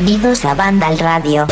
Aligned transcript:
Bienvenidos 0.00 0.46
a 0.46 0.54
Banda 0.54 0.86
al 0.86 0.98
Radio. 0.98 1.46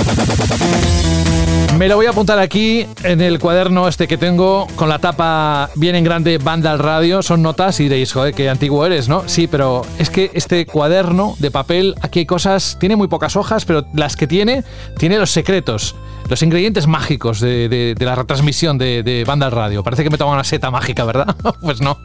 Me 1.77 1.87
lo 1.87 1.97
voy 1.97 2.07
a 2.07 2.11
apuntar 2.11 2.39
aquí 2.39 2.87
en 3.05 3.21
el 3.21 3.39
cuaderno 3.39 3.87
este 3.87 4.09
que 4.09 4.17
tengo 4.17 4.67
con 4.75 4.89
la 4.89 4.99
tapa 4.99 5.69
bien 5.75 5.95
en 5.97 6.03
grande 6.03 6.39
Banda 6.39 6.71
al 6.71 6.79
Radio. 6.79 7.23
Son 7.23 7.43
notas 7.43 7.79
y 7.81 7.83
diréis, 7.83 8.11
joder, 8.11 8.33
qué 8.33 8.49
antiguo 8.49 8.87
eres, 8.87 9.07
¿no? 9.07 9.29
Sí, 9.29 9.49
pero 9.49 9.83
es 9.99 10.09
que 10.09 10.31
este 10.33 10.65
cuaderno 10.65 11.37
de 11.41 11.51
papel, 11.51 11.95
aquí 12.01 12.21
hay 12.21 12.27
cosas, 12.27 12.79
tiene 12.81 12.97
muy 12.97 13.09
pocas 13.09 13.37
hojas, 13.37 13.67
pero 13.67 13.85
las 13.93 14.17
que 14.17 14.27
tiene, 14.27 14.65
tiene 14.97 15.19
los 15.19 15.31
secretos, 15.31 15.95
los 16.31 16.43
ingredientes 16.43 16.87
mágicos 16.87 17.41
de, 17.41 17.95
la 17.99 18.15
retransmisión 18.15 18.79
de, 18.79 19.25
Banda 19.27 19.45
al 19.45 19.53
Radio. 19.53 19.83
Parece 19.83 20.05
que 20.05 20.11
me 20.11 20.17
toma 20.17 20.33
una 20.33 20.45
seta 20.45 20.71
mágica, 20.71 21.05
¿verdad? 21.05 21.37
pues 21.61 21.83
no. 21.83 21.99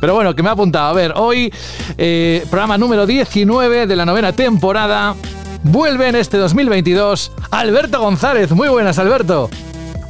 Pero 0.00 0.14
bueno, 0.14 0.34
que 0.36 0.42
me 0.42 0.50
ha 0.50 0.52
apuntado. 0.52 0.88
A 0.88 0.92
ver, 0.92 1.14
hoy, 1.16 1.50
eh, 1.96 2.44
programa 2.50 2.76
número 2.76 3.06
19 3.06 3.86
de 3.86 3.96
la 3.96 4.04
novena 4.04 4.32
temporada 4.32 5.16
vuelve 5.62 6.08
en 6.08 6.16
este 6.16 6.36
2022 6.36 7.32
Alberto 7.50 8.00
González. 8.00 8.52
Muy 8.52 8.68
buenas, 8.68 8.98
Alberto. 8.98 9.50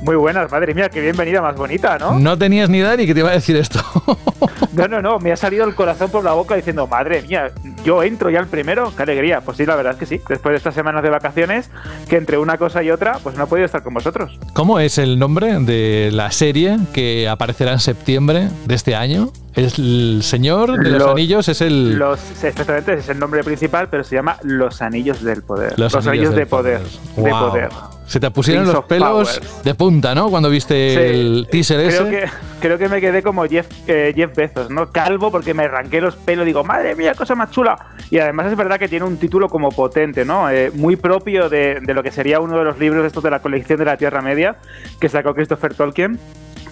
Muy 0.02 0.14
buenas, 0.14 0.50
madre 0.50 0.74
mía, 0.74 0.88
qué 0.88 1.00
bienvenida 1.00 1.42
más 1.42 1.56
bonita, 1.56 1.98
¿no? 1.98 2.18
No 2.18 2.38
tenías 2.38 2.70
ni 2.70 2.78
idea 2.78 2.96
ni 2.96 3.06
que 3.06 3.14
te 3.14 3.20
iba 3.20 3.30
a 3.30 3.32
decir 3.32 3.56
esto. 3.56 3.80
no, 4.72 4.86
no, 4.86 5.02
no, 5.02 5.18
me 5.18 5.32
ha 5.32 5.36
salido 5.36 5.64
el 5.66 5.74
corazón 5.74 6.10
por 6.10 6.22
la 6.22 6.32
boca 6.32 6.54
diciendo, 6.54 6.86
madre 6.86 7.22
mía, 7.22 7.50
yo 7.84 8.02
entro 8.04 8.30
ya 8.30 8.38
el 8.38 8.46
primero, 8.46 8.92
qué 8.96 9.02
alegría. 9.02 9.40
Pues 9.40 9.56
sí, 9.56 9.66
la 9.66 9.74
verdad 9.74 9.94
es 9.94 9.98
que 9.98 10.06
sí, 10.06 10.22
después 10.28 10.52
de 10.52 10.56
estas 10.58 10.74
semanas 10.74 11.02
de 11.02 11.10
vacaciones, 11.10 11.70
que 12.08 12.16
entre 12.16 12.38
una 12.38 12.58
cosa 12.58 12.82
y 12.82 12.90
otra, 12.90 13.18
pues 13.22 13.36
no 13.36 13.44
he 13.44 13.46
podido 13.48 13.66
estar 13.66 13.82
con 13.82 13.92
vosotros. 13.92 14.38
¿Cómo 14.52 14.78
es 14.78 14.98
el 14.98 15.18
nombre 15.18 15.58
de 15.58 16.10
la 16.12 16.30
serie 16.30 16.78
que 16.92 17.28
aparecerá 17.28 17.72
en 17.72 17.80
septiembre 17.80 18.48
de 18.66 18.74
este 18.76 18.94
año? 18.94 19.32
El 19.54 20.22
Señor 20.22 20.78
de 20.78 20.90
los, 20.90 21.08
Anillos 21.08 21.48
es 21.48 21.60
el. 21.60 21.98
Los, 21.98 22.20
exactamente, 22.44 22.94
es 22.94 23.08
el 23.08 23.18
nombre 23.18 23.42
principal, 23.42 23.88
pero 23.90 24.04
se 24.04 24.14
llama 24.14 24.36
Los 24.44 24.80
Anillos 24.80 25.24
del 25.24 25.42
Poder. 25.42 25.76
Los, 25.76 25.92
Anillos, 26.06 26.36
de 26.36 26.46
Poder. 26.46 26.80
De 27.16 27.30
poder. 27.30 27.70
Se 28.08 28.18
te 28.18 28.30
pusieron 28.30 28.66
los 28.66 28.86
pelos 28.86 29.62
de 29.62 29.74
punta, 29.74 30.14
¿no? 30.14 30.30
Cuando 30.30 30.48
viste 30.48 31.10
el 31.10 31.46
teaser 31.50 31.86
creo 31.86 32.06
ese. 32.06 32.10
Que, 32.10 32.30
creo 32.58 32.78
que 32.78 32.88
me 32.88 33.02
quedé 33.02 33.22
como 33.22 33.44
Jeff, 33.44 33.68
eh, 33.86 34.14
Jeff 34.16 34.34
Bezos, 34.34 34.70
¿no? 34.70 34.90
Calvo 34.90 35.30
porque 35.30 35.52
me 35.52 35.64
arranqué 35.64 36.00
los 36.00 36.16
pelos. 36.16 36.46
Digo, 36.46 36.64
madre 36.64 36.94
mía, 36.94 37.14
cosa 37.14 37.34
más 37.34 37.50
chula. 37.50 37.78
Y 38.10 38.18
además 38.18 38.46
es 38.50 38.56
verdad 38.56 38.78
que 38.78 38.88
tiene 38.88 39.04
un 39.04 39.18
título 39.18 39.50
como 39.50 39.68
potente, 39.68 40.24
¿no? 40.24 40.48
Eh, 40.48 40.70
muy 40.74 40.96
propio 40.96 41.50
de, 41.50 41.80
de, 41.82 41.94
lo 41.94 42.02
que 42.02 42.10
sería 42.10 42.40
uno 42.40 42.58
de 42.58 42.64
los 42.64 42.78
libros 42.78 43.04
estos 43.04 43.22
de 43.22 43.30
la 43.30 43.40
colección 43.40 43.78
de 43.78 43.84
la 43.84 43.98
Tierra 43.98 44.22
Media 44.22 44.56
que 44.98 45.10
sacó 45.10 45.34
Christopher 45.34 45.74
Tolkien 45.74 46.18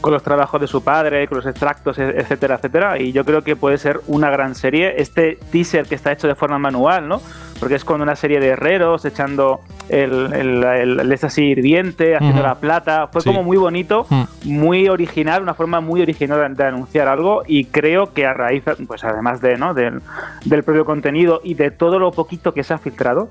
con 0.01 0.13
los 0.13 0.23
trabajos 0.23 0.61
de 0.61 0.67
su 0.67 0.83
padre, 0.83 1.27
con 1.29 1.39
los 1.39 1.47
extractos, 1.47 1.99
e-, 1.99 2.19
etcétera, 2.19 2.57
etcétera. 2.57 2.99
Y 2.99 3.13
yo 3.13 3.25
creo 3.25 3.43
que 3.43 3.57
puede 3.57 3.79
ser 3.79 4.01
una 4.07 4.31
gran 4.31 4.55
serie. 4.55 4.95
Este 5.01 5.39
teaser 5.51 5.87
que 5.87 5.95
está 5.95 6.13
hecho 6.13 6.29
de 6.29 6.35
forma 6.35 6.59
manual, 6.59 7.09
¿no? 7.09 7.21
Porque 7.59 7.75
es 7.75 7.85
con 7.85 8.03
una 8.03 8.17
serie 8.17 8.39
de 8.39 8.49
herreros 8.49 9.05
echando 9.05 9.61
el, 9.89 10.33
el, 10.35 10.63
el, 11.01 11.19
así 11.23 11.45
hirviente, 11.45 12.15
haciendo 12.15 12.43
la 12.43 12.57
plata. 12.57 13.09
Fue 13.09 13.23
como 13.23 13.43
muy 13.43 13.57
bonito, 13.57 14.07
muy 14.45 14.89
original, 14.89 15.43
una 15.43 15.55
forma 15.55 15.81
muy 15.81 16.03
original 16.03 16.55
de, 16.55 16.65
anunciar 16.65 17.09
algo. 17.09 17.43
Y 17.47 17.65
creo 17.65 18.13
que 18.13 18.27
a 18.27 18.35
raíz, 18.35 18.65
pues 18.87 19.05
además 19.05 19.41
de, 19.41 19.57
¿no? 19.57 19.73
del, 19.73 20.03
del 20.45 20.63
propio 20.65 20.85
contenido 20.85 21.41
y 21.43 21.55
de 21.55 21.71
todo 21.71 21.99
lo 21.99 22.13
poquito 22.13 22.53
que 22.53 22.63
se 22.63 22.75
ha 22.75 22.79
filtrado, 22.79 23.31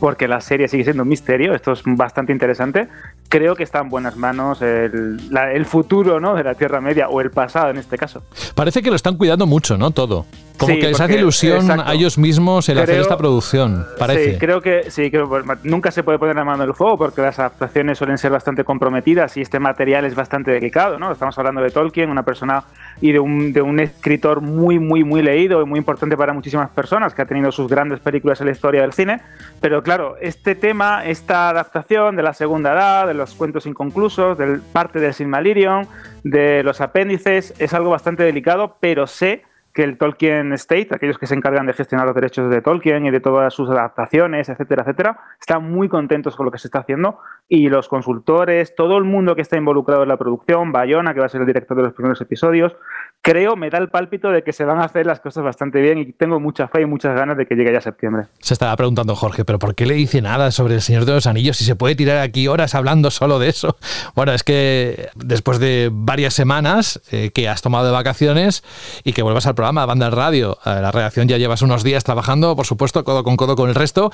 porque 0.00 0.28
la 0.28 0.40
serie 0.40 0.68
sigue 0.68 0.84
siendo 0.84 1.02
un 1.02 1.08
misterio, 1.08 1.54
esto 1.54 1.72
es 1.72 1.82
bastante 1.84 2.32
interesante. 2.32 2.88
Creo 3.28 3.56
que 3.56 3.62
está 3.62 3.80
en 3.80 3.88
buenas 3.88 4.16
manos 4.16 4.62
el, 4.62 5.18
el, 5.52 5.66
futuro 5.66 6.20
¿no? 6.20 6.34
de 6.34 6.44
la 6.44 6.54
Tierra 6.54 6.80
Media, 6.80 7.08
o 7.08 7.20
el 7.20 7.30
pasado 7.30 7.70
en 7.70 7.78
este 7.78 7.98
caso. 7.98 8.22
Parece 8.54 8.82
que 8.82 8.90
lo 8.90 8.96
están 8.96 9.16
cuidando 9.16 9.46
mucho, 9.46 9.76
¿no? 9.76 9.90
Todo. 9.90 10.26
Como 10.58 10.74
que 10.74 10.88
les 10.88 11.00
hace 11.00 11.14
ilusión 11.14 11.70
a 11.70 11.92
ellos 11.92 12.18
mismos 12.18 12.68
el 12.68 12.78
hacer 12.78 13.00
esta 13.00 13.16
producción, 13.16 13.86
parece. 13.98 14.32
Sí, 14.32 14.38
creo 14.38 14.60
que 14.60 14.90
sí, 14.90 15.10
pues, 15.10 15.44
nunca 15.64 15.90
se 15.90 16.02
puede 16.02 16.18
poner 16.18 16.36
la 16.36 16.44
mano 16.44 16.62
en 16.62 16.68
el 16.68 16.74
fuego 16.74 16.96
porque 16.96 17.20
las 17.20 17.38
adaptaciones 17.38 17.98
suelen 17.98 18.18
ser 18.18 18.30
bastante 18.30 18.64
comprometidas 18.64 19.36
y 19.36 19.42
este 19.42 19.60
material 19.60 20.04
es 20.04 20.14
bastante 20.14 20.50
delicado, 20.50 20.98
¿no? 20.98 21.12
Estamos 21.12 21.38
hablando 21.38 21.60
de 21.60 21.70
Tolkien, 21.70 22.10
una 22.10 22.22
persona 22.22 22.64
y 23.00 23.12
de 23.12 23.18
un, 23.18 23.52
de 23.52 23.62
un 23.62 23.80
escritor 23.80 24.40
muy, 24.40 24.78
muy, 24.78 25.04
muy 25.04 25.22
leído 25.22 25.62
y 25.62 25.66
muy 25.66 25.78
importante 25.78 26.16
para 26.16 26.32
muchísimas 26.32 26.70
personas 26.70 27.14
que 27.14 27.22
ha 27.22 27.26
tenido 27.26 27.52
sus 27.52 27.68
grandes 27.68 28.00
películas 28.00 28.40
en 28.40 28.46
la 28.46 28.52
historia 28.52 28.80
del 28.82 28.92
cine, 28.92 29.20
pero 29.60 29.82
claro, 29.82 30.16
este 30.20 30.54
tema, 30.54 31.04
esta 31.04 31.50
adaptación 31.50 32.16
de 32.16 32.22
la 32.22 32.32
segunda 32.32 32.72
edad, 32.72 33.06
de 33.06 33.14
los 33.14 33.34
cuentos 33.34 33.66
inconclusos, 33.66 34.38
del 34.38 34.60
parte 34.60 35.00
del 35.00 35.14
Silmarillion, 35.14 35.86
de 36.24 36.62
los 36.62 36.80
apéndices, 36.80 37.54
es 37.58 37.74
algo 37.74 37.90
bastante 37.90 38.22
delicado, 38.22 38.76
pero 38.80 39.06
sé 39.06 39.42
que 39.76 39.84
el 39.84 39.98
Tolkien 39.98 40.54
State, 40.54 40.88
aquellos 40.90 41.18
que 41.18 41.26
se 41.26 41.34
encargan 41.34 41.66
de 41.66 41.74
gestionar 41.74 42.06
los 42.06 42.14
derechos 42.14 42.48
de 42.48 42.62
Tolkien 42.62 43.04
y 43.04 43.10
de 43.10 43.20
todas 43.20 43.52
sus 43.52 43.68
adaptaciones, 43.68 44.48
etcétera, 44.48 44.84
etcétera, 44.84 45.18
están 45.38 45.70
muy 45.70 45.90
contentos 45.90 46.34
con 46.34 46.46
lo 46.46 46.50
que 46.50 46.56
se 46.56 46.68
está 46.68 46.78
haciendo. 46.78 47.18
Y 47.46 47.68
los 47.68 47.86
consultores, 47.86 48.74
todo 48.74 48.96
el 48.96 49.04
mundo 49.04 49.36
que 49.36 49.42
está 49.42 49.58
involucrado 49.58 50.02
en 50.02 50.08
la 50.08 50.16
producción, 50.16 50.72
Bayona, 50.72 51.12
que 51.12 51.20
va 51.20 51.26
a 51.26 51.28
ser 51.28 51.42
el 51.42 51.46
director 51.46 51.76
de 51.76 51.82
los 51.82 51.92
primeros 51.92 52.18
episodios, 52.22 52.74
creo, 53.26 53.56
me 53.56 53.70
da 53.70 53.78
el 53.78 53.88
pálpito 53.88 54.30
de 54.30 54.44
que 54.44 54.52
se 54.52 54.64
van 54.64 54.78
a 54.78 54.84
hacer 54.84 55.04
las 55.04 55.18
cosas 55.18 55.42
bastante 55.42 55.80
bien 55.80 55.98
y 55.98 56.12
tengo 56.12 56.38
mucha 56.38 56.68
fe 56.68 56.82
y 56.82 56.86
muchas 56.86 57.16
ganas 57.16 57.36
de 57.36 57.44
que 57.44 57.56
llegue 57.56 57.72
ya 57.72 57.80
septiembre. 57.80 58.26
Se 58.38 58.54
estaba 58.54 58.76
preguntando 58.76 59.16
Jorge, 59.16 59.44
pero 59.44 59.58
¿por 59.58 59.74
qué 59.74 59.84
le 59.84 59.94
dice 59.94 60.22
nada 60.22 60.52
sobre 60.52 60.74
el 60.74 60.80
Señor 60.80 61.06
de 61.06 61.12
los 61.14 61.26
Anillos 61.26 61.56
si 61.56 61.64
se 61.64 61.74
puede 61.74 61.96
tirar 61.96 62.18
aquí 62.18 62.46
horas 62.46 62.76
hablando 62.76 63.10
solo 63.10 63.40
de 63.40 63.48
eso? 63.48 63.76
Bueno, 64.14 64.32
es 64.32 64.44
que 64.44 65.08
después 65.16 65.58
de 65.58 65.90
varias 65.92 66.32
semanas 66.32 67.02
eh, 67.10 67.30
que 67.32 67.48
has 67.48 67.60
tomado 67.60 67.84
de 67.84 67.92
vacaciones 67.92 68.62
y 69.04 69.12
que 69.12 69.22
vuelvas 69.22 69.46
al 69.46 69.54
programa 69.54 69.84
Banda 69.84 70.08
Radio, 70.08 70.58
la 70.64 70.90
redacción 70.90 71.28
ya 71.28 71.36
llevas 71.36 71.60
unos 71.60 71.82
días 71.82 72.04
trabajando, 72.04 72.56
por 72.56 72.64
supuesto, 72.64 73.04
codo 73.04 73.24
con 73.24 73.36
codo 73.36 73.56
con 73.56 73.68
el 73.68 73.74
resto. 73.74 74.10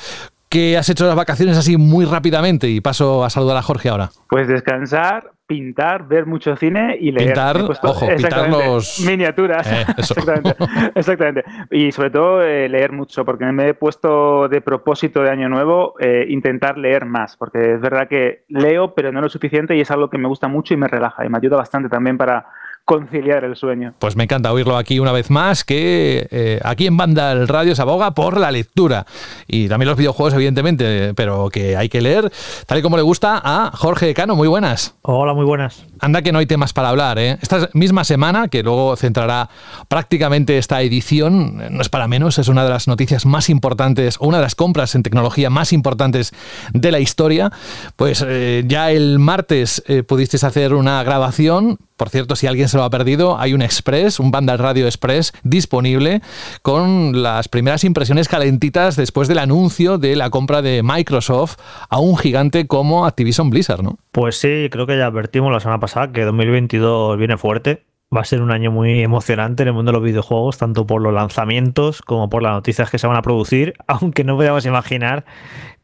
¿Qué 0.49 0.77
has 0.77 0.89
hecho 0.89 1.07
las 1.07 1.15
vacaciones 1.15 1.57
así 1.57 1.77
muy 1.77 2.05
rápidamente? 2.05 2.69
Y 2.69 2.81
paso 2.81 3.25
a 3.25 3.31
saludar 3.31 3.57
a 3.59 3.63
Jorge 3.63 3.91
ahora. 3.91 4.11
Pues 4.29 4.49
descansar, 4.49 5.31
pintar, 5.53 6.09
ver 6.09 6.25
mucho 6.25 6.57
cine 6.57 6.97
y 6.99 7.13
leer. 7.13 7.35
Pintar, 7.35 7.59
ojo, 7.61 8.07
pintar 8.17 8.49
los... 8.49 9.01
Miniaturas. 9.07 9.71
Eh, 9.71 9.85
exactamente, 9.99 10.57
exactamente. 10.95 11.45
Y 11.71 11.93
sobre 11.93 12.09
todo 12.09 12.43
eh, 12.43 12.71
leer 12.71 12.93
mucho, 12.93 13.23
porque 13.27 13.45
me 13.45 13.69
he 13.69 13.75
puesto 13.75 14.49
de 14.49 14.63
propósito 14.63 15.23
de 15.23 15.29
año 15.29 15.51
nuevo 15.51 15.95
eh, 16.01 16.25
intentar 16.31 16.79
leer 16.79 17.05
más, 17.05 17.37
porque 17.37 17.75
es 17.75 17.81
verdad 17.83 18.09
que 18.09 18.45
leo, 18.49 18.95
pero 18.95 19.13
no 19.13 19.21
lo 19.21 19.29
suficiente 19.29 19.77
y 19.77 19.83
es 19.83 19.91
algo 19.91 20.09
que 20.09 20.17
me 20.17 20.27
gusta 20.27 20.49
mucho 20.49 20.73
y 20.73 20.79
me 20.79 20.89
relaja 20.89 21.27
y 21.27 21.29
me 21.29 21.37
ayuda 21.37 21.59
bastante 21.59 21.91
también 21.91 22.17
para 22.17 22.47
conciliar 22.85 23.45
el 23.45 23.57
sueño. 23.57 23.95
Pues 23.99 24.17
me 24.17 24.25
encanta 24.25 24.53
oírlo 24.53 24.77
aquí 24.77 24.99
una 24.99 25.13
vez 25.13 25.31
más, 25.31 25.65
que 25.65 26.27
eh, 26.31 26.61
aquí 26.65 26.87
en 26.87 26.97
Banda 26.97 27.33
el 27.33 27.49
Radio 27.49 27.75
se 27.75 27.83
aboga 27.83 28.13
por 28.13 28.39
la 28.39 28.51
lectura 28.51 29.07
y 29.47 29.69
también 29.69 29.89
los 29.89 29.97
videojuegos, 29.97 30.35
evidentemente, 30.35 31.15
pero 31.15 31.49
que 31.49 31.77
hay 31.77 31.89
que 31.89 32.01
leer 32.01 32.31
tal 32.67 32.79
y 32.79 32.83
como 32.83 32.97
le 32.97 33.03
gusta 33.03 33.41
a 33.43 33.71
Jorge 33.75 34.13
Cano. 34.15 34.35
Muy 34.37 34.49
buenas. 34.49 34.95
Hola, 35.03 35.35
muy 35.35 35.45
buenas. 35.45 35.87
Anda 36.01 36.23
que 36.23 36.33
no 36.33 36.41
hay 36.41 36.47
temas 36.47 36.73
para 36.73 36.89
hablar, 36.89 37.19
¿eh? 37.19 37.39
Esta 37.41 37.69
misma 37.75 38.05
semana, 38.05 38.49
que 38.49 38.63
luego 38.63 38.97
centrará 38.97 39.49
prácticamente 39.89 40.59
esta 40.59 40.83
edición, 40.83 41.63
no 41.71 41.81
es 41.81 41.89
para 41.89 42.09
menos, 42.09 42.39
es 42.39 42.49
una 42.49 42.65
de 42.65 42.71
las 42.71 42.89
noticias 42.89 43.25
más 43.25 43.49
importantes, 43.49 44.17
o 44.19 44.27
una 44.27 44.39
de 44.39 44.43
las 44.43 44.55
compras 44.55 44.95
en 44.95 45.03
tecnología 45.03 45.51
más 45.51 45.73
importantes 45.73 46.33
de 46.73 46.91
la 46.91 46.99
historia. 46.99 47.53
Pues 47.97 48.25
eh, 48.27 48.65
ya 48.67 48.91
el 48.91 49.19
martes 49.19 49.83
eh, 49.87 50.03
pudisteis 50.03 50.45
hacer 50.45 50.75
una 50.75 51.03
grabación 51.05 51.79
por 52.03 52.11
cierto, 52.11 52.35
si 52.35 52.49
alguien 52.49 52.67
se 52.67 52.77
lo 52.77 52.83
ha 52.83 52.91
perdido, 52.91 53.39
hay 53.39 53.55
un 53.55 53.63
Express, 53.63 54.19
un 54.19 54.33
Banda 54.33 54.57
Radio 54.57 54.87
Express 54.87 55.33
disponible 55.45 56.21
con 56.63 57.23
las 57.23 57.47
primeras 57.47 57.85
impresiones 57.85 58.27
calentitas 58.27 58.97
después 58.97 59.29
del 59.29 59.39
anuncio 59.39 59.99
de 59.99 60.17
la 60.17 60.29
compra 60.29 60.63
de 60.63 60.83
Microsoft 60.83 61.59
a 61.89 62.01
un 62.01 62.17
gigante 62.17 62.67
como 62.67 63.07
Activision 63.07 63.51
Blizzard, 63.51 63.85
¿no? 63.85 64.01
Pues 64.11 64.37
sí, 64.37 64.67
creo 64.73 64.85
que 64.85 64.99
ya 64.99 65.07
advertimos 65.07 65.53
la 65.53 65.61
semana 65.61 65.79
pasada 65.79 66.11
que 66.11 66.25
2022 66.25 67.19
viene 67.19 67.37
fuerte. 67.37 67.85
Va 68.13 68.23
a 68.23 68.25
ser 68.25 68.43
un 68.43 68.51
año 68.51 68.73
muy 68.73 69.01
emocionante 69.01 69.63
en 69.63 69.69
el 69.69 69.75
mundo 69.75 69.93
de 69.93 69.99
los 69.99 70.05
videojuegos, 70.05 70.59
tanto 70.59 70.89
por 70.89 71.01
los 71.01 71.15
lanzamientos 71.15 72.03
como 72.03 72.29
por 72.29 72.43
las 72.43 72.53
noticias 72.53 72.91
que 72.91 72.99
se 72.99 73.07
van 73.07 73.17
a 73.17 73.23
producir, 73.23 73.75
aunque 73.87 74.25
no 74.25 74.35
podíamos 74.35 74.67
imaginar 74.67 75.25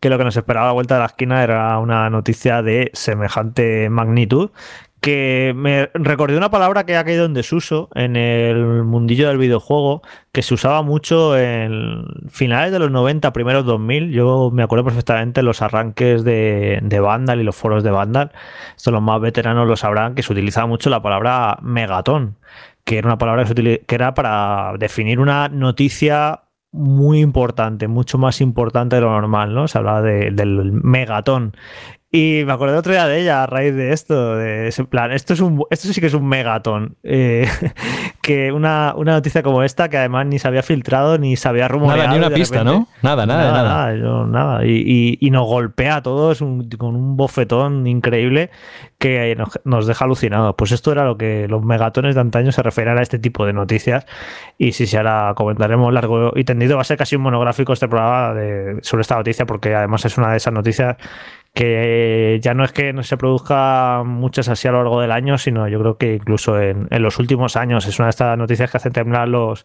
que 0.01 0.11
lo 0.11 0.19
que 0.19 0.25
nos 0.25 0.37
esperaba 0.37 0.67
a 0.67 0.69
la 0.71 0.73
vuelta 0.73 0.95
de 0.95 1.01
la 1.01 1.07
esquina 1.07 1.45
era 1.45 1.79
una 1.79 2.11
noticia 2.11 2.61
de 2.63 2.91
semejante 2.93 3.89
magnitud 3.89 4.51
que 5.01 5.53
me 5.55 5.91
recordé 5.95 6.37
una 6.37 6.51
palabra 6.51 6.85
que 6.85 6.97
ha 6.97 7.05
caído 7.05 7.25
en 7.25 7.35
desuso 7.35 7.89
en 7.95 8.17
el 8.17 8.85
mundillo 8.85 9.29
del 9.29 9.39
videojuego, 9.39 10.03
que 10.33 10.43
se 10.43 10.55
usaba 10.55 10.83
mucho 10.83 11.39
en 11.39 12.05
finales 12.29 12.73
de 12.73 12.79
los 12.79 12.91
90, 12.91 13.33
primeros 13.33 13.65
2000. 13.65 14.11
Yo 14.11 14.51
me 14.53 14.63
acuerdo 14.63 14.85
perfectamente 14.85 15.43
los 15.43 15.63
arranques 15.63 16.25
de, 16.25 16.81
de 16.83 17.01
Vandal 17.01 17.41
y 17.41 17.45
los 17.45 17.57
foros 17.57 17.85
de 17.85 17.91
Vandal. 17.91 18.33
Esto 18.77 18.91
los 18.91 19.03
más 19.03 19.21
veteranos 19.21 19.69
lo 19.69 19.77
sabrán, 19.77 20.15
que 20.15 20.23
se 20.23 20.33
utilizaba 20.33 20.67
mucho 20.67 20.91
la 20.91 21.03
palabra 21.03 21.59
megatón, 21.63 22.37
que 22.85 22.99
era 22.99 23.09
una 23.09 23.19
palabra 23.19 23.45
que, 23.45 23.85
que 23.87 23.95
era 23.95 24.15
para 24.15 24.75
definir 24.79 25.21
una 25.21 25.49
noticia 25.49 26.43
muy 26.71 27.21
importante, 27.21 27.89
mucho 27.89 28.19
más 28.19 28.41
importante 28.41 28.97
de 28.97 29.03
lo 29.03 29.11
normal, 29.11 29.55
¿no? 29.55 29.69
Se 29.69 29.79
hablaba 29.79 30.03
del 30.03 30.73
megatón. 30.73 31.57
Y 32.11 32.43
me 32.47 32.53
acordé 32.55 32.75
otro 32.75 32.93
día 32.93 33.07
de 33.07 33.21
ella 33.21 33.43
a 33.43 33.47
raíz 33.47 33.75
de 33.75 33.93
esto, 33.93 34.37
de 34.37 34.69
ese 34.69 34.83
plan, 34.85 35.13
esto 35.13 35.35
es 35.35 35.41
un 35.41 35.63
esto 35.69 35.89
sí 35.89 36.01
que 36.01 36.07
es 36.07 36.15
un 36.15 36.27
megatón. 36.27 36.97
Eh, 37.03 37.47
que 38.23 38.51
una, 38.51 38.95
una, 38.97 39.13
noticia 39.13 39.43
como 39.43 39.63
esta, 39.63 39.91
que 39.91 39.99
además 39.99 40.27
ni 40.27 40.39
se 40.39 40.49
había 40.49 40.63
filtrado, 40.63 41.19
ni 41.19 41.37
se 41.37 41.47
había 41.49 41.69
rumoreado. 41.69 42.09
Nada, 42.09 42.19
ni 42.19 42.27
una 42.27 42.35
pista, 42.35 42.65
¿no? 42.65 42.89
Nada, 43.03 43.27
nada, 43.27 43.53
nada. 43.53 43.93
Nada, 43.93 44.27
nada. 44.27 44.67
Y, 44.67 45.19
y, 45.21 45.31
nos 45.31 45.47
golpea 45.47 45.97
a 45.97 46.03
todos 46.03 46.39
con 46.39 46.97
un 46.97 47.17
bofetón 47.19 47.87
increíble 47.87 48.51
que 48.99 49.35
nos, 49.37 49.61
nos, 49.65 49.87
deja 49.87 50.07
alucinados. 50.07 50.55
Pues 50.57 50.73
esto 50.73 50.93
era 50.93 51.05
lo 51.05 51.19
que 51.19 51.47
los 51.47 51.63
megatones 51.63 52.15
de 52.15 52.23
antaño 52.23 52.53
se 52.53 52.63
referían 52.63 52.97
a 52.97 53.03
este 53.03 53.19
tipo 53.19 53.45
de 53.45 53.53
noticias. 53.53 54.07
Y 54.57 54.73
si 54.73 54.87
se 54.87 54.97
ahora 54.97 55.35
comentaremos 55.37 55.93
largo 55.93 56.33
y 56.35 56.45
tendido, 56.45 56.77
va 56.77 56.83
a 56.83 56.85
ser 56.85 56.97
casi 56.97 57.17
un 57.17 57.23
monográfico 57.23 57.75
este 57.75 57.87
programa 57.87 58.33
de, 58.33 58.79
sobre 58.81 59.03
esta 59.03 59.17
noticia, 59.17 59.45
porque 59.45 59.75
además 59.75 60.07
es 60.07 60.17
una 60.17 60.31
de 60.31 60.39
esas 60.39 60.55
noticias 60.55 60.97
que 61.59 62.39
ya 62.41 62.55
no 62.55 62.63
es 62.63 62.71
que 62.71 62.93
no 62.93 63.03
se 63.03 63.17
produzca 63.17 64.05
muchas 64.05 64.49
así 64.49 64.69
a 64.69 64.71
lo 64.71 64.79
largo 64.79 65.01
del 65.01 65.11
año, 65.11 65.39
sino 65.39 65.67
yo 65.67 65.81
creo 65.81 65.97
que 65.97 66.15
incluso 66.15 66.61
en, 66.61 66.87
en 66.89 67.03
los 67.03 67.19
últimos 67.19 67.57
años. 67.57 67.85
Es 67.89 67.99
una 67.99 68.07
de 68.07 68.11
estas 68.11 68.39
noticias 68.39 68.71
que 68.71 68.77
hacen 68.77 68.93
temblar 68.93 69.27
los, 69.27 69.65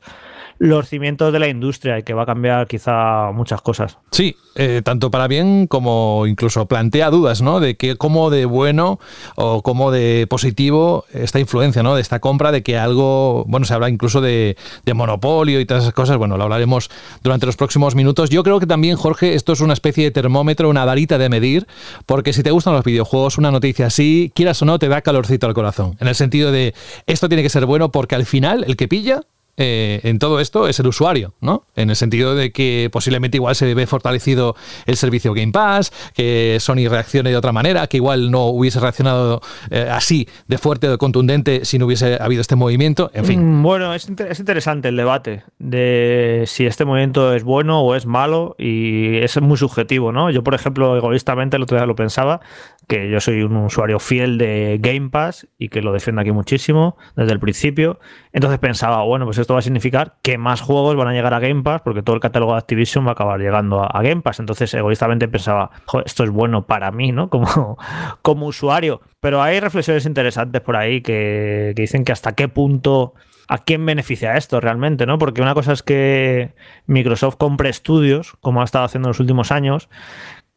los 0.57 0.87
cimientos 0.87 1.33
de 1.33 1.39
la 1.39 1.47
industria 1.47 1.99
y 1.99 2.03
que 2.03 2.13
va 2.13 2.23
a 2.23 2.25
cambiar 2.25 2.67
quizá 2.67 3.31
muchas 3.31 3.61
cosas. 3.61 3.97
Sí, 4.11 4.35
eh, 4.55 4.81
tanto 4.83 5.09
para 5.09 5.27
bien 5.27 5.65
como 5.67 6.25
incluso 6.27 6.67
plantea 6.67 7.09
dudas, 7.09 7.41
¿no? 7.41 7.59
De 7.59 7.75
que 7.75 7.95
cómo 7.95 8.29
de 8.29 8.45
bueno 8.45 8.99
o 9.35 9.63
cómo 9.63 9.91
de 9.91 10.27
positivo 10.29 11.05
esta 11.11 11.39
influencia, 11.39 11.81
¿no? 11.81 11.95
De 11.95 12.01
esta 12.01 12.19
compra, 12.19 12.51
de 12.51 12.61
que 12.61 12.77
algo, 12.77 13.45
bueno, 13.47 13.65
se 13.65 13.73
habla 13.73 13.89
incluso 13.89 14.21
de, 14.21 14.55
monopolio 14.93 15.59
y 15.59 15.65
todas 15.65 15.83
esas 15.83 15.93
cosas, 15.95 16.17
bueno, 16.17 16.37
lo 16.37 16.43
hablaremos 16.43 16.91
durante 17.23 17.47
los 17.47 17.55
próximos 17.55 17.95
minutos. 17.95 18.29
Yo 18.29 18.43
creo 18.43 18.59
que 18.59 18.67
también, 18.67 18.95
Jorge, 18.95 19.33
esto 19.33 19.53
es 19.53 19.61
una 19.61 19.73
especie 19.73 20.03
de 20.03 20.11
termómetro, 20.11 20.69
una 20.69 20.85
varita 20.85 21.17
de 21.17 21.29
medir, 21.29 21.67
porque 22.05 22.31
si 22.31 22.43
te 22.43 22.51
gustan 22.51 22.73
los 22.73 22.83
videojuegos, 22.83 23.39
una 23.39 23.49
noticia 23.49 23.87
así, 23.87 24.31
quieras 24.35 24.61
o 24.61 24.65
no, 24.65 24.77
te 24.77 24.87
da 24.87 25.01
calorcito 25.01 25.47
al 25.47 25.55
corazón, 25.55 25.97
en 25.99 26.07
el 26.07 26.15
sentido 26.15 26.51
de 26.51 26.75
esto 27.07 27.27
tiene 27.27 27.41
que 27.41 27.49
ser 27.49 27.65
bueno 27.65 27.91
porque 27.91 28.15
al 28.15 28.25
final 28.25 28.63
el 28.67 28.77
que 28.77 28.87
pilla 28.87 29.21
eh, 29.55 30.01
en 30.03 30.17
todo 30.17 30.39
esto 30.39 30.67
es 30.67 30.79
el 30.79 30.87
usuario, 30.87 31.33
¿no? 31.39 31.65
En 31.75 31.91
el 31.91 31.95
sentido 31.95 32.33
de 32.35 32.51
que 32.51 32.89
posiblemente 32.91 33.37
igual 33.37 33.55
se 33.55 33.71
ve 33.75 33.85
fortalecido 33.85 34.55
el 34.85 34.97
servicio 34.97 35.33
Game 35.33 35.51
Pass, 35.51 35.91
que 36.15 36.57
Sony 36.59 36.87
reaccione 36.89 37.29
de 37.29 37.37
otra 37.37 37.51
manera, 37.51 37.85
que 37.85 37.97
igual 37.97 38.31
no 38.31 38.45
hubiese 38.45 38.79
reaccionado 38.79 39.41
eh, 39.69 39.87
así 39.91 40.27
de 40.47 40.57
fuerte 40.57 40.87
o 40.87 40.91
de 40.91 40.97
contundente 40.97 41.65
si 41.65 41.77
no 41.77 41.85
hubiese 41.85 42.17
habido 42.19 42.41
este 42.41 42.55
movimiento, 42.55 43.11
en 43.13 43.25
fin. 43.25 43.59
Mm, 43.59 43.63
bueno, 43.63 43.93
es, 43.93 44.09
es, 44.09 44.39
interesante 44.39 44.89
el 44.89 44.97
debate 44.97 45.43
de 45.59 46.45
si 46.47 46.65
este 46.65 46.83
movimiento 46.83 47.33
es 47.33 47.43
bueno 47.43 47.81
o 47.81 47.95
es 47.95 48.07
malo 48.07 48.55
y 48.57 49.17
es 49.17 49.39
muy 49.39 49.57
subjetivo, 49.57 50.11
¿no? 50.11 50.31
Yo, 50.31 50.43
por 50.43 50.55
ejemplo, 50.55 50.97
egoístamente 50.97 51.57
el 51.57 51.63
otro 51.63 51.77
día 51.77 51.85
lo 51.85 51.95
pensaba, 51.95 52.41
que 52.87 53.09
yo 53.09 53.19
soy 53.19 53.43
un 53.43 53.55
usuario 53.57 53.99
fiel 53.99 54.37
de 54.37 54.77
Game 54.79 55.09
Pass 55.09 55.47
y 55.57 55.69
que 55.69 55.81
lo 55.81 55.93
defiendo 55.93 56.21
aquí 56.21 56.31
muchísimo 56.31 56.97
desde 57.15 57.33
el 57.33 57.39
principio. 57.39 57.99
Entonces 58.31 58.59
pensaba, 58.59 59.03
bueno, 59.03 59.25
pues 59.25 59.37
esto 59.37 59.53
va 59.53 59.59
a 59.59 59.63
significar 59.63 60.15
que 60.21 60.37
más 60.37 60.61
juegos 60.61 60.95
van 60.95 61.07
a 61.07 61.13
llegar 61.13 61.33
a 61.33 61.39
Game 61.39 61.63
Pass 61.63 61.81
porque 61.83 62.03
todo 62.03 62.15
el 62.15 62.21
catálogo 62.21 62.53
de 62.53 62.59
Activision 62.59 63.05
va 63.05 63.09
a 63.09 63.13
acabar 63.13 63.39
llegando 63.39 63.81
a, 63.81 64.01
Game 64.01 64.21
Pass. 64.21 64.39
Entonces, 64.39 64.73
egoístamente 64.73 65.27
pensaba, 65.27 65.71
esto 66.05 66.23
es 66.23 66.29
bueno 66.29 66.65
para 66.67 66.91
mí, 66.91 67.11
¿no? 67.11 67.29
Como, 67.33 67.77
como 68.21 68.45
usuario. 68.47 69.01
Pero 69.19 69.41
hay 69.41 69.59
reflexiones 69.59 70.05
interesantes 70.05 70.61
por 70.61 70.75
ahí 70.75 71.01
que, 71.01 71.73
que 71.75 71.81
dicen 71.81 72.03
que 72.03 72.11
hasta 72.11 72.33
qué 72.33 72.47
punto 72.47 73.13
¿A 73.47 73.57
quién 73.57 73.85
beneficia 73.85 74.37
esto 74.37 74.61
realmente? 74.61 75.05
¿no? 75.05 75.17
Porque 75.17 75.41
una 75.41 75.53
cosa 75.53 75.73
es 75.73 75.83
que 75.83 76.53
Microsoft 76.85 77.35
compre 77.35 77.69
estudios, 77.69 78.33
como 78.39 78.61
ha 78.61 78.63
estado 78.63 78.85
haciendo 78.85 79.07
en 79.07 79.11
los 79.11 79.19
últimos 79.19 79.51
años, 79.51 79.89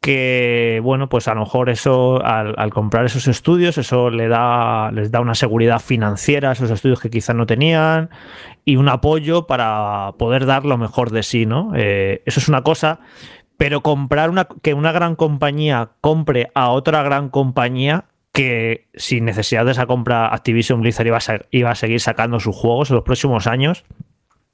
que 0.06 0.78
bueno, 0.84 1.08
pues 1.08 1.26
a 1.26 1.34
lo 1.34 1.40
mejor 1.40 1.68
eso, 1.68 2.24
al, 2.24 2.72
comprar 2.72 3.06
esos 3.06 3.26
estudios, 3.26 3.76
eso 3.76 4.08
da, 4.12 4.92
les 4.92 5.10
da 5.10 5.18
una 5.18 5.34
seguridad 5.34 5.80
financiera 5.80 6.50
a 6.50 6.52
esos 6.52 6.70
estudios 6.70 7.00
que 7.00 7.10
quizás 7.10 7.34
no 7.34 7.44
tenían 7.44 8.10
y 8.64 8.76
un 8.76 8.88
apoyo 8.88 9.48
para 9.48 10.12
poder 10.16 10.46
dar 10.46 10.64
lo 10.64 10.78
mejor 10.78 11.10
de 11.10 11.24
sí, 11.24 11.44
¿no? 11.44 11.72
Eh, 11.74 12.22
eso 12.24 12.38
es 12.38 12.48
una 12.48 12.62
cosa, 12.62 13.00
pero 13.56 13.80
comprar 13.80 14.30
una, 14.30 14.46
que 14.62 14.74
una 14.74 14.92
gran 14.92 15.16
compañía 15.16 15.90
compre 16.00 16.52
a 16.54 16.70
otra 16.70 17.02
gran 17.02 17.28
compañía 17.28 18.04
que 18.30 18.86
sin 18.94 19.24
necesidad 19.24 19.64
de 19.64 19.72
esa 19.72 19.86
compra 19.86 20.32
Activision 20.32 20.82
Blizzard 20.82 21.08
iba 21.08 21.18
a, 21.18 21.40
iba 21.50 21.70
a 21.70 21.74
seguir 21.74 22.00
sacando 22.00 22.38
sus 22.38 22.54
juegos 22.54 22.90
en 22.90 22.94
los 22.94 23.04
próximos 23.04 23.48
años, 23.48 23.84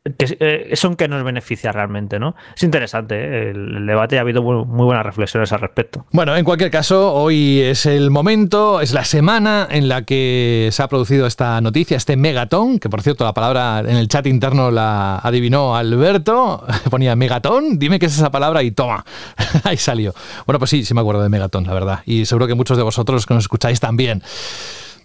que 0.02 0.36
eh, 0.40 0.68
eso 0.70 0.88
en 0.88 0.96
que 0.96 1.06
nos 1.06 1.22
beneficia 1.22 1.70
realmente, 1.70 2.18
¿no? 2.18 2.34
Es 2.56 2.62
interesante, 2.64 3.14
¿eh? 3.14 3.50
el, 3.50 3.86
debate 3.86 4.18
ha 4.18 4.22
habido 4.22 4.42
muy, 4.42 4.64
buenas 4.64 5.06
reflexiones 5.06 5.52
al 5.52 5.60
respecto. 5.60 6.06
Bueno, 6.10 6.36
en 6.36 6.44
cualquier 6.44 6.72
caso, 6.72 7.14
hoy 7.14 7.60
es 7.60 7.86
el 7.86 8.10
momento, 8.10 8.80
es 8.80 8.92
la 8.92 9.04
semana 9.04 9.68
en 9.70 9.88
la 9.88 10.02
que 10.02 10.70
se 10.72 10.82
ha 10.82 10.88
producido 10.88 11.26
esta 11.26 11.60
noticia, 11.60 11.96
este 11.96 12.16
megatón, 12.16 12.80
que 12.80 12.88
por 12.88 13.02
cierto 13.02 13.24
la 13.24 13.32
palabra 13.32 13.80
en 13.80 13.96
el 13.96 14.08
chat 14.08 14.26
interno 14.26 14.72
la 14.72 15.18
adivinó 15.18 15.76
Alberto, 15.76 16.66
ponía 16.90 17.14
megatón, 17.14 17.78
dime 17.78 18.00
qué 18.00 18.06
es 18.06 18.16
esa 18.16 18.32
palabra 18.32 18.64
y 18.64 18.72
toma, 18.72 19.04
ahí 19.64 19.76
salió. 19.76 20.14
Bueno, 20.46 20.58
pues 20.58 20.70
sí, 20.70 20.84
sí 20.84 20.94
me 20.94 21.00
acuerdo 21.00 21.22
de 21.22 21.28
megatón, 21.28 21.64
la 21.64 21.74
verdad, 21.74 22.00
y 22.06 22.26
seguro 22.26 22.48
que 22.48 22.54
muchos 22.54 22.76
de 22.76 22.82
vosotros 22.82 23.24
que 23.24 23.34
nos 23.34 23.44
escucháis 23.44 23.78
también. 23.78 24.22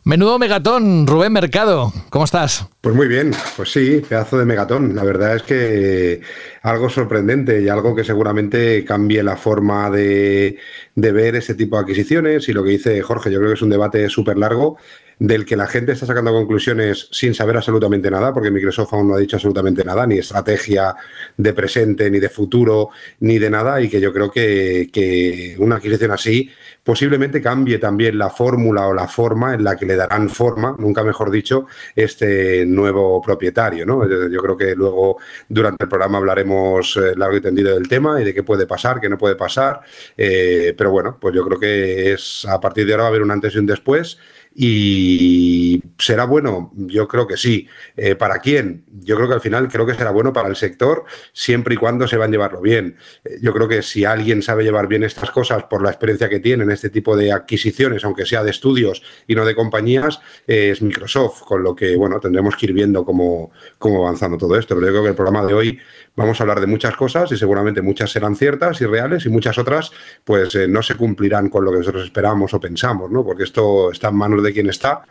Menudo 0.07 0.39
megatón, 0.39 1.05
Rubén 1.05 1.33
Mercado, 1.33 1.91
¿cómo 2.09 2.23
estás? 2.23 2.65
Pues 2.79 2.95
muy 2.95 3.09
bien, 3.09 3.31
pues 3.57 3.73
sí, 3.73 4.01
pedazo 4.07 4.37
de 4.37 4.45
megatón. 4.45 4.95
La 4.95 5.03
verdad 5.03 5.35
es 5.35 5.43
que 5.43 6.21
algo 6.61 6.89
sorprendente 6.89 7.61
y 7.61 7.67
algo 7.67 7.93
que 7.93 8.05
seguramente 8.05 8.85
cambie 8.85 9.21
la 9.21 9.35
forma 9.35 9.89
de, 9.89 10.59
de 10.95 11.11
ver 11.11 11.35
ese 11.35 11.55
tipo 11.55 11.75
de 11.75 11.81
adquisiciones. 11.81 12.47
Y 12.47 12.53
lo 12.53 12.63
que 12.63 12.69
dice 12.69 13.01
Jorge, 13.01 13.29
yo 13.29 13.39
creo 13.39 13.49
que 13.49 13.55
es 13.55 13.61
un 13.61 13.69
debate 13.69 14.07
súper 14.07 14.37
largo 14.37 14.77
del 15.19 15.45
que 15.45 15.55
la 15.55 15.67
gente 15.67 15.93
está 15.93 16.05
sacando 16.05 16.31
conclusiones 16.31 17.07
sin 17.11 17.33
saber 17.33 17.57
absolutamente 17.57 18.11
nada, 18.11 18.33
porque 18.33 18.51
Microsoft 18.51 18.93
aún 18.93 19.07
no 19.07 19.15
ha 19.15 19.19
dicho 19.19 19.37
absolutamente 19.37 19.83
nada, 19.83 20.05
ni 20.05 20.19
estrategia 20.19 20.95
de 21.35 21.53
presente, 21.53 22.09
ni 22.11 22.19
de 22.19 22.29
futuro, 22.29 22.89
ni 23.21 23.39
de 23.39 23.49
nada, 23.49 23.81
y 23.81 23.89
que 23.89 23.99
yo 23.99 24.13
creo 24.13 24.29
que, 24.31 25.55
una 25.59 25.77
adquisición 25.77 26.11
así 26.11 26.49
posiblemente 26.83 27.41
cambie 27.41 27.79
también 27.79 28.17
la 28.17 28.29
fórmula 28.29 28.87
o 28.87 28.93
la 28.93 29.07
forma 29.07 29.53
en 29.53 29.63
la 29.63 29.75
que 29.75 29.85
le 29.85 29.95
darán 29.97 30.29
forma, 30.29 30.75
nunca 30.79 31.03
mejor 31.03 31.31
dicho, 31.31 31.65
este 31.95 32.65
nuevo 32.65 33.21
propietario. 33.21 33.85
¿no? 33.85 34.07
Yo 34.07 34.41
creo 34.41 34.55
que 34.55 34.73
luego 34.73 35.17
durante 35.49 35.83
el 35.83 35.89
programa 35.89 36.19
hablaremos 36.19 36.95
eh, 36.95 37.13
largo 37.17 37.35
y 37.35 37.41
tendido 37.41 37.73
del 37.73 37.89
tema 37.89 38.21
y 38.21 38.23
de 38.23 38.33
qué 38.33 38.43
puede 38.43 38.65
pasar, 38.65 39.01
qué 39.01 39.09
no 39.09 39.17
puede 39.17 39.35
pasar, 39.35 39.81
eh, 40.15 40.73
pero 40.77 40.91
bueno, 40.91 41.17
pues 41.19 41.35
yo 41.35 41.45
creo 41.45 41.59
que 41.59 42.13
es 42.13 42.45
a 42.45 42.61
partir 42.61 42.85
de 42.85 42.93
ahora 42.93 43.03
va 43.03 43.07
a 43.07 43.09
haber 43.09 43.21
un 43.21 43.31
antes 43.31 43.55
y 43.55 43.57
un 43.57 43.65
después 43.65 44.17
y 44.59 45.83
será 45.99 46.25
bueno, 46.25 46.71
yo 46.75 47.07
creo 47.07 47.27
que 47.27 47.37
sí. 47.37 47.67
Eh, 47.95 48.15
¿Para 48.15 48.39
quién? 48.39 48.85
Yo 49.01 49.15
creo 49.15 49.27
que 49.27 49.35
al 49.35 49.41
final 49.41 49.67
creo 49.67 49.85
que 49.85 49.93
será 49.93 50.09
bueno 50.09 50.33
para 50.33 50.49
el 50.49 50.55
sector 50.55 51.05
siempre 51.31 51.75
y 51.75 51.77
cuando 51.77 52.07
se 52.07 52.17
van 52.17 52.29
a 52.29 52.31
llevarlo 52.31 52.59
bien. 52.59 52.97
Eh, 53.23 53.37
yo 53.39 53.53
creo 53.53 53.67
que 53.67 53.83
si 53.83 54.03
alguien 54.03 54.41
sabe 54.41 54.63
llevar 54.63 54.87
bien 54.87 55.03
estas 55.03 55.29
cosas 55.29 55.65
por 55.65 55.83
la 55.83 55.89
experiencia 55.89 56.27
que 56.27 56.39
tiene 56.39 56.63
en 56.63 56.71
este 56.71 56.89
tipo 56.89 57.15
de 57.15 57.31
adquisiciones, 57.31 58.03
aunque 58.03 58.25
sea 58.25 58.43
de 58.43 58.49
estudios 58.49 59.03
y 59.27 59.35
no 59.35 59.45
de 59.45 59.53
compañías, 59.53 60.19
es 60.47 60.81
Microsoft, 60.81 61.43
con 61.43 61.61
lo 61.61 61.75
que 61.75 61.95
bueno, 61.95 62.19
tendremos 62.19 62.55
que 62.55 62.65
ir 62.65 62.73
viendo 62.73 63.05
cómo, 63.05 63.51
cómo 63.77 64.07
avanzando 64.07 64.39
todo 64.39 64.57
esto. 64.57 64.73
Pero 64.73 64.87
yo 64.87 64.93
creo 64.93 65.03
que 65.03 65.09
el 65.09 65.15
programa 65.15 65.45
de 65.45 65.53
hoy 65.53 65.79
vamos 66.17 66.39
a 66.39 66.43
hablar 66.43 66.59
de 66.59 66.67
muchas 66.67 66.95
cosas 66.97 67.31
y 67.31 67.37
seguramente 67.37 67.81
muchas 67.81 68.11
serán 68.11 68.35
ciertas 68.35 68.81
y 68.81 68.85
reales 68.85 69.25
y 69.25 69.29
muchas 69.29 69.57
otras 69.57 69.91
pues 70.25 70.53
eh, 70.55 70.67
no 70.67 70.81
se 70.81 70.95
cumplirán 70.95 71.49
con 71.49 71.63
lo 71.63 71.71
que 71.71 71.77
nosotros 71.77 72.03
esperamos 72.03 72.53
o 72.53 72.59
pensamos, 72.59 73.09
¿no? 73.09 73.23
Porque 73.23 73.43
esto 73.43 73.91
está 73.91 74.09
en 74.09 74.15
manos 74.15 74.43
de 74.43 74.51
quien 74.51 74.67
está 74.67 75.05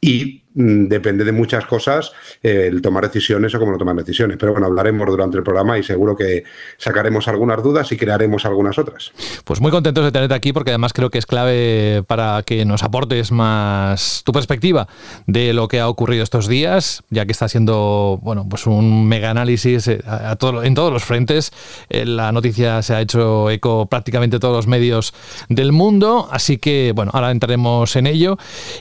y 0.00 0.41
depende 0.54 1.24
de 1.24 1.32
muchas 1.32 1.66
cosas 1.66 2.12
eh, 2.42 2.68
el 2.70 2.82
tomar 2.82 3.04
decisiones 3.04 3.54
o 3.54 3.58
cómo 3.58 3.72
no 3.72 3.78
tomar 3.78 3.96
decisiones. 3.96 4.36
Pero 4.38 4.52
bueno, 4.52 4.66
hablaremos 4.66 5.06
durante 5.06 5.36
el 5.36 5.42
programa 5.42 5.78
y 5.78 5.82
seguro 5.82 6.16
que 6.16 6.44
sacaremos 6.76 7.28
algunas 7.28 7.62
dudas 7.62 7.90
y 7.92 7.96
crearemos 7.96 8.44
algunas 8.44 8.78
otras. 8.78 9.12
Pues 9.44 9.60
muy 9.60 9.70
contentos 9.70 10.04
de 10.04 10.12
tenerte 10.12 10.34
aquí 10.34 10.52
porque 10.52 10.70
además 10.70 10.92
creo 10.92 11.10
que 11.10 11.18
es 11.18 11.26
clave 11.26 12.02
para 12.06 12.42
que 12.44 12.64
nos 12.64 12.82
aportes 12.82 13.32
más 13.32 14.22
tu 14.24 14.32
perspectiva 14.32 14.88
de 15.26 15.52
lo 15.52 15.68
que 15.68 15.80
ha 15.80 15.88
ocurrido 15.88 16.22
estos 16.22 16.48
días, 16.48 17.02
ya 17.10 17.26
que 17.26 17.32
está 17.32 17.48
siendo 17.48 18.18
bueno, 18.22 18.46
pues 18.48 18.66
un 18.66 19.06
mega 19.06 19.30
análisis 19.30 19.88
eh, 19.88 20.00
a, 20.06 20.36
en 20.62 20.74
todos 20.74 20.92
los 20.92 21.04
frentes. 21.04 21.52
Eh, 21.88 22.04
la 22.04 22.32
noticia 22.32 22.82
se 22.82 22.94
ha 22.94 23.00
hecho 23.00 23.50
eco 23.50 23.86
prácticamente 23.86 24.38
todos 24.38 24.54
los 24.54 24.66
medios 24.66 25.14
del 25.48 25.72
mundo, 25.72 26.28
así 26.30 26.58
que 26.58 26.92
bueno, 26.94 27.10
ahora 27.14 27.30
entraremos 27.30 27.96
en 27.96 28.06
ello 28.06 28.38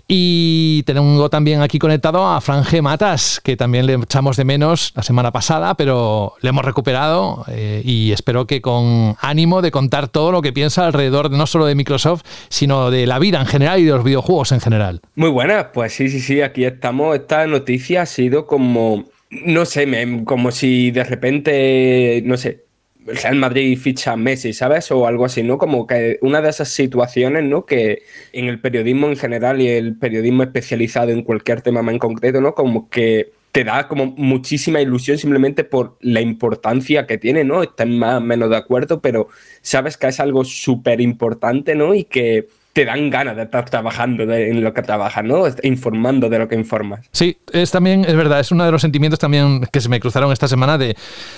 y 0.07 0.83
tengo 0.83 1.29
también 1.29 1.60
aquí 1.61 1.79
conectado 1.79 2.27
a 2.27 2.41
Franje 2.41 2.81
Matas, 2.81 3.39
que 3.43 3.55
también 3.55 3.85
le 3.85 3.93
echamos 3.93 4.37
de 4.37 4.45
menos 4.45 4.93
la 4.95 5.03
semana 5.03 5.31
pasada, 5.31 5.75
pero 5.75 6.33
le 6.41 6.49
hemos 6.49 6.65
recuperado 6.65 7.45
eh, 7.47 7.81
y 7.83 8.11
espero 8.11 8.47
que 8.47 8.61
con 8.61 9.15
ánimo 9.19 9.61
de 9.61 9.71
contar 9.71 10.07
todo 10.07 10.31
lo 10.31 10.41
que 10.41 10.53
piensa 10.53 10.85
alrededor 10.85 11.31
no 11.31 11.47
solo 11.47 11.65
de 11.65 11.75
Microsoft, 11.75 12.23
sino 12.49 12.91
de 12.91 13.07
la 13.07 13.19
vida 13.19 13.39
en 13.39 13.45
general 13.45 13.79
y 13.79 13.85
de 13.85 13.91
los 13.91 14.03
videojuegos 14.03 14.51
en 14.51 14.61
general. 14.61 15.01
Muy 15.15 15.29
buena, 15.29 15.71
pues 15.71 15.93
sí, 15.93 16.09
sí, 16.09 16.19
sí, 16.19 16.41
aquí 16.41 16.65
estamos. 16.65 17.15
Esta 17.15 17.45
noticia 17.47 18.03
ha 18.03 18.05
sido 18.05 18.45
como, 18.45 19.05
no 19.29 19.65
sé, 19.65 19.87
como 20.25 20.51
si 20.51 20.91
de 20.91 21.03
repente, 21.03 22.21
no 22.25 22.37
sé, 22.37 22.65
el 23.07 23.17
Real 23.17 23.35
Madrid 23.35 23.77
ficha 23.77 24.13
a 24.13 24.17
Messi, 24.17 24.53
¿sabes? 24.53 24.91
O 24.91 25.07
algo 25.07 25.25
así, 25.25 25.43
¿no? 25.43 25.57
Como 25.57 25.87
que 25.87 26.19
una 26.21 26.41
de 26.41 26.49
esas 26.49 26.69
situaciones, 26.69 27.43
¿no? 27.43 27.65
Que 27.65 28.03
en 28.33 28.45
el 28.47 28.59
periodismo 28.59 29.07
en 29.07 29.17
general 29.17 29.61
y 29.61 29.67
el 29.67 29.97
periodismo 29.97 30.43
especializado 30.43 31.11
en 31.11 31.23
cualquier 31.23 31.61
tema 31.61 31.79
en 31.91 31.99
concreto, 31.99 32.41
¿no? 32.41 32.53
Como 32.53 32.89
que 32.89 33.31
te 33.51 33.63
da 33.63 33.87
como 33.87 34.07
muchísima 34.17 34.81
ilusión 34.81 35.17
simplemente 35.17 35.63
por 35.63 35.97
la 35.99 36.21
importancia 36.21 37.05
que 37.05 37.17
tiene, 37.17 37.43
¿no? 37.43 37.63
Están 37.63 37.97
más 37.97 38.17
o 38.17 38.21
menos 38.21 38.49
de 38.49 38.57
acuerdo, 38.57 39.01
pero 39.01 39.27
sabes 39.61 39.97
que 39.97 40.07
es 40.07 40.19
algo 40.19 40.45
súper 40.45 41.01
importante, 41.01 41.75
¿no? 41.75 41.93
Y 41.93 42.05
que 42.05 42.47
te 42.73 42.85
dan 42.85 43.09
ganas 43.09 43.35
de 43.35 43.43
estar 43.43 43.69
trabajando 43.69 44.23
en 44.23 44.63
lo 44.63 44.73
que 44.73 44.81
trabajas, 44.81 45.23
¿no? 45.25 45.43
Informando 45.63 46.29
de 46.29 46.39
lo 46.39 46.47
que 46.47 46.55
informas. 46.55 47.01
Sí, 47.11 47.37
es 47.51 47.71
también, 47.71 48.05
es 48.05 48.15
verdad, 48.15 48.39
es 48.39 48.51
uno 48.51 48.63
de 48.63 48.71
los 48.71 48.81
sentimientos 48.81 49.19
también 49.19 49.61
que 49.71 49.81
se 49.81 49.89
me 49.89 49.99
cruzaron 49.99 50.31
esta 50.31 50.47
semana 50.47 50.77
de, 50.77 50.95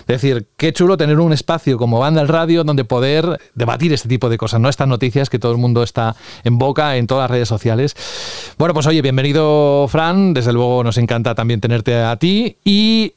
decir, 0.08 0.48
qué 0.58 0.74
chulo 0.74 0.96
tener 0.96 1.20
un 1.20 1.34
espacio 1.34 1.78
como 1.78 2.00
banda 2.00 2.22
al 2.22 2.28
radio 2.28 2.64
donde 2.64 2.86
poder 2.86 3.40
debatir 3.56 3.94
este 3.94 4.08
tipo 4.08 4.30
de 4.30 4.38
cosas, 4.38 4.60
¿no? 4.60 4.70
Estas 4.70 4.88
noticias 4.88 5.30
que 5.30 5.40
todo 5.40 5.52
el 5.52 5.58
mundo 5.58 5.82
está 5.82 6.16
en 6.44 6.60
boca 6.60 6.98
en 6.98 7.08
todas 7.08 7.24
las 7.24 7.32
redes 7.32 7.48
sociales. 7.48 7.96
Bueno, 8.58 8.76
pues 8.76 8.86
oye, 8.86 9.02
bienvenido 9.02 9.88
Fran, 9.88 10.34
desde 10.34 10.54
luego 10.54 10.84
nos 10.84 10.98
encanta 10.98 11.34
también 11.34 11.60
tenerte 11.62 11.96
a 11.96 12.16
ti 12.18 12.58
y 12.64 13.14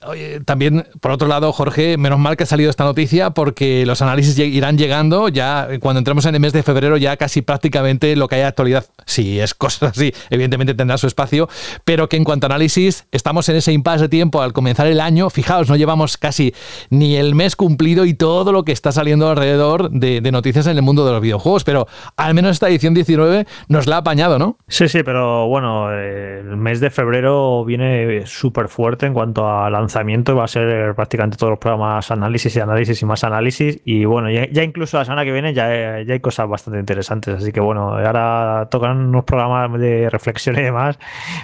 también, 0.47 0.87
por 1.01 1.11
otro 1.11 1.29
lado, 1.29 1.53
Jorge, 1.53 1.99
menos 1.99 2.19
mal 2.19 2.37
que 2.37 2.45
ha 2.45 2.47
salido 2.47 2.71
esta 2.71 2.85
noticia 2.85 3.31
porque 3.31 3.85
los 3.85 4.01
análisis 4.01 4.39
irán 4.39 4.79
llegando 4.79 5.29
ya 5.29 5.69
cuando 5.81 5.99
entremos 5.99 6.25
en 6.25 6.35
el 6.35 6.41
mes 6.41 6.55
de 6.55 6.63
febrero 6.63 6.97
ya 6.97 7.17
casi 7.17 7.43
prácticamente 7.43 8.06
lo 8.15 8.29
que 8.29 8.37
haya 8.37 8.49
actualidad, 8.49 8.87
si 9.07 9.41
es 9.41 9.55
cosas 9.55 9.91
así, 9.97 10.13
evidentemente 10.31 10.75
tendrá 10.75 10.99
su 10.99 11.07
espacio, 11.07 11.49
pero 11.85 12.09
que 12.09 12.17
en 12.17 12.25
cuanto 12.25 12.47
a 12.47 12.49
análisis 12.49 13.07
estamos 13.11 13.49
en 13.49 13.57
ese 13.57 13.73
impasse 13.73 14.03
de 14.03 14.09
tiempo 14.09 14.43
al 14.43 14.53
comenzar 14.53 14.87
el 14.87 15.01
año. 15.01 15.31
Fijaos, 15.31 15.69
no 15.69 15.77
llevamos 15.77 16.17
casi 16.17 16.55
ni 16.91 17.17
el 17.17 17.35
mes 17.35 17.57
cumplido 17.57 18.05
y 18.05 18.15
todo 18.15 18.53
lo 18.53 18.65
que 18.65 18.73
está 18.73 18.93
saliendo 18.93 19.29
alrededor 19.29 19.91
de, 19.91 20.21
noticias 20.31 20.67
en 20.67 20.77
el 20.77 20.83
mundo 20.83 21.07
de 21.07 21.13
los 21.13 21.21
videojuegos, 21.21 21.65
pero 21.65 21.87
al 22.17 22.35
menos 22.35 22.53
esta 22.53 22.69
edición 22.69 22.95
19 22.95 23.47
nos 23.69 23.87
la 23.87 23.97
ha 23.97 23.99
apañado, 24.01 24.39
¿no? 24.39 24.59
Sí, 24.69 24.89
sí, 24.89 25.03
pero 25.03 25.47
bueno, 25.47 25.93
el 25.93 26.57
mes 26.57 26.81
de 26.81 26.91
febrero 26.91 27.65
viene 27.65 28.27
súper 28.27 28.69
fuerte 28.69 29.07
en 29.07 29.15
cuanto 29.15 29.49
a 29.49 29.71
lanzamiento, 29.71 30.35
va 30.35 30.45
a 30.45 30.49
ser 30.49 30.95
prácticamente 30.95 31.37
todos 31.37 31.51
los 31.51 31.59
programas 31.59 32.11
análisis 32.11 32.55
y 32.57 32.61
análisis 32.61 33.01
y 33.01 33.07
más 33.07 33.25
análisis, 33.25 33.81
y 33.85 34.05
bueno, 34.05 34.31
ya, 34.31 34.63
incluso 34.63 34.99
la 34.99 35.05
semana 35.05 35.25
que 35.25 35.33
viene 35.33 35.55
ya, 35.55 36.03
ya 36.03 36.13
hay 36.13 36.21
cosas 36.21 36.49
bastante 36.49 36.81
interesantes, 36.81 37.37
así 37.37 37.53
que 37.53 37.61
bueno, 37.61 37.96
ahora 38.05 38.69
tocan 38.71 38.97
unos 38.97 39.25
programas 39.25 39.81
de 39.81 40.11
reflexión 40.11 40.59
y 40.59 40.63
demás, 40.63 40.99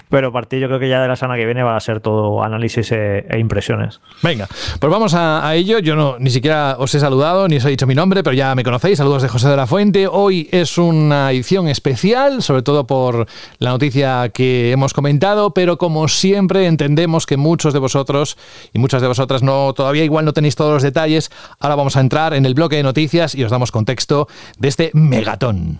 pero 0.08 0.28
a 0.28 0.32
partir 0.32 0.60
yo 0.60 0.68
creo 0.68 0.78
que 0.78 0.88
ya 0.88 1.00
de 1.00 1.08
la 1.08 1.16
semana 1.16 1.38
que 1.38 1.46
viene 1.46 1.62
va 1.62 1.76
a 1.76 1.80
ser 1.80 2.00
todo 2.00 2.42
análisis 2.42 2.92
e, 2.92 3.26
e 3.28 3.38
impresiones. 3.38 4.00
Venga, 4.22 4.48
pues 4.78 4.92
vamos 4.92 5.14
a, 5.14 5.54
ello. 5.54 5.78
Yo 5.78 5.96
no 5.96 6.16
ni 6.18 6.30
siquiera 6.30 6.76
os 6.78 6.94
he 6.94 7.00
saludado 7.00 7.48
ni 7.48 7.56
os 7.56 7.64
he 7.64 7.70
dicho 7.70 7.86
mi 7.86 7.94
nombre, 7.94 8.22
pero 8.22 8.34
ya 8.34 8.54
me 8.54 8.64
conocéis. 8.64 8.98
Saludos 8.98 9.22
de 9.22 9.28
José 9.28 9.48
de 9.48 9.56
la 9.56 9.66
Fuente. 9.66 10.06
Hoy 10.06 10.48
es 10.52 10.78
una 10.78 11.30
edición 11.30 11.68
especial, 11.68 12.42
sobre 12.42 12.62
todo 12.62 12.86
por 12.86 13.26
la 13.58 13.70
noticia 13.70 14.30
que 14.30 14.72
hemos 14.72 14.92
comentado, 14.92 15.52
pero 15.52 15.78
como 15.78 16.08
siempre 16.08 16.66
entendemos 16.66 17.26
que 17.26 17.36
muchos 17.36 17.72
de 17.72 17.78
vosotros 17.78 18.36
y 18.72 18.78
muchas 18.78 19.02
de 19.02 19.08
vosotras 19.08 19.42
no 19.42 19.72
todavía 19.74 20.04
igual 20.04 20.24
no 20.24 20.32
tenéis 20.32 20.56
todos 20.56 20.72
los 20.72 20.82
detalles. 20.82 21.30
Ahora 21.60 21.76
vamos 21.76 21.96
a 21.96 22.00
entrar 22.00 22.34
en 22.34 22.46
el 22.46 22.54
bloque 22.54 22.76
de 22.76 22.82
noticias 22.82 23.34
y 23.34 23.44
os 23.44 23.50
damos 23.50 23.72
contexto 23.72 24.28
de 24.58 24.68
este 24.68 24.90
megatón. 24.94 25.78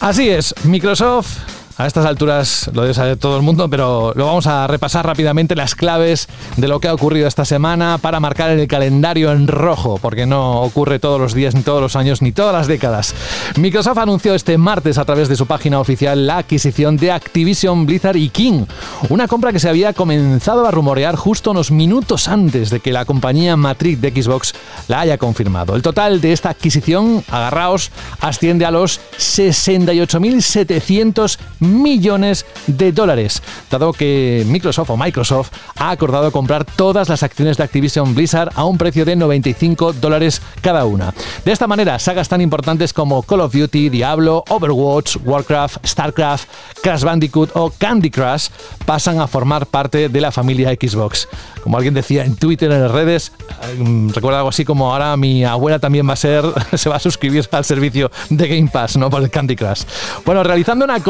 Así 0.00 0.30
es, 0.30 0.54
Microsoft 0.64 1.59
a 1.76 1.86
estas 1.86 2.04
alturas 2.04 2.70
lo 2.74 2.82
debe 2.82 2.94
saber 2.94 3.16
todo 3.16 3.36
el 3.36 3.42
mundo, 3.42 3.68
pero 3.70 4.12
lo 4.14 4.26
vamos 4.26 4.46
a 4.46 4.66
repasar 4.66 5.06
rápidamente 5.06 5.56
las 5.56 5.74
claves 5.74 6.28
de 6.56 6.68
lo 6.68 6.80
que 6.80 6.88
ha 6.88 6.94
ocurrido 6.94 7.26
esta 7.26 7.44
semana 7.44 7.98
para 7.98 8.20
marcar 8.20 8.50
el 8.50 8.68
calendario 8.68 9.32
en 9.32 9.48
rojo, 9.48 9.98
porque 10.00 10.26
no 10.26 10.62
ocurre 10.62 10.98
todos 10.98 11.20
los 11.20 11.34
días, 11.34 11.54
ni 11.54 11.62
todos 11.62 11.80
los 11.80 11.96
años, 11.96 12.22
ni 12.22 12.32
todas 12.32 12.52
las 12.52 12.66
décadas. 12.66 13.14
Microsoft 13.56 13.98
anunció 13.98 14.34
este 14.34 14.58
martes 14.58 14.98
a 14.98 15.04
través 15.04 15.28
de 15.28 15.36
su 15.36 15.46
página 15.46 15.78
oficial 15.80 16.26
la 16.26 16.38
adquisición 16.38 16.96
de 16.96 17.12
Activision 17.12 17.86
Blizzard 17.86 18.16
y 18.16 18.28
King, 18.28 18.64
una 19.08 19.28
compra 19.28 19.52
que 19.52 19.60
se 19.60 19.68
había 19.68 19.92
comenzado 19.92 20.66
a 20.66 20.70
rumorear 20.70 21.16
justo 21.16 21.50
unos 21.52 21.70
minutos 21.70 22.28
antes 22.28 22.70
de 22.70 22.80
que 22.80 22.92
la 22.92 23.04
compañía 23.04 23.56
matriz 23.56 24.00
de 24.00 24.10
Xbox 24.10 24.54
la 24.88 25.00
haya 25.00 25.18
confirmado. 25.18 25.76
El 25.76 25.82
total 25.82 26.20
de 26.20 26.32
esta 26.32 26.50
adquisición, 26.50 27.24
agarraos, 27.30 27.90
asciende 28.20 28.66
a 28.66 28.70
los 28.70 29.00
68.700 29.18 31.38
millones 31.60 32.46
de 32.66 32.92
dólares, 32.92 33.42
dado 33.70 33.92
que 33.92 34.44
Microsoft 34.46 34.90
o 34.90 34.96
Microsoft 34.96 35.52
ha 35.76 35.90
acordado 35.90 36.32
comprar 36.32 36.64
todas 36.64 37.08
las 37.08 37.22
acciones 37.22 37.56
de 37.56 37.64
Activision 37.64 38.14
Blizzard 38.14 38.50
a 38.54 38.64
un 38.64 38.78
precio 38.78 39.04
de 39.04 39.16
95 39.16 39.92
dólares 39.94 40.42
cada 40.60 40.84
una. 40.84 41.14
De 41.44 41.52
esta 41.52 41.66
manera, 41.66 41.98
sagas 41.98 42.28
tan 42.28 42.40
importantes 42.40 42.92
como 42.92 43.22
Call 43.22 43.40
of 43.40 43.54
Duty, 43.54 43.88
Diablo, 43.88 44.44
Overwatch, 44.48 45.16
Warcraft, 45.24 45.86
StarCraft, 45.86 46.48
Crash 46.82 47.02
Bandicoot 47.02 47.50
o 47.54 47.70
Candy 47.70 48.10
Crush 48.10 48.48
pasan 48.86 49.20
a 49.20 49.26
formar 49.26 49.66
parte 49.66 50.08
de 50.08 50.20
la 50.20 50.32
familia 50.32 50.70
Xbox. 50.70 51.28
Como 51.62 51.76
alguien 51.76 51.94
decía 51.94 52.24
en 52.24 52.36
Twitter, 52.36 52.70
en 52.72 52.82
las 52.82 52.90
redes, 52.90 53.32
mm, 53.78 54.10
recuerda 54.10 54.38
algo 54.38 54.48
así 54.48 54.64
como 54.64 54.92
ahora 54.92 55.16
mi 55.16 55.44
abuela 55.44 55.78
también 55.78 56.08
va 56.08 56.14
a 56.14 56.16
ser, 56.16 56.44
se 56.74 56.88
va 56.88 56.96
a 56.96 57.00
suscribir 57.00 57.46
al 57.52 57.64
servicio 57.64 58.10
de 58.28 58.48
Game 58.48 58.70
Pass, 58.72 58.96
¿no? 58.96 59.10
Por 59.10 59.22
el 59.22 59.30
Candy 59.30 59.56
Crush. 59.56 59.82
Bueno, 60.24 60.42
realizando 60.42 60.84
una 60.84 61.00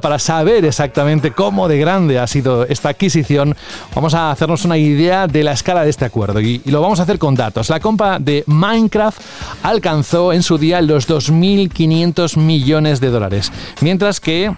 para 0.00 0.18
saber 0.18 0.64
exactamente 0.64 1.32
cómo 1.32 1.68
de 1.68 1.78
grande 1.78 2.18
ha 2.18 2.26
sido 2.26 2.64
esta 2.64 2.90
adquisición, 2.90 3.56
vamos 3.94 4.14
a 4.14 4.30
hacernos 4.30 4.64
una 4.64 4.76
idea 4.76 5.26
de 5.26 5.42
la 5.42 5.52
escala 5.52 5.84
de 5.84 5.90
este 5.90 6.04
acuerdo 6.04 6.40
y, 6.40 6.60
y 6.64 6.70
lo 6.70 6.80
vamos 6.80 7.00
a 7.00 7.04
hacer 7.04 7.18
con 7.18 7.34
datos. 7.34 7.68
La 7.70 7.80
compra 7.80 8.18
de 8.18 8.44
Minecraft 8.46 9.20
alcanzó 9.62 10.32
en 10.32 10.42
su 10.42 10.58
día 10.58 10.80
los 10.82 11.08
2.500 11.08 12.36
millones 12.36 13.00
de 13.00 13.08
dólares, 13.08 13.52
mientras 13.80 14.20
que 14.20 14.54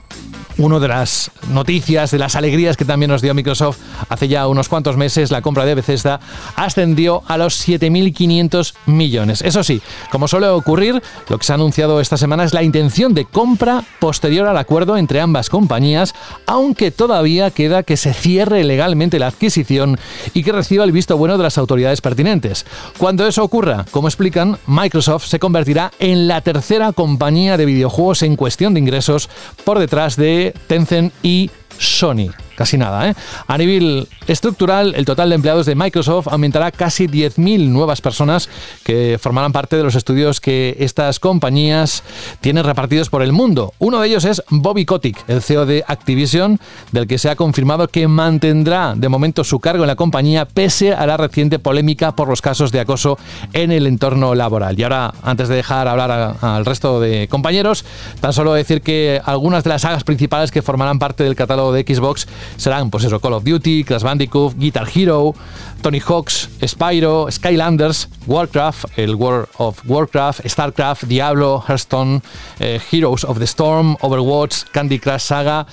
una 0.59 0.81
de 0.81 0.89
las 0.89 1.31
noticias, 1.51 2.11
de 2.11 2.19
las 2.19 2.37
alegrías 2.37 2.77
que 2.77 2.85
también 2.85 3.11
nos 3.11 3.23
dio 3.23 3.33
Microsoft 3.33 3.79
hace 4.09 4.29
ya 4.29 4.47
unos 4.49 4.69
cuantos 4.69 4.97
meses, 4.97 5.31
la 5.31 5.41
compra 5.41 5.65
de 5.65 5.75
Bethesda 5.75 6.21
ascendió 6.57 7.23
a 7.27 7.39
los 7.39 7.67
7.500 7.67 8.75
millones. 8.87 9.43
Eso 9.43 9.63
sí, 9.63 9.81
como 10.11 10.29
suele 10.29 10.49
ocurrir, 10.49 11.01
lo 11.29 11.39
que 11.39 11.45
se 11.45 11.53
ha 11.53 11.55
anunciado 11.55 12.01
esta 12.01 12.17
semana 12.17 12.45
es 12.45 12.53
la 12.53 12.63
intención 12.63 13.15
de 13.15 13.25
compra 13.25 13.85
posterior 14.01 14.47
al 14.47 14.59
acuerdo 14.59 14.97
entre 14.97 15.21
ambas 15.21 15.49
compañías, 15.49 16.15
aunque 16.47 16.91
todavía 16.91 17.51
queda 17.51 17.85
que 17.85 17.97
se 17.97 18.13
cierre 18.13 18.65
legalmente 18.65 19.19
la 19.19 19.29
adquisición 19.29 19.99
y 20.35 20.43
que 20.43 20.53
reciba 20.53 20.85
el 20.85 20.93
visto 20.93 21.17
bueno 21.17 21.37
de 21.37 21.45
las 21.45 21.59
autoridades 21.59 22.01
pertinentes. 22.01 22.67
Cuando 22.99 23.27
eso 23.27 23.45
ocurra, 23.45 23.85
como 23.93 24.09
explican, 24.09 24.59
Microsoft 24.67 25.27
se 25.27 25.39
convertirá 25.39 25.93
en 26.01 26.27
la 26.27 26.41
tercera 26.41 26.93
compañía 26.93 27.57
de 27.57 27.65
videojuegos 27.65 28.23
en 28.23 28.37
cuestión 28.37 28.75
de 28.75 28.81
ingresos 28.81 29.29
por 29.65 29.79
detrás 29.79 30.17
de 30.17 30.48
Tencent 30.67 31.13
y 31.23 31.51
Sony 31.79 32.31
casi 32.59 32.77
nada. 32.77 33.09
¿eh? 33.09 33.15
A 33.47 33.57
nivel 33.57 34.09
estructural, 34.27 34.93
el 34.97 35.05
total 35.05 35.29
de 35.29 35.37
empleados 35.37 35.65
de 35.65 35.77
Microsoft 35.77 36.27
aumentará 36.27 36.73
casi 36.73 37.07
10.000 37.07 37.69
nuevas 37.69 38.01
personas 38.01 38.51
que 38.83 39.17
formarán 39.21 39.53
parte 39.53 39.77
de 39.77 39.85
los 39.85 39.95
estudios 39.95 40.41
que 40.41 40.77
estas 40.81 41.21
compañías 41.21 42.03
tienen 42.41 42.65
repartidos 42.65 43.11
por 43.11 43.23
el 43.23 43.33
mundo. 43.33 43.75
Uno 43.79 44.01
de 44.01 44.09
ellos 44.09 44.25
es 44.25 44.43
Bobby 44.51 44.85
Kotick, 44.85 45.23
el 45.29 45.41
CEO 45.41 45.67
de 45.67 45.85
Activision, 45.87 46.59
del 46.91 47.07
que 47.07 47.19
se 47.19 47.31
ha 47.31 47.37
confirmado 47.37 47.87
que 47.87 48.09
mantendrá 48.09 48.95
de 48.97 49.09
momento 49.09 49.45
su 49.45 49.61
cargo 49.61 49.85
en 49.85 49.89
la 49.89 49.95
compañía 49.95 50.45
pese 50.45 50.93
a 50.93 51.07
la 51.07 51.17
reciente 51.17 51.61
polémica 51.61 52.17
por 52.17 52.29
los 52.29 52.43
casos 52.43 52.73
de 52.73 52.81
acoso 52.81 53.19
en 53.53 53.71
el 53.71 53.87
entorno 53.87 54.35
laboral. 54.35 54.77
Y 54.77 54.83
ahora, 54.83 55.15
antes 55.23 55.49
de 55.49 55.55
dejar 55.55 55.87
hablar 55.87 56.37
al 56.41 56.65
resto 56.65 56.99
de 56.99 57.29
compañeros, 57.29 57.85
tan 58.21 58.33
solo 58.33 58.53
decir 58.53 58.83
que 58.83 59.21
algunas 59.25 59.63
de 59.63 59.71
las 59.71 59.83
sagas 59.83 60.03
principales 60.03 60.51
que 60.51 60.61
formarán 60.61 60.99
parte 60.99 61.23
del 61.23 61.37
catálogo 61.37 61.73
de 61.73 61.83
Xbox 61.83 62.27
serán, 62.57 62.91
pues 62.91 63.07
Call 63.21 63.33
of 63.33 63.45
Duty, 63.45 63.85
Crash 63.85 64.03
Bandicoot, 64.03 64.55
Guitar 64.57 64.87
Hero, 64.93 65.35
Tony 65.83 66.01
Hawk's, 66.01 66.49
Spyro, 66.67 67.31
Skylanders, 67.31 68.09
Warcraft, 68.27 68.87
el 68.97 69.15
World 69.15 69.49
of 69.59 69.81
Warcraft, 69.87 70.41
Starcraft, 70.45 71.05
Diablo, 71.05 71.63
Hearthstone, 71.67 72.23
eh, 72.59 72.81
Heroes 72.91 73.25
of 73.25 73.39
the 73.39 73.45
Storm, 73.45 73.97
Overwatch, 74.01 74.65
Candy 74.73 74.99
Crush 74.99 75.23
Saga. 75.23 75.67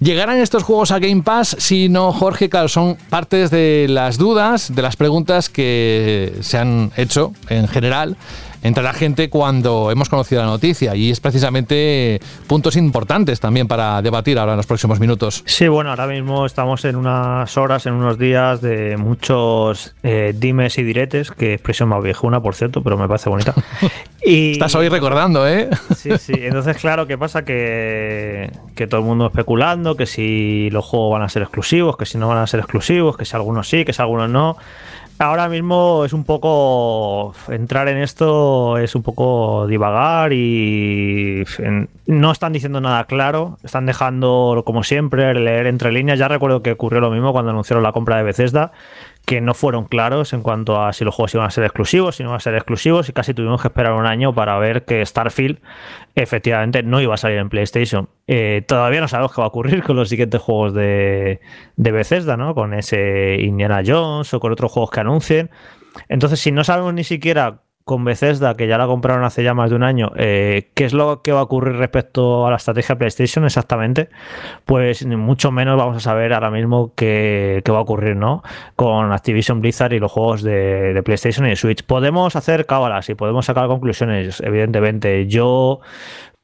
¿Llegarán 0.00 0.38
estos 0.38 0.62
juegos 0.62 0.90
a 0.90 0.98
Game 0.98 1.22
Pass? 1.22 1.56
Si 1.58 1.88
no, 1.88 2.12
Jorge, 2.12 2.50
claro, 2.50 2.68
son 2.68 2.98
partes 3.08 3.50
de 3.50 3.86
las 3.88 4.18
dudas, 4.18 4.74
de 4.74 4.82
las 4.82 4.96
preguntas 4.96 5.48
que 5.48 6.34
se 6.40 6.58
han 6.58 6.92
hecho 6.96 7.32
en 7.48 7.66
general 7.66 8.16
entre 8.66 8.82
la 8.82 8.92
gente 8.92 9.30
cuando 9.30 9.90
hemos 9.92 10.08
conocido 10.08 10.42
la 10.42 10.48
noticia 10.48 10.96
y 10.96 11.10
es 11.10 11.20
precisamente 11.20 12.20
puntos 12.48 12.76
importantes 12.76 13.38
también 13.38 13.68
para 13.68 14.02
debatir 14.02 14.38
ahora 14.38 14.52
en 14.52 14.56
los 14.56 14.66
próximos 14.66 14.98
minutos. 14.98 15.44
Sí, 15.46 15.68
bueno, 15.68 15.90
ahora 15.90 16.08
mismo 16.08 16.44
estamos 16.46 16.84
en 16.84 16.96
unas 16.96 17.56
horas, 17.56 17.86
en 17.86 17.94
unos 17.94 18.18
días 18.18 18.60
de 18.60 18.96
muchos 18.96 19.94
eh, 20.02 20.34
dimes 20.36 20.78
y 20.78 20.82
diretes, 20.82 21.30
que 21.30 21.54
expresión 21.54 21.88
más 21.88 22.02
viejuna, 22.02 22.40
por 22.40 22.54
cierto, 22.56 22.82
pero 22.82 22.96
me 22.96 23.06
parece 23.06 23.30
bonita. 23.30 23.54
Y, 24.28 24.52
Estás 24.52 24.74
hoy 24.74 24.88
recordando, 24.88 25.46
¿eh? 25.46 25.70
Sí, 25.96 26.10
sí. 26.18 26.32
Entonces, 26.34 26.76
claro, 26.78 27.06
¿qué 27.06 27.16
pasa? 27.16 27.44
Que, 27.44 28.50
que 28.74 28.88
todo 28.88 29.00
el 29.00 29.06
mundo 29.06 29.26
especulando, 29.26 29.96
que 29.96 30.06
si 30.06 30.68
los 30.70 30.84
juegos 30.84 31.12
van 31.12 31.22
a 31.22 31.28
ser 31.28 31.42
exclusivos, 31.42 31.96
que 31.96 32.06
si 32.06 32.18
no 32.18 32.26
van 32.26 32.38
a 32.38 32.46
ser 32.48 32.58
exclusivos, 32.58 33.16
que 33.16 33.24
si 33.24 33.36
algunos 33.36 33.68
sí, 33.68 33.84
que 33.84 33.92
si 33.92 34.02
algunos 34.02 34.28
no. 34.28 34.56
Ahora 35.18 35.48
mismo 35.48 36.04
es 36.04 36.12
un 36.12 36.24
poco 36.24 37.34
entrar 37.48 37.88
en 37.88 37.96
esto 37.96 38.76
es 38.76 38.94
un 38.94 39.02
poco 39.02 39.66
divagar 39.66 40.34
y 40.34 41.42
no 42.04 42.32
están 42.32 42.52
diciendo 42.52 42.82
nada 42.82 43.04
claro, 43.04 43.58
están 43.64 43.86
dejando 43.86 44.62
como 44.66 44.82
siempre 44.82 45.32
leer 45.32 45.68
entre 45.68 45.90
líneas. 45.90 46.18
Ya 46.18 46.28
recuerdo 46.28 46.62
que 46.62 46.72
ocurrió 46.72 47.00
lo 47.00 47.10
mismo 47.10 47.32
cuando 47.32 47.50
anunciaron 47.50 47.82
la 47.82 47.92
compra 47.92 48.18
de 48.18 48.24
Bethesda, 48.24 48.72
que 49.26 49.40
no 49.40 49.54
fueron 49.54 49.86
claros 49.86 50.32
en 50.32 50.42
cuanto 50.42 50.80
a 50.80 50.92
si 50.92 51.04
los 51.04 51.12
juegos 51.12 51.34
iban 51.34 51.46
a 51.48 51.50
ser 51.50 51.64
exclusivos, 51.64 52.14
si 52.14 52.22
no 52.22 52.28
iban 52.30 52.36
a 52.36 52.40
ser 52.40 52.54
exclusivos, 52.54 53.08
y 53.08 53.12
casi 53.12 53.34
tuvimos 53.34 53.60
que 53.60 53.66
esperar 53.66 53.92
un 53.92 54.06
año 54.06 54.32
para 54.32 54.56
ver 54.58 54.84
que 54.84 55.04
Starfield 55.04 55.58
efectivamente 56.14 56.84
no 56.84 57.00
iba 57.00 57.14
a 57.14 57.16
salir 57.16 57.38
en 57.38 57.48
PlayStation. 57.48 58.08
Eh, 58.28 58.62
todavía 58.68 59.00
no 59.00 59.08
sabemos 59.08 59.34
qué 59.34 59.40
va 59.40 59.46
a 59.46 59.48
ocurrir 59.48 59.82
con 59.82 59.96
los 59.96 60.08
siguientes 60.08 60.40
juegos 60.40 60.74
de, 60.74 61.40
de 61.74 61.90
Bethesda, 61.90 62.36
¿no? 62.36 62.54
Con 62.54 62.72
ese 62.72 63.38
Indiana 63.40 63.82
Jones 63.84 64.32
o 64.32 64.38
con 64.38 64.52
otros 64.52 64.70
juegos 64.70 64.90
que 64.92 65.00
anuncien. 65.00 65.50
Entonces, 66.08 66.38
si 66.38 66.52
no 66.52 66.62
sabemos 66.62 66.94
ni 66.94 67.02
siquiera 67.02 67.62
con 67.86 68.04
Bethesda, 68.04 68.56
que 68.56 68.66
ya 68.66 68.78
la 68.78 68.86
compraron 68.88 69.22
hace 69.22 69.44
ya 69.44 69.54
más 69.54 69.70
de 69.70 69.76
un 69.76 69.84
año, 69.84 70.10
eh, 70.16 70.70
¿qué 70.74 70.84
es 70.86 70.92
lo 70.92 71.22
que 71.22 71.30
va 71.30 71.38
a 71.38 71.42
ocurrir 71.44 71.76
respecto 71.76 72.44
a 72.44 72.50
la 72.50 72.56
estrategia 72.56 72.98
PlayStation 72.98 73.44
exactamente? 73.44 74.08
Pues 74.64 75.06
mucho 75.06 75.52
menos 75.52 75.78
vamos 75.78 75.98
a 75.98 76.00
saber 76.00 76.32
ahora 76.32 76.50
mismo 76.50 76.92
qué, 76.96 77.62
va 77.70 77.78
a 77.78 77.82
ocurrir, 77.82 78.16
¿no? 78.16 78.42
Con 78.74 79.12
Activision 79.12 79.60
Blizzard 79.60 79.92
y 79.92 80.00
los 80.00 80.10
juegos 80.10 80.42
de, 80.42 81.00
PlayStation 81.04 81.46
y 81.46 81.54
Switch. 81.54 81.84
Podemos 81.84 82.34
hacer 82.34 82.66
cábalas 82.66 83.08
y 83.08 83.14
podemos 83.14 83.46
sacar 83.46 83.68
conclusiones, 83.68 84.40
evidentemente. 84.40 85.28
Yo, 85.28 85.78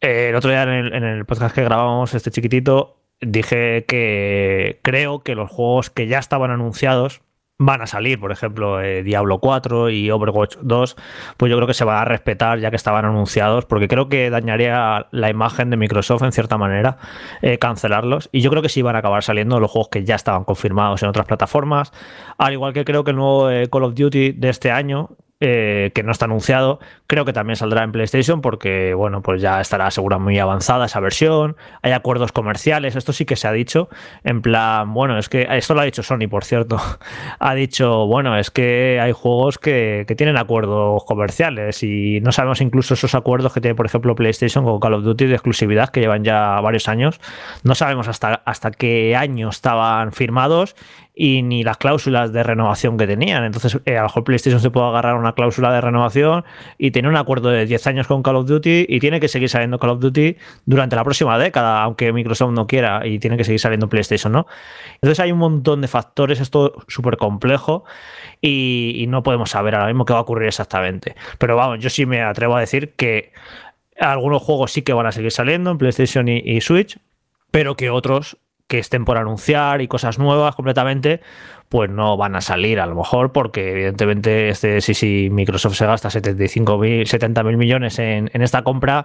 eh, 0.01 0.29
el 0.29 0.37
otro 0.37 0.51
día 0.51 0.63
en 0.63 0.69
el, 0.69 0.95
en 0.95 1.03
el 1.03 1.25
podcast 1.25 1.57
que 1.57 1.65
grabamos, 1.65 2.15
este 2.15 2.31
chiquitito, 2.31 2.99
dije 3.21 3.85
que 3.89 4.79
creo 4.83 5.25
que 5.25 5.35
los 5.35 5.51
juegos 5.51 5.91
que 5.91 6.07
ya 6.07 6.21
estaban 6.21 6.53
anunciados, 6.53 7.21
van 7.64 7.83
a 7.83 7.87
salir, 7.87 8.19
por 8.19 8.33
ejemplo, 8.33 8.81
eh, 8.81 9.02
Diablo 9.02 9.38
4 9.38 9.90
y 9.90 10.11
Overwatch 10.11 10.57
2, 10.62 10.97
pues 11.37 11.50
yo 11.50 11.57
creo 11.57 11.66
que 11.66 11.75
se 11.75 11.85
va 11.85 12.00
a 12.00 12.04
respetar 12.04 12.59
ya 12.59 12.71
que 12.71 12.76
estaban 12.76 13.04
anunciados, 13.04 13.64
porque 13.64 13.88
creo 13.88 14.09
que 14.09 14.31
dañaría 14.31 15.07
la 15.11 15.31
imagen 15.31 15.71
de 15.71 15.76
Microsoft 15.76 16.23
en 16.23 16.33
cierta 16.33 16.59
manera 16.59 16.99
eh, 17.40 17.59
cancelarlos. 17.59 18.28
Y 18.33 18.40
yo 18.40 18.50
creo 18.50 18.62
que 18.62 18.69
sí 18.69 18.83
van 18.83 18.97
a 18.97 19.00
acabar 19.00 19.23
saliendo 19.23 19.61
los 19.61 19.71
juegos 19.71 19.88
que 19.88 20.04
ya 20.04 20.14
estaban 20.14 20.45
confirmados 20.45 21.02
en 21.02 21.09
otras 21.09 21.26
plataformas, 21.26 21.92
al 22.38 22.52
igual 22.52 22.73
que 22.73 22.85
creo 22.85 23.04
que 23.04 23.11
el 23.11 23.16
nuevo 23.16 23.50
eh, 23.50 23.69
Call 23.71 23.85
of 23.85 23.95
Duty 23.95 24.33
de 24.33 24.49
este 24.49 24.71
año 24.71 25.11
eh, 25.45 25.91
que 25.93 26.05
no 26.05 26.13
está 26.13 26.27
anunciado. 26.27 26.79
Creo 27.09 27.25
que 27.25 27.33
también 27.33 27.57
saldrá 27.57 27.83
en 27.83 27.91
PlayStation 27.91 28.41
porque, 28.41 28.95
bueno, 28.95 29.23
pues 29.23 29.43
ya 29.43 29.61
estará 29.61 29.91
segura 29.91 30.19
muy 30.19 30.39
avanzada 30.39 30.87
esa 30.87 31.01
versión. 31.01 31.57
Hay 31.83 31.91
acuerdos 31.91 32.31
comerciales, 32.31 32.95
esto 32.95 33.13
sí 33.13 33.25
que 33.25 33.35
se 33.35 33.49
ha 33.49 33.53
dicho. 33.53 33.89
En 34.23 34.41
plan, 34.41 34.95
bueno, 34.95 35.19
es 35.19 35.29
que 35.29 35.49
esto 35.51 35.75
lo 35.75 35.81
ha 35.81 35.85
dicho 35.85 36.05
Sony, 36.05 36.29
por 36.31 36.45
cierto. 36.45 36.77
ha 37.41 37.55
dicho, 37.55 38.07
bueno, 38.07 38.39
es 38.39 38.53
que 38.53 39.01
hay 39.01 39.11
juegos 39.11 39.59
que, 39.59 40.07
tienen 40.17 40.37
acuerdos 40.37 41.03
comerciales 41.07 41.83
y 41.83 42.21
no 42.21 42.31
sabemos 42.31 42.61
incluso 42.61 42.95
esos 42.95 43.17
acuerdos 43.17 43.53
que 43.53 43.61
tiene, 43.61 43.75
por 43.75 43.87
ejemplo, 43.87 44.15
PlayStation 44.15 44.65
con 44.65 44.79
Call 44.79 44.95
of 44.95 45.03
Duty 45.03 45.27
de 45.27 45.35
exclusividad 45.35 45.89
que 45.89 45.99
llevan 45.99 46.23
ya 46.23 46.61
varios 46.61 46.87
años. 46.87 47.21
No 47.65 47.75
sabemos 47.75 48.07
hasta, 48.07 48.43
hasta 48.45 48.71
qué 48.71 49.17
año 49.17 49.49
estaban 49.49 50.13
firmados 50.13 50.77
y 51.14 51.42
ni 51.42 51.62
las 51.62 51.76
cláusulas 51.76 52.33
de 52.33 52.42
renovación 52.42 52.97
que 52.97 53.07
tenían. 53.07 53.45
Entonces, 53.45 53.78
eh, 53.85 53.97
a 53.97 54.02
lo 54.02 54.07
mejor 54.09 54.25
PlayStation 54.25 54.61
se 54.61 54.71
puede 54.71 54.87
agarrar 54.87 55.16
una 55.16 55.35
cláusula 55.35 55.73
de 55.73 55.81
renovación 55.81 56.45
y 56.78 56.90
tiene 56.90 57.09
un 57.09 57.16
acuerdo 57.16 57.50
de 57.50 57.66
10 57.66 57.87
años 57.87 58.07
con 58.07 58.23
Call 58.23 58.37
of 58.37 58.47
Duty 58.47 58.87
y 58.88 58.99
tiene 58.99 59.21
que 59.21 59.28
seguir 59.28 59.49
saliendo 59.50 59.78
Call 59.78 59.90
of 59.90 60.00
Duty 60.00 60.37
durante 60.64 60.97
la 60.97 61.04
próxima 61.04 61.38
década, 61.38 61.83
aunque 61.83 62.12
Microsoft 62.12 62.52
no 62.52 62.66
quiera 62.66 63.07
y 63.07 63.19
tiene 63.19 63.37
que 63.37 63.45
seguir 63.45 63.61
saliendo 63.61 63.88
PlayStation, 63.88 64.33
¿no? 64.33 64.47
Entonces 64.95 65.21
hay 65.21 65.33
un 65.33 65.38
montón 65.38 65.83
de 65.83 65.88
factores, 65.88 66.40
esto 66.40 66.73
súper 66.88 67.19
complejo 67.19 67.85
y, 68.40 69.04
no 69.12 69.23
podemos 69.23 69.50
saber 69.50 69.75
ahora 69.75 69.88
mismo 69.88 70.07
qué 70.07 70.14
va 70.14 70.21
a 70.21 70.23
ocurrir 70.23 70.49
exactamente. 70.49 71.14
Pero 71.37 71.54
vamos, 71.54 71.81
yo 71.81 71.90
sí 71.90 72.07
me 72.07 72.23
atrevo 72.23 72.57
a 72.57 72.61
decir 72.61 72.95
que 72.95 73.33
algunos 74.00 74.40
juegos 74.40 74.73
sí 74.73 74.81
que 74.81 74.95
van 74.95 75.07
a 75.07 75.12
seguir 75.12 75.33
saliendo 75.33 75.71
en 75.71 75.76
PlayStation 75.76 76.28
y 76.28 76.60
Switch, 76.63 76.99
pero 77.50 77.76
que 77.76 77.91
otros 77.91 78.39
que 78.73 78.78
estén 78.78 79.04
por 79.04 79.19
anunciar 79.19 79.82
y 79.82 79.87
cosas 79.87 80.19
nuevas 80.19 80.54
completamente, 80.54 81.21
pues 81.69 81.91
no 81.91 82.17
van 82.17 82.37
a 82.37 82.41
salir 82.41 82.80
a 82.80 82.87
lo 82.87 82.95
mejor 82.95 83.30
porque 83.30 83.71
evidentemente 83.73 84.49
este 84.49 84.80
sí 84.80 84.95
si 84.95 85.28
Microsoft 85.30 85.75
se 85.75 85.85
gasta 85.85 86.08
75 86.08 86.78
mil 86.78 87.06
70 87.06 87.43
mil 87.43 87.58
millones 87.58 87.99
en, 87.99 88.30
en, 88.32 88.41
esta 88.41 88.63
compra 88.63 89.04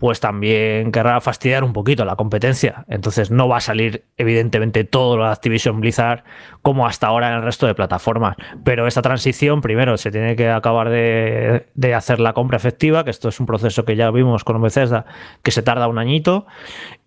pues 0.00 0.18
también 0.18 0.92
querrá 0.92 1.20
fastidiar 1.20 1.62
un 1.62 1.74
poquito 1.74 2.06
la 2.06 2.16
competencia. 2.16 2.86
Entonces 2.88 3.30
no 3.30 3.48
va 3.48 3.58
a 3.58 3.60
salir 3.60 4.06
evidentemente 4.16 4.82
todo 4.84 5.18
lo 5.18 5.26
de 5.26 5.30
Activision 5.30 5.78
Blizzard 5.78 6.24
como 6.62 6.86
hasta 6.86 7.06
ahora 7.06 7.28
en 7.28 7.34
el 7.34 7.42
resto 7.42 7.66
de 7.66 7.74
plataformas. 7.74 8.34
Pero 8.64 8.86
esta 8.86 9.02
transición, 9.02 9.60
primero, 9.60 9.98
se 9.98 10.10
tiene 10.10 10.36
que 10.36 10.48
acabar 10.48 10.88
de, 10.88 11.94
hacer 11.94 12.18
la 12.18 12.32
compra 12.32 12.56
efectiva, 12.56 13.04
que 13.04 13.10
esto 13.10 13.28
es 13.28 13.38
un 13.40 13.46
proceso 13.46 13.84
que 13.84 13.94
ya 13.94 14.10
vimos 14.10 14.42
con 14.42 14.60
Bethesda, 14.62 15.04
que 15.42 15.50
se 15.50 15.62
tarda 15.62 15.86
un 15.86 15.98
añito. 15.98 16.46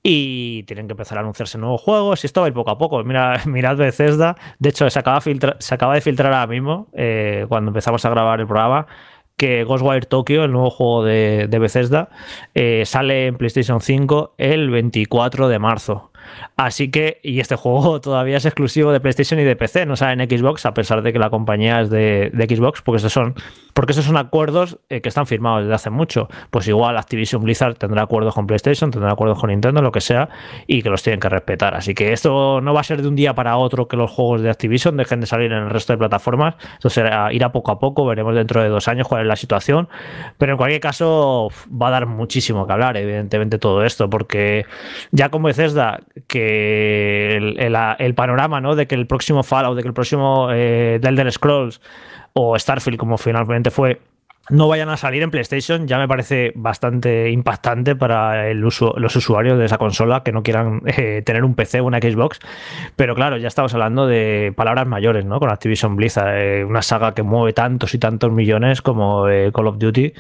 Y 0.04 0.62
tienen 0.64 0.86
que 0.86 0.92
empezar 0.92 1.18
a 1.18 1.22
anunciarse 1.22 1.58
nuevos 1.58 1.82
juegos. 1.82 2.24
Y 2.24 2.28
esto 2.28 2.42
va 2.42 2.48
a 2.48 2.54
poco 2.54 2.70
a 2.70 2.78
poco. 2.78 3.04
Mira, 3.04 3.42
mirad 3.48 3.76
Bethesda. 3.76 4.36
De 4.60 4.70
hecho, 4.70 4.88
se 4.92 5.00
acaba, 5.00 5.20
se 5.58 5.74
acaba 5.74 5.96
de 5.96 6.02
filtrar 6.02 6.32
ahora 6.32 6.46
mismo, 6.46 6.90
eh, 6.94 7.48
cuando 7.50 7.70
empezamos 7.70 8.06
a 8.06 8.10
grabar 8.12 8.40
el 8.40 8.46
programa, 8.46 8.86
que 9.44 9.66
Ghostwire 9.66 10.06
Tokyo, 10.06 10.46
el 10.46 10.54
nuevo 10.54 10.70
juego 10.70 11.04
de, 11.04 11.58
Bethesda, 11.60 12.08
eh, 12.56 12.84
sale 12.86 13.28
en 13.28 13.36
PlayStation 13.36 13.82
5 13.82 14.36
el 14.38 14.70
24 14.70 15.50
de 15.50 15.60
marzo. 15.60 16.13
Así 16.58 16.90
que, 16.92 17.20
y 17.24 17.40
este 17.40 17.56
juego 17.64 18.02
todavía 18.02 18.38
es 18.38 18.46
exclusivo 18.46 18.92
de 18.92 19.00
PlayStation 19.00 19.40
y 19.40 19.44
de 19.44 19.56
PC, 19.56 19.86
no 19.86 19.96
sale 19.96 20.24
en 20.24 20.30
Xbox, 20.30 20.66
a 20.66 20.74
pesar 20.74 21.02
de 21.02 21.14
que 21.14 21.20
la 21.20 21.30
compañía 21.30 21.82
es 21.82 21.90
de, 21.90 22.32
Xbox, 22.50 22.82
porque 22.82 22.98
estos 22.98 23.14
son, 23.14 23.36
porque 23.74 23.92
estos 23.92 24.06
son 24.06 24.18
acuerdos 24.18 24.80
eh, 24.90 25.02
que 25.02 25.10
están 25.10 25.26
firmados 25.28 25.64
desde 25.64 25.76
hace 25.76 25.90
mucho. 25.90 26.28
Pues 26.50 26.68
igual 26.68 26.98
Activision 26.98 27.44
Blizzard 27.44 27.76
tendrá 27.76 28.04
acuerdos 28.04 28.34
con 28.34 28.48
PlayStation, 28.48 28.92
tendrá 28.92 29.12
acuerdos 29.12 29.40
con 29.40 29.50
Nintendo, 29.50 29.82
lo 29.82 29.92
que 29.92 30.02
sea, 30.02 30.30
y 30.68 30.82
que 30.82 30.90
los 30.90 31.04
tienen 31.04 31.20
que 31.20 31.30
respetar. 31.30 31.76
Así 31.76 31.94
que 31.94 32.14
esto 32.14 32.62
no 32.62 32.74
va 32.74 32.82
a 32.82 32.84
ser 32.84 33.02
de 33.02 33.08
un 33.08 33.16
día 33.16 33.34
para 33.34 33.58
otro 33.58 33.88
que 33.88 33.98
los 33.98 34.12
juegos 34.12 34.42
de 34.42 34.50
Activision 34.50 34.98
dejen 34.98 35.22
de 35.22 35.28
salir 35.28 35.52
en 35.52 35.64
el 35.64 35.70
resto 35.70 35.94
de 35.94 35.98
plataformas. 35.98 36.56
Esto 36.74 36.90
será 36.90 37.34
ir 37.34 37.44
a 37.44 37.52
poco 37.52 37.72
a 37.72 37.80
poco, 37.80 38.06
veremos 38.06 38.36
dentro 38.36 38.62
de 38.62 38.70
dos 38.70 38.88
años 38.88 39.08
cuál 39.08 39.22
es 39.22 39.28
la 39.28 39.36
situación. 39.36 39.88
Pero 40.38 40.54
en 40.54 40.58
cualquier 40.58 40.82
caso, 40.82 41.50
va 41.70 41.88
a 41.88 41.92
dar 41.92 42.06
muchísimo 42.06 42.68
que 42.68 42.74
hablar, 42.74 42.98
evidentemente, 42.98 43.58
todo 43.58 43.84
esto, 43.84 44.10
porque 44.10 44.66
ya 45.12 45.30
como 45.30 45.48
Bethesda 45.48 46.00
que 46.28 47.36
el, 47.36 48.16
panorama, 48.16 48.62
¿no? 48.62 48.76
De 48.76 48.88
que 48.88 48.96
el 48.96 49.08
próximo 49.08 49.44
Fallout, 49.44 49.76
de 49.76 49.82
que 49.82 49.88
el 49.88 49.94
próximo 49.94 50.50
eh, 50.52 51.00
Elder 51.02 51.32
Scrolls 51.32 51.82
o 52.34 52.58
Starfield, 52.58 52.98
como 52.98 53.18
finalmente 53.18 53.72
fue, 53.72 54.00
no 54.50 54.68
vayan 54.68 54.90
a 54.90 54.98
salir 54.98 55.24
en 55.24 55.32
PlayStation 55.32 55.88
ya 55.88 55.98
me 55.98 56.08
parece 56.08 56.52
bastante 56.56 57.32
impactante 57.32 57.96
para 57.96 58.50
el 58.50 58.60
los 58.60 59.16
usuarios 59.16 59.58
de 59.58 59.66
esa 59.66 59.78
consola 59.78 60.24
que 60.24 60.32
no 60.32 60.44
quieran 60.44 60.82
eh, 60.86 61.22
tener 61.26 61.44
un 61.44 61.56
PC 61.56 61.82
o 61.82 61.86
una 61.86 62.00
Xbox. 62.00 62.40
Pero 62.96 63.16
claro, 63.16 63.38
ya 63.38 63.48
estamos 63.48 63.74
hablando 63.74 64.08
de 64.08 64.54
palabras 64.56 64.88
mayores, 64.88 65.26
¿no? 65.26 65.40
Con 65.40 65.50
Activision 65.50 65.96
Blizzard, 65.96 66.38
eh, 66.38 66.66
una 66.66 66.82
saga 66.82 67.14
que 67.14 67.24
mueve 67.24 67.54
tantos 67.54 67.94
y 67.94 68.00
tantos 68.00 68.32
millones 68.32 68.82
como 68.82 69.28
eh, 69.30 69.52
Call 69.54 69.68
of 69.68 69.78
Duty, 69.78 70.14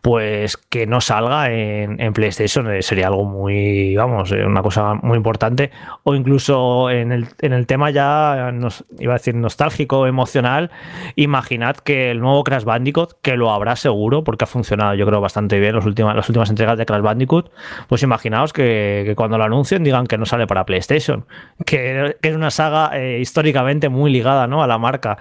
pues 0.00 0.56
que 0.56 0.86
no 0.86 1.00
salga 1.00 1.50
en, 1.50 1.96
PlayStation 2.12 2.66
sería 2.82 3.08
algo 3.08 3.24
muy, 3.24 3.94
vamos, 3.96 4.30
una 4.30 4.62
cosa 4.62 4.94
muy 4.94 5.16
importante. 5.16 5.70
O 6.04 6.14
incluso 6.14 6.90
en 6.90 7.12
el, 7.12 7.28
en 7.40 7.52
el 7.52 7.66
tema 7.66 7.90
ya, 7.90 8.50
nos, 8.52 8.84
iba 8.98 9.14
a 9.14 9.18
decir, 9.18 9.34
nostálgico, 9.34 10.06
emocional, 10.06 10.70
imaginad 11.16 11.76
que 11.76 12.10
el 12.10 12.20
nuevo 12.20 12.44
Crash 12.44 12.64
Bandicoot, 12.64 13.20
que 13.20 13.36
lo 13.36 13.50
habrá 13.50 13.65
seguro, 13.74 14.22
porque 14.22 14.44
ha 14.44 14.46
funcionado 14.46 14.94
yo 14.94 15.04
creo 15.06 15.20
bastante 15.20 15.58
bien 15.58 15.74
las 15.74 15.84
últimas, 15.84 16.14
las 16.14 16.28
últimas 16.28 16.48
entregas 16.50 16.78
de 16.78 16.86
Crash 16.86 17.02
Bandicoot, 17.02 17.50
pues 17.88 18.02
imaginaos 18.04 18.52
que, 18.52 19.14
cuando 19.16 19.38
lo 19.38 19.44
anuncien 19.44 19.82
digan 19.82 20.06
que 20.06 20.18
no 20.18 20.26
sale 20.26 20.46
para 20.46 20.64
PlayStation, 20.64 21.26
que, 21.64 22.16
es 22.22 22.36
una 22.36 22.50
saga 22.50 22.90
eh, 22.92 23.18
históricamente 23.18 23.88
muy 23.88 24.12
ligada 24.12 24.46
¿no? 24.46 24.62
a 24.62 24.66
la 24.66 24.78
marca. 24.78 25.18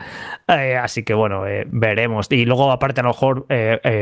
Eh, 0.48 0.76
así 0.76 1.04
que 1.04 1.14
bueno, 1.14 1.48
eh, 1.48 1.66
veremos. 1.68 2.28
Y 2.30 2.46
luego 2.46 2.72
aparte 2.72 3.02
a 3.02 3.04
lo 3.04 3.10
mejor 3.10 3.48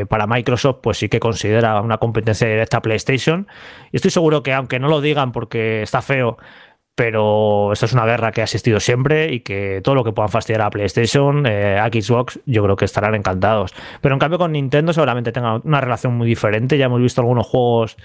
para 0.10 0.28
Microsoft 0.28 0.80
pues 0.82 0.98
sí 0.98 1.08
que 1.08 1.20
considera 1.20 1.80
una 1.82 2.00
competencia 2.00 2.48
directa 2.48 2.78
a 2.78 2.82
PlayStation. 2.82 3.48
Y 3.92 3.98
estoy 3.98 4.12
seguro 4.12 4.44
que 4.44 4.54
aunque 4.54 4.80
no 4.80 4.88
lo 4.88 5.00
digan 5.00 5.32
porque 5.32 5.84
está 5.84 6.02
feo, 6.02 6.38
pero 6.96 7.74
esto 7.74 7.88
es 7.88 7.94
una 7.94 8.06
guerra 8.06 8.32
que 8.32 8.42
ha 8.42 8.44
existido 8.44 8.80
siempre 8.80 9.34
y 9.34 9.40
que 9.40 9.82
todo 9.84 9.96
lo 9.96 10.04
que 10.04 10.12
puedan 10.12 10.30
fastidiar 10.30 10.62
a 10.62 10.70
PlayStation, 10.70 11.46
eh, 11.48 11.80
a 11.80 11.88
Xbox, 11.88 12.40
yo 12.46 12.64
creo 12.64 12.76
que 12.76 12.86
estarán 12.86 13.16
encantados. 13.16 13.74
Pero 14.02 14.14
en 14.14 14.20
cambio 14.20 14.38
con 14.38 14.52
Nintendo 14.52 14.94
seguramente 14.94 15.32
tenga 15.32 15.56
una 15.64 15.82
relación 15.82 16.14
muy 16.16 16.28
diferente. 16.28 16.78
Ya 16.78 16.86
hemos 16.86 17.02
visto 17.02 17.22
algunos 17.22 17.48
juegos 17.48 17.98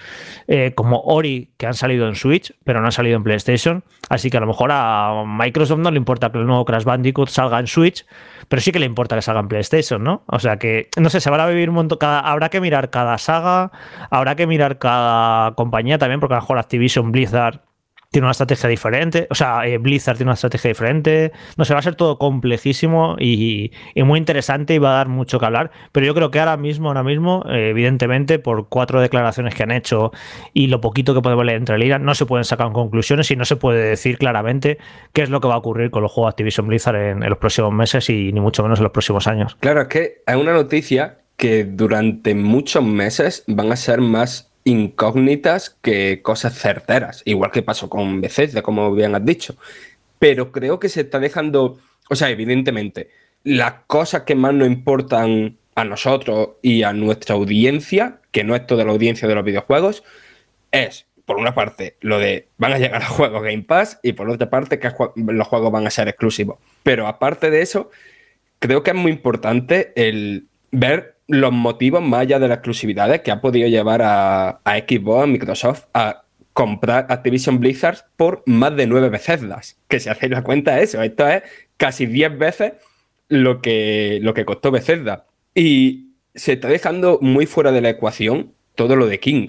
eh, 0.47 0.73
como 0.75 1.01
Ori 1.01 1.51
que 1.59 1.67
han 1.67 1.75
salido 1.75 2.09
en 2.09 2.15
Switch, 2.15 2.55
pero 2.65 2.81
no 2.81 2.87
han 2.87 2.93
salido 2.93 3.17
en 3.17 3.25
PlayStation. 3.25 3.85
Así 4.09 4.31
que 4.31 4.39
a 4.39 4.41
lo 4.41 4.47
mejor 4.47 4.71
a 4.73 5.23
Microsoft 5.27 5.81
no 5.81 5.91
le 5.91 5.99
importa 5.99 6.33
que 6.33 6.39
el 6.39 6.47
nuevo 6.47 6.65
Crash 6.65 6.85
Bandicoot 6.85 7.29
salga 7.29 7.61
en 7.61 7.67
Switch, 7.67 8.07
pero 8.49 8.63
sí 8.63 8.73
que 8.73 8.79
le 8.79 8.87
importa 8.87 9.17
que 9.17 9.23
salga 9.23 9.41
en 9.41 9.49
PlayStation, 9.49 10.03
¿no? 10.03 10.23
O 10.27 10.39
sea 10.39 10.57
que, 10.57 10.89
no 10.97 11.11
sé, 11.11 11.21
se 11.21 11.29
van 11.29 11.41
a 11.41 11.47
vivir 11.47 11.69
un 11.69 11.75
montón. 11.75 11.99
Habrá 12.01 12.49
que 12.49 12.63
mirar 12.63 12.89
cada 12.89 13.19
saga, 13.19 13.71
habrá 14.09 14.35
que 14.35 14.47
mirar 14.47 14.79
cada 14.79 15.55
compañía 15.57 15.99
también, 15.99 16.21
porque 16.21 16.35
a 16.35 16.39
lo 16.39 16.43
mejor 16.43 16.59
Activision 16.59 17.13
Blizzard 17.13 17.68
tiene 18.11 18.25
una 18.25 18.33
estrategia 18.33 18.69
diferente, 18.69 19.27
o 19.31 19.35
sea, 19.35 19.67
eh, 19.67 19.77
Blizzard 19.77 20.17
tiene 20.17 20.29
una 20.29 20.35
estrategia 20.35 20.69
diferente, 20.69 21.33
no 21.57 21.65
sé, 21.67 21.75
va 21.75 21.81
a 21.81 21.83
ser 21.83 21.95
todo 21.95 22.19
complejísimo 22.19 23.17
y, 23.19 23.71
muy 23.97 24.19
interesante 24.19 24.75
y 24.75 24.79
va 24.79 24.93
a 24.93 24.97
dar 24.97 25.09
mucho 25.09 25.39
que 25.39 25.45
hablar, 25.45 25.71
pero 25.93 26.07
yo 26.07 26.15
creo 26.15 26.31
que 26.31 26.41
ahora 26.41 26.57
mismo, 26.57 26.89
ahora 26.89 27.03
mismo, 27.03 27.45
eh, 27.51 27.69
evidentemente, 27.71 28.39
por 28.39 28.69
cuatro 28.69 29.03
declaraciones 29.03 29.55
que 29.55 29.63
han 29.63 29.71
hecho 29.71 30.13
y 30.55 30.69
lo 30.69 30.81
poquito 30.81 31.13
que 31.13 31.21
podemos 31.21 31.45
leer 31.45 31.59
entre 31.59 31.79
líneas, 31.79 32.01
no 32.01 32.15
se 32.15 32.25
pueden 32.25 32.45
sacar 32.45 32.73
conclusiones 32.73 33.31
y 33.31 33.37
no 33.37 33.45
se 33.45 33.57
puede 33.57 33.91
decir 33.91 34.17
claramente 34.17 34.79
qué 35.13 35.23
es 35.23 35.29
lo 35.29 35.41
que 35.41 35.49
va 35.49 35.55
a 35.55 35.59
ocurrir 35.59 35.91
con 35.91 36.03
los 36.03 36.11
juegos 36.11 36.31
Activision 36.31 36.67
Blizzard 36.67 36.97
en, 36.97 37.23
en 37.23 37.29
los 37.29 37.39
próximos 37.39 37.73
meses 37.73 38.09
y 38.09 38.33
ni 38.33 38.41
mucho 38.41 38.63
menos 38.63 38.79
en 38.79 38.85
los 38.85 38.93
próximos 38.93 39.27
años. 39.27 39.57
Claro, 39.61 39.83
es 39.83 39.89
que 39.89 40.23
hay 40.25 40.41
una 40.41 40.55
noticia 40.55 41.19
que 41.37 41.65
durante 41.65 42.35
muchos 42.35 42.83
meses 42.83 43.45
van 43.47 43.71
a 43.71 43.77
ser 43.77 44.01
más 44.01 44.48
incógnitas 44.69 45.71
que 45.81 46.21
cosas 46.23 46.59
certeras, 46.59 47.23
igual 47.25 47.51
que 47.51 47.63
pasó 47.63 47.89
con 47.89 48.21
Bethesda, 48.21 48.63
como 48.63 48.93
bien 48.93 49.15
has 49.15 49.25
dicho. 49.25 49.57
Pero 50.19 50.53
creo 50.53 50.79
que 50.79 50.89
se 50.89 51.03
está 51.03 51.19
dejando, 51.19 51.79
o 52.11 52.15
sea, 52.15 52.29
evidentemente, 52.29 53.09
las 53.45 53.75
cosas 53.87 54.23
que 54.23 54.35
más 54.35 54.53
nos 54.53 54.69
importan 54.69 55.57
a 55.75 55.85
nosotros 55.85 56.51
y 56.61 56.83
a 56.83 56.93
nuestra 56.93 57.35
audiencia, 57.35 58.21
que 58.31 58.45
no 58.45 58.55
es 58.55 58.67
toda 58.67 58.85
la 58.85 58.93
audiencia 58.93 59.27
de 59.27 59.35
los 59.35 59.45
videojuegos, 59.45 60.05
es, 60.71 61.07
por 61.25 61.39
una 61.39 61.55
parte, 61.55 61.97
lo 62.01 62.19
de 62.19 62.49
van 62.59 62.73
a 62.73 62.79
llegar 62.79 63.03
a 63.03 63.07
juegos 63.07 63.43
Game 63.43 63.63
Pass 63.63 64.01
y 64.03 64.13
por 64.13 64.29
otra 64.29 64.51
parte, 64.51 64.79
que 64.79 64.93
los 65.17 65.47
juegos 65.47 65.73
van 65.73 65.87
a 65.87 65.91
ser 65.91 66.09
exclusivos. 66.09 66.59
Pero 66.83 67.07
aparte 67.07 67.51
de 67.51 67.63
eso, 67.63 67.91
creo 68.59 68.83
que 68.83 68.91
es 68.91 68.97
muy 68.97 69.13
importante 69.13 69.93
el 69.97 70.47
ver 70.73 71.18
los 71.29 71.53
motivos 71.53 72.03
más 72.03 72.21
allá 72.21 72.39
de 72.39 72.49
las 72.49 72.57
exclusividades 72.57 73.21
que 73.21 73.31
ha 73.31 73.41
podido 73.41 73.69
llevar 73.69 74.01
a, 74.03 74.61
Xbox, 74.65 75.23
a 75.23 75.27
Microsoft, 75.27 75.85
a 75.93 76.25
comprar 76.55 77.07
Activision 77.11 77.61
Blizzard 77.61 77.99
por 78.17 78.43
más 78.47 78.75
de 78.75 78.87
nueve 78.87 79.11
veces. 79.11 79.77
Que 79.87 80.01
si 80.01 80.09
hacéis 80.09 80.33
la 80.33 80.43
cuenta 80.43 80.81
eso, 80.81 81.03
esto 81.03 81.29
es 81.29 81.43
casi 81.77 82.07
diez 82.07 82.37
veces 82.37 82.73
lo 83.29 83.61
que, 83.61 84.19
lo 84.23 84.33
que 84.33 84.47
costó 84.47 84.71
Bethesda. 84.71 85.27
Y 85.55 86.15
se 86.35 86.55
está 86.55 86.69
dejando 86.69 87.19
muy 87.21 87.45
fuera 87.45 87.73
de 87.73 87.83
la 87.83 87.91
ecuación 87.91 88.55
todo 88.75 88.97
lo 88.97 89.07
de 89.07 89.21
King. 89.21 89.49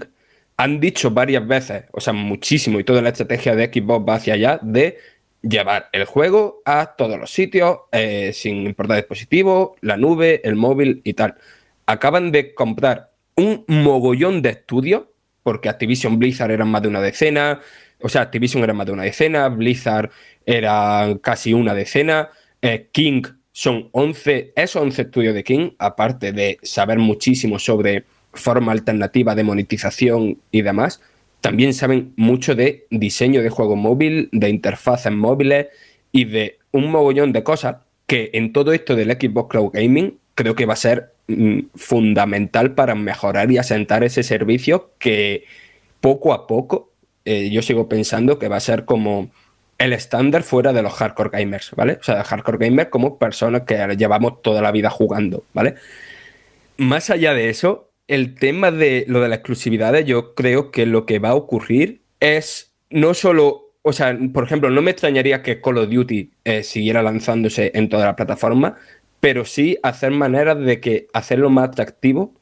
Han 0.57 0.81
dicho 0.81 1.11
varias 1.11 1.47
veces, 1.47 1.85
o 1.93 2.01
sea, 2.01 2.11
muchísimo, 2.11 2.79
y 2.79 2.83
toda 2.83 3.01
la 3.01 3.09
estrategia 3.09 3.55
de 3.55 3.67
Xbox 3.67 4.05
va 4.07 4.15
hacia 4.15 4.33
allá, 4.33 4.59
de 4.61 4.97
llevar 5.41 5.87
el 5.93 6.03
juego 6.03 6.61
a 6.65 6.95
todos 6.97 7.17
los 7.17 7.31
sitios, 7.31 7.77
eh, 7.93 8.31
sin 8.33 8.65
importar 8.65 8.97
dispositivo, 8.97 9.77
la 9.79 9.95
nube, 9.95 10.41
el 10.43 10.57
móvil 10.57 10.99
y 11.05 11.13
tal 11.13 11.37
acaban 11.89 12.31
de 12.31 12.53
comprar 12.53 13.09
un 13.35 13.65
mogollón 13.67 14.43
de 14.43 14.49
estudios, 14.49 15.05
porque 15.41 15.69
Activision 15.69 16.19
Blizzard 16.19 16.51
eran 16.51 16.69
más 16.69 16.83
de 16.83 16.87
una 16.87 17.01
decena, 17.01 17.61
o 17.99 18.09
sea, 18.09 18.21
Activision 18.21 18.63
era 18.63 18.73
más 18.75 18.85
de 18.85 18.91
una 18.91 19.03
decena, 19.03 19.49
Blizzard 19.49 20.11
era 20.45 21.17
casi 21.21 21.51
una 21.51 21.73
decena, 21.73 22.29
eh, 22.61 22.89
King 22.91 23.23
son 23.51 23.89
11, 23.91 24.53
esos 24.55 24.83
11 24.83 25.01
estudios 25.01 25.33
de 25.33 25.43
King, 25.43 25.71
aparte 25.79 26.31
de 26.31 26.59
saber 26.61 26.99
muchísimo 26.99 27.57
sobre 27.57 28.03
forma 28.33 28.71
alternativa 28.71 29.33
de 29.33 29.43
monetización 29.43 30.37
y 30.51 30.61
demás, 30.61 31.01
también 31.41 31.73
saben 31.73 32.13
mucho 32.17 32.53
de 32.53 32.85
diseño 32.91 33.41
de 33.41 33.49
juego 33.49 33.75
móvil, 33.75 34.29
de 34.31 34.49
interfaces 34.49 35.11
móviles 35.11 35.67
y 36.11 36.25
de 36.25 36.59
un 36.71 36.91
mogollón 36.91 37.33
de 37.33 37.41
cosas 37.41 37.77
que 38.05 38.29
en 38.33 38.53
todo 38.53 38.73
esto 38.73 38.95
del 38.95 39.11
Xbox 39.11 39.49
Cloud 39.49 39.71
Gaming 39.73 40.19
creo 40.35 40.53
que 40.53 40.67
va 40.67 40.73
a 40.73 40.77
ser 40.77 41.13
fundamental 41.75 42.73
para 42.73 42.95
mejorar 42.95 43.51
y 43.51 43.57
asentar 43.57 44.03
ese 44.03 44.23
servicio 44.23 44.91
que 44.97 45.45
poco 46.01 46.33
a 46.33 46.47
poco 46.47 46.89
eh, 47.25 47.49
yo 47.51 47.61
sigo 47.61 47.87
pensando 47.87 48.39
que 48.39 48.47
va 48.47 48.57
a 48.57 48.61
ser 48.61 48.85
como 48.85 49.29
el 49.77 49.93
estándar 49.93 50.43
fuera 50.43 50.73
de 50.73 50.81
los 50.81 50.93
hardcore 50.93 51.29
gamers, 51.31 51.71
¿vale? 51.75 51.99
O 51.99 52.03
sea, 52.03 52.23
hardcore 52.23 52.57
gamers 52.57 52.89
como 52.89 53.17
personas 53.17 53.63
que 53.63 53.75
llevamos 53.97 54.41
toda 54.41 54.61
la 54.61 54.71
vida 54.71 54.89
jugando, 54.89 55.43
¿vale? 55.53 55.75
Más 56.77 57.09
allá 57.09 57.33
de 57.33 57.49
eso, 57.49 57.91
el 58.07 58.35
tema 58.35 58.71
de 58.71 59.05
lo 59.07 59.21
de 59.21 59.29
la 59.29 59.35
exclusividad, 59.35 59.97
yo 59.99 60.33
creo 60.33 60.71
que 60.71 60.85
lo 60.85 61.05
que 61.05 61.19
va 61.19 61.29
a 61.29 61.35
ocurrir 61.35 62.01
es 62.19 62.73
no 62.89 63.13
solo, 63.13 63.73
o 63.83 63.93
sea, 63.93 64.17
por 64.33 64.43
ejemplo, 64.43 64.69
no 64.69 64.81
me 64.81 64.91
extrañaría 64.91 65.43
que 65.43 65.61
Call 65.61 65.77
of 65.77 65.89
Duty 65.89 66.31
eh, 66.43 66.63
siguiera 66.63 67.03
lanzándose 67.03 67.71
en 67.75 67.89
toda 67.89 68.05
la 68.05 68.15
plataforma, 68.15 68.75
pero 69.19 69.45
sí 69.45 69.77
hacer 69.83 70.11
maneras 70.11 70.59
de 70.59 70.79
que 70.79 71.07
hacerlo 71.13 71.49
más 71.49 71.69
atractivo 71.69 72.33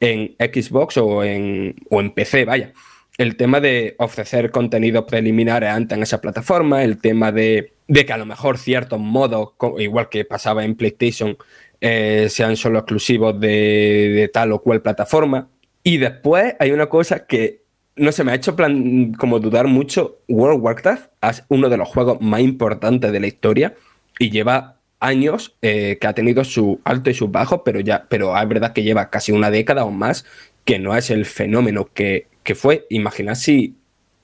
en 0.00 0.36
Xbox 0.38 0.96
o 0.98 1.24
en, 1.24 1.76
o 1.90 2.00
en 2.00 2.10
PC, 2.10 2.44
vaya. 2.44 2.72
El 3.18 3.36
tema 3.36 3.60
de 3.60 3.94
ofrecer 3.98 4.50
contenidos 4.50 5.04
preliminares 5.04 5.70
antes 5.70 5.96
en 5.96 6.02
esa 6.02 6.20
plataforma, 6.20 6.84
el 6.84 6.98
tema 6.98 7.32
de, 7.32 7.72
que 7.88 8.12
a 8.12 8.18
lo 8.18 8.26
mejor 8.26 8.58
ciertos 8.58 9.00
modos, 9.00 9.54
igual 9.78 10.10
que 10.10 10.26
pasaba 10.26 10.64
en 10.64 10.74
PlayStation, 10.74 11.38
eh, 11.80 12.26
sean 12.28 12.56
solo 12.56 12.80
exclusivos 12.80 13.40
de, 13.40 14.12
de, 14.14 14.28
tal 14.28 14.52
o 14.52 14.60
cual 14.60 14.82
plataforma. 14.82 15.48
Y 15.82 15.96
después 15.96 16.56
hay 16.58 16.72
una 16.72 16.86
cosa 16.86 17.26
que 17.26 17.62
no 17.96 18.12
se 18.12 18.22
me 18.22 18.32
ha 18.32 18.34
hecho 18.34 18.54
plan, 18.54 19.12
como 19.14 19.40
dudar 19.40 19.66
mucho. 19.66 20.18
World 20.28 20.58
of 20.58 20.64
Warcraft 20.64 21.10
es 21.22 21.44
uno 21.48 21.70
de 21.70 21.78
los 21.78 21.88
juegos 21.88 22.20
más 22.20 22.40
importantes 22.40 23.10
de 23.12 23.20
la 23.20 23.26
historia 23.26 23.74
y 24.18 24.30
lleva 24.30 24.75
años 25.00 25.56
eh, 25.62 25.98
que 26.00 26.06
ha 26.06 26.14
tenido 26.14 26.44
su 26.44 26.80
alto 26.84 27.10
y 27.10 27.14
sus 27.14 27.30
bajos, 27.30 27.60
pero 27.64 27.80
ya, 27.80 28.06
pero 28.08 28.36
es 28.36 28.48
verdad 28.48 28.72
que 28.72 28.82
lleva 28.82 29.10
casi 29.10 29.32
una 29.32 29.50
década 29.50 29.84
o 29.84 29.90
más 29.90 30.24
que 30.64 30.78
no 30.78 30.96
es 30.96 31.10
el 31.10 31.26
fenómeno 31.26 31.90
que, 31.92 32.26
fue. 32.54 32.86
Imagina 32.90 33.34
si 33.34 33.74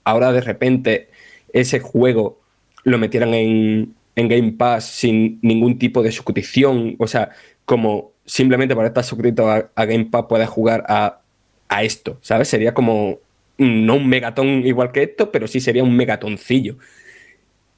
ahora 0.05 0.33
de 0.33 0.41
repente 0.41 1.09
ese 1.53 1.81
juego 1.81 2.41
lo 2.85 2.99
metieran 2.99 3.35
en, 3.35 3.95
Game 4.15 4.53
Pass 4.53 4.85
sin 4.85 5.39
ningún 5.43 5.79
tipo 5.79 6.03
de 6.03 6.13
suscripción, 6.13 6.97
o 6.99 7.07
sea, 7.07 7.31
como 7.65 8.13
simplemente 8.25 8.75
por 8.75 8.85
estar 8.85 9.03
suscrito 9.03 9.51
a, 9.51 9.71
Game 9.77 10.07
Pass 10.07 10.27
puedes 10.29 10.49
jugar 10.49 10.85
a, 10.89 11.21
a, 11.69 11.83
esto, 11.83 12.19
¿sabes? 12.21 12.49
Sería 12.49 12.75
como 12.75 13.19
no 13.59 13.97
un 13.97 14.09
megatón 14.09 14.67
igual 14.67 14.93
que 14.93 15.03
esto, 15.05 15.33
pero 15.33 15.49
sí 15.49 15.61
sería 15.61 15.83
un 15.83 15.97
megatoncillo. 15.97 16.77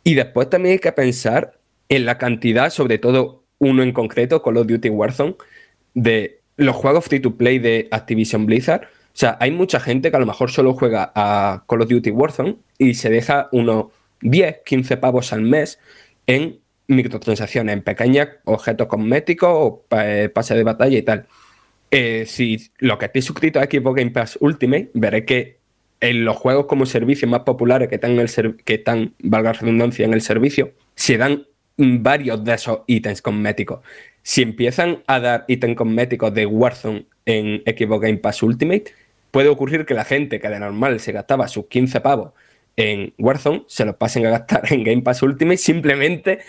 Y 0.03 0.15
después 0.15 0.51
también 0.51 0.75
hay 0.75 0.79
que 0.81 0.93
pensar 0.93 1.59
en 1.95 2.07
la 2.07 2.19
cantidad, 2.19 2.71
sobre 2.71 2.99
todo 2.99 3.45
uno 3.59 3.83
en 3.83 3.93
concreto, 3.93 4.43
Call 4.43 4.57
of 4.57 4.67
Duty 4.67 4.89
Warzone, 4.91 5.37
de 5.95 6.41
los 6.57 6.77
juegos 6.77 7.05
free 7.05 7.21
to 7.21 7.37
play 7.37 7.59
de 7.59 7.89
Activision 7.91 8.47
Blizzard. 8.47 8.83
O 8.83 9.17
sea, 9.17 9.37
hay 9.41 9.51
mucha 9.51 9.81
gente 9.81 10.11
que 10.11 10.17
a 10.17 10.21
lo 10.21 10.27
mejor 10.27 10.51
solo 10.51 10.75
juega 10.75 11.13
a 11.15 11.65
Call 11.69 11.83
of 11.83 11.89
Duty 11.89 12.11
Warzone 12.11 12.57
y 12.79 12.95
se 12.95 13.11
deja 13.11 13.49
unos 13.53 13.87
10, 14.21 14.59
15 14.65 14.97
pavos 14.97 15.33
al 15.33 15.43
mes 15.43 15.79
en 16.27 16.59
microtransacciones, 16.87 17.73
en 17.73 17.83
pequeños 17.83 18.29
objetos 18.45 18.89
cosméticos 18.89 19.49
o 19.51 19.85
eh, 19.91 20.29
pase 20.33 20.55
de 20.55 20.65
batalla 20.65 20.99
y 20.99 21.03
tal. 21.03 21.27
Eh, 21.91 22.25
si 22.27 22.71
lo 22.79 22.99
que 22.99 23.07
estoy 23.07 23.23
suscrito 23.23 23.61
a 23.61 23.65
Xbox 23.65 23.97
Game 23.97 24.11
Pass 24.11 24.39
Ultimate, 24.41 24.91
veré 24.95 25.25
que 25.25 25.59
en 26.01 26.25
los 26.25 26.37
juegos 26.37 26.67
como 26.67 26.87
servicio 26.87 27.29
más 27.29 27.41
populares 27.41 27.89
que 27.89 27.95
están, 27.95 28.13
en 28.13 28.21
el 28.21 28.57
que 28.65 28.75
están, 28.75 29.15
valga 29.23 29.53
redundancia, 29.53 30.05
en 30.05 30.13
el 30.13 30.21
servicio, 30.21 30.73
se 30.97 31.17
dan 31.17 31.47
varios 31.77 32.45
de 32.45 32.55
esos 32.55 32.81
ítems 32.87 33.23
cosméticos. 33.23 33.81
Si 34.23 34.43
empiezan 34.43 35.03
a 35.07 35.21
dar 35.21 35.45
ítems 35.49 35.77
cosméticos 35.77 36.33
de 36.33 36.47
Warzone 36.47 37.07
en 37.27 37.63
Xbox 37.67 38.03
Game 38.03 38.19
Pass 38.19 38.43
Ultimate, 38.43 38.85
puede 39.31 39.49
ocurrir 39.49 39.85
que 39.85 39.95
la 39.95 40.05
gente 40.05 40.41
que 40.41 40.49
de 40.49 40.59
normal 40.59 41.01
se 41.01 41.13
gastaba 41.13 41.49
sus 41.49 41.67
15 41.67 42.01
pavos 42.01 42.33
en 42.77 43.15
Warzone 43.19 43.65
se 43.67 43.85
los 43.85 43.97
pasen 43.97 44.27
a 44.27 44.31
gastar 44.31 44.63
en 44.73 44.85
Game 44.85 45.03
Pass 45.03 45.23
Ultimate 45.23 45.57
simplemente 45.59 46.41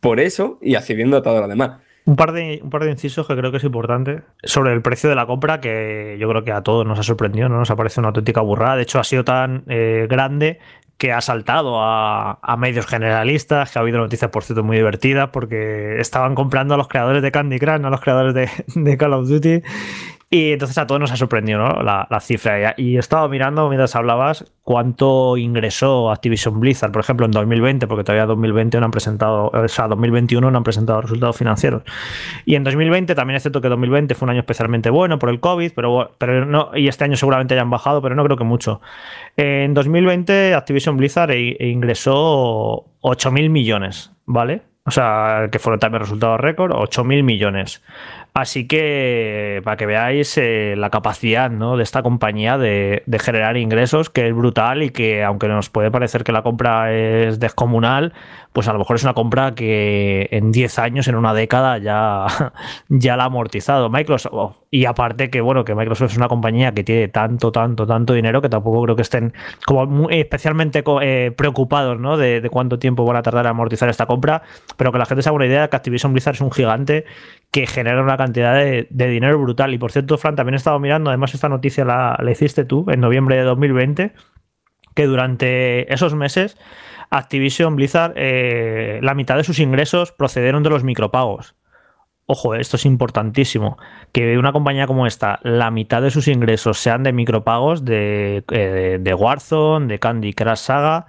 por 0.00 0.20
eso 0.20 0.58
y 0.60 0.74
accediendo 0.74 1.16
a 1.16 1.22
todo 1.22 1.40
lo 1.40 1.48
demás. 1.48 1.80
Un 2.06 2.16
par, 2.16 2.32
de, 2.32 2.60
un 2.62 2.68
par 2.68 2.84
de 2.84 2.90
incisos 2.90 3.26
que 3.26 3.34
creo 3.34 3.50
que 3.50 3.56
es 3.56 3.64
importante 3.64 4.20
sobre 4.42 4.74
el 4.74 4.82
precio 4.82 5.08
de 5.08 5.16
la 5.16 5.24
compra, 5.24 5.60
que 5.62 6.18
yo 6.20 6.28
creo 6.28 6.44
que 6.44 6.52
a 6.52 6.60
todos 6.60 6.86
nos 6.86 6.98
ha 6.98 7.02
sorprendido, 7.02 7.48
¿no? 7.48 7.56
Nos 7.56 7.70
ha 7.70 7.76
parecido 7.76 8.02
una 8.02 8.08
auténtica 8.08 8.42
burrada. 8.42 8.76
De 8.76 8.82
hecho, 8.82 9.00
ha 9.00 9.04
sido 9.04 9.24
tan 9.24 9.64
eh, 9.68 10.06
grande 10.06 10.58
que 10.98 11.12
ha 11.12 11.20
saltado 11.20 11.80
a, 11.80 12.56
medios 12.58 12.86
generalistas, 12.86 13.70
que 13.70 13.78
ha 13.78 13.82
habido 13.82 13.98
noticias, 13.98 14.30
por 14.30 14.44
cierto, 14.44 14.62
muy 14.62 14.76
divertidas, 14.76 15.30
porque 15.30 16.00
estaban 16.00 16.34
comprando 16.34 16.74
a 16.74 16.76
los 16.76 16.88
creadores 16.88 17.22
de 17.22 17.32
Candy 17.32 17.58
Crush, 17.58 17.84
a 17.84 17.90
los 17.90 18.00
creadores 18.00 18.34
de, 18.34 18.96
Call 18.98 19.14
of 19.14 19.28
Duty. 19.28 19.62
Y 20.34 20.50
entonces 20.50 20.76
a 20.78 20.86
todos 20.88 21.00
nos 21.00 21.12
ha 21.12 21.16
sorprendido 21.16 21.60
¿no? 21.60 21.80
la, 21.84 22.20
cifra. 22.20 22.74
Y 22.76 22.96
he 22.96 22.98
estado 22.98 23.28
mirando 23.28 23.68
mientras 23.68 23.94
hablabas 23.94 24.44
cuánto 24.64 25.36
ingresó 25.36 26.10
Activision 26.10 26.58
Blizzard, 26.58 26.90
por 26.90 27.02
ejemplo, 27.02 27.24
en 27.24 27.30
2020, 27.30 27.86
porque 27.86 28.02
todavía 28.02 28.26
2020 28.26 28.80
no 28.80 28.86
han 28.86 28.90
presentado, 28.90 29.52
o 29.54 29.68
sea, 29.68 29.86
2021 29.86 30.50
no 30.50 30.58
han 30.58 30.64
presentado 30.64 31.02
resultados 31.02 31.36
financieros. 31.36 31.84
Y 32.46 32.56
en 32.56 32.64
2020 32.64 33.14
también 33.14 33.36
es 33.36 33.44
cierto 33.44 33.60
que 33.60 33.68
2020 33.68 34.16
fue 34.16 34.26
un 34.26 34.30
año 34.30 34.40
especialmente 34.40 34.90
bueno 34.90 35.20
por 35.20 35.28
el 35.28 35.38
COVID, 35.38 35.70
pero, 35.72 36.16
pero 36.18 36.44
no, 36.44 36.72
y 36.74 36.88
este 36.88 37.04
año 37.04 37.16
seguramente 37.16 37.54
hayan 37.54 37.70
bajado, 37.70 38.02
pero 38.02 38.16
no 38.16 38.24
creo 38.24 38.36
que 38.36 38.42
mucho. 38.42 38.80
En 39.36 39.72
2020 39.72 40.54
Activision 40.54 40.96
Blizzard 40.96 41.30
e, 41.30 41.56
e 41.60 41.68
ingresó 41.68 42.86
8.000 43.02 43.50
millones, 43.50 44.10
¿vale? 44.26 44.62
O 44.86 44.90
sea, 44.90 45.48
que 45.50 45.58
fueron 45.58 45.80
también 45.80 46.02
resultados 46.02 46.38
récord, 46.40 46.72
8.000 46.72 47.22
millones. 47.22 47.82
Así 48.36 48.66
que 48.66 49.60
para 49.62 49.76
que 49.76 49.86
veáis 49.86 50.36
eh, 50.38 50.74
la 50.76 50.90
capacidad 50.90 51.52
¿no? 51.52 51.76
de 51.76 51.84
esta 51.84 52.02
compañía 52.02 52.58
de, 52.58 53.04
generar 53.20 53.56
ingresos, 53.56 54.10
que 54.10 54.26
es 54.26 54.34
brutal 54.34 54.82
y 54.82 54.90
que 54.90 55.22
aunque 55.22 55.46
nos 55.46 55.70
puede 55.70 55.92
parecer 55.92 56.24
que 56.24 56.32
la 56.32 56.42
compra 56.42 56.92
es 56.92 57.38
descomunal, 57.38 58.12
pues 58.52 58.66
a 58.66 58.72
lo 58.72 58.80
mejor 58.80 58.96
es 58.96 59.04
una 59.04 59.14
compra 59.14 59.54
que 59.54 60.26
en 60.32 60.50
10 60.50 60.80
años, 60.80 61.06
en 61.06 61.14
una 61.14 61.32
década, 61.32 61.78
ya, 61.78 62.26
ya 62.88 63.16
la 63.16 63.22
ha 63.22 63.26
amortizado 63.26 63.88
Microsoft. 63.88 64.56
Y 64.68 64.86
aparte 64.86 65.30
que, 65.30 65.40
bueno, 65.40 65.64
que 65.64 65.76
Microsoft 65.76 66.10
es 66.10 66.16
una 66.16 66.26
compañía 66.26 66.72
que 66.72 66.82
tiene 66.82 67.06
tanto, 67.06 67.52
tanto, 67.52 67.86
tanto 67.86 68.14
dinero 68.14 68.42
que 68.42 68.48
tampoco 68.48 68.82
creo 68.82 68.96
que 68.96 69.02
estén 69.02 69.32
como 69.64 69.86
muy, 69.86 70.18
especialmente 70.18 70.82
eh, 71.02 71.30
preocupados 71.36 72.00
¿no? 72.00 72.16
de, 72.16 72.40
de 72.40 72.50
cuánto 72.50 72.80
tiempo 72.80 73.04
van 73.04 73.16
a 73.16 73.22
tardar 73.22 73.44
en 73.44 73.50
amortizar 73.50 73.88
esta 73.88 74.06
compra, 74.06 74.42
pero 74.76 74.90
que 74.90 74.98
la 74.98 75.06
gente 75.06 75.22
se 75.22 75.28
haga 75.28 75.36
una 75.36 75.46
idea 75.46 75.62
de 75.62 75.68
que 75.68 75.76
Activision 75.76 76.12
Blizzard 76.12 76.34
es 76.34 76.40
un 76.40 76.50
gigante 76.50 77.04
que 77.54 77.68
genera 77.68 78.02
una 78.02 78.16
cantidad 78.16 78.52
de, 78.56 78.88
dinero 78.90 79.38
brutal. 79.38 79.72
Y 79.72 79.78
por 79.78 79.92
cierto, 79.92 80.18
Fran, 80.18 80.34
también 80.34 80.54
he 80.54 80.56
estado 80.56 80.80
mirando, 80.80 81.10
además 81.10 81.34
esta 81.34 81.48
noticia 81.48 81.84
la, 81.84 82.18
la 82.20 82.32
hiciste 82.32 82.64
tú 82.64 82.84
en 82.90 82.98
noviembre 82.98 83.36
de 83.36 83.42
2020, 83.42 84.12
que 84.96 85.06
durante 85.06 85.94
esos 85.94 86.16
meses 86.16 86.58
Activision 87.10 87.76
Blizzard, 87.76 88.14
eh, 88.16 88.98
la 89.04 89.14
mitad 89.14 89.36
de 89.36 89.44
sus 89.44 89.60
ingresos 89.60 90.10
procedieron 90.10 90.64
de 90.64 90.70
los 90.70 90.82
micropagos. 90.82 91.54
Ojo, 92.26 92.54
esto 92.54 92.76
es 92.76 92.86
importantísimo. 92.86 93.76
Que 94.12 94.38
una 94.38 94.52
compañía 94.52 94.86
como 94.86 95.06
esta, 95.06 95.40
la 95.42 95.70
mitad 95.70 96.00
de 96.00 96.10
sus 96.10 96.28
ingresos 96.28 96.78
sean 96.78 97.02
de 97.02 97.12
micropagos 97.12 97.84
de, 97.84 98.44
eh, 98.50 98.98
de 99.00 99.14
Warzone, 99.14 99.86
de 99.86 99.98
Candy 99.98 100.32
Crush 100.32 100.56
Saga 100.56 101.06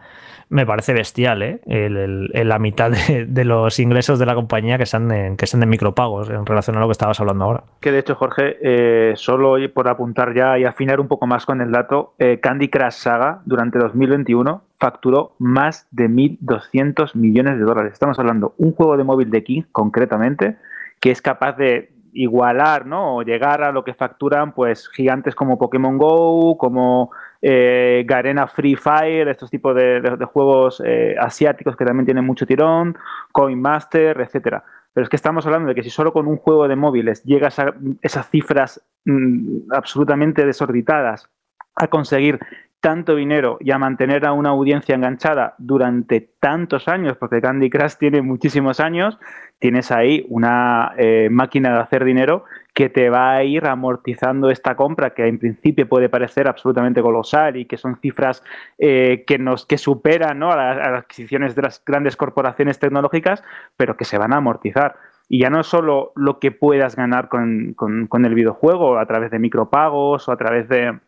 me 0.50 0.66
parece 0.66 0.94
bestial, 0.94 1.42
¿eh? 1.42 1.62
El, 1.66 2.30
la 2.34 2.60
mitad 2.60 2.92
de, 2.92 3.26
de, 3.26 3.46
los 3.46 3.80
ingresos 3.80 4.20
de 4.20 4.26
la 4.26 4.36
compañía 4.36 4.78
que 4.78 4.86
sean, 4.86 5.08
de, 5.08 5.36
que 5.38 5.48
sean 5.48 5.62
de 5.62 5.66
micropagos 5.66 6.30
en 6.30 6.46
relación 6.46 6.78
a 6.78 6.80
lo 6.80 6.88
que 6.88 6.92
estabas 6.92 7.20
hablando 7.20 7.46
ahora. 7.46 7.64
Que 7.80 7.92
de 7.92 8.00
hecho, 8.00 8.16
Jorge, 8.16 8.58
eh, 8.62 9.14
solo 9.16 9.56
por 9.74 9.90
apuntar 9.90 10.34
ya 10.34 10.58
y 10.60 10.66
afinar 10.66 11.00
un 11.00 11.08
poco 11.08 11.28
más 11.28 11.46
con 11.46 11.62
el 11.62 11.72
dato, 11.72 12.14
eh, 12.20 12.40
Candy 12.40 12.70
Crush 12.70 12.94
Saga 12.94 13.42
durante 13.46 13.80
2021 13.80 14.62
facturó 14.78 15.36
más 15.40 15.88
de 15.92 16.10
1.200 16.10 17.16
millones 17.16 17.58
de 17.58 17.64
dólares. 17.64 17.94
Estamos 17.94 18.20
hablando 18.20 18.54
un 18.58 18.74
juego 18.74 18.98
de 18.98 19.04
móvil 19.04 19.32
de 19.32 19.44
King, 19.44 19.64
concretamente, 19.72 20.58
que 21.06 21.12
es 21.12 21.22
capaz 21.22 21.56
de 21.56 21.94
igualar, 22.14 22.88
¿no? 22.88 23.18
O 23.18 23.22
llegar 23.22 23.62
a 23.62 23.72
lo 23.72 23.84
que 23.84 23.94
facturan, 23.94 24.54
pues, 24.54 24.90
gigantes 24.90 25.36
como 25.36 25.60
Pokémon 25.60 26.00
Go, 26.00 26.58
como 26.58 27.12
eh, 27.44 28.04
Garena 28.08 28.48
Free 28.48 28.76
Fire, 28.76 29.28
estos 29.28 29.52
tipos 29.52 29.76
de, 29.76 30.02
juegos 30.34 30.82
eh, 30.84 31.16
asiáticos 31.20 31.76
que 31.76 31.86
también 31.86 32.06
tienen 32.06 32.26
mucho 32.26 32.48
tirón, 32.48 32.98
Coin 33.32 33.62
Master, 33.62 34.20
etcétera. 34.20 34.64
Pero 34.94 35.04
es 35.04 35.10
que 35.12 35.16
estamos 35.16 35.46
hablando 35.46 35.70
de 35.70 35.76
que 35.76 35.84
si 35.84 35.92
solo 35.92 36.12
con 36.12 36.26
un 36.26 36.38
juego 36.38 36.68
de 36.68 36.76
móviles 36.76 37.24
llegas 37.24 37.60
a 37.60 37.76
esas 38.02 38.28
cifras 38.32 38.84
mmm, 39.04 39.72
absolutamente 39.76 40.44
desorbitadas 40.44 41.30
a 41.76 41.88
conseguir 41.88 42.40
tanto 42.80 43.16
dinero 43.16 43.58
y 43.60 43.72
a 43.72 43.80
mantener 43.80 44.26
a 44.26 44.34
una 44.34 44.50
audiencia 44.50 44.94
enganchada 44.94 45.56
durante 45.58 46.22
tantos 46.22 46.88
años, 46.88 47.18
porque 47.18 47.42
Candy 47.42 47.70
Crush 47.70 47.96
tiene 47.96 48.22
muchísimos 48.22 48.80
años, 48.80 49.18
tienes 49.58 49.92
ahí 49.92 50.26
una 50.30 50.94
eh, 50.98 51.30
máquina 51.32 51.74
de 51.74 51.80
hacer 51.80 52.06
dinero 52.06 52.44
que 52.76 52.90
te 52.90 53.10
va 53.10 53.32
a 53.32 53.44
ir 53.44 53.66
amortizando 53.66 54.52
esta 54.52 54.76
compra 54.76 55.16
que 55.16 55.26
en 55.26 55.40
principio 55.40 55.90
puede 55.90 56.10
parecer 56.10 56.48
absolutamente 56.48 57.02
colosal 57.02 57.58
y 57.58 57.66
que 57.66 57.78
son 57.78 57.98
cifras 58.02 58.44
eh, 58.78 59.24
que 59.26 59.40
nos 59.40 59.66
que 59.66 59.78
superan 59.78 60.38
¿no? 60.38 60.52
a, 60.52 60.56
las, 60.56 60.88
adquisiciones 61.00 61.56
de 61.56 61.64
las 61.64 61.84
grandes 61.84 62.16
corporaciones 62.16 62.78
tecnológicas, 62.78 63.44
pero 63.78 63.98
que 63.98 64.06
se 64.06 64.18
van 64.18 64.34
a 64.34 64.38
amortizar. 64.38 64.98
Y 65.28 65.40
ya 65.40 65.50
no 65.50 65.64
solo 65.64 66.12
lo 66.16 66.38
que 66.38 66.52
puedas 66.52 66.96
ganar 66.96 67.30
con, 67.30 67.74
con 67.74 68.26
el 68.26 68.36
videojuego 68.36 69.00
a 69.00 69.06
través 69.08 69.32
de 69.32 69.40
micropagos 69.40 70.30
o 70.30 70.32
a 70.32 70.38
través 70.38 70.70
de 70.70 71.00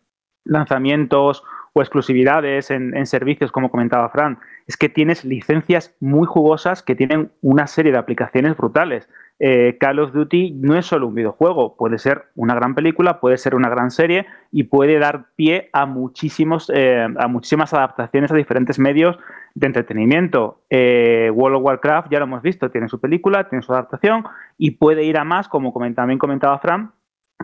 lanzamientos 0.47 1.43
o 1.73 1.81
exclusividades 1.81 2.71
en, 2.71 3.05
servicios, 3.05 3.51
como 3.51 3.69
comentaba 3.69 4.09
Fran, 4.09 4.39
es 4.65 4.77
que 4.77 4.89
tienes 4.89 5.23
licencias 5.23 5.95
muy 5.99 6.25
jugosas 6.25 6.81
que 6.81 6.95
tienen 6.95 7.31
una 7.41 7.67
serie 7.67 7.91
de 7.91 7.99
aplicaciones 7.99 8.57
brutales. 8.57 9.07
Eh, 9.39 9.77
Call 9.79 9.99
of 9.99 10.11
Duty 10.11 10.53
no 10.53 10.75
es 10.75 10.87
solo 10.87 11.07
un 11.07 11.13
videojuego, 11.13 11.75
puede 11.77 11.99
ser 11.99 12.25
una 12.35 12.55
gran 12.55 12.73
película, 12.73 13.19
puede 13.19 13.37
ser 13.37 13.53
una 13.53 13.69
gran 13.69 13.91
serie 13.91 14.25
y 14.51 14.63
puede 14.63 14.97
dar 14.97 15.27
pie 15.35 15.69
a, 15.73 15.85
muchísimos, 15.85 16.71
eh, 16.73 17.07
a 17.15 17.27
muchísimas 17.27 17.71
adaptaciones 17.75 18.31
a 18.31 18.35
diferentes 18.35 18.79
medios 18.79 19.19
de 19.53 19.67
entretenimiento. 19.67 20.63
Eh, 20.71 21.29
World 21.31 21.57
of 21.57 21.63
Warcraft, 21.63 22.11
ya 22.11 22.17
lo 22.17 22.25
hemos 22.25 22.41
visto, 22.41 22.71
tiene 22.71 22.89
su 22.89 22.99
película, 22.99 23.47
tiene 23.47 23.61
su 23.61 23.71
adaptación 23.73 24.23
y 24.57 24.71
puede 24.71 25.03
ir 25.03 25.19
a 25.19 25.23
más, 25.23 25.47
como 25.47 25.71
también 25.93 26.17
comentaba 26.17 26.57
Fran, 26.57 26.91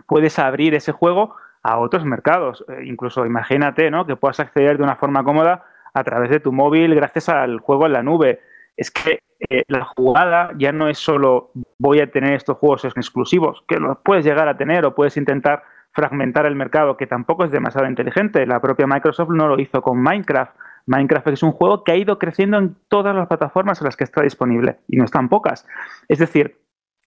puedes 0.08 0.40
abrir 0.40 0.74
ese 0.74 0.90
juego 0.90 1.36
a 1.64 1.78
otros 1.78 2.04
mercados. 2.04 2.64
Eh, 2.68 2.84
incluso 2.84 3.26
imagínate 3.26 3.90
¿no? 3.90 4.06
que 4.06 4.14
puedas 4.14 4.38
acceder 4.38 4.76
de 4.76 4.84
una 4.84 4.96
forma 4.96 5.24
cómoda 5.24 5.64
a 5.92 6.04
través 6.04 6.30
de 6.30 6.38
tu 6.38 6.52
móvil 6.52 6.94
gracias 6.94 7.28
al 7.28 7.58
juego 7.58 7.86
en 7.86 7.94
la 7.94 8.02
nube. 8.02 8.40
Es 8.76 8.90
que 8.90 9.20
eh, 9.48 9.64
la 9.68 9.84
jugada 9.96 10.50
ya 10.56 10.72
no 10.72 10.88
es 10.88 10.98
solo 10.98 11.50
voy 11.78 12.00
a 12.00 12.10
tener 12.10 12.34
estos 12.34 12.58
juegos 12.58 12.84
exclusivos, 12.84 13.64
que 13.66 13.78
los 13.80 13.98
puedes 14.04 14.24
llegar 14.24 14.48
a 14.48 14.56
tener 14.56 14.84
o 14.84 14.94
puedes 14.94 15.16
intentar 15.16 15.64
fragmentar 15.92 16.44
el 16.44 16.56
mercado, 16.56 16.96
que 16.96 17.06
tampoco 17.06 17.44
es 17.44 17.50
demasiado 17.50 17.88
inteligente. 17.88 18.46
La 18.46 18.60
propia 18.60 18.86
Microsoft 18.86 19.30
no 19.30 19.48
lo 19.48 19.58
hizo 19.58 19.80
con 19.80 20.02
Minecraft. 20.02 20.54
Minecraft 20.86 21.28
es 21.28 21.42
un 21.42 21.52
juego 21.52 21.82
que 21.82 21.92
ha 21.92 21.96
ido 21.96 22.18
creciendo 22.18 22.58
en 22.58 22.76
todas 22.88 23.14
las 23.14 23.28
plataformas 23.28 23.80
en 23.80 23.86
las 23.86 23.96
que 23.96 24.04
está 24.04 24.22
disponible, 24.22 24.78
y 24.88 24.96
no 24.96 25.04
están 25.04 25.28
pocas. 25.28 25.66
Es 26.08 26.18
decir, 26.18 26.58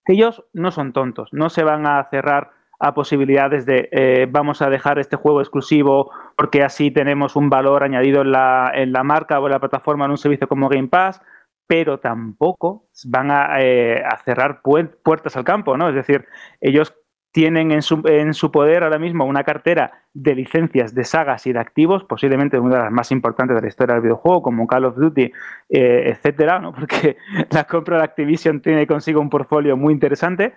ellos 0.06 0.43
no 0.54 0.72
son 0.72 0.93
tontos, 0.93 1.30
no 1.34 1.50
se 1.50 1.63
van 1.63 1.86
a 1.86 2.04
cerrar 2.06 2.52
a 2.79 2.93
posibilidades 2.93 3.65
de 3.65 3.89
eh, 3.91 4.27
vamos 4.29 4.61
a 4.61 4.69
dejar 4.69 4.99
este 4.99 5.15
juego 5.15 5.41
exclusivo 5.41 6.11
porque 6.35 6.63
así 6.63 6.91
tenemos 6.91 7.35
un 7.35 7.49
valor 7.49 7.83
añadido 7.83 8.21
en 8.21 8.31
la, 8.31 8.71
en 8.73 8.91
la 8.91 9.03
marca 9.03 9.39
o 9.39 9.47
en 9.47 9.51
la 9.51 9.59
plataforma 9.59 10.05
en 10.05 10.11
un 10.11 10.17
servicio 10.17 10.47
como 10.47 10.69
Game 10.69 10.87
Pass, 10.87 11.21
pero 11.65 11.99
tampoco 11.99 12.87
van 13.05 13.31
a, 13.31 13.61
eh, 13.61 14.03
a 14.03 14.17
cerrar 14.23 14.61
pu 14.61 14.77
puertas 15.03 15.35
al 15.35 15.43
campo, 15.43 15.75
¿no? 15.75 15.89
Es 15.89 15.95
decir, 15.95 16.25
ellos 16.61 16.93
tienen 17.31 17.71
en 17.71 17.81
su, 17.81 18.01
en 18.05 18.33
su, 18.33 18.51
poder 18.51 18.83
ahora 18.83 18.99
mismo 18.99 19.25
una 19.25 19.43
cartera 19.43 20.05
de 20.13 20.33
licencias 20.33 20.95
de 20.95 21.03
sagas 21.03 21.45
y 21.45 21.53
de 21.53 21.59
activos, 21.59 22.03
posiblemente 22.03 22.59
una 22.59 22.77
de 22.77 22.83
las 22.83 22.91
más 22.91 23.11
importantes 23.11 23.55
de 23.55 23.61
la 23.61 23.67
historia 23.67 23.93
del 23.93 24.03
videojuego, 24.03 24.41
como 24.41 24.65
Call 24.65 24.85
of 24.85 24.95
Duty, 24.95 25.31
eh, 25.69 26.03
etcétera, 26.07 26.59
¿no? 26.59 26.71
porque 26.75 27.17
la 27.51 27.65
compra 27.65 27.97
de 27.97 28.03
Activision 28.03 28.61
tiene 28.61 28.87
consigo 28.87 29.21
un 29.21 29.29
portfolio 29.29 29.77
muy 29.77 29.93
interesante 29.93 30.55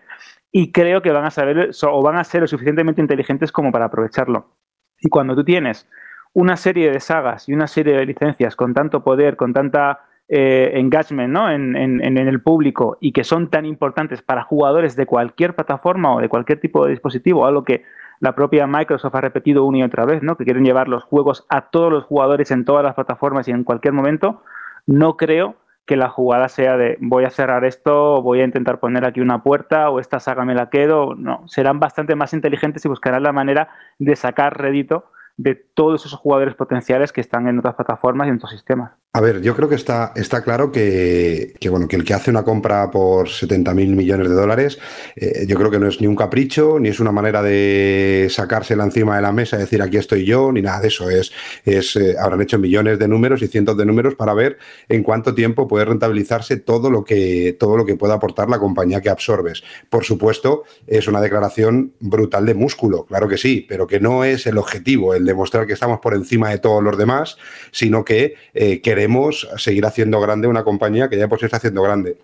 y 0.52 0.72
creo 0.72 1.02
que 1.02 1.12
van 1.12 1.24
a 1.24 1.30
saber 1.30 1.70
o 1.82 2.02
van 2.02 2.16
a 2.16 2.24
ser 2.24 2.42
lo 2.42 2.46
suficientemente 2.46 3.00
inteligentes 3.00 3.52
como 3.52 3.70
para 3.70 3.86
aprovecharlo. 3.86 4.56
Y 5.00 5.08
cuando 5.08 5.34
tú 5.34 5.44
tienes 5.44 5.88
una 6.32 6.56
serie 6.56 6.90
de 6.90 7.00
sagas 7.00 7.48
y 7.48 7.52
una 7.52 7.66
serie 7.66 7.96
de 7.96 8.06
licencias 8.06 8.56
con 8.56 8.74
tanto 8.74 9.02
poder, 9.02 9.36
con 9.36 9.52
tanta 9.52 10.00
eh, 10.32 10.78
engagement 10.78 11.32
¿no? 11.32 11.50
en, 11.50 11.74
en, 11.76 12.16
el 12.16 12.40
público 12.40 12.96
y 13.00 13.10
que 13.10 13.24
son 13.24 13.50
tan 13.50 13.66
importantes 13.66 14.22
para 14.22 14.44
jugadores 14.44 14.94
de 14.94 15.04
cualquier 15.04 15.56
plataforma 15.56 16.14
o 16.14 16.20
de 16.20 16.28
cualquier 16.28 16.60
tipo 16.60 16.84
de 16.84 16.92
dispositivo, 16.92 17.46
algo 17.46 17.64
que 17.64 17.82
la 18.20 18.36
propia 18.36 18.68
Microsoft 18.68 19.16
ha 19.16 19.20
repetido 19.20 19.64
una 19.64 19.78
y 19.78 19.82
otra 19.82 20.04
vez, 20.04 20.22
¿no? 20.22 20.36
que 20.36 20.44
quieren 20.44 20.64
llevar 20.64 20.86
los 20.86 21.02
juegos 21.02 21.46
a 21.48 21.70
todos 21.70 21.90
los 21.90 22.04
jugadores 22.04 22.52
en 22.52 22.64
todas 22.64 22.84
las 22.84 22.94
plataformas 22.94 23.48
y 23.48 23.50
en 23.50 23.64
cualquier 23.64 23.92
momento, 23.92 24.44
no 24.86 25.16
creo 25.16 25.56
que 25.84 25.96
la 25.96 26.08
jugada 26.08 26.48
sea 26.48 26.76
de 26.76 26.96
voy 27.00 27.24
a 27.24 27.30
cerrar 27.30 27.64
esto, 27.64 28.22
voy 28.22 28.40
a 28.40 28.44
intentar 28.44 28.78
poner 28.78 29.04
aquí 29.04 29.20
una 29.20 29.42
puerta 29.42 29.90
o 29.90 29.98
esta 29.98 30.20
saga 30.20 30.44
me 30.44 30.54
la 30.54 30.70
quedo. 30.70 31.16
No, 31.16 31.42
serán 31.48 31.80
bastante 31.80 32.14
más 32.14 32.32
inteligentes 32.32 32.84
y 32.84 32.88
buscarán 32.88 33.24
la 33.24 33.32
manera 33.32 33.70
de 33.98 34.14
sacar 34.14 34.56
rédito 34.56 35.06
de 35.36 35.56
todos 35.56 36.06
esos 36.06 36.20
jugadores 36.20 36.54
potenciales 36.54 37.12
que 37.12 37.20
están 37.20 37.48
en 37.48 37.58
otras 37.58 37.74
plataformas 37.74 38.28
y 38.28 38.30
en 38.30 38.36
otros 38.36 38.52
sistemas. 38.52 38.92
A 39.12 39.20
ver, 39.20 39.42
yo 39.42 39.56
creo 39.56 39.68
que 39.68 39.74
está, 39.74 40.12
está 40.14 40.44
claro 40.44 40.70
que, 40.70 41.54
bueno, 41.68 41.88
que 41.88 41.96
el 41.96 42.04
que 42.04 42.14
hace 42.14 42.30
una 42.30 42.44
compra 42.44 42.92
por 42.92 43.28
70 43.28 43.74
mil 43.74 43.96
millones 43.96 44.28
de 44.28 44.34
dólares, 44.36 44.78
eh, 45.16 45.46
yo 45.48 45.56
creo 45.56 45.68
que 45.68 45.80
no 45.80 45.88
es 45.88 46.00
ni 46.00 46.06
un 46.06 46.14
capricho, 46.14 46.78
ni 46.78 46.90
es 46.90 47.00
una 47.00 47.10
manera 47.10 47.42
de 47.42 48.28
sacársela 48.30 48.84
encima 48.84 49.16
de 49.16 49.22
la 49.22 49.32
mesa 49.32 49.56
y 49.56 49.60
decir 49.60 49.82
aquí 49.82 49.96
estoy 49.96 50.24
yo, 50.24 50.52
ni 50.52 50.62
nada 50.62 50.80
de 50.80 50.86
eso. 50.86 51.10
Es, 51.10 51.32
es 51.64 51.96
eh, 51.96 52.14
habrán 52.20 52.40
hecho 52.40 52.56
millones 52.60 53.00
de 53.00 53.08
números 53.08 53.42
y 53.42 53.48
cientos 53.48 53.76
de 53.76 53.84
números 53.84 54.14
para 54.14 54.32
ver 54.32 54.58
en 54.88 55.02
cuánto 55.02 55.34
tiempo 55.34 55.66
puede 55.66 55.86
rentabilizarse 55.86 56.58
todo 56.58 56.88
lo 56.88 57.02
que, 57.02 57.56
todo 57.58 57.76
lo 57.76 57.84
que 57.84 57.96
pueda 57.96 58.14
aportar 58.14 58.48
la 58.48 58.60
compañía 58.60 59.00
que 59.00 59.10
absorbes. 59.10 59.64
Por 59.88 60.04
supuesto, 60.04 60.62
es 60.86 61.08
una 61.08 61.20
declaración 61.20 61.94
brutal 61.98 62.46
de 62.46 62.54
músculo, 62.54 63.06
claro 63.06 63.26
que 63.26 63.38
sí, 63.38 63.66
pero 63.68 63.88
que 63.88 63.98
no 63.98 64.22
es 64.22 64.46
el 64.46 64.56
objetivo, 64.56 65.14
el 65.14 65.24
demostrar 65.24 65.66
que 65.66 65.72
estamos 65.72 65.98
por 65.98 66.14
encima 66.14 66.50
de 66.50 66.58
todos 66.58 66.80
los 66.80 66.96
demás, 66.96 67.38
sino 67.72 68.04
que 68.04 68.34
eh, 68.54 68.80
queremos 68.80 68.99
queremos 69.00 69.48
seguir 69.56 69.86
haciendo 69.86 70.20
grande 70.20 70.46
una 70.46 70.62
compañía 70.62 71.08
que 71.08 71.16
ya 71.16 71.26
por 71.26 71.38
sí 71.38 71.46
está 71.46 71.56
haciendo 71.56 71.82
grande. 71.82 72.18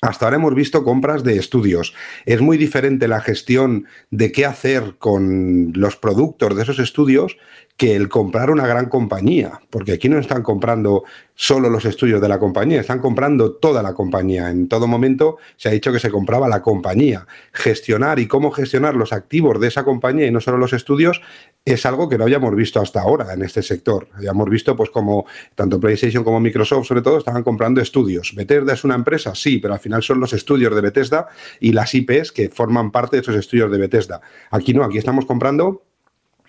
Hasta 0.00 0.24
ahora 0.24 0.36
hemos 0.36 0.52
visto 0.52 0.82
compras 0.82 1.22
de 1.22 1.36
estudios. 1.36 1.94
Es 2.26 2.40
muy 2.40 2.58
diferente 2.58 3.06
la 3.06 3.20
gestión 3.20 3.86
de 4.10 4.32
qué 4.32 4.44
hacer 4.44 4.96
con 4.98 5.72
los 5.76 5.96
productos 5.96 6.56
de 6.56 6.62
esos 6.64 6.80
estudios 6.80 7.36
que 7.82 7.96
el 7.96 8.08
comprar 8.08 8.52
una 8.52 8.64
gran 8.64 8.88
compañía, 8.88 9.60
porque 9.68 9.94
aquí 9.94 10.08
no 10.08 10.20
están 10.20 10.44
comprando 10.44 11.02
solo 11.34 11.68
los 11.68 11.84
estudios 11.84 12.20
de 12.20 12.28
la 12.28 12.38
compañía, 12.38 12.80
están 12.80 13.00
comprando 13.00 13.54
toda 13.54 13.82
la 13.82 13.92
compañía. 13.92 14.50
En 14.50 14.68
todo 14.68 14.86
momento 14.86 15.38
se 15.56 15.68
ha 15.68 15.72
dicho 15.72 15.92
que 15.92 15.98
se 15.98 16.08
compraba 16.08 16.48
la 16.48 16.62
compañía. 16.62 17.26
Gestionar 17.52 18.20
y 18.20 18.28
cómo 18.28 18.52
gestionar 18.52 18.94
los 18.94 19.12
activos 19.12 19.58
de 19.58 19.66
esa 19.66 19.82
compañía 19.82 20.28
y 20.28 20.30
no 20.30 20.40
solo 20.40 20.58
los 20.58 20.72
estudios 20.72 21.22
es 21.64 21.84
algo 21.84 22.08
que 22.08 22.18
no 22.18 22.22
habíamos 22.22 22.54
visto 22.54 22.80
hasta 22.80 23.00
ahora 23.00 23.34
en 23.34 23.42
este 23.42 23.64
sector. 23.64 24.06
Habíamos 24.14 24.48
visto 24.48 24.76
pues 24.76 24.90
como 24.90 25.26
tanto 25.56 25.80
PlayStation 25.80 26.22
como 26.22 26.38
Microsoft 26.38 26.86
sobre 26.86 27.02
todo 27.02 27.18
estaban 27.18 27.42
comprando 27.42 27.80
estudios. 27.80 28.32
Bethesda 28.36 28.74
es 28.74 28.84
una 28.84 28.94
empresa, 28.94 29.34
sí, 29.34 29.58
pero 29.58 29.74
al 29.74 29.80
final 29.80 30.04
son 30.04 30.20
los 30.20 30.32
estudios 30.32 30.72
de 30.72 30.82
Bethesda 30.82 31.26
y 31.58 31.72
las 31.72 31.92
IPs 31.96 32.30
que 32.30 32.48
forman 32.48 32.92
parte 32.92 33.16
de 33.16 33.22
esos 33.22 33.34
estudios 33.34 33.72
de 33.72 33.78
Bethesda. 33.78 34.20
Aquí 34.52 34.72
no, 34.72 34.84
aquí 34.84 34.98
estamos 34.98 35.26
comprando 35.26 35.82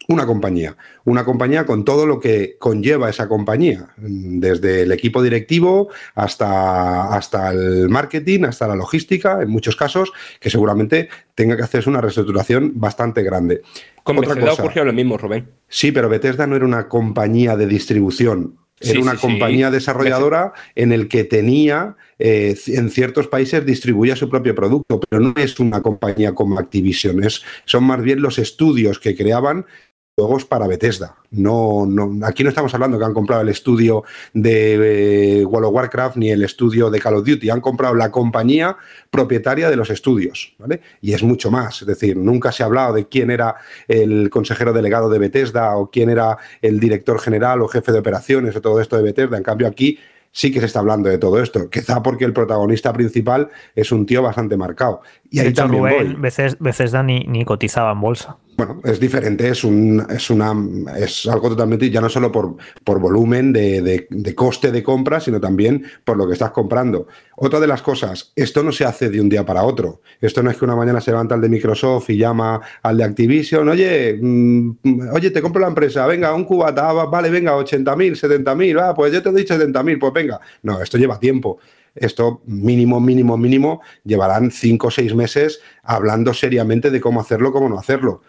una 0.07 0.25
compañía, 0.25 0.75
una 1.05 1.23
compañía 1.23 1.65
con 1.65 1.85
todo 1.85 2.05
lo 2.05 2.19
que 2.19 2.57
conlleva 2.59 3.09
esa 3.09 3.27
compañía, 3.27 3.89
desde 3.97 4.83
el 4.83 4.91
equipo 4.91 5.21
directivo 5.21 5.89
hasta, 6.15 7.15
hasta 7.15 7.51
el 7.51 7.89
marketing, 7.89 8.43
hasta 8.45 8.67
la 8.67 8.75
logística, 8.75 9.41
en 9.41 9.49
muchos 9.49 9.75
casos, 9.75 10.11
que 10.39 10.49
seguramente 10.49 11.09
tenga 11.35 11.55
que 11.55 11.63
hacerse 11.63 11.89
una 11.89 12.01
reestructuración 12.01 12.73
bastante 12.75 13.23
grande. 13.23 13.61
Con 14.03 14.17
Bethesda 14.17 14.53
ocurrió 14.53 14.83
lo 14.83 14.93
mismo, 14.93 15.17
Rubén. 15.17 15.47
Sí, 15.67 15.91
pero 15.91 16.09
Bethesda 16.09 16.45
no 16.47 16.55
era 16.55 16.65
una 16.65 16.89
compañía 16.89 17.55
de 17.55 17.67
distribución, 17.67 18.57
era 18.79 18.99
una 18.99 19.15
compañía 19.15 19.71
desarrolladora 19.71 20.53
en 20.75 20.91
el 20.91 21.07
que 21.07 21.23
tenía, 21.23 21.95
eh, 22.19 22.55
en 22.67 22.89
ciertos 22.89 23.27
países 23.27 23.65
distribuía 23.65 24.15
su 24.15 24.29
propio 24.29 24.53
producto, 24.53 24.99
pero 24.99 25.21
no 25.21 25.33
es 25.37 25.59
una 25.59 25.81
compañía 25.81 26.33
como 26.33 26.59
Activision, 26.59 27.21
son 27.65 27.83
más 27.85 28.01
bien 28.01 28.21
los 28.21 28.39
estudios 28.39 28.99
que 28.99 29.15
creaban 29.15 29.65
juegos 30.15 30.45
para 30.45 30.67
Bethesda. 30.67 31.15
No, 31.31 31.87
no, 31.87 32.23
aquí 32.25 32.43
no 32.43 32.49
estamos 32.49 32.71
hablando 32.75 32.99
que 32.99 33.05
han 33.05 33.15
comprado 33.15 33.41
el 33.41 33.49
estudio 33.49 34.03
de 34.33 35.39
eh, 35.39 35.45
World 35.45 35.67
of 35.67 35.73
Warcraft 35.73 36.17
ni 36.17 36.29
el 36.29 36.43
estudio 36.43 36.91
de 36.91 36.99
Call 36.99 37.15
of 37.15 37.25
Duty. 37.25 37.49
Han 37.49 37.61
comprado 37.61 37.95
la 37.95 38.11
compañía 38.11 38.77
propietaria 39.09 39.71
de 39.71 39.75
los 39.75 39.89
estudios. 39.89 40.53
¿vale? 40.59 40.81
Y 41.01 41.13
es 41.13 41.23
mucho 41.23 41.49
más. 41.49 41.81
Es 41.81 41.87
decir, 41.87 42.15
nunca 42.15 42.51
se 42.51 42.61
ha 42.61 42.67
hablado 42.67 42.93
de 42.93 43.07
quién 43.07 43.31
era 43.31 43.55
el 43.87 44.29
consejero 44.29 44.71
delegado 44.71 45.09
de 45.09 45.17
Bethesda 45.17 45.75
o 45.75 45.89
quién 45.89 46.11
era 46.11 46.37
el 46.61 46.79
director 46.79 47.19
general 47.19 47.63
o 47.63 47.67
jefe 47.67 47.91
de 47.91 47.99
operaciones 47.99 48.55
o 48.55 48.61
todo 48.61 48.79
esto 48.81 48.95
de 48.95 49.03
Bethesda. 49.03 49.37
En 49.37 49.43
cambio, 49.43 49.67
aquí 49.67 49.97
sí 50.31 50.51
que 50.51 50.59
se 50.59 50.67
está 50.67 50.77
hablando 50.77 51.09
de 51.09 51.17
todo 51.17 51.41
esto. 51.41 51.71
Quizá 51.71 52.03
porque 52.03 52.25
el 52.25 52.33
protagonista 52.33 52.93
principal 52.93 53.49
es 53.75 53.91
un 53.91 54.05
tío 54.05 54.21
bastante 54.21 54.57
marcado. 54.57 55.01
Y 55.31 55.39
ahí 55.39 55.53
también 55.53 56.21
Veces, 56.21 56.57
ni 57.03 57.45
cotizaba 57.45 57.93
en 57.93 58.01
bolsa. 58.01 58.37
Bueno, 58.55 58.81
es 58.83 58.99
diferente, 58.99 59.47
es, 59.49 59.63
un, 59.63 60.05
es, 60.09 60.29
una, 60.29 60.53
es 60.97 61.25
algo 61.25 61.49
totalmente, 61.49 61.89
ya 61.89 62.01
no 62.01 62.09
solo 62.09 62.31
por, 62.31 62.55
por 62.83 62.99
volumen 62.99 63.51
de, 63.51 64.07
de, 64.09 64.35
coste 64.35 64.71
de 64.71 64.83
compra, 64.83 65.19
sino 65.19 65.39
también 65.39 65.83
por 66.03 66.17
lo 66.17 66.27
que 66.27 66.33
estás 66.33 66.51
comprando. 66.51 67.07
Otra 67.35 67.59
de 67.59 67.65
las 67.65 67.81
cosas, 67.81 68.31
esto 68.35 68.61
no 68.61 68.71
se 68.71 68.85
hace 68.85 69.09
de 69.09 69.19
un 69.19 69.27
día 69.27 69.43
para 69.45 69.63
otro. 69.63 70.01
Esto 70.21 70.43
no 70.43 70.51
es 70.51 70.57
que 70.57 70.65
una 70.65 70.75
mañana 70.75 71.01
se 71.01 71.11
levanta 71.11 71.33
el 71.33 71.41
de 71.41 71.49
Microsoft 71.49 72.09
y 72.11 72.17
llama 72.17 72.61
al 72.83 72.97
de 72.97 73.03
Activision, 73.03 73.67
oye, 73.69 74.19
mm, 74.21 75.09
oye, 75.13 75.31
te 75.31 75.41
compro 75.41 75.61
la 75.61 75.67
empresa, 75.69 76.05
venga, 76.05 76.33
un 76.33 76.43
cubata, 76.43 76.91
vale, 76.93 77.29
venga, 77.29 77.55
80 77.55 77.95
mil, 77.95 78.15
70 78.15 78.55
mil, 78.55 78.77
ah, 78.77 78.93
pues 78.93 79.11
yo 79.11 79.23
te 79.23 79.29
he 79.29 79.33
dicho 79.33 79.55
70 79.55 79.81
mil, 79.83 79.97
pues 79.97 80.13
venga. 80.13 80.39
No, 80.61 80.79
esto 80.81 80.97
lleva 80.97 81.19
tiempo 81.19 81.59
esto 81.95 82.41
mínimo, 82.45 82.99
mínimo, 82.99 83.37
mínimo, 83.37 83.81
llevarán 84.03 84.51
cinco 84.51 84.87
o 84.87 84.91
seis 84.91 85.13
meses 85.13 85.61
hablando 85.83 86.33
seriamente 86.33 86.89
de 86.89 86.99
cómo 86.99 87.21
hacerlo, 87.21 87.51
cómo 87.51 87.69
no 87.69 87.77
hacerlo. 87.77 88.21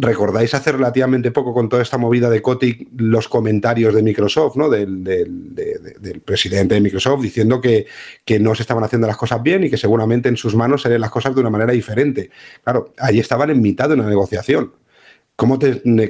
¿Recordáis 0.00 0.54
hace 0.54 0.72
relativamente 0.72 1.30
poco 1.30 1.52
con 1.52 1.68
toda 1.68 1.82
esta 1.82 1.98
movida 1.98 2.30
de 2.30 2.40
Kotick 2.40 2.88
los 2.96 3.28
comentarios 3.28 3.94
de 3.94 4.02
Microsoft, 4.02 4.56
¿no? 4.56 4.70
Del, 4.70 5.02
presidente 6.24 6.74
de 6.74 6.80
Microsoft, 6.80 7.20
diciendo 7.20 7.60
que, 7.60 7.86
que, 8.24 8.38
no 8.38 8.54
se 8.54 8.62
estaban 8.62 8.82
haciendo 8.82 9.06
las 9.06 9.18
cosas 9.18 9.42
bien 9.42 9.64
y 9.64 9.70
que 9.70 9.76
seguramente 9.76 10.30
en 10.30 10.36
sus 10.38 10.54
manos 10.54 10.82
serían 10.82 11.02
las 11.02 11.10
cosas 11.10 11.34
de 11.34 11.40
una 11.42 11.50
manera 11.50 11.72
diferente? 11.72 12.30
Claro, 12.64 12.94
ahí 12.98 13.18
estaban 13.18 13.50
en 13.50 13.60
mitad 13.60 13.88
de 13.88 13.94
una 13.94 14.06
negociación. 14.06 14.72
¿Cómo, 15.40 15.58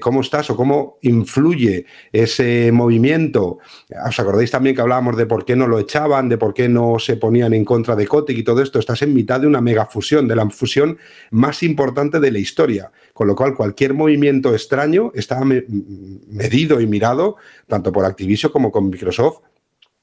¿Cómo 0.01 0.23
estás 0.23 0.51
o 0.51 0.57
cómo 0.57 0.99
influye 1.03 1.87
ese 2.11 2.73
movimiento? 2.73 3.61
¿Os 4.05 4.19
acordáis 4.19 4.51
también 4.51 4.75
que 4.75 4.83
hablábamos 4.83 5.17
de 5.17 5.27
por 5.27 5.45
qué 5.45 5.55
no 5.55 5.69
lo 5.69 5.79
echaban, 5.79 6.29
de 6.29 6.37
por 6.37 6.53
qué 6.53 6.69
no 6.69 6.99
se 6.99 7.17
ponían 7.17 7.55
en 7.55 7.65
contra 7.65 7.95
de 7.95 8.09
Kotick 8.09 8.39
y 8.39 8.43
todo 8.43 8.61
esto? 8.61 8.81
Estás 8.81 9.03
en 9.03 9.15
mitad 9.15 9.41
de 9.41 9.47
una 9.47 9.61
megafusión, 9.61 10.27
de 10.27 10.35
la 10.35 10.51
fusión 10.51 10.99
más 11.31 11.63
importante 11.63 12.19
de 12.19 12.33
la 12.33 12.41
historia, 12.41 12.91
con 13.13 13.29
lo 13.29 13.37
cual 13.37 13.55
cualquier 13.55 13.95
movimiento 13.95 14.53
extraño 14.53 15.13
está 15.15 15.41
medido 15.45 16.81
y 16.81 16.89
mirado 16.89 17.37
tanto 17.69 17.93
por 17.93 18.05
Activision 18.07 18.51
como 18.51 18.73
con 18.73 18.91
Microsoft 18.91 19.43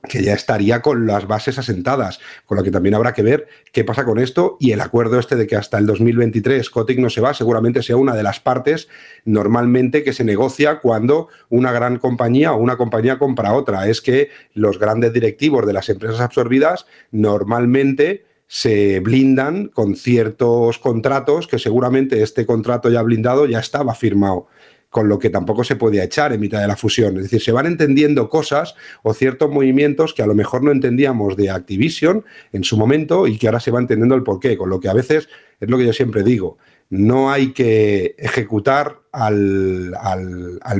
que 0.04 0.22
ya 0.22 0.34
estaría 0.34 0.82
con 0.82 1.08
las 1.08 1.28
bases 1.28 1.58
asentadas, 1.58 2.20
con 2.46 2.58
lo 2.58 2.64
que 2.64 2.72
también 2.72 2.96
habrá 2.96 3.14
que 3.14 3.24
ver 3.24 3.48
qué 3.72 3.84
pasa 3.84 4.06
con 4.06 4.20
esto 4.20 4.58
y 4.60 4.72
el 4.72 4.82
acuerdo 4.82 5.20
este 5.20 5.36
de 5.36 5.48
que 5.48 5.56
hasta 5.56 5.78
el 5.78 5.86
2023 5.86 6.70
Kotick 6.70 7.00
no 7.00 7.10
se 7.10 7.22
va, 7.22 7.34
seguramente 7.34 7.82
sea 7.82 7.98
una 7.98 8.16
de 8.16 8.24
las 8.24 8.40
partes 8.40 8.88
normalmente 9.26 10.04
que 10.04 10.14
se 10.14 10.24
negocia 10.24 10.80
cuando 10.80 11.30
una 11.50 11.72
gran 11.72 11.98
compañía 11.98 12.54
o 12.54 12.58
una 12.58 12.78
compañía 12.78 13.18
compra 13.18 13.54
otra. 13.54 13.88
Es 13.88 14.02
que 14.02 14.30
los 14.54 14.80
grandes 14.80 15.14
directivos 15.14 15.66
de 15.66 15.74
las 15.74 15.90
empresas 15.90 16.22
absorbidas 16.22 16.86
normalmente 17.12 18.26
se 18.48 19.02
blindan 19.02 19.68
con 19.68 19.96
ciertos 19.96 20.80
contratos 20.80 21.48
que 21.48 21.60
seguramente 21.60 22.24
este 22.24 22.46
contrato 22.46 22.90
ya 22.90 23.02
blindado 23.02 23.46
ya 23.46 23.60
estaba 23.60 23.94
firmado 23.94 24.48
con 24.90 25.10
lo 25.10 25.20
que 25.20 25.30
tampoco 25.30 25.64
se 25.64 25.76
podía 25.76 26.04
echar 26.04 26.34
en 26.34 26.40
mitad 26.40 26.62
de 26.62 26.68
la 26.68 26.76
fusión. 26.76 27.18
Es 27.18 27.24
decir, 27.24 27.42
se 27.42 27.52
van 27.52 27.66
entendiendo 27.66 28.30
cosas 28.30 28.76
o 29.04 29.14
ciertos 29.14 29.52
movimientos 29.52 30.14
que 30.14 30.24
a 30.24 30.28
lo 30.28 30.34
mejor 30.34 30.64
no 30.64 30.72
entendíamos 30.72 31.36
de 31.36 31.50
Activision 31.50 32.24
en 32.54 32.64
su 32.64 32.78
momento 32.78 33.28
y 33.28 33.38
que 33.38 33.48
ahora 33.48 33.60
se 33.60 33.72
va 33.72 33.80
entendiendo 33.80 34.16
el 34.16 34.24
porqué, 34.24 34.58
con 34.58 34.70
lo 34.70 34.80
que 34.80 34.90
a 34.90 34.94
veces 34.94 35.28
es 35.60 35.70
lo 35.70 35.78
que 35.78 35.86
yo 35.86 35.94
siempre 35.94 36.24
digo, 36.24 36.58
no 36.90 37.32
hay 37.32 37.54
que 37.54 38.16
ejecutar 38.18 39.02
al, 39.12 39.92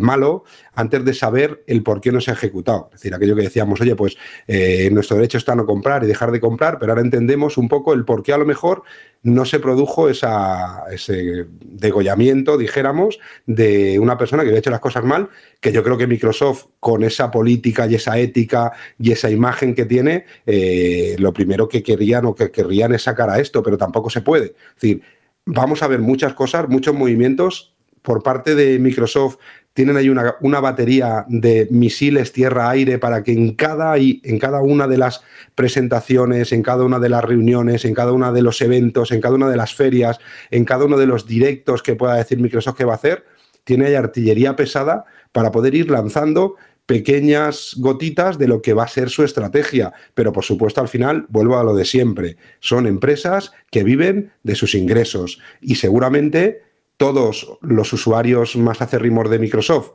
malo 0.02 0.44
antes 0.76 1.04
de 1.04 1.14
saber 1.14 1.64
el 1.66 1.82
por 1.82 2.02
qué 2.02 2.12
no 2.12 2.22
se 2.22 2.32
ha 2.32 2.36
ejecutado. 2.36 2.90
Es 2.94 3.02
decir, 3.02 3.16
aquello 3.16 3.36
que 3.36 3.42
decíamos, 3.42 3.82
oye, 3.82 3.96
pues 3.96 4.16
eh, 4.48 4.90
nuestro 4.92 5.18
derecho 5.18 5.38
está 5.38 5.54
a 5.54 5.56
no 5.56 5.66
comprar 5.66 6.04
y 6.04 6.08
dejar 6.08 6.32
de 6.32 6.40
comprar, 6.40 6.78
pero 6.80 6.92
ahora 6.92 7.02
entendemos 7.02 7.58
un 7.58 7.68
poco 7.68 7.94
el 7.94 8.06
por 8.06 8.22
qué 8.22 8.34
a 8.34 8.38
lo 8.38 8.46
mejor 8.46 8.84
no 9.24 9.46
se 9.46 9.60
produjo 9.60 10.08
esa, 10.08 10.84
ese 10.92 11.48
degollamiento, 11.64 12.58
dijéramos, 12.58 13.20
de 13.48 14.00
una 14.00 14.18
persona 14.18 14.44
que 14.44 14.50
había 14.50 14.60
hecho 14.60 14.70
las 14.70 14.80
cosas 14.80 15.04
mal, 15.04 15.30
que 15.60 15.72
yo 15.72 15.84
creo 15.84 15.98
que 15.98 16.06
Microsoft, 16.06 16.66
con 16.80 17.04
esa 17.04 17.32
política 17.32 17.88
y 17.88 17.96
esa 17.96 18.20
ética 18.20 18.72
y 19.00 19.12
esa 19.12 19.32
imagen 19.32 19.74
que 19.74 19.86
tiene, 19.86 20.26
eh, 20.46 21.16
lo 21.18 21.34
primero 21.34 21.68
que 21.68 21.82
querían 21.82 22.26
o 22.26 22.36
que 22.36 22.52
querrían 22.52 22.94
es 22.94 23.04
sacar 23.04 23.30
a 23.30 23.40
esto, 23.40 23.64
pero 23.64 23.78
tampoco 23.78 24.10
se 24.10 24.22
puede. 24.22 24.46
Es 24.46 24.76
decir, 24.76 25.02
vamos 25.48 25.82
a 25.82 25.88
ver 25.88 26.00
muchas 26.00 26.34
cosas, 26.34 26.70
muchos 26.70 26.94
movimientos 26.94 27.74
por 28.02 28.22
parte 28.22 28.54
de 28.54 28.78
Microsoft. 28.80 29.38
Tienen 29.74 29.96
ahí 29.96 30.10
una, 30.10 30.60
batería 30.60 31.26
de 31.28 31.68
misiles 31.70 32.34
tierra-aire 32.34 32.98
para 32.98 33.24
que 33.24 33.32
en 33.32 33.54
cada, 33.54 33.96
en 33.98 34.40
cada 34.40 34.62
una 34.62 34.88
de 34.88 34.98
las 34.98 35.22
presentaciones, 35.54 36.52
en 36.52 36.64
cada 36.64 36.84
una 36.84 37.00
de 37.00 37.10
las 37.10 37.24
reuniones, 37.24 37.86
en 37.86 37.94
cada 37.94 38.12
uno 38.12 38.32
de 38.34 38.42
los 38.42 38.62
eventos, 38.62 39.12
en 39.12 39.22
cada 39.22 39.36
una 39.36 39.50
de 39.50 39.58
las 39.58 39.76
ferias, 39.76 40.20
en 40.50 40.66
cada 40.66 40.86
uno 40.86 40.98
de 40.98 41.06
los 41.06 41.28
directos 41.28 41.84
que 41.84 41.96
pueda 41.96 42.16
decir 42.16 42.40
Microsoft 42.40 42.76
que 42.76 42.86
va 42.86 42.94
a 42.94 42.96
hacer, 42.96 43.24
tiene 43.64 43.86
ahí 43.86 43.96
artillería 43.96 44.56
pesada 44.56 45.06
para 45.32 45.52
poder 45.52 45.76
ir 45.76 45.92
lanzando 45.92 46.56
pequeñas 46.88 47.76
gotitas 47.78 48.40
de 48.40 48.48
lo 48.48 48.64
que 48.64 48.74
va 48.74 48.86
a 48.86 48.88
ser 48.88 49.12
su 49.12 49.24
estrategia. 49.24 49.94
Pero 50.16 50.34
por 50.34 50.44
supuesto 50.44 50.82
al 50.82 50.88
final 50.88 51.28
vuelvo 51.30 51.60
a 51.60 51.64
lo 51.64 51.76
de 51.76 51.86
siempre. 51.86 52.38
Son 52.60 52.88
empresas 52.88 53.52
que 53.70 53.84
viven 53.84 54.32
de 54.42 54.56
sus 54.56 54.74
ingresos 54.74 55.40
y 55.62 55.76
seguramente 55.76 56.64
todos 56.98 57.60
los 57.62 57.94
usuarios 57.94 58.56
más 58.56 58.82
acérrimos 58.82 59.30
de 59.30 59.38
Microsoft 59.38 59.92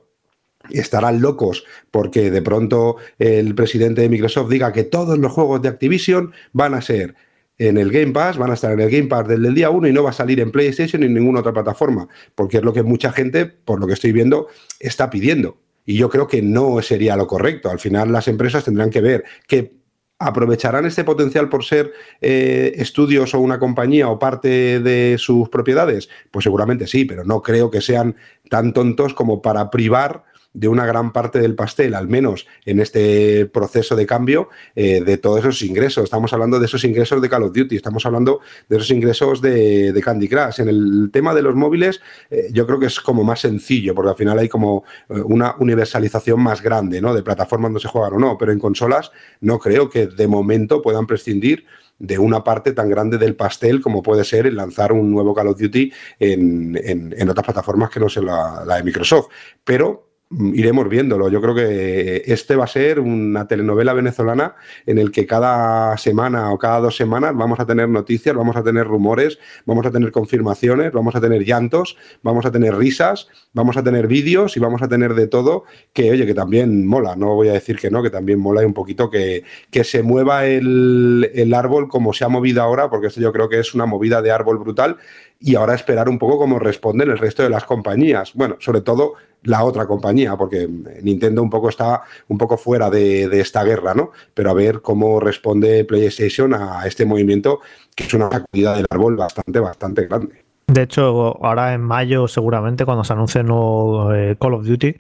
estarán 0.71 1.21
locos 1.21 1.65
porque 1.91 2.31
de 2.31 2.41
pronto 2.41 2.97
el 3.19 3.53
presidente 3.57 4.03
de 4.03 4.09
Microsoft 4.09 4.49
diga 4.49 4.73
que 4.73 4.85
todos 4.85 5.19
los 5.19 5.33
juegos 5.33 5.61
de 5.61 5.69
Activision 5.69 6.33
van 6.53 6.75
a 6.75 6.83
ser 6.83 7.17
en 7.59 7.79
el 7.79 7.91
Game 7.91 8.13
Pass, 8.13 8.39
van 8.39 8.51
a 8.51 8.55
estar 8.55 8.73
en 8.73 8.81
el 8.81 8.91
Game 8.91 9.09
Pass 9.09 9.29
desde 9.29 9.49
el 9.49 9.55
día 9.55 9.71
1 9.71 9.89
y 9.89 9.93
no 9.93 10.03
va 10.03 10.11
a 10.11 10.15
salir 10.15 10.41
en 10.41 10.51
PlayStation 10.51 11.01
ni 11.01 11.07
en 11.07 11.15
ninguna 11.15 11.41
otra 11.41 11.53
plataforma, 11.53 12.09
porque 12.35 12.59
es 12.59 12.63
lo 12.63 12.73
que 12.73 12.83
mucha 12.83 13.13
gente, 13.13 13.47
por 13.47 13.81
lo 13.81 13.87
que 13.87 13.93
estoy 13.93 14.13
viendo, 14.13 14.49
está 14.81 15.11
pidiendo. 15.11 15.59
Y 15.85 15.97
yo 15.97 16.09
creo 16.09 16.27
que 16.27 16.43
no 16.43 16.81
sería 16.83 17.17
lo 17.17 17.27
correcto. 17.27 17.71
Al 17.71 17.79
final 17.79 18.13
las 18.13 18.29
empresas 18.29 18.65
tendrán 18.65 18.91
que 18.91 19.01
ver 19.01 19.25
que 19.47 19.83
aprovecharán 20.19 20.87
este 20.87 21.05
potencial 21.05 21.49
por 21.49 21.65
ser 21.65 21.93
eh, 22.21 22.75
estudios 22.77 23.35
o 23.35 23.41
una 23.41 23.59
compañía 23.59 24.09
o 24.09 24.19
parte 24.19 24.81
de 24.81 25.17
sus 25.19 25.49
propiedades. 25.49 26.09
Pues 26.31 26.45
seguramente 26.45 26.87
sí, 26.87 27.05
pero 27.05 27.25
no 27.25 27.43
creo 27.43 27.71
que 27.71 27.81
sean 27.81 28.17
tan 28.49 28.73
tontos 28.73 29.15
como 29.15 29.43
para 29.43 29.71
privar 29.71 30.25
de 30.55 30.69
una 30.69 30.85
gran 30.87 31.13
parte 31.13 31.41
del 31.41 31.55
pastel, 31.55 31.95
al 31.95 32.09
menos 32.09 32.47
en 32.65 32.81
este 32.81 33.47
proceso 33.47 33.97
de 33.97 34.07
cambio, 34.07 34.49
eh, 34.75 35.03
de 35.03 35.17
todos 35.17 35.41
esos 35.41 35.63
ingresos. 35.63 36.05
Estamos 36.05 36.33
hablando 36.33 36.59
de 36.59 36.67
esos 36.67 36.85
ingresos 36.85 37.23
de 37.23 37.29
Call 37.29 37.45
of 37.45 37.53
Duty, 37.53 37.77
estamos 37.77 38.05
hablando 38.05 38.41
de 38.69 38.77
esos 38.77 38.91
ingresos 38.91 39.41
de, 39.41 40.01
Candy 40.05 40.29
Crush. 40.29 40.61
En 40.61 40.69
el 40.69 41.11
tema 41.13 41.33
de 41.33 41.43
los 41.43 41.55
móviles, 41.55 42.01
eh, 42.31 42.49
yo 42.53 42.67
creo 42.67 42.79
que 42.79 42.87
es 42.87 43.01
como 43.01 43.25
más 43.25 43.41
sencillo, 43.41 43.95
porque 43.95 44.11
al 44.11 44.17
final 44.17 44.39
hay 44.39 44.49
como 44.49 44.85
eh, 45.09 45.21
una 45.25 45.55
universalización 45.59 46.41
más 46.41 46.61
grande, 46.61 47.01
¿no? 47.01 47.15
De 47.15 47.23
plataformas 47.23 47.71
donde 47.71 47.81
se 47.81 47.89
juegan 47.89 48.15
o 48.15 48.19
no, 48.19 48.37
pero 48.37 48.53
en 48.53 48.59
consolas 48.59 49.13
no 49.41 49.59
creo 49.59 49.89
que 49.89 50.07
de 50.07 50.27
momento 50.27 50.83
puedan 50.83 51.07
prescindir 51.07 51.65
de 51.99 52.19
una 52.19 52.43
parte 52.43 52.73
tan 52.73 52.91
grande 52.91 53.17
del 53.17 53.37
pastel 53.37 53.81
como 53.81 54.03
puede 54.03 54.25
ser 54.25 54.47
el 54.47 54.57
lanzar 54.57 54.93
un 54.93 55.11
nuevo 55.11 55.35
Call 55.35 55.49
of 55.49 55.59
Duty 55.59 55.93
en, 56.19 57.29
otras 57.31 57.45
plataformas 57.45 57.91
que 57.91 58.01
no 58.01 58.09
sea 58.09 58.23
la 58.23 58.77
de 58.77 58.83
Microsoft. 58.83 59.29
Pero 59.63 60.12
iremos 60.55 60.89
viéndolo. 60.89 61.29
Yo 61.29 61.41
creo 61.41 61.55
que 61.55 62.23
este 62.27 62.57
va 62.57 62.65
a 62.65 62.69
ser 62.69 63.01
una 63.01 63.47
telenovela 63.47 63.93
venezolana 63.93 64.55
en 64.87 64.99
el 64.99 65.11
que 65.11 65.27
cada 65.27 65.97
semana 65.99 66.53
o 66.53 66.59
cada 66.59 66.81
dos 66.81 66.97
semanas 66.97 67.33
vamos 67.35 67.61
a 67.61 67.67
tener 67.67 67.89
noticias, 67.89 68.35
vamos 68.35 68.57
a 68.57 68.63
tener 68.63 68.87
rumores, 68.87 69.39
vamos 69.67 69.87
a 69.87 69.91
tener 69.91 70.11
confirmaciones, 70.13 70.93
vamos 70.93 71.15
a 71.15 71.21
tener 71.21 71.45
llantos, 71.45 71.97
vamos 72.23 72.47
a 72.47 72.53
tener 72.53 72.77
risas, 72.77 73.29
vamos 73.53 73.77
a 73.77 73.83
tener 73.83 74.07
vídeos 74.07 74.57
y 74.57 74.61
vamos 74.61 74.83
a 74.83 74.89
tener 74.89 75.15
de 75.15 75.27
todo 75.27 75.65
que, 75.93 76.11
oye, 76.11 76.27
que 76.27 76.35
también 76.35 76.87
mola. 76.87 77.17
No 77.17 77.35
voy 77.35 77.49
a 77.49 77.53
decir 77.53 77.79
que 77.79 77.91
no, 77.91 78.03
que 78.03 78.11
también 78.11 78.39
mola 78.39 78.67
un 78.67 78.75
poquito 78.75 79.11
que, 79.11 79.45
que 79.71 79.85
se 79.85 80.03
mueva 80.03 80.47
el, 80.47 81.31
el 81.35 81.55
árbol 81.55 81.89
como 81.89 82.13
se 82.13 82.25
ha 82.25 82.29
movido 82.29 82.63
ahora, 82.63 82.89
porque 82.89 83.09
esto 83.09 83.21
yo 83.21 83.33
creo 83.33 83.49
que 83.49 83.59
es 83.59 83.75
una 83.75 83.87
movida 83.87 84.23
de 84.23 84.31
árbol 84.31 84.59
brutal 84.59 84.97
y 85.43 85.57
ahora 85.57 85.75
esperar 85.75 86.09
un 86.09 86.19
poco 86.19 86.39
cómo 86.39 86.59
responden 86.59 87.11
el 87.11 87.19
resto 87.19 87.43
de 87.43 87.51
las 87.51 87.65
compañías. 87.65 88.33
Bueno, 88.35 88.57
sobre 88.61 88.81
todo 88.81 89.15
la 89.45 89.65
otra 89.65 89.87
compañía, 89.87 90.37
porque 90.37 90.69
Nintendo 91.03 91.43
un 91.43 91.51
poco 91.51 91.69
está 91.69 92.03
un 92.29 92.39
poco 92.39 92.57
fuera 92.57 92.91
de, 92.91 93.41
esta 93.41 93.65
guerra, 93.65 93.95
¿no? 93.95 94.11
Pero 94.35 94.51
a 94.51 94.55
ver 94.55 94.83
cómo 94.83 95.21
responde 95.21 95.85
PlayStation 95.85 96.55
a 96.55 96.87
este 96.87 97.05
movimiento, 97.05 97.61
que 97.95 98.05
es 98.05 98.15
una 98.15 98.27
actividad 98.27 98.77
del 98.77 98.87
árbol 98.91 99.17
bastante, 99.17 99.59
bastante 99.61 100.07
grande. 100.07 100.45
De 100.67 100.83
hecho, 100.83 101.45
ahora 101.45 101.75
en 101.75 101.83
mayo, 101.83 102.29
seguramente, 102.29 102.85
cuando 102.85 103.05
se 103.05 103.13
anuncie 103.13 103.41
el 103.41 103.49
nuevo 103.49 104.15
eh, 104.15 104.37
Call 104.41 104.55
of 104.55 104.65
Duty, 104.65 104.97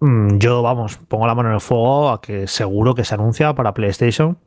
mm, 0.00 0.38
yo, 0.38 0.62
vamos, 0.62 0.98
pongo 1.08 1.26
la 1.26 1.34
mano 1.34 1.48
en 1.48 1.56
el 1.56 1.60
fuego 1.60 2.10
a 2.10 2.20
que 2.20 2.46
seguro 2.46 2.94
que 2.94 3.04
se 3.04 3.14
anuncia 3.14 3.54
para 3.54 3.74
PlayStation 3.74 4.38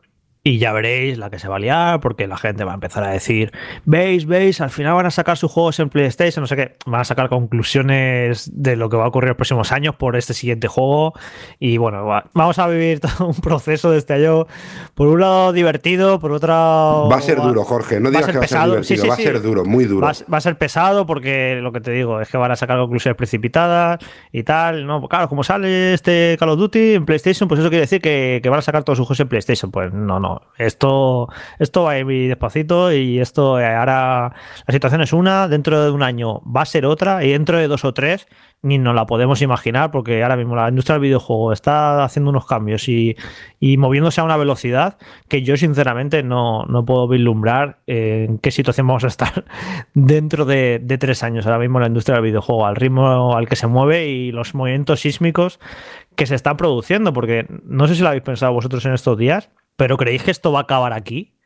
y 0.42 0.58
ya 0.58 0.72
veréis 0.72 1.18
la 1.18 1.30
que 1.30 1.38
se 1.38 1.50
va 1.50 1.58
a 1.58 1.60
liar, 1.60 2.00
porque 2.00 2.26
la 2.26 2.38
gente 2.38 2.64
va 2.64 2.72
a 2.72 2.76
empezar 2.76 3.04
a 3.04 3.10
decir, 3.10 3.52
veis, 3.84 4.26
veis, 4.26 4.62
al 4.62 4.70
final 4.70 4.96
van 4.96 5.06
a 5.06 5.12
sacar 5.12 5.38
sus 5.38 5.52
juegos 5.52 5.80
en 5.80 5.90
PlayStation, 5.90 6.42
no 6.42 6.48
sé 6.48 6.56
qué, 6.56 6.78
van 6.86 7.02
a 7.02 7.04
sacar 7.04 7.28
conclusiones 7.28 8.50
de 8.54 8.78
lo 8.78 8.90
que 8.90 8.96
va 8.96 9.04
a 9.04 9.08
ocurrir 9.10 9.28
en 9.28 9.30
los 9.32 9.38
próximos 9.38 9.74
años 9.74 9.96
por 9.96 10.16
este 10.16 10.34
siguiente 10.34 10.70
juego. 10.70 11.14
Y 11.60 11.78
bueno, 11.78 12.08
vamos 12.34 12.58
a 12.58 12.68
vivir 12.68 13.00
todo 13.18 13.28
un 13.28 13.36
proceso 13.36 13.92
de 13.92 13.98
este 13.98 14.14
año, 14.14 14.48
por 14.96 15.08
un 15.08 15.20
lado 15.20 15.52
divertido, 15.52 16.22
por 16.22 16.32
otro... 16.32 16.54
Va 16.54 17.18
a 17.18 17.22
ser 17.22 17.42
duro, 17.42 17.66
Jorge, 17.66 18.00
no 18.00 18.10
digas 18.10 18.28
que 18.28 18.38
va 18.38 18.46
a 18.46 18.48
ser 18.48 18.64
divertido, 18.64 19.08
va 19.08 19.14
a 19.14 19.18
ser 19.18 19.42
duro, 19.42 19.66
muy 19.66 19.86
duro. 19.86 20.08
Va, 20.08 20.38
a 20.38 20.42
ser 20.42 20.58
pesado 20.58 21.06
porque 21.06 21.60
lo 21.62 21.74
que 21.74 21.82
te 21.82 21.92
digo 21.92 22.22
es 22.22 22.30
que 22.30 22.38
van 22.38 22.52
a 22.52 22.56
sacar 22.56 22.80
conclusiones 22.80 23.18
precipitadas 23.18 24.00
y 24.32 24.44
tal, 24.44 24.88
¿no? 24.88 25.06
Claro, 25.10 25.28
como 25.28 25.44
sale 25.44 25.94
este 25.94 26.38
Call 26.40 26.50
of 26.50 26.60
Duty 26.60 26.94
en 26.94 27.06
PlayStation, 27.06 27.50
pues 27.50 27.60
eso 27.60 27.70
quiere 27.70 27.82
decir 27.82 28.00
que, 28.00 28.40
que 28.42 28.50
van 28.50 28.60
a 28.60 28.62
sacar 28.62 28.84
todos 28.86 28.98
sus 28.98 29.06
juegos 29.06 29.20
en 29.20 29.28
PlayStation. 29.28 29.70
Pues 29.70 29.92
no, 29.92 30.20
no 30.20 30.29
esto, 30.58 31.30
esto 31.58 31.84
va 31.84 31.92
a 31.92 32.00
ir 32.00 32.28
despacito 32.28 32.92
y 32.92 33.20
esto 33.20 33.60
eh, 33.60 33.66
ahora 33.66 34.34
la 34.68 34.74
situación 34.74 35.02
es 35.02 35.14
una, 35.14 35.48
dentro 35.48 35.84
de 35.84 35.92
un 35.92 36.04
año 36.04 36.42
va 36.42 36.62
a 36.62 36.66
ser 36.66 36.86
otra 36.86 37.24
y 37.24 37.32
dentro 37.32 37.58
de 37.58 37.68
dos 37.68 37.86
o 37.86 37.94
tres 37.94 38.28
ni 38.62 38.78
nos 38.78 38.94
la 38.94 39.06
podemos 39.06 39.42
imaginar 39.42 39.90
porque 39.92 40.22
ahora 40.22 40.36
mismo 40.36 40.56
la 40.56 40.68
industria 40.68 40.96
del 40.96 41.04
videojuego 41.04 41.54
está 41.54 42.04
haciendo 42.04 42.30
unos 42.30 42.46
cambios 42.46 42.90
y, 42.90 43.16
moviéndose 43.78 44.20
a 44.20 44.26
una 44.26 44.36
velocidad 44.36 44.98
que 45.30 45.44
yo 45.44 45.56
sinceramente 45.56 46.24
no, 46.24 46.66
puedo 46.86 47.08
vislumbrar 47.08 47.80
en 47.88 48.38
qué 48.40 48.52
situación 48.52 48.88
vamos 48.88 49.06
a 49.06 49.08
estar 49.08 49.46
dentro 49.94 50.44
de, 50.46 50.80
de 50.84 50.98
tres 50.98 51.24
años 51.24 51.46
ahora 51.46 51.60
mismo 51.60 51.80
la 51.80 51.88
industria 51.88 52.16
del 52.16 52.26
videojuego, 52.26 52.66
al 52.66 52.76
ritmo 52.76 53.36
al 53.36 53.48
que 53.48 53.56
se 53.56 53.68
mueve 53.68 54.08
y 54.08 54.32
los 54.32 54.54
movimientos 54.54 55.02
sísmicos 55.02 55.60
que 56.20 56.26
se 56.26 56.36
están 56.36 56.58
produciendo, 56.58 57.14
porque 57.14 57.46
no 57.64 57.88
sé 57.88 57.96
si 57.96 58.02
lo 58.02 58.10
habéis 58.10 58.24
pensado 58.24 58.52
vosotros 58.52 58.86
en 58.86 58.94
estos 58.94 59.18
días, 59.18 59.50
pero 59.80 59.96
¿creéis 59.96 60.24
que 60.24 60.32
esto 60.32 60.52
va 60.52 60.60
a 60.60 60.64
acabar 60.64 60.92
aquí? 60.92 61.40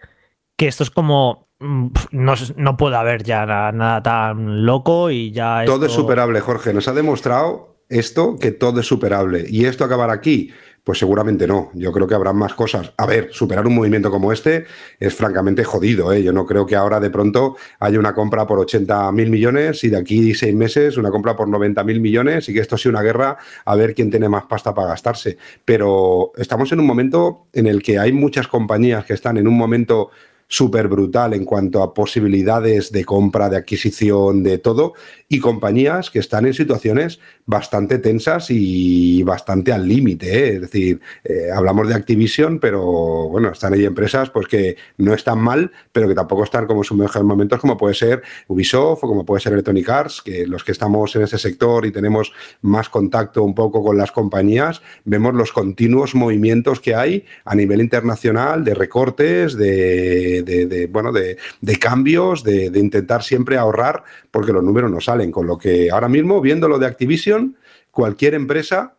Que 0.58 0.68
esto 0.68 0.82
es 0.82 0.90
como. 0.90 1.50
Mm, 1.60 1.90
no, 2.12 2.34
no 2.58 2.78
puede 2.78 2.96
haber 2.96 3.22
ya 3.22 3.46
nada, 3.46 4.02
tan 4.02 4.66
loco 4.66 5.12
y 5.12 5.32
ya. 5.32 5.64
Todo 5.66 5.86
es 5.86 5.92
superable, 5.92 6.40
Jorge. 6.40 6.74
Nos 6.74 6.88
ha 6.88 6.94
demostrado 6.94 7.78
esto 7.90 8.38
que 8.40 8.50
todo 8.50 8.80
es 8.80 8.88
superable. 8.88 9.46
Y 9.48 9.66
esto 9.66 9.86
acabará 9.86 10.14
aquí. 10.14 10.52
Pues 10.84 11.00
seguramente 11.00 11.48
no. 11.48 11.72
Yo 11.74 11.94
creo 11.94 12.08
que 12.08 12.16
habrá 12.16 12.34
más 12.34 12.54
cosas. 12.56 12.94
A 12.98 13.06
ver, 13.06 13.30
superar 13.32 13.66
un 13.66 13.76
movimiento 13.76 14.12
como 14.12 14.34
este 14.34 14.66
es 15.00 15.14
francamente 15.16 15.64
jodido. 15.64 16.12
¿eh? 16.12 16.22
Yo 16.22 16.34
no 16.34 16.46
creo 16.46 16.66
que 16.66 16.76
ahora 16.76 17.00
de 17.00 17.10
pronto 17.10 17.56
haya 17.80 18.00
una 18.00 18.14
compra 18.14 18.46
por 18.46 18.60
80 18.60 19.12
mil 19.14 19.30
millones 19.30 19.84
y 19.86 19.90
de 19.90 19.98
aquí 19.98 20.34
seis 20.34 20.54
meses 20.54 20.98
una 20.98 21.10
compra 21.10 21.38
por 21.38 21.48
90 21.48 21.84
mil 21.86 22.02
millones 22.02 22.50
y 22.50 22.54
que 22.54 22.60
esto 22.60 22.78
sea 22.78 22.90
una 22.90 23.02
guerra 23.02 23.38
a 23.64 23.76
ver 23.76 23.96
quién 23.96 24.10
tiene 24.10 24.28
más 24.28 24.44
pasta 24.44 24.74
para 24.74 24.90
gastarse. 24.90 25.38
Pero 25.64 26.34
estamos 26.36 26.70
en 26.74 26.82
un 26.82 26.86
momento 26.86 27.46
en 27.54 27.68
el 27.68 27.82
que 27.82 27.98
hay 27.98 28.12
muchas 28.12 28.50
compañías 28.50 29.06
que 29.06 29.14
están 29.14 29.38
en 29.38 29.48
un 29.48 29.58
momento 29.58 30.12
súper 30.54 30.88
brutal 30.88 31.34
en 31.34 31.46
cuanto 31.46 31.82
a 31.82 31.96
posibilidades 31.96 32.92
de 32.92 33.06
compra, 33.06 33.50
de 33.50 33.58
adquisición, 33.58 34.44
de 34.44 34.60
todo, 34.60 34.94
y 35.34 35.40
compañías 35.40 36.12
que 36.12 36.20
están 36.20 36.46
en 36.46 36.54
situaciones 36.54 37.20
bastante 37.48 37.98
tensas 37.98 38.52
y 38.52 39.24
bastante 39.24 39.74
al 39.74 39.88
límite. 39.88 40.28
¿eh? 40.28 40.56
Es 40.56 40.62
decir, 40.62 41.02
eh, 41.24 41.48
hablamos 41.52 41.88
de 41.88 41.96
Activision, 41.96 42.60
pero 42.60 43.30
bueno, 43.30 43.50
están 43.50 43.74
ahí 43.74 43.84
empresas 43.84 44.30
pues 44.30 44.48
que 44.48 44.78
no 44.98 45.16
están 45.16 45.40
mal, 45.40 45.72
pero 45.92 46.08
que 46.08 46.14
tampoco 46.14 46.44
están 46.44 46.68
como 46.68 46.82
en 46.82 46.84
sus 46.84 46.98
mejores 46.98 47.24
momentos, 47.24 47.60
como 47.60 47.78
puede 47.78 47.96
ser 47.96 48.22
Ubisoft 48.48 49.04
o 49.04 49.08
como 49.08 49.26
puede 49.26 49.42
ser 49.42 49.54
Electronic 49.54 49.90
Arts, 49.90 50.22
que 50.22 50.46
los 50.46 50.64
que 50.64 50.72
estamos 50.72 51.16
en 51.16 51.24
ese 51.24 51.40
sector 51.40 51.88
y 51.88 51.92
tenemos 51.92 52.32
más 52.62 52.90
contacto 52.90 53.44
un 53.44 53.56
poco 53.56 53.84
con 53.84 53.98
las 53.98 54.12
compañías, 54.12 54.84
vemos 55.04 55.34
los 55.34 55.52
continuos 55.52 56.14
movimientos 56.14 56.80
que 56.80 56.94
hay 56.94 57.26
a 57.44 57.56
nivel 57.56 57.82
internacional 57.82 58.64
de 58.64 58.76
recortes, 58.76 59.56
de, 59.56 60.44
de, 60.44 60.88
bueno, 60.92 61.12
de, 61.12 61.38
cambios, 61.80 62.44
de, 62.44 62.72
intentar 62.76 63.24
siempre 63.24 63.58
ahorrar, 63.58 64.04
porque 64.30 64.54
los 64.54 64.64
números 64.64 64.92
no 64.92 65.02
salen. 65.02 65.23
Con 65.32 65.48
lo 65.48 65.58
que 65.58 65.90
ahora 65.92 66.10
mismo, 66.10 66.42
viendo 66.42 66.68
lo 66.68 66.80
de 66.80 66.88
Activision, 66.88 67.58
cualquier 67.92 68.34
empresa, 68.34 68.96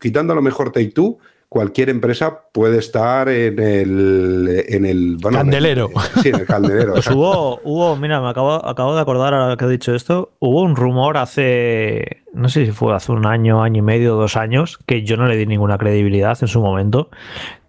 quitando 0.00 0.32
a 0.32 0.36
lo 0.36 0.42
mejor 0.42 0.72
Take 0.72 0.90
Two, 0.90 1.18
cualquier 1.52 1.90
empresa 1.90 2.44
puede 2.50 2.78
estar 2.78 3.28
en 3.28 3.58
el, 3.58 4.64
en 4.68 4.86
el 4.86 5.18
candelero. 5.20 5.90
sí, 6.22 6.30
en 6.30 6.36
el 6.36 6.46
candelero. 6.46 6.92
Pues 6.94 7.10
hubo, 7.10 7.60
hubo, 7.62 7.94
mira, 7.96 8.22
me 8.22 8.30
acabo, 8.30 8.66
acabo 8.66 8.94
de 8.94 9.02
acordar 9.02 9.34
ahora 9.34 9.58
que 9.58 9.66
he 9.66 9.68
dicho 9.68 9.94
esto, 9.94 10.32
hubo 10.38 10.62
un 10.62 10.76
rumor 10.76 11.18
hace, 11.18 12.22
no 12.32 12.48
sé 12.48 12.64
si 12.64 12.72
fue 12.72 12.94
hace 12.94 13.12
un 13.12 13.26
año, 13.26 13.62
año 13.62 13.80
y 13.80 13.82
medio, 13.82 14.14
dos 14.14 14.38
años, 14.38 14.78
que 14.86 15.02
yo 15.02 15.18
no 15.18 15.26
le 15.26 15.36
di 15.36 15.44
ninguna 15.44 15.76
credibilidad 15.76 16.38
en 16.40 16.48
su 16.48 16.62
momento, 16.62 17.10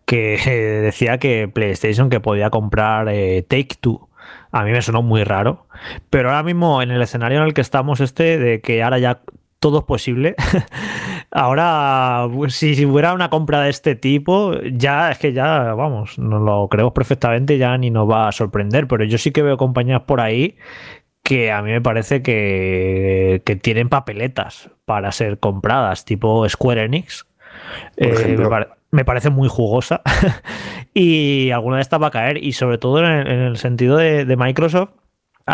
que 0.06 0.38
decía 0.82 1.18
que 1.18 1.52
PlayStation 1.54 2.10
que 2.10 2.22
podía 2.22 2.50
comprar 2.50 3.10
eh, 3.10 3.46
Take 3.46 3.76
Two. 3.82 4.08
A 4.54 4.64
mí 4.64 4.72
me 4.72 4.82
sonó 4.82 5.02
muy 5.02 5.24
raro. 5.24 5.68
Pero 6.12 6.30
ahora 6.30 6.44
mismo, 6.44 6.82
en 6.82 6.92
el 6.92 7.02
escenario 7.02 7.40
en 7.40 7.46
el 7.46 7.54
que 7.54 7.62
estamos, 7.62 8.00
este, 8.00 8.38
de 8.38 8.62
que 8.62 8.84
ahora 8.84 9.00
ya 9.00 9.22
todo 9.60 9.80
es 9.80 9.84
posible. 9.84 10.36
ahora, 11.32 12.28
pues, 12.32 12.54
si, 12.56 12.86
hubiera 12.86 13.14
una 13.14 13.32
compra 13.32 13.62
de 13.62 13.72
este 13.72 13.96
tipo, 13.96 14.54
ya 14.72 15.12
es 15.12 15.18
que 15.18 15.34
ya, 15.34 15.74
vamos, 15.74 16.20
nos 16.20 16.42
lo 16.42 16.68
creemos 16.70 16.94
perfectamente, 16.94 17.58
ya 17.58 17.76
ni 17.80 17.90
nos 17.90 18.08
va 18.08 18.28
a 18.28 18.32
sorprender. 18.32 18.88
Pero 18.88 19.04
yo 19.06 19.18
sí 19.18 19.32
que 19.32 19.42
veo 19.42 19.58
compañías 19.58 20.02
por 20.02 20.22
ahí 20.22 20.56
que 21.24 21.52
a 21.52 21.64
mí 21.64 21.72
me 21.72 21.82
parece 21.82 22.22
que, 22.22 23.42
que 23.46 23.56
tienen 23.56 23.90
papeletas 23.90 24.70
para 24.86 25.12
ser 25.12 25.40
compradas, 25.40 26.06
tipo 26.06 26.48
Square 26.48 26.84
Enix. 26.84 27.26
Eh, 27.98 28.36
me 28.38 28.68
parece 29.06 29.30
muy 29.30 29.50
jugosa 29.50 30.02
y 30.94 31.50
alguna 31.52 31.78
de 31.78 31.82
estas 31.82 32.02
va 32.02 32.08
a 32.08 32.12
caer. 32.12 32.44
Y 32.44 32.54
sobre 32.54 32.78
todo 32.78 33.00
en 33.00 33.28
el, 33.28 33.58
sentido 33.58 33.98
de, 33.98 34.36
Microsoft 34.38 34.92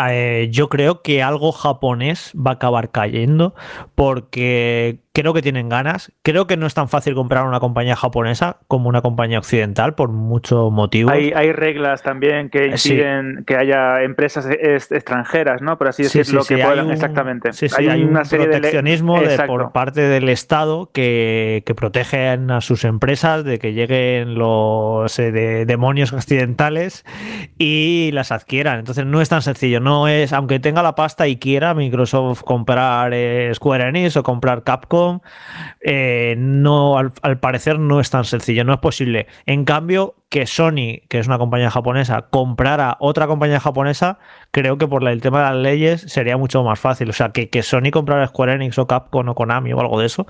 eh, 0.08 0.48
yo 0.52 0.68
creo 0.68 1.02
que 1.02 1.22
algo 1.22 1.50
japonés 1.50 2.32
va 2.36 2.52
a 2.52 2.54
acabar 2.54 2.90
cayendo 2.90 3.54
porque 3.94 5.00
creo 5.12 5.34
que 5.34 5.42
tienen 5.42 5.68
ganas. 5.68 6.12
Creo 6.22 6.46
que 6.46 6.56
no 6.56 6.66
es 6.66 6.74
tan 6.74 6.88
fácil 6.88 7.14
comprar 7.14 7.44
una 7.46 7.58
compañía 7.58 7.96
japonesa 7.96 8.58
como 8.68 8.88
una 8.88 9.02
compañía 9.02 9.38
occidental 9.38 9.94
por 9.96 10.08
muchos 10.10 10.70
motivos. 10.70 11.12
Hay, 11.12 11.32
hay 11.34 11.50
reglas 11.52 12.02
también 12.02 12.48
que 12.48 12.66
impiden 12.66 13.44
que 13.44 13.56
haya 13.56 14.02
empresas 14.02 14.46
es- 14.46 14.92
extranjeras, 14.92 15.62
¿no? 15.62 15.78
Por 15.78 15.88
así 15.88 16.04
Sí, 16.04 16.18
decirlo, 16.18 16.42
sí, 16.42 16.48
sí, 16.48 16.54
que 16.54 16.62
hay 16.62 16.68
puedan, 16.68 16.86
un- 16.86 16.92
exactamente. 16.92 17.52
Sí, 17.52 17.68
sí, 17.68 17.88
hay, 17.88 18.04
un 18.04 18.14
de 18.14 18.38
le- 18.38 18.44
proteccionismo 18.46 19.18
de- 19.20 19.24
Exacto. 19.32 19.52
por 19.52 19.72
parte 19.72 20.00
del 20.02 20.28
Estado 20.28 20.90
que, 20.92 21.64
que 21.66 21.74
protegen 21.74 22.50
a 22.52 22.60
sus 22.60 22.84
empresas 22.84 23.42
de 23.44 23.58
que 23.58 23.72
lleguen 23.72 24.34
los 24.36 25.18
eh, 25.18 25.32
de- 25.32 25.66
demonios 25.66 26.12
occidentales 26.12 27.04
y 27.58 28.10
las 28.12 28.30
adquieran. 28.30 28.78
Entonces 28.78 29.04
no 29.06 29.20
es 29.20 29.28
tan 29.28 29.42
sencillo. 29.42 29.80
No 29.80 30.06
es, 30.06 30.32
aunque 30.32 30.60
tenga 30.60 30.82
la 30.84 30.94
pasta 30.94 31.26
y 31.26 31.36
quiera 31.36 31.74
Microsoft 31.74 32.42
comprar 32.42 33.10
eh, 33.12 33.50
Square 33.54 33.88
Enix 33.88 34.16
o 34.16 34.22
comprar 34.22 34.62
Capcom, 34.62 34.99
eh, 35.80 36.34
no, 36.38 36.98
al, 36.98 37.12
al 37.22 37.38
parecer 37.38 37.78
no 37.78 38.00
es 38.00 38.10
tan 38.10 38.24
sencillo, 38.24 38.64
no 38.64 38.74
es 38.74 38.80
posible. 38.80 39.26
En 39.46 39.64
cambio, 39.64 40.14
que 40.30 40.46
Sony, 40.46 41.02
que 41.08 41.18
es 41.18 41.26
una 41.26 41.38
compañía 41.38 41.72
japonesa, 41.72 42.28
comprara 42.30 42.96
otra 43.00 43.26
compañía 43.26 43.58
japonesa, 43.58 44.20
creo 44.52 44.78
que 44.78 44.86
por 44.86 45.06
el 45.06 45.20
tema 45.20 45.38
de 45.38 45.44
las 45.44 45.56
leyes 45.56 46.02
sería 46.02 46.36
mucho 46.36 46.62
más 46.62 46.78
fácil. 46.78 47.10
O 47.10 47.12
sea, 47.12 47.30
que, 47.30 47.50
que 47.50 47.64
Sony 47.64 47.90
comprara 47.92 48.28
Square 48.28 48.52
Enix 48.54 48.78
o 48.78 48.86
Capcom 48.86 49.28
o 49.28 49.34
Konami 49.34 49.72
o 49.72 49.80
algo 49.80 49.98
de 49.98 50.06
eso, 50.06 50.28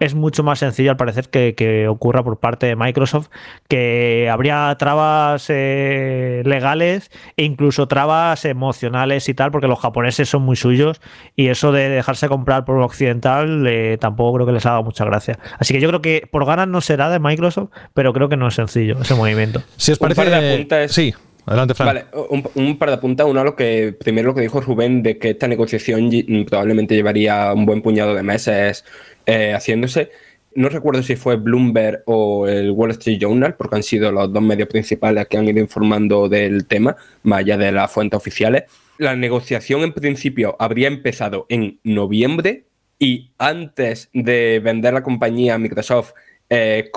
es 0.00 0.14
mucho 0.14 0.42
más 0.44 0.60
sencillo 0.60 0.90
al 0.90 0.96
parecer 0.96 1.28
que, 1.28 1.54
que 1.54 1.88
ocurra 1.88 2.22
por 2.24 2.38
parte 2.38 2.66
de 2.66 2.74
Microsoft, 2.74 3.28
que 3.68 4.30
habría 4.32 4.74
trabas 4.78 5.46
eh, 5.50 6.42
legales 6.46 7.10
e 7.36 7.44
incluso 7.44 7.86
trabas 7.86 8.46
emocionales 8.46 9.28
y 9.28 9.34
tal, 9.34 9.50
porque 9.50 9.68
los 9.68 9.78
japoneses 9.78 10.26
son 10.26 10.40
muy 10.40 10.56
suyos 10.56 11.02
y 11.36 11.48
eso 11.48 11.70
de 11.70 11.90
dejarse 11.90 12.28
comprar 12.28 12.64
por 12.64 12.76
un 12.76 12.82
occidental 12.82 13.66
eh, 13.66 13.98
tampoco 14.00 14.36
creo 14.36 14.46
que 14.46 14.52
les 14.52 14.64
haga 14.64 14.80
mucha 14.80 15.04
gracia. 15.04 15.38
Así 15.58 15.74
que 15.74 15.80
yo 15.80 15.88
creo 15.88 16.00
que 16.00 16.26
por 16.32 16.46
ganas 16.46 16.66
no 16.66 16.80
será 16.80 17.10
de 17.10 17.18
Microsoft, 17.18 17.68
pero 17.92 18.14
creo 18.14 18.30
que 18.30 18.38
no 18.38 18.48
es 18.48 18.54
sencillo 18.54 18.96
ese 19.02 19.14
movimiento. 19.14 19.33
Si 19.76 19.92
os 19.92 19.98
Un 20.00 20.02
parece. 20.08 20.20
par 20.22 20.30
de 20.40 20.52
apuntes. 20.54 20.92
Sí, 20.92 21.14
adelante, 21.46 21.74
Fran. 21.74 21.86
Vale, 21.86 22.04
un, 22.30 22.48
un 22.54 22.78
par 22.78 22.88
de 22.90 22.94
apuntes. 22.96 23.26
Uno 23.26 23.44
lo 23.44 23.54
que 23.56 23.94
primero 23.98 24.28
lo 24.28 24.34
que 24.34 24.40
dijo 24.42 24.60
Rubén 24.60 25.02
de 25.02 25.18
que 25.18 25.30
esta 25.30 25.48
negociación 25.48 26.10
probablemente 26.48 26.94
llevaría 26.94 27.52
un 27.52 27.66
buen 27.66 27.82
puñado 27.82 28.14
de 28.14 28.22
meses 28.22 28.84
eh, 29.26 29.52
haciéndose. 29.54 30.10
No 30.56 30.68
recuerdo 30.68 31.02
si 31.02 31.16
fue 31.16 31.34
Bloomberg 31.36 32.02
o 32.06 32.46
el 32.46 32.70
Wall 32.70 32.92
Street 32.92 33.18
Journal, 33.20 33.56
porque 33.56 33.74
han 33.74 33.82
sido 33.82 34.12
los 34.12 34.32
dos 34.32 34.42
medios 34.42 34.68
principales 34.68 35.26
que 35.26 35.36
han 35.36 35.48
ido 35.48 35.58
informando 35.58 36.28
del 36.28 36.66
tema, 36.66 36.96
más 37.24 37.40
allá 37.40 37.56
de 37.56 37.72
las 37.72 37.90
fuentes 37.90 38.16
oficiales. 38.16 38.62
La 38.98 39.16
negociación 39.16 39.80
en 39.82 39.92
principio 39.92 40.54
habría 40.60 40.86
empezado 40.86 41.46
en 41.48 41.80
noviembre 41.82 42.66
y 43.00 43.32
antes 43.38 44.08
de 44.12 44.60
vender 44.62 44.94
la 44.94 45.02
compañía 45.02 45.54
a 45.56 45.58
Microsoft, 45.58 46.12
eh, 46.56 46.90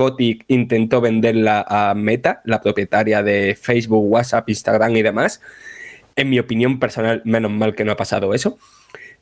intentó 0.48 1.02
venderla 1.02 1.66
a 1.68 1.96
Meta, 1.96 2.42
la 2.46 2.62
propietaria 2.62 3.24
de 3.24 3.58
Facebook, 3.60 4.06
WhatsApp, 4.06 4.48
Instagram 4.50 4.96
y 4.96 5.02
demás. 5.02 5.42
En 6.16 6.30
mi 6.30 6.38
opinión 6.38 6.80
personal, 6.80 7.24
menos 7.26 7.52
mal 7.52 7.74
que 7.74 7.84
no 7.84 7.92
ha 7.92 7.98
pasado 7.98 8.36
eso. 8.36 8.60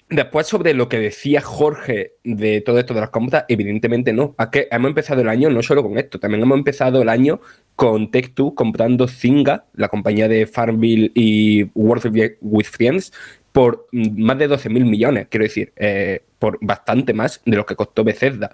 Después, 0.10 0.46
sobre 0.46 0.74
lo 0.74 0.90
que 0.90 1.00
decía 1.00 1.42
Jorge 1.42 2.14
de 2.24 2.62
todo 2.62 2.80
esto 2.80 2.94
de 2.94 3.00
las 3.00 3.10
compras, 3.10 3.46
evidentemente 3.48 4.12
no. 4.12 4.36
¿A 4.38 4.52
qué? 4.52 4.68
Hemos 4.70 4.90
empezado 4.90 5.22
el 5.22 5.30
año 5.30 5.50
no 5.50 5.64
solo 5.64 5.82
con 5.82 5.98
esto, 5.98 6.20
también 6.20 6.44
hemos 6.44 6.58
empezado 6.58 7.02
el 7.02 7.10
año 7.10 7.40
con 7.76 8.12
Tech2 8.12 8.54
comprando 8.54 9.08
Zynga, 9.08 9.66
la 9.74 9.88
compañía 9.88 10.28
de 10.28 10.46
Farmville 10.46 11.12
y 11.16 11.64
World 11.74 12.38
with 12.42 12.66
Friends, 12.66 13.14
por 13.52 13.88
más 13.92 14.38
de 14.38 14.50
12 14.50 14.70
mil 14.70 14.84
millones, 14.84 15.28
quiero 15.30 15.46
decir, 15.46 15.72
eh, 15.78 16.22
por 16.40 16.60
bastante 16.62 17.14
más 17.14 17.42
de 17.46 17.56
lo 17.56 17.66
que 17.66 17.78
costó 17.78 18.04
Bethesda. 18.04 18.52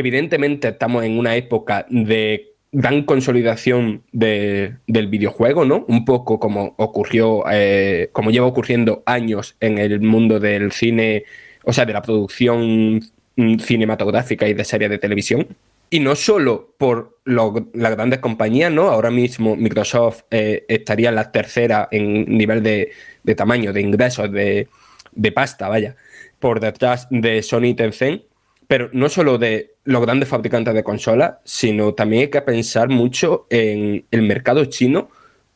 Evidentemente 0.00 0.68
estamos 0.68 1.04
en 1.04 1.18
una 1.18 1.36
época 1.36 1.86
de 1.88 2.52
gran 2.70 3.04
consolidación 3.04 4.02
de- 4.12 4.74
del 4.86 5.06
videojuego, 5.06 5.64
¿no? 5.64 5.86
Un 5.88 6.04
poco 6.04 6.38
como 6.38 6.74
ocurrió, 6.76 7.44
eh, 7.50 8.10
como 8.12 8.30
lleva 8.30 8.46
ocurriendo 8.46 9.02
años 9.06 9.56
en 9.58 9.78
el 9.78 10.00
mundo 10.02 10.38
del 10.38 10.70
cine, 10.72 11.24
o 11.64 11.72
sea, 11.72 11.86
de 11.86 11.94
la 11.94 12.02
producción 12.02 13.00
mm, 13.36 13.58
cinematográfica 13.58 14.46
y 14.46 14.52
de 14.52 14.64
series 14.64 14.90
de 14.90 14.98
televisión. 14.98 15.46
Y 15.88 16.00
no 16.00 16.14
solo 16.14 16.74
por 16.76 17.18
lo- 17.24 17.68
las 17.72 17.92
grandes 17.96 18.18
compañías, 18.18 18.70
¿no? 18.72 18.88
Ahora 18.90 19.10
mismo 19.10 19.56
Microsoft 19.56 20.24
eh, 20.30 20.64
estaría 20.68 21.10
la 21.12 21.32
tercera 21.32 21.88
en 21.90 22.24
nivel 22.36 22.62
de, 22.62 22.90
de 23.22 23.34
tamaño, 23.34 23.72
de 23.72 23.80
ingresos, 23.80 24.30
de, 24.30 24.68
de 25.12 25.32
pasta, 25.32 25.68
vaya, 25.70 25.96
por 26.38 26.60
detrás 26.60 27.06
de 27.10 27.42
Sony 27.42 27.68
y 27.68 27.74
Tencent. 27.74 28.22
Pero 28.68 28.90
no 28.92 29.08
solo 29.08 29.38
de 29.38 29.74
los 29.84 30.02
grandes 30.02 30.28
fabricantes 30.28 30.74
de 30.74 30.82
consolas, 30.82 31.34
sino 31.44 31.94
también 31.94 32.22
hay 32.22 32.30
que 32.30 32.42
pensar 32.42 32.88
mucho 32.88 33.46
en 33.50 34.04
el 34.10 34.22
mercado 34.22 34.64
chino 34.64 35.08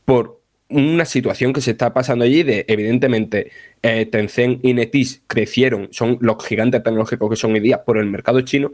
por 0.05 0.41
una 0.71 1.05
situación 1.05 1.53
que 1.53 1.61
se 1.61 1.73
está 1.73 1.93
pasando 1.93 2.25
allí 2.25 2.43
de, 2.43 2.65
evidentemente, 2.69 3.51
eh, 3.83 4.07
Tencent 4.07 4.65
y 4.65 4.73
NetEase 4.73 5.21
crecieron, 5.27 5.89
son 5.91 6.19
los 6.21 6.45
gigantes 6.45 6.83
tecnológicos 6.83 7.29
que 7.31 7.37
son 7.37 7.53
hoy 7.53 7.61
día 7.61 7.85
por 7.85 7.99
el 7.99 8.07
mercado 8.07 8.41
chino. 8.43 8.73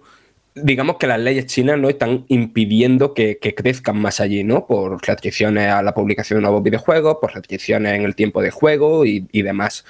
Digamos 0.55 0.97
que 0.97 1.07
las 1.07 1.21
leyes 1.21 1.47
chinas 1.47 1.79
no 1.79 1.89
están 1.91 2.25
impidiendo 2.29 3.13
que, 3.13 3.39
que 3.39 3.55
crezcan 3.55 3.99
más 3.99 4.21
allí, 4.21 4.43
¿no? 4.43 4.67
Por 4.67 5.07
restricciones 5.07 5.71
a 5.71 5.83
la 5.83 5.93
publicación 5.93 6.39
de 6.39 6.43
nuevos 6.43 6.63
videojuegos, 6.63 7.19
por 7.21 7.35
restricciones 7.35 7.95
en 7.95 8.05
el 8.05 8.15
tiempo 8.15 8.41
de 8.41 8.51
juego 8.51 9.05
y, 9.05 9.27
y 9.33 9.43
demás. 9.43 9.85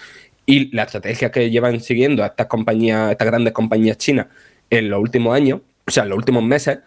Y 0.46 0.74
la 0.74 0.84
estrategia 0.84 1.32
que 1.32 1.50
llevan 1.50 1.80
siguiendo 1.80 2.22
a 2.22 2.26
estas 2.26 2.46
compañías, 2.46 3.10
estas 3.10 3.26
grandes 3.26 3.52
compañías 3.52 3.98
chinas 3.98 4.28
en 4.70 4.88
los 4.88 5.00
últimos 5.00 5.34
años, 5.34 5.60
o 5.86 5.90
sea, 5.90 6.04
en 6.04 6.10
los 6.10 6.18
últimos 6.18 6.44
meses, 6.44 6.78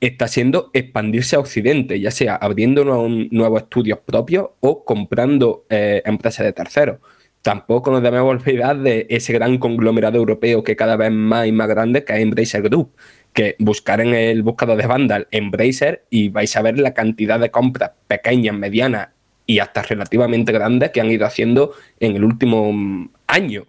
está 0.00 0.28
siendo 0.28 0.70
expandirse 0.72 1.34
a 1.36 1.40
Occidente, 1.40 1.98
ya 1.98 2.12
sea 2.12 2.36
abriendo 2.36 2.84
nuevos, 2.84 3.10
nuevos 3.32 3.62
estudios 3.62 3.98
propios 3.98 4.50
o 4.60 4.84
comprando 4.84 5.66
eh, 5.68 6.02
empresas 6.04 6.46
de 6.46 6.52
terceros. 6.52 6.98
Tampoco 7.42 7.90
nos 7.90 8.02
debemos 8.02 8.30
olvidar 8.30 8.78
de 8.78 9.06
ese 9.10 9.32
gran 9.32 9.58
conglomerado 9.58 10.18
europeo 10.18 10.62
que 10.62 10.76
cada 10.76 10.96
vez 10.96 11.10
más 11.10 11.46
y 11.46 11.52
más 11.52 11.68
grande, 11.68 12.04
que 12.04 12.14
es 12.14 12.20
Embracer 12.20 12.62
Group, 12.62 12.94
que 13.32 13.56
buscar 13.58 14.00
en 14.00 14.14
el 14.14 14.42
buscador 14.42 14.76
de 14.76 14.86
Vandal 14.86 15.28
Embracer 15.30 16.04
y 16.10 16.28
vais 16.28 16.56
a 16.56 16.62
ver 16.62 16.78
la 16.78 16.94
cantidad 16.94 17.38
de 17.40 17.50
compras 17.50 17.92
pequeñas, 18.06 18.54
medianas 18.56 19.08
y 19.48 19.60
hasta 19.60 19.82
relativamente 19.82 20.52
grandes 20.52 20.90
que 20.90 21.00
han 21.00 21.10
ido 21.10 21.26
haciendo 21.26 21.72
en 21.98 22.14
el 22.14 22.22
último 22.22 22.70
mm, 22.70 23.08
año. 23.26 23.66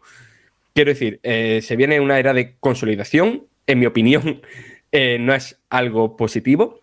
Quiero 0.75 0.89
decir, 0.89 1.21
eh, 1.23 1.61
se 1.63 1.77
viene 1.77 2.01
una 2.01 2.19
era 2.19 2.33
de 2.33 2.55
consolidación, 2.59 3.45
en 3.65 3.79
mi 3.79 3.85
opinión, 3.85 4.41
eh, 4.91 5.17
no 5.19 5.33
es 5.33 5.57
algo 5.69 6.17
positivo, 6.17 6.81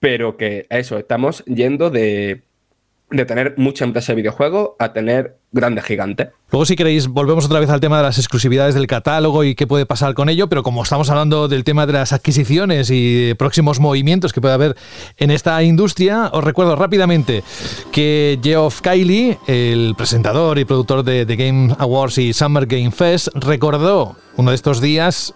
pero 0.00 0.36
que 0.36 0.66
eso, 0.68 0.98
estamos 0.98 1.44
yendo 1.44 1.90
de, 1.90 2.42
de 3.10 3.24
tener 3.24 3.54
mucha 3.56 3.84
empresa 3.84 4.12
de 4.12 4.16
videojuegos 4.16 4.70
a 4.80 4.92
tener 4.92 5.36
grandes 5.54 5.84
gigantes. 5.84 6.28
Luego, 6.50 6.66
si 6.66 6.76
queréis, 6.76 7.08
volvemos 7.08 7.46
otra 7.46 7.58
vez 7.58 7.70
al 7.70 7.80
tema 7.80 7.96
de 7.96 8.04
las 8.04 8.18
exclusividades 8.18 8.74
del 8.74 8.86
catálogo 8.86 9.42
y 9.42 9.54
qué 9.54 9.66
puede 9.66 9.86
pasar 9.86 10.14
con 10.14 10.28
ello, 10.28 10.48
pero 10.48 10.62
como 10.62 10.82
estamos 10.82 11.10
hablando 11.10 11.48
del 11.48 11.64
tema 11.64 11.86
de 11.86 11.94
las 11.94 12.12
adquisiciones 12.12 12.90
y 12.92 13.34
próximos 13.34 13.80
movimientos 13.80 14.32
que 14.32 14.40
puede 14.40 14.54
haber 14.54 14.76
en 15.16 15.30
esta 15.30 15.60
industria, 15.62 16.30
os 16.32 16.44
recuerdo 16.44 16.76
rápidamente 16.76 17.42
que 17.90 18.38
Geoff 18.42 18.82
Kylie, 18.82 19.38
el 19.48 19.94
presentador 19.96 20.58
y 20.58 20.64
productor 20.64 21.02
de 21.02 21.26
The 21.26 21.36
Game 21.36 21.74
Awards 21.78 22.18
y 22.18 22.32
Summer 22.32 22.66
Game 22.66 22.92
Fest, 22.92 23.28
recordó 23.34 24.16
uno 24.36 24.50
de 24.50 24.56
estos 24.56 24.80
días 24.80 25.32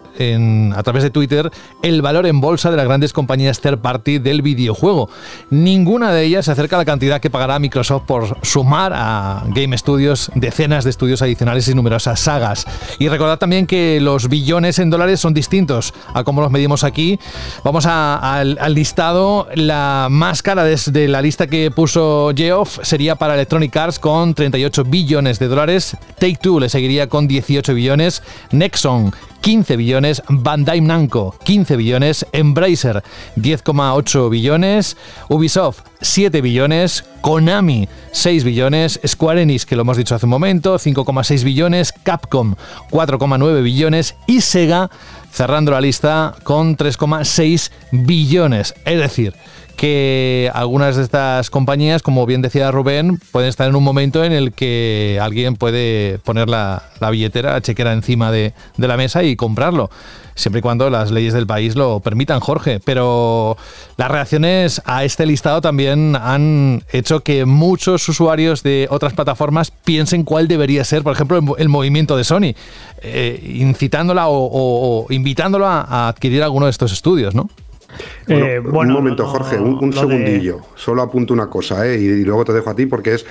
a 0.73 0.83
través 0.83 1.03
de 1.03 1.09
Twitter 1.09 1.49
el 1.81 2.01
valor 2.01 2.25
en 2.25 2.41
bolsa 2.41 2.69
de 2.69 2.75
las 2.75 2.85
grandes 2.85 3.13
compañías 3.13 3.61
third 3.61 3.79
party 3.79 4.19
del 4.19 4.41
videojuego. 4.41 5.09
Ninguna 5.49 6.11
de 6.11 6.23
ellas 6.23 6.45
se 6.45 6.51
acerca 6.51 6.75
a 6.75 6.79
la 6.79 6.85
cantidad 6.85 7.21
que 7.21 7.29
pagará 7.29 7.59
Microsoft 7.59 8.03
por 8.05 8.37
sumar 8.45 8.91
a 8.93 9.43
Game 9.55 9.77
Studios 9.77 10.08
decenas 10.35 10.83
de 10.83 10.89
estudios 10.89 11.21
adicionales 11.21 11.67
y 11.67 11.73
numerosas 11.73 12.19
sagas. 12.19 12.65
Y 12.99 13.07
recordad 13.09 13.37
también 13.37 13.67
que 13.67 13.99
los 14.01 14.29
billones 14.29 14.79
en 14.79 14.89
dólares 14.89 15.19
son 15.19 15.33
distintos 15.33 15.93
a 16.13 16.23
cómo 16.23 16.41
los 16.41 16.51
medimos 16.51 16.83
aquí. 16.83 17.19
Vamos 17.63 17.85
a- 17.85 18.39
al, 18.39 18.57
listado. 18.73 19.47
La 19.55 20.07
más 20.09 20.41
cara 20.41 20.63
desde 20.63 21.07
la 21.07 21.21
lista 21.21 21.47
que 21.47 21.71
puso 21.71 22.31
Geoff 22.35 22.79
sería 22.83 23.15
para 23.15 23.33
Electronic 23.35 23.75
Arts 23.75 23.99
con 23.99 24.33
38 24.33 24.83
billones 24.85 25.39
de 25.39 25.47
dólares. 25.47 25.95
Take 26.19 26.37
Two 26.41 26.59
le 26.59 26.69
seguiría 26.69 27.07
con 27.07 27.27
18 27.27 27.73
billones. 27.73 28.23
Nexon 28.51 29.11
15 29.41 29.77
billones, 29.77 30.23
Bandai 30.27 30.81
Namco 30.81 31.35
15 31.43 31.75
billones, 31.77 32.25
Embracer 32.31 33.03
10,8 33.35 34.29
billones, 34.29 34.97
Ubisoft 35.29 35.85
7 36.01 36.41
billones, 36.41 37.05
Konami 37.21 37.87
6 38.11 38.43
billones, 38.43 38.99
Square 39.05 39.41
Enix, 39.41 39.65
que 39.65 39.75
lo 39.75 39.81
hemos 39.81 39.97
dicho 39.97 40.15
hace 40.15 40.25
un 40.25 40.31
momento, 40.31 40.77
5,6 40.77 41.43
billones, 41.43 41.93
Capcom 42.03 42.55
4,9 42.91 43.63
billones 43.63 44.15
y 44.27 44.41
Sega 44.41 44.89
cerrando 45.31 45.71
la 45.71 45.81
lista 45.81 46.35
con 46.43 46.77
3,6 46.77 47.71
billones. 47.91 48.73
Es 48.85 48.99
decir, 48.99 49.35
que 49.79 50.51
algunas 50.53 50.97
de 50.97 51.03
estas 51.03 51.49
compañías, 51.49 52.03
como 52.03 52.25
bien 52.25 52.41
decía 52.41 52.69
Rubén, 52.69 53.17
pueden 53.31 53.47
estar 53.47 53.69
en 53.69 53.77
un 53.77 53.83
momento 53.83 54.25
en 54.25 54.33
el 54.33 54.51
que 54.51 55.17
alguien 55.21 55.55
puede 55.55 56.19
poner 56.25 56.49
la, 56.49 56.83
billetera, 57.09 57.53
la 57.53 57.61
chequera 57.61 57.93
encima 57.93 58.29
de, 58.29 58.53
la 58.75 58.97
mesa 58.97 59.23
y 59.23 59.37
comprarlo 59.37 59.89
siempre 60.35 60.59
y 60.59 60.61
cuando 60.61 60.89
las 60.89 61.11
leyes 61.11 61.33
del 61.33 61.47
país 61.47 61.77
lo 61.77 62.01
permitan, 62.01 62.41
Jorge. 62.41 62.81
Pero 62.83 63.55
las 63.95 64.11
reacciones 64.11 64.81
a 64.83 65.05
este 65.05 65.25
listado 65.25 65.61
también 65.61 66.17
han 66.17 66.83
hecho 66.91 67.21
que 67.21 67.45
muchos 67.45 68.07
usuarios 68.09 68.63
de 68.63 68.87
otras 68.89 69.13
plataformas 69.13 69.71
piensen 69.71 70.23
cuál 70.23 70.49
debería 70.49 70.83
ser, 70.83 71.03
por 71.03 71.13
ejemplo, 71.13 71.55
el, 71.57 71.69
movimiento 71.69 72.17
de 72.17 72.25
Sony, 72.25 72.53
eh, 73.01 73.49
incitándola 73.55 74.25
o, 74.27 75.07
invitándola 75.09 75.85
a 75.87 76.09
adquirir 76.09 76.43
alguno 76.43 76.65
de 76.65 76.71
estos 76.71 76.91
estudios, 76.91 77.33
¿no? 77.33 77.49
Eh, 78.27 78.59
un 78.59 78.91
momento, 78.91 79.25
Jorge, 79.25 79.59
un, 79.59 79.91
segundillo. 79.93 80.61
Solo 80.75 81.01
apunto 81.01 81.33
una 81.33 81.49
cosa, 81.49 81.87
¿eh? 81.87 81.97
y, 81.97 82.23
luego 82.23 82.45
te 82.45 82.53
dejo 82.53 82.69
a 82.69 82.75
ti, 82.75 82.85
porque 82.85 83.15
es 83.15 83.25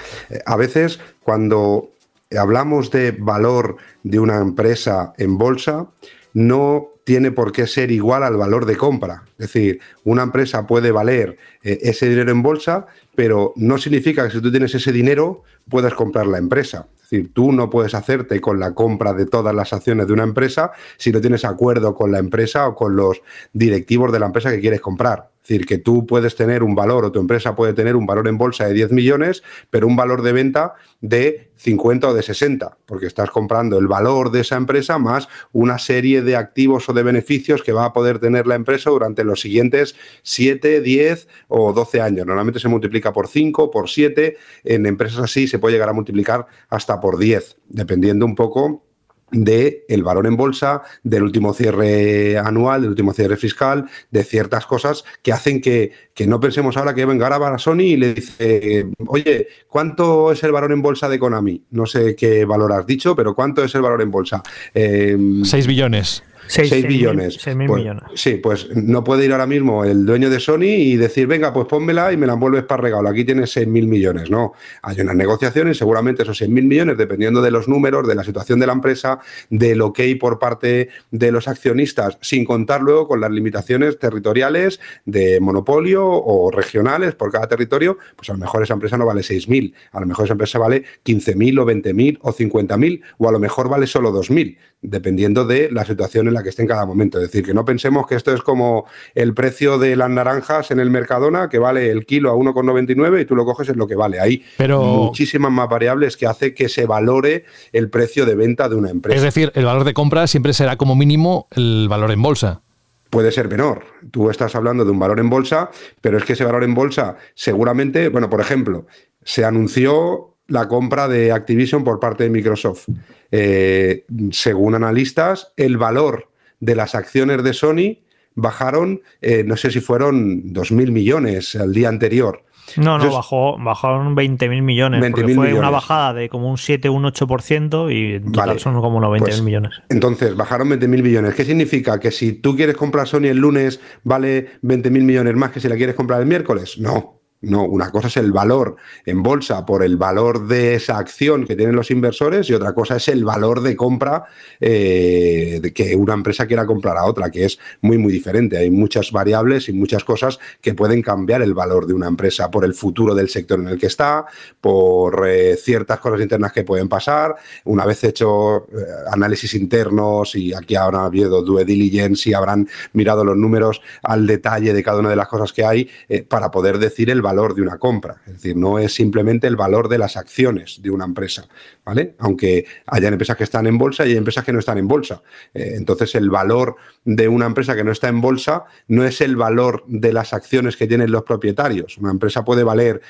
a 0.44 0.56
veces 0.56 1.00
cuando 1.22 1.90
hablamos 2.36 2.90
de 2.90 3.12
valor 3.12 3.76
de 4.02 4.18
una 4.18 4.36
empresa 4.36 5.12
en 5.16 5.38
bolsa, 5.38 5.88
no 6.34 6.88
tiene 7.04 7.30
por 7.30 7.52
qué 7.52 7.66
ser 7.66 7.90
igual 7.90 8.22
al 8.22 8.36
valor 8.36 8.66
de 8.66 8.76
compra. 8.76 9.22
Es 9.38 9.52
decir, 9.52 9.80
una 10.04 10.22
empresa 10.22 10.66
puede 10.66 10.90
valer 10.90 11.38
eh, 11.62 11.78
ese 11.82 12.06
dinero 12.06 12.30
en 12.30 12.42
bolsa, 12.42 12.86
pero 13.14 13.54
no 13.56 13.78
significa 13.78 14.26
que 14.26 14.34
si 14.34 14.42
tú 14.42 14.50
tienes 14.50 14.74
ese 14.74 14.92
dinero 14.92 15.42
puedas 15.70 15.94
comprar 15.94 16.26
la 16.26 16.36
empresa. 16.36 16.86
Es 17.09 17.12
decir, 17.12 17.32
tú 17.32 17.52
no 17.52 17.70
puedes 17.70 17.94
hacerte 17.94 18.38
con 18.38 18.61
la 18.61 18.74
compra 18.74 19.14
de 19.14 19.24
todas 19.24 19.54
las 19.54 19.72
acciones 19.72 20.06
de 20.06 20.12
una 20.12 20.24
empresa 20.24 20.72
si 20.98 21.11
no 21.11 21.22
tienes 21.22 21.42
acuerdo 21.46 21.94
con 21.94 22.12
la 22.12 22.18
empresa 22.18 22.68
o 22.68 22.74
con 22.74 22.96
los 22.96 23.22
directivos 23.54 24.12
de 24.12 24.20
la 24.20 24.26
empresa 24.26 24.50
que 24.50 24.61
quieres 24.61 24.82
comprar. 24.82 25.30
Es 25.49 25.53
decir, 25.53 25.66
que 25.66 25.78
tú 25.78 26.05
puedes 26.05 26.36
tener 26.36 26.62
un 26.62 26.74
valor 26.74 27.07
o 27.07 27.11
tu 27.11 27.20
empresa 27.20 27.57
puede 27.57 27.72
tener 27.72 27.96
un 27.96 28.05
valor 28.05 28.28
en 28.28 28.36
bolsa 28.36 28.66
de 28.66 28.74
10 28.74 28.92
millones, 28.92 29.42
pero 29.70 29.86
un 29.86 29.96
valor 29.96 30.20
de 30.20 30.32
venta 30.32 30.74
de 31.01 31.53
50 31.57 32.07
o 32.07 32.12
de 32.12 32.22
60, 32.22 32.76
porque 32.84 33.07
estás 33.07 33.30
comprando 33.30 33.78
el 33.78 33.86
valor 33.86 34.30
de 34.30 34.40
esa 34.40 34.57
empresa 34.57 34.99
más 34.99 35.26
una 35.53 35.78
serie 35.78 36.20
de 36.20 36.36
activos 36.36 36.86
o 36.90 36.92
de 36.92 37.03
beneficios 37.03 37.62
que 37.62 37.72
va 37.72 37.86
a 37.86 37.94
poder 37.94 38.18
tener 38.18 38.46
la 38.46 38.57
empresa 38.57 38.90
durante 38.90 39.24
los 39.24 39.40
siguientes 39.40 39.96
7, 40.22 40.82
10 40.82 41.28
o 41.49 41.72
12 41.72 42.03
años. 42.03 42.26
Normalmente 42.26 42.61
se 42.61 42.68
multiplica 42.68 43.14
por 43.14 43.26
5, 43.26 43.70
por 43.70 43.88
7. 43.88 44.36
En 44.64 44.84
empresas 44.84 45.20
así 45.20 45.49
se 45.49 45.59
puede 45.59 45.76
llegar 45.76 45.88
a 45.88 45.94
multiplicar 45.94 46.44
hasta 46.68 47.01
por 47.01 47.16
10, 47.16 47.57
dependiendo 47.70 48.26
un 48.26 48.34
poco 48.34 48.84
de 49.30 49.84
el 49.88 50.02
valor 50.02 50.26
en 50.26 50.36
bolsa, 50.36 50.82
del 51.02 51.22
último 51.22 51.52
cierre 51.52 52.38
anual, 52.38 52.82
del 52.82 52.90
último 52.90 53.12
cierre 53.12 53.36
fiscal, 53.36 53.86
de 54.10 54.24
ciertas 54.24 54.66
cosas 54.66 55.04
que 55.22 55.32
hacen 55.32 55.60
que, 55.60 55.92
no 56.26 56.40
pensemos 56.40 56.76
ahora 56.76 56.94
que 56.94 57.06
venga 57.06 57.28
ahora 57.28 57.58
Sony 57.58 57.80
y 57.80 57.96
le 57.96 58.14
dice, 58.14 58.86
oye, 59.06 59.48
¿cuánto 59.68 60.32
es 60.32 60.42
el 60.42 60.52
valor 60.52 60.72
en 60.72 60.82
bolsa 60.82 61.08
de 61.08 61.18
Konami? 61.18 61.62
No 61.70 61.86
sé 61.86 62.16
qué 62.16 62.44
valor 62.44 62.72
has 62.72 62.86
dicho, 62.86 63.14
pero 63.14 63.34
¿cuánto 63.34 63.62
es 63.62 63.74
el 63.74 63.82
valor 63.82 64.02
en 64.02 64.10
bolsa? 64.10 64.42
6 64.74 64.74
em, 64.74 65.66
billones. 65.66 66.22
6, 66.49 66.86
billones. 66.86 67.46
Mil, 67.55 67.68
pues, 67.68 67.78
millones. 67.78 68.05
Sí, 68.14 68.34
pues 68.36 68.68
no 68.74 69.05
puede 69.05 69.24
ir 69.24 69.32
ahora 69.32 69.46
mismo 69.46 69.84
el 69.84 70.05
dueño 70.05 70.30
de 70.30 70.40
Sony 70.40 70.64
y 70.64 70.96
decir, 70.96 71.26
venga, 71.26 71.53
pues 71.53 71.66
pónmela 71.66 72.12
y 72.12 72.16
me 72.16 72.26
la 72.26 72.32
envuelves 72.34 72.64
para 72.64 72.82
regalo. 72.82 73.09
Aquí 73.09 73.24
tienes 73.24 73.51
6 73.53 73.68
mil 73.68 73.86
millones. 73.86 74.30
No, 74.30 74.53
hay 74.82 75.01
unas 75.01 75.14
negociaciones, 75.14 75.78
seguramente 75.78 76.22
esos 76.22 76.38
6 76.38 76.51
mil 76.51 76.64
millones, 76.64 76.96
dependiendo 76.96 77.42
de 77.42 77.51
los 77.51 77.68
números, 77.68 78.09
de 78.09 78.14
la 78.14 78.24
situación 78.24 78.59
de 78.59 78.66
la 78.66 78.72
empresa, 78.72 79.20
del 79.51 79.80
ok 79.82 80.01
por 80.18 80.38
parte 80.38 80.88
de 81.11 81.32
los 81.32 81.49
accionistas, 81.49 82.18
sin 82.20 82.44
contar 82.44 82.80
luego 82.80 83.09
con 83.09 83.20
las 83.20 83.30
limitaciones 83.30 83.99
territoriales 83.99 84.80
de 85.05 85.40
monopolio 85.40 86.07
o 86.07 86.51
regionales 86.51 87.14
por 87.14 87.30
cada 87.30 87.46
territorio, 87.46 87.99
pues 88.16 88.30
a 88.30 88.32
lo 88.32 88.38
mejor 88.38 88.62
esa 88.62 88.74
empresa 88.74 88.96
no 88.96 89.07
vale 89.07 89.22
6 89.22 89.49
mil, 89.49 89.74
a 89.92 90.01
lo 90.01 90.07
mejor 90.07 90.24
esa 90.24 90.34
empresa 90.34 90.59
vale 90.59 90.84
15 91.03 91.34
mil 91.34 91.59
o 91.59 91.64
20 91.64 91.94
mil 91.94 92.18
o 92.22 92.32
50 92.32 92.76
mil, 92.76 93.03
o 93.18 93.28
a 93.28 93.32
lo 93.32 93.38
mejor 93.38 93.68
vale 93.68 93.86
solo 93.86 94.11
2 94.11 94.30
mil, 94.30 94.59
dependiendo 94.80 95.44
de 95.44 95.70
la 95.70 95.84
situación 95.84 96.28
en 96.28 96.34
la 96.34 96.38
que 96.43 96.51
esté 96.51 96.62
en 96.62 96.68
cada 96.68 96.86
momento. 96.86 97.18
Es 97.18 97.24
decir, 97.30 97.45
que 97.45 97.55
no 97.55 97.64
pensemos 97.64 98.07
que 98.07 98.14
esto 98.14 98.32
es 98.32 98.43
como 98.43 98.86
el 99.14 99.34
precio 99.34 99.78
de 99.78 99.97
las 99.97 100.11
naranjas 100.11 100.70
en 100.70 100.80
el 100.80 100.91
Mercadona, 100.91 101.49
que 101.49 101.59
vale 101.59 101.91
el 101.91 102.07
kilo 102.07 102.30
a 102.30 102.34
1,99 102.34 103.22
y 103.22 103.24
tú 103.24 103.36
lo 103.36 103.45
coges 103.45 103.68
en 103.68 103.78
lo 103.78 103.86
que 103.86 103.95
vale. 103.95 104.20
Hay 104.20 104.45
muchísimas 104.59 105.51
más 105.51 105.68
variables 105.68 106.16
que 106.16 106.26
hace 106.26 106.55
que 106.55 106.68
se 106.68 106.86
valore 106.86 107.45
el 107.72 107.91
precio 107.91 108.26
de 108.26 108.34
venta 108.34 108.68
de 108.68 108.76
una 108.76 108.91
empresa. 108.91 109.16
Es 109.16 109.22
decir, 109.22 109.53
el 109.55 109.64
valor 109.64 109.84
de 109.84 109.95
compra 109.95 110.26
siempre 110.26 110.53
será 110.53 110.76
como 110.76 110.97
mínimo 110.97 111.49
el 111.51 111.86
valor 111.89 112.11
en 112.11 112.22
bolsa 112.22 112.62
puede 113.11 113.32
ser 113.32 113.49
menor. 113.49 113.84
Tú 114.11 114.28
estás 114.30 114.55
hablando 114.55 114.84
de 114.84 114.91
un 114.91 114.99
valor 114.99 115.18
en 115.18 115.30
bolsa, 115.30 115.70
pero 116.01 116.18
es 116.18 116.24
que 116.24 116.34
ese 116.34 116.45
valor 116.45 116.62
en 116.62 116.74
bolsa 116.74 117.16
seguramente, 117.34 118.11
bueno, 118.11 118.28
por 118.28 118.41
ejemplo, 118.41 118.86
se 119.22 119.45
anunció 119.45 120.38
la 120.49 120.66
compra 120.66 121.09
de 121.09 121.30
Activision 121.30 121.84
por 121.84 122.01
parte 122.01 122.24
de 122.24 122.30
Microsoft. 122.30 122.88
Eh, 123.30 124.05
según 124.32 124.74
analistas, 124.74 125.53
el 125.57 125.76
valor 125.76 126.28
de 126.61 126.74
las 126.74 126.94
acciones 126.94 127.44
de 127.44 127.53
Sony 127.53 127.99
bajaron, 128.34 129.03
eh, 129.20 129.44
no 129.44 129.57
sé 129.57 129.70
si 129.70 129.80
fueron 129.80 130.53
2.000 130.55 130.90
millones 130.90 131.55
el 131.55 131.72
día 131.72 131.88
anterior. 131.88 132.44
No, 132.76 132.99
no, 132.99 133.11
bajó, 133.11 133.57
bajaron 133.59 134.14
20.000 134.14 134.62
millones. 134.62 135.01
20 135.01 135.34
fue 135.34 135.55
una 135.55 135.70
bajada 135.70 136.12
de 136.12 136.28
como 136.28 136.51
un 136.51 136.59
7, 136.59 136.88
un 136.90 137.05
8% 137.05 137.92
y 137.92 138.16
en 138.16 138.32
total 138.32 138.61
son 138.61 138.80
como 138.80 138.99
unos 138.99 139.11
20.000 139.11 139.18
pues, 139.20 139.42
millones. 139.42 139.72
Entonces, 139.88 140.36
bajaron 140.36 140.68
20.000 140.68 140.86
millones. 141.03 141.34
¿Qué 141.34 141.44
significa? 141.44 141.99
¿Que 141.99 142.11
si 142.11 142.34
tú 142.34 142.57
quieres 142.57 142.76
comprar 142.76 143.09
Sony 143.09 143.26
el 143.26 143.38
lunes 143.38 143.80
vale 144.05 144.61
20.000 144.62 144.90
millones 144.90 145.34
más 145.34 145.51
que 145.51 145.61
si 145.61 145.68
la 145.68 145.76
quieres 145.76 145.94
comprar 145.94 146.20
el 146.20 146.26
miércoles? 146.26 146.78
No. 146.78 147.17
No, 147.41 147.62
una 147.62 147.93
cosa 147.93 148.09
es 148.09 148.16
el 148.16 148.32
valor 148.32 148.74
en 149.07 149.22
bolsa 149.22 149.64
por 149.64 149.84
el 149.84 149.97
valor 149.97 150.49
de 150.49 150.74
esa 150.74 150.99
acción 150.99 151.47
que 151.47 151.55
tienen 151.55 151.76
los 151.76 151.93
inversores 151.93 152.51
y 152.51 152.55
otra 152.55 152.72
cosa 152.74 152.97
es 152.97 153.07
el 153.07 153.24
valor 153.24 153.61
de 153.61 153.76
compra 153.76 154.24
eh, 154.59 155.61
que 155.72 155.95
una 155.95 156.14
empresa 156.14 156.49
quiera 156.49 156.66
comprar 156.66 156.97
a 156.97 157.05
otra, 157.05 157.30
que 157.30 157.45
es 157.45 157.61
muy, 157.80 157.97
muy 157.97 158.12
diferente. 158.12 158.59
Hay 158.59 158.72
muchas 158.72 159.12
variables 159.12 159.68
y 159.68 159.72
muchas 159.72 160.03
cosas 160.03 160.41
que 160.61 160.74
pueden 160.74 161.01
cambiar 161.01 161.41
el 161.43 161.55
valor 161.55 161.86
de 161.86 161.95
una 161.95 162.09
empresa 162.09 162.51
por 162.51 162.64
el 162.64 162.74
futuro 162.74 163.14
del 163.14 163.28
sector 163.28 163.61
en 163.61 163.68
el 163.68 163.78
que 163.78 163.86
está, 163.86 164.26
por 164.61 165.24
eh, 165.28 165.57
ciertas 165.57 166.01
cosas 166.01 166.20
internas 166.20 166.53
que 166.53 166.64
pueden 166.64 166.89
pasar. 166.89 167.36
Una 167.66 167.86
vez 167.86 168.03
hecho 168.03 168.66
eh, 168.66 168.84
análisis 169.12 169.55
internos 169.55 170.34
y 170.34 170.53
aquí 170.55 170.74
habrán 170.74 171.03
habido 171.03 171.43
due 171.43 171.64
diligence 171.64 172.30
y 172.30 172.34
habrán 172.34 172.68
mirado 172.95 173.24
los 173.24 173.36
números 173.36 173.80
al 174.03 174.26
detalle 174.26 174.72
de 174.72 174.82
cada 174.82 174.99
una 174.99 175.11
de 175.11 175.16
las 175.16 175.28
cosas 175.28 175.53
que 175.53 175.64
hay 175.64 175.89
para 176.28 176.51
poder 176.51 176.78
decir 176.78 177.11
el 177.11 177.22
valor 177.22 177.27
de 177.54 177.62
una 177.62 177.78
compra. 177.78 178.16
Es 178.26 178.34
decir, 178.34 178.56
no 178.56 178.78
es 178.78 178.94
simplemente 178.94 179.46
el 179.46 179.56
valor 179.56 179.88
de 179.88 179.98
las 179.98 180.16
acciones 180.16 180.80
de 180.82 180.90
una 180.90 181.04
empresa, 181.04 181.46
¿vale? 181.84 182.14
Aunque 182.18 182.64
hayan 182.86 183.14
empresas 183.14 183.36
que 183.36 183.44
están 183.44 183.66
en 183.66 183.78
bolsa 183.78 184.06
y 184.06 184.10
hay 184.10 184.16
empresas 184.16 184.44
que 184.44 184.52
no 184.52 184.58
están 184.58 184.78
en 184.78 184.88
bolsa. 184.88 185.22
Eh, 185.54 185.74
entonces, 185.76 186.14
el 186.14 186.30
valor 186.30 186.76
de 187.04 187.28
una 187.28 187.46
empresa 187.46 187.76
que 187.76 187.84
no 187.84 187.92
está 187.92 188.08
en 188.08 188.20
bolsa 188.20 188.64
no 188.88 189.04
es 189.04 189.20
el 189.20 189.36
valor 189.36 189.84
de 189.86 190.12
las 190.12 190.32
acciones 190.32 190.76
que 190.76 190.86
tienen 190.86 191.10
los 191.10 191.22
propietarios. 191.22 191.98
Una 191.98 192.10
empresa 192.10 192.44
puede 192.44 192.64
valer 192.64 193.00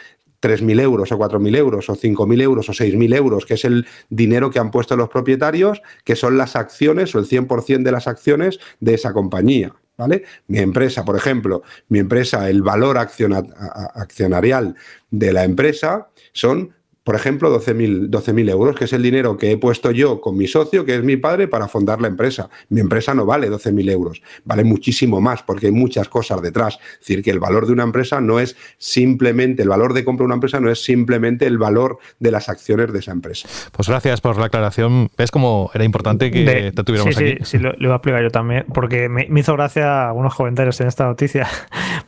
3.000 0.40 0.80
euros 0.80 1.12
o 1.12 1.18
4.000 1.18 1.56
euros 1.56 1.88
o 1.88 1.96
5.000 1.96 2.42
euros 2.42 2.68
o 2.68 2.72
6.000 2.72 3.14
euros, 3.14 3.46
que 3.46 3.54
es 3.54 3.64
el 3.64 3.86
dinero 4.08 4.50
que 4.50 4.58
han 4.58 4.70
puesto 4.70 4.96
los 4.96 5.08
propietarios, 5.08 5.82
que 6.04 6.16
son 6.16 6.38
las 6.38 6.56
acciones 6.56 7.14
o 7.14 7.18
el 7.18 7.26
100% 7.26 7.82
de 7.82 7.92
las 7.92 8.06
acciones 8.06 8.58
de 8.80 8.94
esa 8.94 9.12
compañía. 9.12 9.74
¿Vale? 9.98 10.24
Mi 10.46 10.60
empresa, 10.60 11.04
por 11.04 11.16
ejemplo, 11.16 11.62
mi 11.88 11.98
empresa, 11.98 12.48
el 12.48 12.62
valor 12.62 12.96
accionarial 12.96 14.76
de 15.10 15.32
la 15.32 15.44
empresa 15.44 16.08
son 16.32 16.74
por 17.08 17.14
ejemplo, 17.14 17.50
12.000 17.58 18.10
12 18.10 18.50
euros, 18.50 18.76
que 18.76 18.84
es 18.84 18.92
el 18.92 19.02
dinero 19.02 19.38
que 19.38 19.50
he 19.50 19.56
puesto 19.56 19.90
yo 19.92 20.20
con 20.20 20.36
mi 20.36 20.46
socio, 20.46 20.84
que 20.84 20.94
es 20.94 21.02
mi 21.02 21.16
padre, 21.16 21.48
para 21.48 21.66
fundar 21.66 22.02
la 22.02 22.08
empresa. 22.08 22.50
Mi 22.68 22.82
empresa 22.82 23.14
no 23.14 23.24
vale 23.24 23.50
12.000 23.50 23.90
euros, 23.90 24.20
vale 24.44 24.62
muchísimo 24.62 25.18
más 25.18 25.42
porque 25.42 25.68
hay 25.68 25.72
muchas 25.72 26.10
cosas 26.10 26.42
detrás. 26.42 26.78
Es 26.92 26.98
decir, 26.98 27.22
que 27.22 27.30
el 27.30 27.40
valor 27.40 27.66
de 27.66 27.72
una 27.72 27.84
empresa 27.84 28.20
no 28.20 28.38
es 28.40 28.58
simplemente, 28.76 29.62
el 29.62 29.70
valor 29.70 29.94
de 29.94 30.04
compra 30.04 30.24
de 30.24 30.26
una 30.26 30.34
empresa 30.34 30.60
no 30.60 30.70
es 30.70 30.84
simplemente 30.84 31.46
el 31.46 31.56
valor 31.56 31.98
de 32.18 32.30
las 32.30 32.50
acciones 32.50 32.92
de 32.92 32.98
esa 32.98 33.12
empresa. 33.12 33.48
Pues 33.72 33.88
gracias 33.88 34.20
por 34.20 34.36
la 34.36 34.44
aclaración. 34.44 35.08
¿Ves 35.16 35.30
cómo 35.30 35.70
era 35.72 35.84
importante 35.84 36.30
que 36.30 36.72
te 36.76 36.84
tuviéramos 36.84 37.14
sí, 37.14 37.24
aquí? 37.24 37.36
Sí, 37.38 37.56
sí, 37.56 37.58
lo, 37.58 37.72
lo, 37.72 37.84
iba 37.84 37.94
a 37.94 37.96
explicar 37.96 38.22
yo 38.22 38.30
también, 38.30 38.66
porque 38.74 39.08
me, 39.08 39.26
hizo 39.34 39.54
gracia 39.54 40.08
algunos 40.08 40.34
comentarios 40.34 40.78
en 40.82 40.88
esta 40.88 41.06
noticia, 41.06 41.48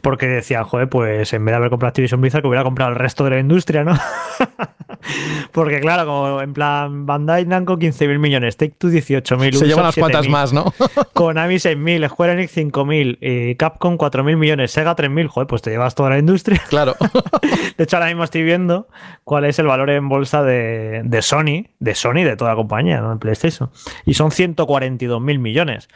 porque 0.01 0.27
decían, 0.27 0.65
joder, 0.65 0.89
pues 0.89 1.33
en 1.33 1.45
vez 1.45 1.53
de 1.53 1.57
haber 1.57 1.71
comprado 1.71 1.89
Activision 1.89 2.21
Blizzard, 2.21 2.43
que 2.43 2.49
hubiera 2.49 2.65
comprado 2.65 2.93
el 2.93 2.97
resto 2.97 3.25
de 3.25 3.31
la 3.31 3.39
industria, 3.39 3.85
¿no? 3.85 3.99
Porque 5.53 5.81
claro, 5.81 6.07
como 6.07 6.41
en 6.41 6.53
plan 6.53 7.07
Bandai 7.07 7.47
Namco 7.47 7.79
15.000 7.79 8.19
millones, 8.19 8.57
Take 8.57 8.75
Two 8.79 8.91
18.000. 8.91 9.53
Se 9.53 9.67
llevan 9.67 9.85
unas 9.85 9.97
cuantas 9.97 10.29
más, 10.29 10.53
¿no? 10.53 10.73
Konami 11.15 11.57
6.000, 11.57 12.09
Square 12.09 12.33
Enix 12.33 12.57
5.000, 12.57 13.19
y 13.21 13.55
Capcom 13.57 13.97
4.000 13.97 14.37
millones, 14.37 14.71
Sega 14.73 14.95
3.000. 14.95 15.29
Joder, 15.29 15.47
pues 15.47 15.63
te 15.63 15.71
llevas 15.71 15.95
toda 15.95 16.11
la 16.11 16.19
industria. 16.19 16.61
Claro. 16.71 16.95
De 17.77 17.85
hecho, 17.85 17.97
ahora 17.97 18.07
mismo 18.07 18.23
estoy 18.23 18.45
viendo 18.45 18.87
cuál 19.25 19.45
es 19.45 19.59
el 19.59 19.67
valor 19.67 19.91
en 19.91 20.09
bolsa 20.09 20.45
de, 20.45 21.03
de 21.05 21.23
Sony, 21.23 21.67
de 21.81 21.95
Sony, 21.97 22.23
de 22.23 22.37
toda 22.37 22.51
la 22.51 22.57
compañía, 22.57 23.01
¿no? 23.01 23.11
En 23.11 23.19
PlayStation. 23.19 23.71
Y 24.07 24.15
son 24.15 24.31
142.000 24.31 25.39
millones 25.39 25.89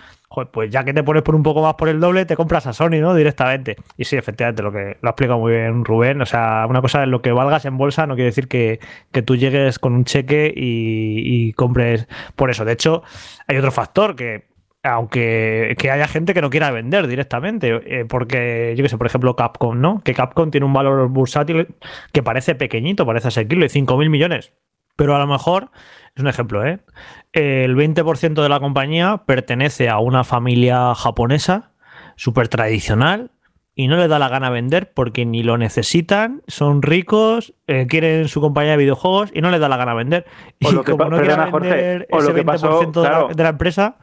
pues 0.52 0.70
ya 0.70 0.84
que 0.84 0.92
te 0.92 1.02
pones 1.02 1.22
por 1.22 1.34
un 1.34 1.42
poco 1.42 1.62
más 1.62 1.74
por 1.74 1.88
el 1.88 2.00
doble, 2.00 2.24
te 2.26 2.36
compras 2.36 2.66
a 2.66 2.72
Sony, 2.72 3.00
¿no? 3.00 3.14
Directamente. 3.14 3.76
Y 3.96 4.04
sí, 4.04 4.16
efectivamente, 4.16 4.62
lo 4.62 4.72
que 4.72 4.96
lo 5.00 5.08
ha 5.08 5.10
explicado 5.10 5.38
muy 5.38 5.52
bien 5.52 5.84
Rubén. 5.84 6.20
O 6.20 6.26
sea, 6.26 6.66
una 6.68 6.80
cosa 6.80 7.02
es 7.02 7.08
lo 7.08 7.22
que 7.22 7.32
valgas 7.32 7.64
en 7.64 7.76
bolsa, 7.76 8.06
no 8.06 8.14
quiere 8.14 8.26
decir 8.26 8.48
que, 8.48 8.80
tú 9.24 9.36
llegues 9.36 9.78
con 9.78 9.94
un 9.94 10.04
cheque 10.04 10.52
y, 10.54 11.52
compres 11.54 12.08
por 12.36 12.50
eso. 12.50 12.64
De 12.64 12.72
hecho, 12.72 13.02
hay 13.46 13.56
otro 13.56 13.70
factor 13.72 14.16
que 14.16 14.46
aunque 14.82 15.76
que 15.78 15.90
haya 15.90 16.06
gente 16.06 16.34
que 16.34 16.42
no 16.42 16.50
quiera 16.50 16.70
vender 16.70 17.06
directamente, 17.06 17.80
eh, 17.86 18.04
porque 18.04 18.74
yo 18.76 18.82
que 18.82 18.90
sé, 18.90 18.98
por 18.98 19.06
ejemplo, 19.06 19.34
Capcom, 19.34 19.80
¿no? 19.80 20.02
Que 20.04 20.12
Capcom 20.12 20.50
tiene 20.50 20.66
un 20.66 20.74
valor 20.74 21.08
bursátil 21.08 21.68
que 22.12 22.22
parece 22.22 22.54
pequeñito, 22.54 23.06
parece 23.06 23.28
asequible, 23.28 23.68
5.000 23.68 24.10
millones, 24.10 24.52
pero 24.96 25.16
a 25.16 25.18
lo 25.18 25.26
mejor 25.26 25.70
es 26.14 26.22
un 26.22 26.28
ejemplo, 26.28 26.64
¿eh? 26.64 26.78
El 27.32 27.76
20% 27.76 28.42
de 28.42 28.48
la 28.48 28.60
compañía 28.60 29.22
pertenece 29.26 29.88
a 29.88 29.98
una 29.98 30.22
familia 30.22 30.94
japonesa 30.94 31.72
súper 32.16 32.46
tradicional 32.48 33.32
y 33.74 33.88
no 33.88 33.96
les 33.96 34.08
da 34.08 34.20
la 34.20 34.28
gana 34.28 34.50
vender 34.50 34.92
porque 34.92 35.26
ni 35.26 35.42
lo 35.42 35.58
necesitan, 35.58 36.42
son 36.46 36.82
ricos, 36.82 37.54
eh, 37.66 37.86
quieren 37.88 38.28
su 38.28 38.40
compañía 38.40 38.72
de 38.72 38.76
videojuegos 38.76 39.30
y 39.34 39.40
no 39.40 39.50
les 39.50 39.58
da 39.58 39.68
la 39.68 39.76
gana 39.76 39.94
vender. 39.94 40.26
Y 40.60 40.70
lo 40.70 40.84
que 40.84 40.92
como 40.92 41.06
no 41.06 41.18
quieren 41.20 41.50
vender 41.50 42.06
ese 42.08 42.32
20% 42.32 43.34
de 43.34 43.42
la 43.42 43.48
empresa, 43.48 43.96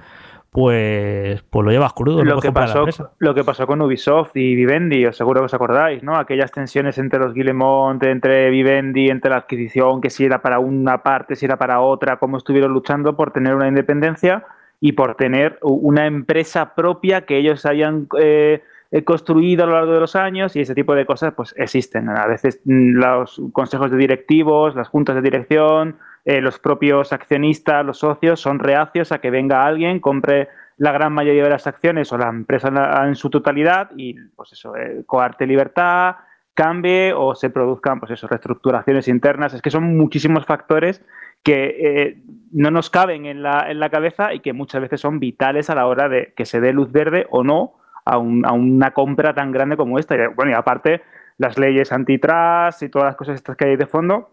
pues, 0.51 1.41
pues 1.43 1.65
lo 1.65 1.71
llevas 1.71 1.93
crudo. 1.93 2.25
Lo, 2.25 2.41
que 2.41 2.51
pasó, 2.51 2.85
lo 3.19 3.33
que 3.33 3.43
pasó 3.45 3.65
con 3.65 3.81
Ubisoft 3.81 4.35
y 4.35 4.53
Vivendi, 4.53 5.05
os 5.05 5.15
seguro 5.15 5.39
que 5.39 5.45
os 5.45 5.53
acordáis, 5.53 6.03
¿no? 6.03 6.17
Aquellas 6.17 6.51
tensiones 6.51 6.97
entre 6.97 7.19
los 7.19 7.33
Guillemont, 7.33 8.03
entre 8.03 8.49
Vivendi, 8.49 9.07
entre 9.07 9.31
la 9.31 9.37
adquisición, 9.37 10.01
que 10.01 10.09
si 10.09 10.25
era 10.25 10.41
para 10.41 10.59
una 10.59 11.03
parte, 11.03 11.37
si 11.37 11.45
era 11.45 11.57
para 11.57 11.79
otra, 11.79 12.17
cómo 12.17 12.35
estuvieron 12.35 12.73
luchando 12.73 13.15
por 13.15 13.31
tener 13.31 13.55
una 13.55 13.69
independencia 13.69 14.45
y 14.81 14.91
por 14.91 15.15
tener 15.15 15.57
una 15.61 16.05
empresa 16.05 16.75
propia 16.75 17.25
que 17.25 17.37
ellos 17.37 17.65
hayan 17.65 18.09
eh, 18.19 18.61
construido 19.05 19.63
a 19.63 19.67
lo 19.67 19.73
largo 19.73 19.93
de 19.93 19.99
los 20.01 20.17
años 20.17 20.53
y 20.57 20.59
ese 20.59 20.75
tipo 20.75 20.93
de 20.95 21.05
cosas 21.05 21.33
pues 21.33 21.53
existen. 21.55 22.09
A 22.09 22.27
veces 22.27 22.59
mm, 22.65 22.95
los 22.95 23.41
consejos 23.53 23.89
de 23.89 23.95
directivos, 23.95 24.75
las 24.75 24.89
juntas 24.89 25.15
de 25.15 25.21
dirección, 25.21 25.95
eh, 26.25 26.41
los 26.41 26.59
propios 26.59 27.13
accionistas, 27.13 27.85
los 27.85 27.99
socios, 27.99 28.39
son 28.39 28.59
reacios 28.59 29.11
a 29.11 29.19
que 29.19 29.31
venga 29.31 29.65
alguien, 29.65 29.99
compre 29.99 30.49
la 30.77 30.91
gran 30.91 31.13
mayoría 31.13 31.43
de 31.43 31.49
las 31.49 31.67
acciones 31.67 32.11
o 32.11 32.17
la 32.17 32.29
empresa 32.29 32.69
en, 33.05 33.15
su 33.15 33.29
totalidad 33.29 33.91
y, 33.95 34.15
pues 34.35 34.53
eso, 34.53 34.75
eh, 34.75 35.03
coarte 35.05 35.45
libertad, 35.45 36.15
cambie 36.53 37.13
o 37.13 37.35
se 37.35 37.49
produzcan, 37.49 37.99
pues 37.99 38.11
eso, 38.11 38.27
reestructuraciones 38.27 39.07
internas. 39.07 39.53
Es 39.53 39.61
que 39.61 39.69
son 39.69 39.97
muchísimos 39.97 40.45
factores 40.45 41.03
que 41.43 41.75
eh, 41.79 42.23
no 42.51 42.71
nos 42.71 42.89
caben 42.89 43.25
en 43.25 43.41
la, 43.41 43.69
en 43.69 43.79
la 43.79 43.89
cabeza 43.89 44.33
y 44.33 44.39
que 44.41 44.53
muchas 44.53 44.81
veces 44.81 45.01
son 45.01 45.19
vitales 45.19 45.69
a 45.69 45.75
la 45.75 45.87
hora 45.87 46.09
de 46.09 46.33
que 46.35 46.45
se 46.45 46.59
dé 46.59 46.73
luz 46.73 46.91
verde 46.91 47.27
o 47.29 47.43
no 47.43 47.75
a, 48.05 48.17
una 48.17 48.91
compra 48.91 49.33
tan 49.33 49.51
grande 49.51 49.77
como 49.77 49.99
esta. 49.99 50.15
bueno, 50.35 50.51
y 50.51 50.55
aparte, 50.55 51.01
las 51.37 51.57
leyes 51.57 51.91
antitrust 51.91 52.83
y 52.83 52.89
todas 52.89 53.07
las 53.07 53.15
cosas 53.15 53.35
estas 53.35 53.55
que 53.55 53.65
hay 53.65 53.75
de 53.75 53.87
fondo, 53.87 54.31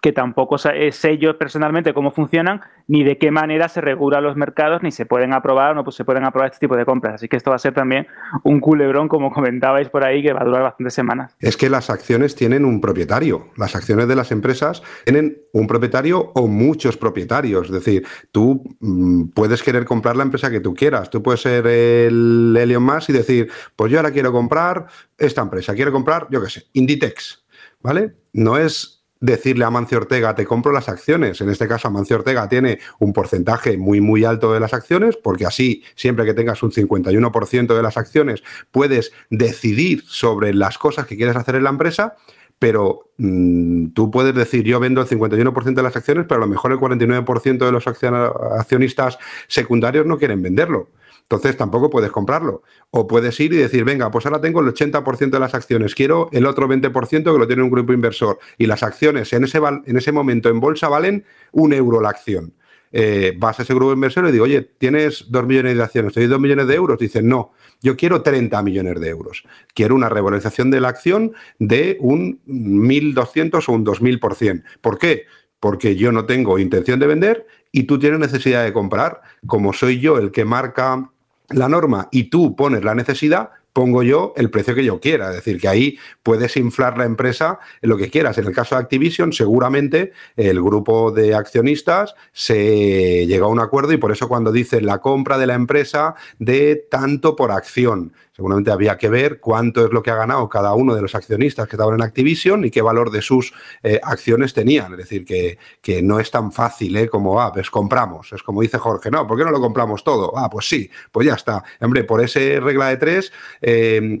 que 0.00 0.12
tampoco 0.12 0.58
sé 0.58 1.18
yo 1.18 1.38
personalmente 1.38 1.94
cómo 1.94 2.10
funcionan, 2.10 2.60
ni 2.88 3.04
de 3.04 3.18
qué 3.18 3.30
manera 3.30 3.68
se 3.68 3.80
regulan 3.80 4.22
los 4.22 4.36
mercados, 4.36 4.82
ni 4.82 4.90
se 4.90 5.06
pueden 5.06 5.32
aprobar 5.32 5.72
o 5.72 5.74
no 5.74 5.84
pues 5.84 5.96
se 5.96 6.04
pueden 6.04 6.24
aprobar 6.24 6.50
este 6.50 6.66
tipo 6.66 6.76
de 6.76 6.84
compras. 6.84 7.14
Así 7.14 7.28
que 7.28 7.36
esto 7.36 7.50
va 7.50 7.56
a 7.56 7.58
ser 7.58 7.74
también 7.74 8.06
un 8.44 8.60
culebrón, 8.60 9.08
como 9.08 9.32
comentabais 9.32 9.88
por 9.88 10.04
ahí, 10.04 10.22
que 10.22 10.32
va 10.32 10.42
a 10.42 10.44
durar 10.44 10.62
bastantes 10.62 10.94
semanas. 10.94 11.36
Es 11.40 11.56
que 11.56 11.70
las 11.70 11.90
acciones 11.90 12.34
tienen 12.34 12.64
un 12.64 12.80
propietario. 12.80 13.48
Las 13.56 13.74
acciones 13.74 14.08
de 14.08 14.16
las 14.16 14.30
empresas 14.32 14.82
tienen 15.04 15.38
un 15.52 15.66
propietario 15.66 16.32
o 16.34 16.46
muchos 16.46 16.96
propietarios. 16.96 17.66
Es 17.66 17.72
decir, 17.72 18.06
tú 18.32 18.62
mm, 18.80 19.28
puedes 19.28 19.62
querer 19.62 19.84
comprar 19.84 20.16
la 20.16 20.22
empresa 20.22 20.50
que 20.50 20.60
tú 20.60 20.74
quieras. 20.74 21.10
Tú 21.10 21.22
puedes 21.22 21.40
ser 21.40 21.66
el 21.66 22.56
Elon 22.58 22.82
Musk 22.82 23.10
y 23.10 23.12
decir, 23.12 23.50
pues 23.74 23.90
yo 23.90 23.98
ahora 23.98 24.10
quiero 24.10 24.32
comprar 24.32 24.86
esta 25.18 25.42
empresa. 25.42 25.74
Quiero 25.74 25.92
comprar, 25.92 26.28
yo 26.30 26.42
qué 26.42 26.50
sé, 26.50 26.64
Inditex. 26.72 27.44
¿Vale? 27.82 28.14
No 28.32 28.56
es 28.56 28.95
decirle 29.20 29.64
a 29.64 29.70
Mancio 29.70 29.98
Ortega, 29.98 30.34
te 30.34 30.44
compro 30.44 30.72
las 30.72 30.88
acciones. 30.88 31.40
En 31.40 31.48
este 31.48 31.68
caso, 31.68 31.90
Mancio 31.90 32.16
Ortega 32.16 32.48
tiene 32.48 32.78
un 32.98 33.12
porcentaje 33.12 33.76
muy, 33.76 34.00
muy 34.00 34.24
alto 34.24 34.52
de 34.52 34.60
las 34.60 34.74
acciones, 34.74 35.16
porque 35.16 35.46
así, 35.46 35.82
siempre 35.94 36.24
que 36.24 36.34
tengas 36.34 36.62
un 36.62 36.72
51% 36.72 37.74
de 37.74 37.82
las 37.82 37.96
acciones, 37.96 38.42
puedes 38.70 39.12
decidir 39.30 40.02
sobre 40.06 40.54
las 40.54 40.78
cosas 40.78 41.06
que 41.06 41.16
quieres 41.16 41.36
hacer 41.36 41.56
en 41.56 41.64
la 41.64 41.70
empresa. 41.70 42.16
Pero 42.58 43.10
mm, 43.18 43.88
tú 43.88 44.10
puedes 44.10 44.34
decir, 44.34 44.64
yo 44.64 44.80
vendo 44.80 45.02
el 45.02 45.08
51% 45.08 45.74
de 45.74 45.82
las 45.82 45.96
acciones, 45.96 46.24
pero 46.26 46.42
a 46.42 46.46
lo 46.46 46.50
mejor 46.50 46.72
el 46.72 46.78
49% 46.78 47.58
de 47.58 47.72
los 47.72 47.86
accionistas 47.86 49.18
secundarios 49.46 50.06
no 50.06 50.18
quieren 50.18 50.40
venderlo. 50.42 50.88
Entonces 51.28 51.56
tampoco 51.56 51.90
puedes 51.90 52.12
comprarlo. 52.12 52.62
O 52.90 53.08
puedes 53.08 53.38
ir 53.40 53.52
y 53.52 53.56
decir, 53.56 53.82
venga, 53.84 54.10
pues 54.12 54.26
ahora 54.26 54.40
tengo 54.40 54.60
el 54.60 54.68
80% 54.68 55.30
de 55.30 55.40
las 55.40 55.54
acciones, 55.54 55.94
quiero 55.94 56.28
el 56.32 56.46
otro 56.46 56.68
20% 56.68 57.32
que 57.32 57.38
lo 57.38 57.46
tiene 57.48 57.62
un 57.62 57.70
grupo 57.70 57.92
inversor. 57.92 58.38
Y 58.58 58.66
las 58.66 58.84
acciones 58.84 59.32
en 59.32 59.44
ese, 59.44 59.58
en 59.58 59.96
ese 59.96 60.12
momento 60.12 60.48
en 60.48 60.60
bolsa 60.60 60.88
valen 60.88 61.24
un 61.50 61.72
euro 61.72 62.00
la 62.00 62.10
acción. 62.10 62.54
Eh, 62.92 63.34
vas 63.36 63.58
a 63.58 63.62
ese 63.62 63.74
grupo 63.74 63.92
inversor 63.92 64.28
y 64.28 64.32
digo, 64.32 64.44
oye, 64.44 64.62
tienes 64.78 65.26
dos 65.28 65.44
millones 65.44 65.76
de 65.76 65.82
acciones, 65.82 66.12
¿te 66.14 66.20
doy 66.20 66.28
dos 66.28 66.40
millones 66.40 66.68
de 66.68 66.76
euros? 66.76 66.98
Dicen, 66.98 67.28
no, 67.28 67.52
yo 67.82 67.96
quiero 67.96 68.22
30 68.22 68.62
millones 68.62 69.00
de 69.00 69.08
euros. 69.08 69.42
Quiero 69.74 69.96
una 69.96 70.08
revalorización 70.08 70.70
de 70.70 70.80
la 70.80 70.88
acción 70.88 71.32
de 71.58 71.96
un 72.00 72.40
1.200 72.46 73.68
o 73.68 73.72
un 73.72 73.84
2.000%. 73.84 74.62
¿Por 74.80 74.98
qué? 74.98 75.26
Porque 75.58 75.96
yo 75.96 76.12
no 76.12 76.24
tengo 76.24 76.58
intención 76.60 77.00
de 77.00 77.08
vender 77.08 77.46
y 77.72 77.82
tú 77.82 77.98
tienes 77.98 78.20
necesidad 78.20 78.64
de 78.64 78.72
comprar. 78.72 79.20
Como 79.46 79.72
soy 79.72 79.98
yo 79.98 80.18
el 80.18 80.30
que 80.30 80.44
marca 80.44 81.10
la 81.50 81.68
norma 81.68 82.08
y 82.10 82.24
tú 82.24 82.56
pones 82.56 82.84
la 82.84 82.94
necesidad, 82.94 83.50
pongo 83.76 84.02
yo 84.02 84.32
el 84.36 84.48
precio 84.48 84.74
que 84.74 84.84
yo 84.84 85.00
quiera. 85.00 85.28
Es 85.28 85.36
decir, 85.36 85.60
que 85.60 85.68
ahí 85.68 85.98
puedes 86.22 86.56
inflar 86.56 86.96
la 86.96 87.04
empresa 87.04 87.58
lo 87.82 87.98
que 87.98 88.08
quieras. 88.08 88.38
En 88.38 88.46
el 88.46 88.54
caso 88.54 88.74
de 88.74 88.80
Activision, 88.80 89.34
seguramente 89.34 90.12
el 90.34 90.62
grupo 90.62 91.12
de 91.12 91.34
accionistas 91.34 92.14
se 92.32 93.26
llega 93.26 93.44
a 93.44 93.50
un 93.50 93.60
acuerdo 93.60 93.92
y 93.92 93.98
por 93.98 94.12
eso 94.12 94.28
cuando 94.28 94.50
dice 94.50 94.80
la 94.80 94.98
compra 94.98 95.36
de 95.36 95.46
la 95.46 95.54
empresa 95.54 96.14
de 96.38 96.86
tanto 96.90 97.36
por 97.36 97.52
acción, 97.52 98.14
Seguramente 98.36 98.70
había 98.70 98.98
que 98.98 99.08
ver 99.08 99.40
cuánto 99.40 99.86
es 99.86 99.92
lo 99.92 100.02
que 100.02 100.10
ha 100.10 100.14
ganado 100.14 100.46
cada 100.50 100.74
uno 100.74 100.94
de 100.94 101.00
los 101.00 101.14
accionistas 101.14 101.66
que 101.66 101.76
estaban 101.76 101.94
en 101.94 102.02
Activision 102.02 102.66
y 102.66 102.70
qué 102.70 102.82
valor 102.82 103.10
de 103.10 103.22
sus 103.22 103.54
eh, 103.82 103.98
acciones 104.02 104.52
tenían. 104.52 104.92
Es 104.92 104.98
decir, 104.98 105.24
que, 105.24 105.56
que 105.80 106.02
no 106.02 106.20
es 106.20 106.30
tan 106.30 106.52
fácil 106.52 106.94
¿eh? 106.98 107.08
como, 107.08 107.40
ah, 107.40 107.50
pues 107.50 107.70
compramos. 107.70 108.34
Es 108.34 108.42
como 108.42 108.60
dice 108.60 108.76
Jorge, 108.76 109.10
no, 109.10 109.26
¿por 109.26 109.38
qué 109.38 109.44
no 109.46 109.50
lo 109.50 109.58
compramos 109.58 110.04
todo? 110.04 110.36
Ah, 110.36 110.50
pues 110.50 110.68
sí, 110.68 110.90
pues 111.10 111.26
ya 111.26 111.32
está. 111.32 111.64
Hombre, 111.80 112.04
por 112.04 112.22
esa 112.22 112.40
regla 112.60 112.88
de 112.88 112.98
tres, 112.98 113.32
eh, 113.62 114.20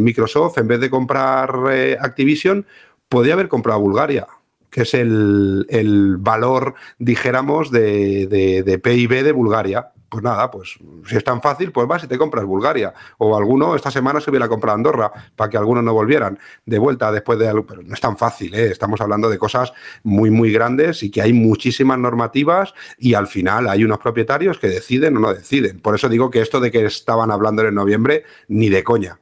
Microsoft, 0.00 0.56
en 0.56 0.68
vez 0.68 0.80
de 0.80 0.88
comprar 0.88 1.52
Activision, 2.00 2.64
podría 3.10 3.34
haber 3.34 3.48
comprado 3.48 3.80
Bulgaria 3.80 4.26
que 4.70 4.82
es 4.82 4.94
el, 4.94 6.16
valor, 6.20 6.74
dijéramos, 6.98 7.70
de, 7.70 8.26
de, 8.64 8.78
PIB 8.78 9.22
de 9.22 9.32
Bulgaria 9.32 9.92
pues 10.12 10.22
nada, 10.22 10.50
pues 10.50 10.78
si 11.06 11.16
es 11.16 11.24
tan 11.24 11.40
fácil, 11.40 11.72
pues 11.72 11.88
vas 11.88 12.04
y 12.04 12.06
te 12.06 12.18
compras 12.18 12.44
Bulgaria. 12.44 12.92
O 13.16 13.34
alguno 13.34 13.74
esta 13.74 13.90
semana 13.90 14.20
se 14.20 14.28
hubiera 14.28 14.46
comprado 14.46 14.74
Andorra 14.74 15.10
para 15.34 15.48
que 15.48 15.56
algunos 15.56 15.82
no 15.82 15.94
volvieran 15.94 16.38
de 16.66 16.78
vuelta 16.78 17.10
después 17.10 17.38
de 17.38 17.48
algo. 17.48 17.64
Pero 17.64 17.82
no 17.82 17.94
es 17.94 18.00
tan 18.02 18.18
fácil, 18.18 18.54
¿eh? 18.54 18.66
estamos 18.66 19.00
hablando 19.00 19.30
de 19.30 19.38
cosas 19.38 19.72
muy, 20.02 20.30
muy 20.30 20.52
grandes 20.52 21.02
y 21.02 21.10
que 21.10 21.22
hay 21.22 21.32
muchísimas 21.32 21.98
normativas 21.98 22.74
y 22.98 23.14
al 23.14 23.26
final 23.26 23.70
hay 23.70 23.84
unos 23.84 24.00
propietarios 24.00 24.58
que 24.58 24.68
deciden 24.68 25.16
o 25.16 25.20
no 25.20 25.32
deciden. 25.32 25.80
Por 25.80 25.94
eso 25.94 26.10
digo 26.10 26.30
que 26.30 26.42
esto 26.42 26.60
de 26.60 26.70
que 26.70 26.84
estaban 26.84 27.30
hablando 27.30 27.66
en 27.66 27.74
noviembre, 27.74 28.24
ni 28.48 28.68
de 28.68 28.84
coña. 28.84 29.18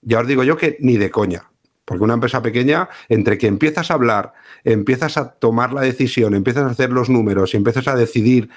Ya 0.00 0.20
os 0.20 0.26
digo 0.26 0.42
yo 0.42 0.56
que 0.56 0.78
ni 0.80 0.96
de 0.96 1.10
coña. 1.10 1.50
Porque 1.84 2.04
una 2.04 2.14
empresa 2.14 2.40
pequeña, 2.40 2.88
entre 3.08 3.36
que 3.36 3.48
empiezas 3.48 3.90
a 3.90 3.94
hablar, 3.94 4.32
empiezas 4.62 5.16
a 5.16 5.32
tomar 5.32 5.72
la 5.72 5.80
decisión, 5.80 6.34
empiezas 6.34 6.62
a 6.62 6.70
hacer 6.70 6.90
los 6.90 7.10
números 7.10 7.52
y 7.52 7.56
empiezas 7.56 7.88
a 7.88 7.96
decidir 7.96 8.48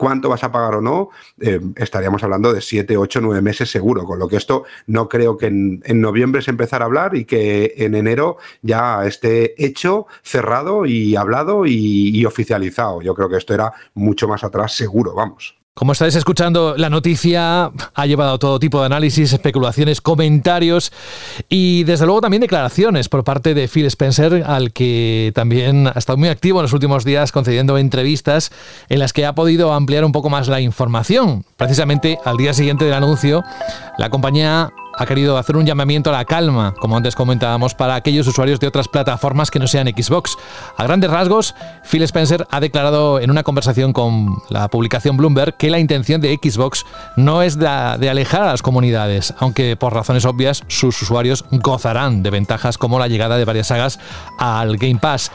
cuánto 0.00 0.30
vas 0.30 0.42
a 0.44 0.50
pagar 0.50 0.76
o 0.76 0.80
no, 0.80 1.10
eh, 1.42 1.60
estaríamos 1.76 2.22
hablando 2.24 2.54
de 2.54 2.62
7, 2.62 2.96
8, 2.96 3.20
9 3.20 3.42
meses 3.42 3.70
seguro, 3.70 4.04
con 4.04 4.18
lo 4.18 4.28
que 4.28 4.36
esto 4.36 4.64
no 4.86 5.10
creo 5.10 5.36
que 5.36 5.48
en, 5.48 5.82
noviembre 6.00 6.40
se 6.40 6.50
empezara 6.50 6.86
a 6.86 6.88
hablar 6.88 7.14
y 7.14 7.26
que 7.26 7.74
en 7.76 7.94
enero 7.94 8.38
ya 8.62 9.04
esté 9.04 9.62
hecho, 9.62 10.06
cerrado 10.22 10.86
y 10.86 11.16
hablado 11.16 11.66
y, 11.66 12.18
y 12.18 12.24
oficializado. 12.24 13.02
Yo 13.02 13.14
creo 13.14 13.28
que 13.28 13.36
esto 13.36 13.52
era 13.52 13.74
mucho 13.92 14.26
más 14.26 14.42
atrás 14.42 14.72
seguro, 14.72 15.12
vamos. 15.14 15.59
Como 15.74 15.92
estáis 15.92 16.16
escuchando, 16.16 16.74
la 16.76 16.90
noticia 16.90 17.70
ha 17.94 18.06
llevado 18.06 18.38
todo 18.38 18.58
tipo 18.58 18.80
de 18.80 18.86
análisis, 18.86 19.32
especulaciones, 19.32 20.00
comentarios 20.00 20.92
y 21.48 21.84
desde 21.84 22.06
luego 22.06 22.20
también 22.20 22.40
declaraciones 22.40 23.08
por 23.08 23.22
parte 23.24 23.54
de 23.54 23.68
Phil 23.68 23.86
Spencer, 23.86 24.42
al 24.46 24.72
que 24.72 25.32
también 25.34 25.86
ha 25.86 25.92
estado 25.96 26.18
muy 26.18 26.28
activo 26.28 26.58
en 26.58 26.64
los 26.64 26.72
últimos 26.72 27.04
días 27.04 27.30
concediendo 27.32 27.78
entrevistas 27.78 28.50
en 28.88 28.98
las 28.98 29.12
que 29.12 29.24
ha 29.24 29.34
podido 29.34 29.72
ampliar 29.72 30.04
un 30.04 30.12
poco 30.12 30.28
más 30.28 30.48
la 30.48 30.60
información. 30.60 31.44
Precisamente 31.56 32.18
al 32.24 32.36
día 32.36 32.52
siguiente 32.52 32.84
del 32.84 32.94
anuncio, 32.94 33.42
la 33.96 34.10
compañía 34.10 34.72
ha 34.96 35.06
querido 35.06 35.38
hacer 35.38 35.56
un 35.56 35.66
llamamiento 35.66 36.10
a 36.10 36.12
la 36.12 36.24
calma, 36.24 36.74
como 36.78 36.96
antes 36.96 37.14
comentábamos, 37.14 37.74
para 37.74 37.94
aquellos 37.94 38.26
usuarios 38.26 38.60
de 38.60 38.66
otras 38.66 38.88
plataformas 38.88 39.50
que 39.50 39.58
no 39.58 39.66
sean 39.66 39.88
Xbox. 39.88 40.36
A 40.76 40.84
grandes 40.84 41.10
rasgos, 41.10 41.54
Phil 41.88 42.02
Spencer 42.02 42.46
ha 42.50 42.60
declarado 42.60 43.20
en 43.20 43.30
una 43.30 43.42
conversación 43.42 43.92
con 43.92 44.36
la 44.48 44.68
publicación 44.68 45.16
Bloomberg 45.16 45.56
que 45.56 45.70
la 45.70 45.78
intención 45.78 46.20
de 46.20 46.38
Xbox 46.42 46.84
no 47.16 47.42
es 47.42 47.58
de, 47.58 47.66
alejar 47.66 48.42
a 48.42 48.46
las 48.46 48.62
comunidades, 48.62 49.34
aunque 49.38 49.76
por 49.76 49.94
razones 49.94 50.24
obvias 50.24 50.64
sus 50.68 51.00
usuarios 51.02 51.44
gozarán 51.50 52.22
de 52.22 52.30
ventajas 52.30 52.78
como 52.78 52.98
la 52.98 53.08
llegada 53.08 53.36
de 53.36 53.44
varias 53.44 53.68
sagas 53.68 53.98
al 54.38 54.76
Game 54.76 54.98
Pass. 55.00 55.30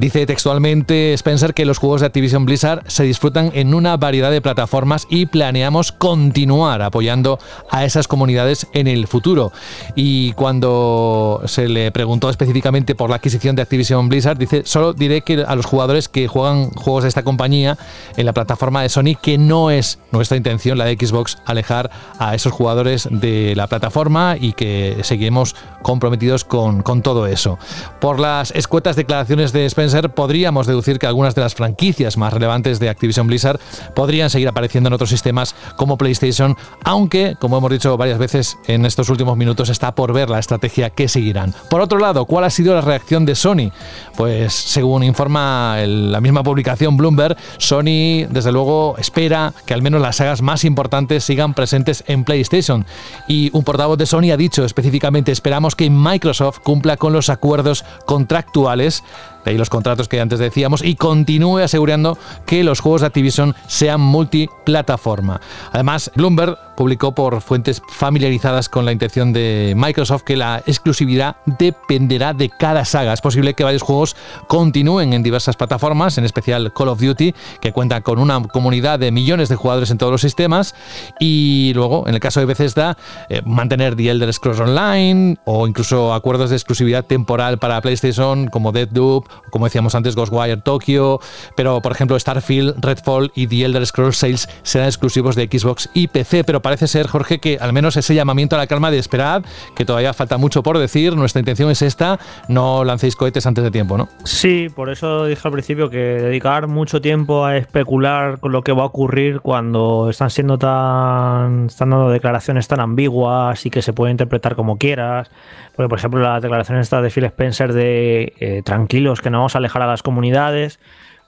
Dice 0.00 0.24
textualmente 0.24 1.12
Spencer 1.12 1.52
que 1.52 1.66
los 1.66 1.76
juegos 1.76 2.00
de 2.00 2.06
Activision 2.06 2.46
Blizzard 2.46 2.84
se 2.86 3.02
disfrutan 3.04 3.50
en 3.52 3.74
una 3.74 3.98
variedad 3.98 4.30
de 4.30 4.40
plataformas 4.40 5.06
y 5.10 5.26
planeamos 5.26 5.92
continuar 5.92 6.80
apoyando 6.80 7.38
a 7.68 7.84
esas 7.84 8.08
comunidades 8.08 8.66
en 8.72 8.86
el 8.86 9.06
futuro. 9.06 9.52
Y 9.94 10.32
cuando 10.32 11.42
se 11.44 11.68
le 11.68 11.92
preguntó 11.92 12.30
específicamente 12.30 12.94
por 12.94 13.10
la 13.10 13.16
adquisición 13.16 13.56
de 13.56 13.60
Activision 13.60 14.08
Blizzard, 14.08 14.38
dice, 14.38 14.62
solo 14.64 14.94
diré 14.94 15.20
que 15.20 15.44
a 15.46 15.54
los 15.54 15.66
jugadores 15.66 16.08
que 16.08 16.28
juegan 16.28 16.70
juegos 16.70 17.02
de 17.02 17.10
esta 17.10 17.22
compañía 17.22 17.76
en 18.16 18.24
la 18.24 18.32
plataforma 18.32 18.80
de 18.80 18.88
Sony, 18.88 19.16
que 19.20 19.36
no 19.36 19.70
es 19.70 19.98
nuestra 20.12 20.38
intención, 20.38 20.78
la 20.78 20.86
de 20.86 20.94
Xbox, 20.94 21.36
alejar 21.44 21.90
a 22.18 22.34
esos 22.34 22.54
jugadores 22.54 23.06
de 23.10 23.52
la 23.54 23.66
plataforma 23.66 24.38
y 24.40 24.54
que 24.54 24.96
seguimos 25.02 25.54
comprometidos 25.82 26.46
con, 26.46 26.82
con 26.82 27.02
todo 27.02 27.26
eso. 27.26 27.58
Por 28.00 28.18
las 28.18 28.50
escuetas 28.52 28.96
declaraciones 28.96 29.52
de 29.52 29.66
Spencer, 29.66 29.89
podríamos 30.14 30.66
deducir 30.66 30.98
que 30.98 31.06
algunas 31.06 31.34
de 31.34 31.42
las 31.42 31.54
franquicias 31.54 32.16
más 32.16 32.32
relevantes 32.32 32.78
de 32.80 32.88
Activision 32.88 33.26
Blizzard 33.26 33.60
podrían 33.94 34.30
seguir 34.30 34.48
apareciendo 34.48 34.88
en 34.88 34.94
otros 34.94 35.10
sistemas 35.10 35.54
como 35.76 35.98
PlayStation, 35.98 36.56
aunque, 36.84 37.36
como 37.40 37.58
hemos 37.58 37.70
dicho 37.70 37.96
varias 37.96 38.18
veces 38.18 38.58
en 38.66 38.86
estos 38.86 39.08
últimos 39.10 39.36
minutos 39.36 39.68
está 39.68 39.94
por 39.94 40.12
ver 40.12 40.30
la 40.30 40.38
estrategia 40.38 40.90
que 40.90 41.08
seguirán. 41.08 41.54
Por 41.68 41.80
otro 41.80 41.98
lado, 41.98 42.24
¿cuál 42.24 42.44
ha 42.44 42.50
sido 42.50 42.74
la 42.74 42.80
reacción 42.80 43.26
de 43.26 43.34
Sony? 43.34 43.70
Pues 44.16 44.52
según 44.54 45.02
informa 45.02 45.76
la 45.86 46.20
misma 46.20 46.42
publicación 46.42 46.96
Bloomberg, 46.96 47.36
Sony 47.58 48.26
desde 48.30 48.52
luego 48.52 48.96
espera 48.98 49.52
que 49.66 49.74
al 49.74 49.82
menos 49.82 50.00
las 50.00 50.16
sagas 50.16 50.42
más 50.42 50.64
importantes 50.64 51.24
sigan 51.24 51.54
presentes 51.54 52.04
en 52.06 52.24
PlayStation. 52.24 52.86
Y 53.28 53.50
un 53.52 53.64
portavoz 53.64 53.98
de 53.98 54.06
Sony 54.06 54.30
ha 54.32 54.36
dicho 54.36 54.64
específicamente, 54.64 55.32
esperamos 55.32 55.74
que 55.74 55.90
Microsoft 55.90 56.60
cumpla 56.60 56.96
con 56.96 57.12
los 57.12 57.28
acuerdos 57.28 57.84
contractuales 58.06 59.02
de 59.44 59.50
ahí 59.50 59.58
los 59.58 59.70
contratos 59.70 60.08
que 60.08 60.20
antes 60.20 60.38
decíamos, 60.38 60.82
y 60.82 60.96
continúe 60.96 61.58
asegurando 61.58 62.18
que 62.46 62.64
los 62.64 62.80
juegos 62.80 63.02
de 63.02 63.08
Activision 63.08 63.54
sean 63.66 64.00
multiplataforma. 64.00 65.40
Además, 65.72 66.10
Bloomberg 66.14 66.58
publicó 66.80 67.12
por 67.14 67.42
fuentes 67.42 67.82
familiarizadas 67.90 68.70
con 68.70 68.86
la 68.86 68.92
intención 68.92 69.34
de 69.34 69.74
Microsoft 69.76 70.22
que 70.22 70.34
la 70.34 70.62
exclusividad 70.64 71.36
dependerá 71.44 72.32
de 72.32 72.48
cada 72.48 72.86
saga. 72.86 73.12
Es 73.12 73.20
posible 73.20 73.52
que 73.52 73.64
varios 73.64 73.82
juegos 73.82 74.16
continúen 74.48 75.12
en 75.12 75.22
diversas 75.22 75.56
plataformas, 75.56 76.16
en 76.16 76.24
especial 76.24 76.72
Call 76.72 76.88
of 76.88 76.98
Duty, 76.98 77.34
que 77.60 77.72
cuenta 77.72 78.00
con 78.00 78.18
una 78.18 78.40
comunidad 78.44 78.98
de 78.98 79.10
millones 79.10 79.50
de 79.50 79.56
jugadores 79.56 79.90
en 79.90 79.98
todos 79.98 80.10
los 80.10 80.22
sistemas, 80.22 80.74
y 81.18 81.72
luego, 81.74 82.08
en 82.08 82.14
el 82.14 82.20
caso 82.20 82.40
de 82.40 82.46
Bethesda, 82.46 82.96
eh, 83.28 83.42
mantener 83.44 83.94
The 83.94 84.08
Elder 84.08 84.32
Scrolls 84.32 84.60
Online 84.60 85.36
o 85.44 85.66
incluso 85.66 86.14
acuerdos 86.14 86.48
de 86.48 86.56
exclusividad 86.56 87.04
temporal 87.04 87.58
para 87.58 87.78
PlayStation 87.82 88.48
como 88.48 88.72
Deathloop 88.72 89.28
como 89.50 89.66
decíamos 89.66 89.94
antes, 89.94 90.16
Ghostwire 90.16 90.56
Tokyo, 90.58 91.20
pero 91.56 91.82
por 91.82 91.92
ejemplo 91.92 92.18
Starfield, 92.18 92.82
Redfall 92.82 93.32
y 93.34 93.46
The 93.46 93.64
Elder 93.64 93.86
Scrolls 93.86 94.16
Sales 94.16 94.48
serán 94.62 94.88
exclusivos 94.88 95.36
de 95.36 95.46
Xbox 95.46 95.90
y 95.92 96.08
PC, 96.08 96.44
pero 96.44 96.62
parece 96.70 96.86
ser, 96.86 97.08
Jorge, 97.08 97.40
que 97.40 97.58
al 97.60 97.72
menos 97.72 97.96
ese 97.96 98.14
llamamiento 98.14 98.54
a 98.54 98.58
la 98.60 98.68
calma 98.68 98.92
de 98.92 98.98
esperad, 98.98 99.42
que 99.74 99.84
todavía 99.84 100.14
falta 100.14 100.38
mucho 100.38 100.62
por 100.62 100.78
decir, 100.78 101.16
nuestra 101.16 101.40
intención 101.40 101.68
es 101.68 101.82
esta, 101.82 102.20
no 102.46 102.84
lancéis 102.84 103.16
cohetes 103.16 103.44
antes 103.44 103.64
de 103.64 103.72
tiempo, 103.72 103.98
¿no? 103.98 104.08
Sí, 104.22 104.68
por 104.72 104.88
eso 104.88 105.24
dije 105.24 105.40
al 105.42 105.50
principio 105.50 105.90
que 105.90 105.98
dedicar 105.98 106.68
mucho 106.68 107.00
tiempo 107.00 107.44
a 107.44 107.56
especular 107.56 108.38
con 108.38 108.52
lo 108.52 108.62
que 108.62 108.70
va 108.70 108.84
a 108.84 108.86
ocurrir 108.86 109.40
cuando 109.40 110.10
están 110.10 110.30
siendo 110.30 110.58
tan, 110.58 111.66
están 111.66 111.90
dando 111.90 112.08
declaraciones 112.08 112.68
tan 112.68 112.78
ambiguas 112.78 113.66
y 113.66 113.70
que 113.70 113.82
se 113.82 113.92
puede 113.92 114.12
interpretar 114.12 114.54
como 114.54 114.78
quieras, 114.78 115.28
porque, 115.74 115.88
por 115.88 115.98
ejemplo, 115.98 116.20
la 116.20 116.38
declaración 116.38 116.78
esta 116.78 117.02
de 117.02 117.10
Phil 117.10 117.24
Spencer 117.24 117.72
de 117.72 118.32
eh, 118.38 118.62
tranquilos, 118.64 119.20
que 119.20 119.30
no 119.30 119.38
vamos 119.38 119.56
a 119.56 119.58
alejar 119.58 119.82
a 119.82 119.88
las 119.88 120.04
comunidades, 120.04 120.78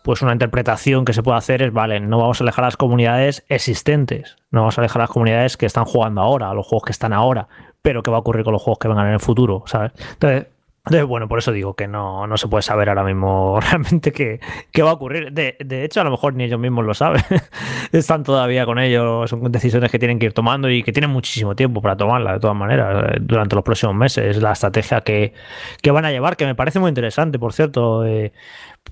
pues 0.03 0.23
una 0.23 0.33
interpretación 0.33 1.05
que 1.05 1.13
se 1.13 1.23
puede 1.23 1.39
hacer 1.39 1.63
es, 1.63 1.73
vale, 1.73 2.01
no 2.01 2.19
vamos 2.19 2.41
a 2.41 2.45
alejar 2.45 2.65
a 2.65 2.69
las 2.69 2.77
comunidades 2.77 3.45
existentes, 3.49 4.37
no 4.51 4.61
vamos 4.61 4.79
a 4.79 4.81
alejar 4.81 5.01
las 5.01 5.11
comunidades 5.11 5.57
que 5.57 5.67
están 5.67 5.85
jugando 5.85 6.21
ahora, 6.21 6.51
a 6.51 6.55
los 6.55 6.67
juegos 6.67 6.85
que 6.87 6.93
están 6.93 7.13
ahora, 7.13 7.49
pero 7.83 8.03
qué 8.03 8.11
va 8.11 8.19
a 8.19 8.21
ocurrir 8.21 8.45
con 8.45 8.53
los 8.53 8.63
juegos 8.63 8.79
que 8.79 8.89
vengan 8.89 9.07
en 9.07 9.15
el 9.15 9.21
futuro, 9.21 9.65
¿sabes? 9.67 9.93
Entonces, 10.13 10.47
entonces, 10.85 11.07
bueno, 11.07 11.29
por 11.29 11.39
eso 11.39 11.53
digo 11.53 11.75
que 11.75 11.87
no, 11.87 12.27
no 12.27 12.37
se 12.37 12.49
puede 12.49 12.63
saber 12.63 12.89
ahora 12.89 13.05
mismo 13.05 13.61
realmente 13.71 14.11
qué, 14.11 14.41
qué 14.73 14.83
va 14.83 14.91
a 14.91 14.95
ocurrir. 14.95 15.33
De, 15.33 15.57
de, 15.61 15.85
hecho, 15.85 16.01
a 16.01 16.05
lo 16.05 16.11
mejor 16.11 16.35
ni 16.35 16.45
ellos 16.45 16.59
mismos 16.59 16.85
lo 16.85 16.93
saben. 16.93 17.23
Están 17.93 18.25
todavía 18.25 18.67
con 18.67 18.81
ellos, 18.81 19.31
son 19.31 19.53
decisiones 19.53 19.93
que 19.93 20.01
tienen 20.01 20.19
que 20.19 20.27
ir 20.27 20.33
tomando 20.33 20.69
y 20.69 20.83
que 20.83 20.93
tienen 20.93 21.11
muchísimo 21.11 21.55
tiempo 21.55 21.81
para 21.81 21.97
tomarla, 21.97 22.33
de 22.33 22.41
todas 22.41 22.57
maneras, 22.57 23.17
durante 23.21 23.55
los 23.55 23.65
próximos 23.65 23.95
meses. 23.95 24.43
La 24.43 24.53
estrategia 24.53 25.03
que, 25.03 25.35
que 25.83 25.91
van 25.93 26.05
a 26.05 26.11
llevar, 26.11 26.37
que 26.37 26.47
me 26.47 26.57
parece 26.57 26.81
muy 26.81 26.89
interesante, 26.89 27.39
por 27.39 27.53
cierto. 27.53 28.05
Eh, 28.05 28.33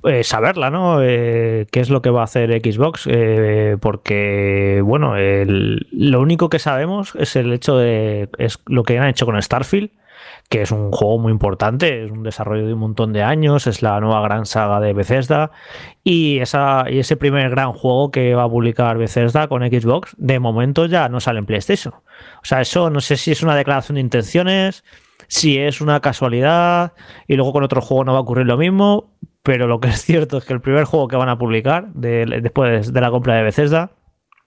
eh, 0.04 0.24
saberla, 0.24 0.70
¿no? 0.70 1.02
Eh, 1.02 1.66
¿Qué 1.70 1.80
es 1.80 1.90
lo 1.90 2.00
que 2.00 2.10
va 2.10 2.22
a 2.22 2.24
hacer 2.24 2.50
Xbox? 2.62 3.06
Eh, 3.10 3.76
porque, 3.80 4.80
bueno, 4.84 5.14
lo 5.16 6.20
único 6.20 6.48
que 6.48 6.58
sabemos 6.58 7.14
es 7.16 7.36
el 7.36 7.52
hecho 7.52 7.76
de 7.76 8.28
es 8.38 8.60
lo 8.66 8.84
que 8.84 8.98
han 8.98 9.08
hecho 9.08 9.26
con 9.26 9.40
Starfield 9.42 9.90
que 10.50 10.62
es 10.62 10.72
un 10.72 10.90
juego 10.90 11.16
muy 11.18 11.30
importante, 11.30 12.04
es 12.04 12.10
un 12.10 12.24
desarrollo 12.24 12.66
de 12.66 12.74
un 12.74 12.80
montón 12.80 13.12
de 13.12 13.22
años, 13.22 13.68
es 13.68 13.82
la 13.82 14.00
nueva 14.00 14.20
gran 14.20 14.46
saga 14.46 14.80
de 14.80 14.92
Bethesda 14.92 15.52
y, 16.02 16.40
esa, 16.40 16.86
y 16.90 16.98
ese 16.98 17.16
primer 17.16 17.50
gran 17.50 17.72
juego 17.72 18.10
que 18.10 18.34
va 18.34 18.42
a 18.42 18.48
publicar 18.48 18.98
Bethesda 18.98 19.46
con 19.46 19.62
Xbox, 19.62 20.16
de 20.18 20.40
momento 20.40 20.86
ya 20.86 21.08
no 21.08 21.20
sale 21.20 21.38
en 21.38 21.46
PlayStation. 21.46 21.94
O 21.94 22.44
sea, 22.44 22.60
eso 22.60 22.90
no 22.90 23.00
sé 23.00 23.16
si 23.16 23.30
es 23.30 23.44
una 23.44 23.54
declaración 23.54 23.94
de 23.94 24.00
intenciones, 24.00 24.84
si 25.28 25.56
es 25.56 25.80
una 25.80 26.00
casualidad 26.00 26.94
y 27.28 27.36
luego 27.36 27.52
con 27.52 27.62
otro 27.62 27.80
juego 27.80 28.04
no 28.04 28.12
va 28.12 28.18
a 28.18 28.22
ocurrir 28.22 28.46
lo 28.46 28.56
mismo, 28.56 29.12
pero 29.44 29.68
lo 29.68 29.78
que 29.78 29.90
es 29.90 30.02
cierto 30.02 30.38
es 30.38 30.44
que 30.44 30.52
el 30.52 30.60
primer 30.60 30.82
juego 30.82 31.06
que 31.06 31.14
van 31.14 31.28
a 31.28 31.38
publicar 31.38 31.92
después 31.94 32.92
de 32.92 33.00
la 33.00 33.10
compra 33.12 33.36
de 33.36 33.44
Bethesda 33.44 33.92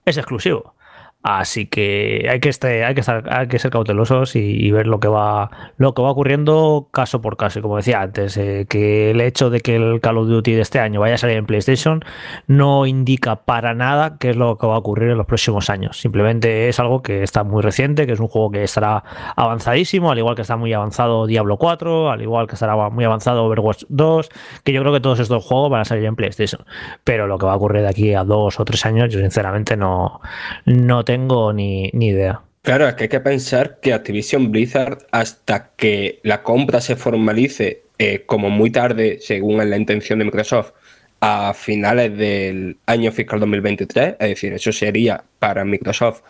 es 0.03 0.17
exclusivo. 0.17 0.75
Así 1.23 1.67
que 1.67 2.27
hay 2.29 2.41
que, 2.41 2.49
este, 2.49 2.83
hay 2.83 2.93
que, 2.93 2.99
estar, 2.99 3.23
hay 3.33 3.47
que 3.47 3.57
ser 3.57 3.71
cautelosos 3.71 4.35
y, 4.35 4.69
ver 4.71 4.87
lo 4.87 4.99
que, 4.99 5.07
va, 5.07 5.49
lo 5.77 5.93
que 5.93 6.01
va 6.01 6.11
ocurriendo 6.11 6.89
caso 6.91 7.21
por 7.21 7.37
caso. 7.37 7.59
Y 7.59 7.61
como 7.61 7.77
decía 7.77 8.01
antes, 8.01 8.35
eh, 8.35 8.65
que 8.67 9.11
el 9.11 9.21
hecho 9.21 9.49
de 9.49 9.61
que 9.61 9.77
el 9.77 10.01
Call 10.01 10.17
of 10.17 10.27
Duty 10.27 10.51
de 10.51 10.59
este 10.59 10.79
año 10.79 10.99
vaya 10.99 11.15
a 11.15 11.17
salir 11.17 11.37
en 11.37 11.45
PlayStation 11.45 12.03
no 12.47 12.85
indica 12.85 13.37
para 13.45 13.73
nada 13.73 14.17
qué 14.19 14.31
es 14.31 14.35
lo 14.35 14.57
que 14.57 14.67
va 14.67 14.75
a 14.75 14.79
ocurrir 14.79 15.11
en 15.11 15.17
los 15.17 15.25
próximos 15.25 15.69
años. 15.69 15.97
Simplemente 16.01 16.67
es 16.67 16.77
algo 16.81 17.01
que 17.01 17.23
está 17.23 17.45
muy 17.45 17.61
reciente, 17.61 18.05
que 18.05 18.11
es 18.11 18.19
un 18.19 18.27
juego 18.27 18.51
que 18.51 18.63
estará 18.63 19.05
avanzadísimo, 19.37 20.11
al 20.11 20.17
igual 20.17 20.35
que 20.35 20.41
está 20.41 20.57
muy 20.57 20.73
avanzado 20.73 21.25
Diablo 21.25 21.55
4, 21.55 22.11
al 22.11 22.21
igual 22.21 22.47
que 22.47 22.55
estará 22.55 22.75
muy 22.89 23.05
avanzado 23.05 23.45
Overwatch 23.45 23.85
2, 23.87 24.29
que 24.65 24.73
yo 24.73 24.81
creo 24.81 24.91
que 24.91 24.99
todos 24.99 25.21
estos 25.21 25.45
juegos 25.45 25.69
van 25.69 25.81
a 25.81 25.85
salir 25.85 26.03
en 26.03 26.17
PlayStation. 26.17 26.65
Pero 27.05 27.27
lo 27.27 27.37
que 27.37 27.45
va 27.45 27.53
a 27.53 27.55
ocurrir 27.55 27.83
de 27.83 27.87
aquí 27.87 28.13
a 28.13 28.25
dos 28.25 28.59
o 28.59 28.65
tres 28.65 28.85
años, 28.85 29.13
yo 29.13 29.21
sinceramente 29.21 29.77
no, 29.77 30.19
no 30.65 31.05
tengo 31.05 31.12
tengo 31.13 31.53
ni, 31.53 31.91
idea. 31.93 32.41
Claro, 32.63 32.87
es 32.87 32.95
que 32.95 33.03
hay 33.03 33.09
que 33.09 33.19
pensar 33.19 33.79
que 33.79 33.93
Activision 33.93 34.51
Blizzard, 34.51 35.05
hasta 35.11 35.71
que 35.75 36.19
la 36.23 36.41
compra 36.41 36.81
se 36.81 36.95
formalice, 36.95 37.83
eh, 37.99 38.23
como 38.25 38.49
muy 38.49 38.71
tarde, 38.71 39.19
según 39.21 39.57
la 39.69 39.77
intención 39.77 40.17
de 40.17 40.25
Microsoft, 40.25 40.71
a 41.21 41.53
finales 41.53 42.17
del 42.17 42.77
año 42.87 43.11
fiscal 43.11 43.39
2023, 43.39 44.15
es 44.19 44.27
decir, 44.27 44.53
eso 44.53 44.71
sería 44.71 45.23
para 45.37 45.63
Microsoft, 45.63 46.21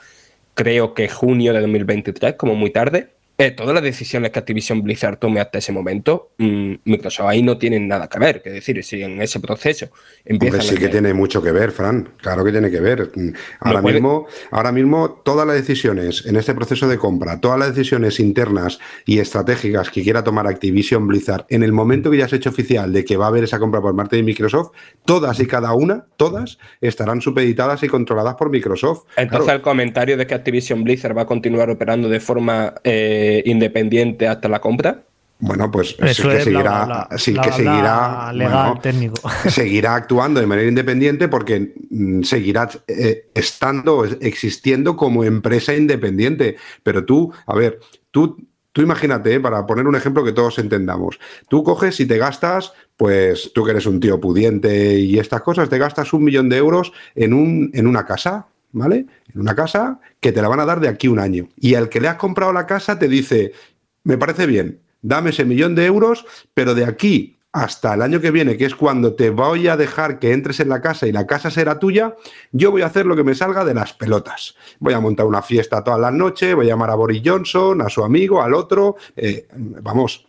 creo 0.53 0.93
que 0.93 1.07
junio 1.07 1.53
de 1.53 1.61
2023, 1.61 2.35
como 2.35 2.55
muy 2.55 2.71
tarde, 2.71 3.12
eh, 3.35 3.49
todas 3.49 3.73
las 3.73 3.81
decisiones 3.81 4.29
que 4.29 4.37
Activision 4.37 4.83
Blizzard 4.83 5.17
tome 5.17 5.39
hasta 5.39 5.57
ese 5.57 5.71
momento, 5.71 6.33
mm, 6.37 6.73
Microsoft 6.85 7.27
ahí 7.27 7.41
no 7.41 7.57
tienen 7.57 7.87
nada 7.87 8.07
que 8.07 8.19
ver. 8.19 8.43
Es 8.45 8.53
decir, 8.53 8.83
si 8.83 9.01
en 9.01 9.19
ese 9.23 9.39
proceso 9.39 9.87
empieza. 10.23 10.61
sí 10.61 10.77
que 10.77 10.87
tiene 10.87 11.15
mucho 11.15 11.41
que 11.41 11.51
ver, 11.51 11.71
Fran. 11.71 12.09
Claro 12.17 12.43
que 12.43 12.51
tiene 12.51 12.69
que 12.69 12.79
ver. 12.79 13.09
Mm, 13.15 13.29
ahora, 13.61 13.81
mismo, 13.81 14.27
ahora 14.51 14.71
mismo, 14.71 15.21
todas 15.25 15.47
las 15.47 15.55
decisiones 15.55 16.27
en 16.27 16.35
este 16.35 16.53
proceso 16.53 16.87
de 16.87 16.99
compra, 16.99 17.41
todas 17.41 17.57
las 17.57 17.69
decisiones 17.75 18.19
internas 18.19 18.77
y 19.07 19.17
estratégicas 19.17 19.89
que 19.89 20.03
quiera 20.03 20.23
tomar 20.23 20.45
Activision 20.45 21.07
Blizzard, 21.07 21.47
en 21.49 21.63
el 21.63 21.71
momento 21.71 22.11
que 22.11 22.17
ya 22.17 22.27
se 22.27 22.35
ha 22.35 22.37
hecho 22.37 22.51
oficial 22.51 22.93
de 22.93 23.03
que 23.03 23.17
va 23.17 23.25
a 23.25 23.29
haber 23.29 23.45
esa 23.45 23.57
compra 23.57 23.81
por 23.81 23.95
parte 23.95 24.15
de 24.15 24.21
Microsoft, 24.21 24.73
todas 25.05 25.39
y 25.39 25.47
cada 25.47 25.73
una, 25.73 26.05
todas, 26.17 26.59
estarán 26.81 27.19
supeditadas 27.19 27.81
y 27.81 27.87
controladas 27.87 28.35
por 28.35 28.51
Microsoft. 28.51 29.05
Entonces, 29.17 29.55
el 29.55 29.61
comentario 29.61 30.17
de 30.17 30.27
que 30.27 30.35
Activision 30.35 30.83
Blizzard 30.83 31.17
va 31.17 31.23
a 31.23 31.25
continuar 31.25 31.71
operando 31.71 32.07
de 32.07 32.19
forma. 32.19 32.75
Eh, 32.83 33.22
independiente 33.45 34.27
hasta 34.27 34.49
la 34.49 34.59
compra? 34.59 35.03
Bueno, 35.45 35.69
pues 35.69 35.95
que 35.95 36.13
seguirá, 36.13 37.09
sí, 37.17 37.33
que 37.33 37.51
seguirá, 37.51 38.31
legal, 38.31 38.79
técnico. 38.81 39.29
seguirá 39.49 39.95
actuando 39.95 40.39
de 40.39 40.47
manera 40.47 40.69
independiente 40.69 41.27
porque 41.27 41.73
mm, 41.89 42.21
seguirá 42.21 42.69
eh, 42.87 43.29
estando, 43.33 44.05
existiendo 44.05 44.95
como 44.95 45.25
empresa 45.25 45.75
independiente. 45.75 46.55
Pero 46.81 47.03
tú, 47.03 47.33
a 47.45 47.55
ver, 47.55 47.81
tú, 48.09 48.37
tú 48.71 48.81
imagínate, 48.81 49.33
eh, 49.33 49.39
para 49.41 49.65
poner 49.65 49.85
un 49.85 49.97
ejemplo 49.97 50.23
que 50.23 50.31
todos 50.31 50.59
entendamos, 50.59 51.19
tú 51.49 51.61
coges 51.61 51.99
y 51.99 52.05
te 52.05 52.17
gastas, 52.17 52.71
pues 52.95 53.51
tú 53.53 53.65
que 53.65 53.71
eres 53.71 53.85
un 53.85 53.99
tío 53.99 54.21
pudiente 54.21 54.97
y 54.97 55.19
estas 55.19 55.41
cosas, 55.41 55.67
te 55.67 55.77
gastas 55.77 56.13
un 56.13 56.23
millón 56.23 56.47
de 56.47 56.55
euros 56.55 56.93
en, 57.15 57.33
un, 57.33 57.69
en 57.73 57.87
una 57.87 58.05
casa, 58.05 58.47
¿vale? 58.73 59.05
En 59.33 59.39
una 59.39 59.55
casa 59.55 59.99
que 60.19 60.33
te 60.33 60.41
la 60.41 60.49
van 60.49 60.59
a 60.59 60.65
dar 60.65 60.81
de 60.81 60.89
aquí 60.89 61.07
un 61.07 61.19
año. 61.19 61.47
Y 61.55 61.75
al 61.75 61.87
que 61.87 62.01
le 62.01 62.09
has 62.09 62.17
comprado 62.17 62.51
la 62.51 62.65
casa 62.65 62.99
te 62.99 63.07
dice, 63.07 63.53
me 64.03 64.17
parece 64.17 64.45
bien, 64.45 64.81
dame 65.01 65.29
ese 65.29 65.45
millón 65.45 65.75
de 65.75 65.85
euros, 65.85 66.25
pero 66.53 66.75
de 66.75 66.85
aquí 66.85 67.37
hasta 67.53 67.93
el 67.93 68.01
año 68.01 68.19
que 68.19 68.31
viene, 68.31 68.57
que 68.57 68.65
es 68.65 68.73
cuando 68.73 69.13
te 69.13 69.29
voy 69.29 69.67
a 69.67 69.77
dejar 69.77 70.17
que 70.17 70.33
entres 70.33 70.59
en 70.59 70.69
la 70.69 70.81
casa 70.81 71.05
y 71.05 71.11
la 71.11 71.27
casa 71.27 71.51
será 71.51 71.77
tuya, 71.77 72.15
yo 72.51 72.71
voy 72.71 72.81
a 72.81 72.87
hacer 72.87 73.05
lo 73.05 73.15
que 73.15 73.23
me 73.23 73.35
salga 73.35 73.63
de 73.63 73.75
las 73.75 73.93
pelotas. 73.93 74.55
Voy 74.79 74.95
a 74.95 74.99
montar 74.99 75.27
una 75.27 75.43
fiesta 75.43 75.83
todas 75.83 75.99
las 75.99 76.11
noches, 76.11 76.55
voy 76.55 76.65
a 76.65 76.69
llamar 76.69 76.89
a 76.89 76.95
Boris 76.95 77.21
Johnson, 77.23 77.79
a 77.83 77.89
su 77.89 78.03
amigo, 78.03 78.41
al 78.41 78.55
otro. 78.55 78.95
Eh, 79.15 79.47
vamos, 79.53 80.25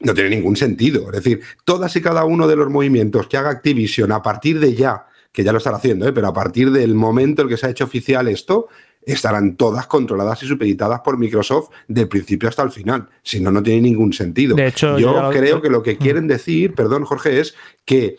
no 0.00 0.12
tiene 0.12 0.28
ningún 0.28 0.54
sentido. 0.54 1.06
Es 1.06 1.12
decir, 1.12 1.40
todas 1.64 1.96
y 1.96 2.02
cada 2.02 2.26
uno 2.26 2.46
de 2.46 2.56
los 2.56 2.68
movimientos 2.68 3.26
que 3.26 3.38
haga 3.38 3.48
Activision 3.48 4.12
a 4.12 4.22
partir 4.22 4.60
de 4.60 4.74
ya 4.74 5.06
que 5.36 5.44
ya 5.44 5.52
lo 5.52 5.58
están 5.58 5.74
haciendo, 5.74 6.08
¿eh? 6.08 6.14
pero 6.14 6.28
a 6.28 6.32
partir 6.32 6.70
del 6.70 6.94
momento 6.94 7.42
en 7.42 7.48
que 7.48 7.58
se 7.58 7.66
ha 7.66 7.68
hecho 7.68 7.84
oficial 7.84 8.26
esto, 8.26 8.68
estarán 9.02 9.56
todas 9.56 9.86
controladas 9.86 10.42
y 10.42 10.46
supeditadas 10.46 11.00
por 11.00 11.18
Microsoft 11.18 11.68
del 11.88 12.08
principio 12.08 12.48
hasta 12.48 12.62
el 12.62 12.70
final. 12.70 13.10
Si 13.22 13.38
no, 13.38 13.50
no 13.50 13.62
tiene 13.62 13.82
ningún 13.82 14.14
sentido. 14.14 14.56
De 14.56 14.68
hecho, 14.68 14.98
yo 14.98 15.28
creo 15.30 15.60
que 15.60 15.68
lo 15.68 15.82
que 15.82 15.96
mm. 15.96 15.98
quieren 15.98 16.26
decir, 16.26 16.72
perdón 16.72 17.04
Jorge, 17.04 17.38
es 17.38 17.54
que 17.84 18.16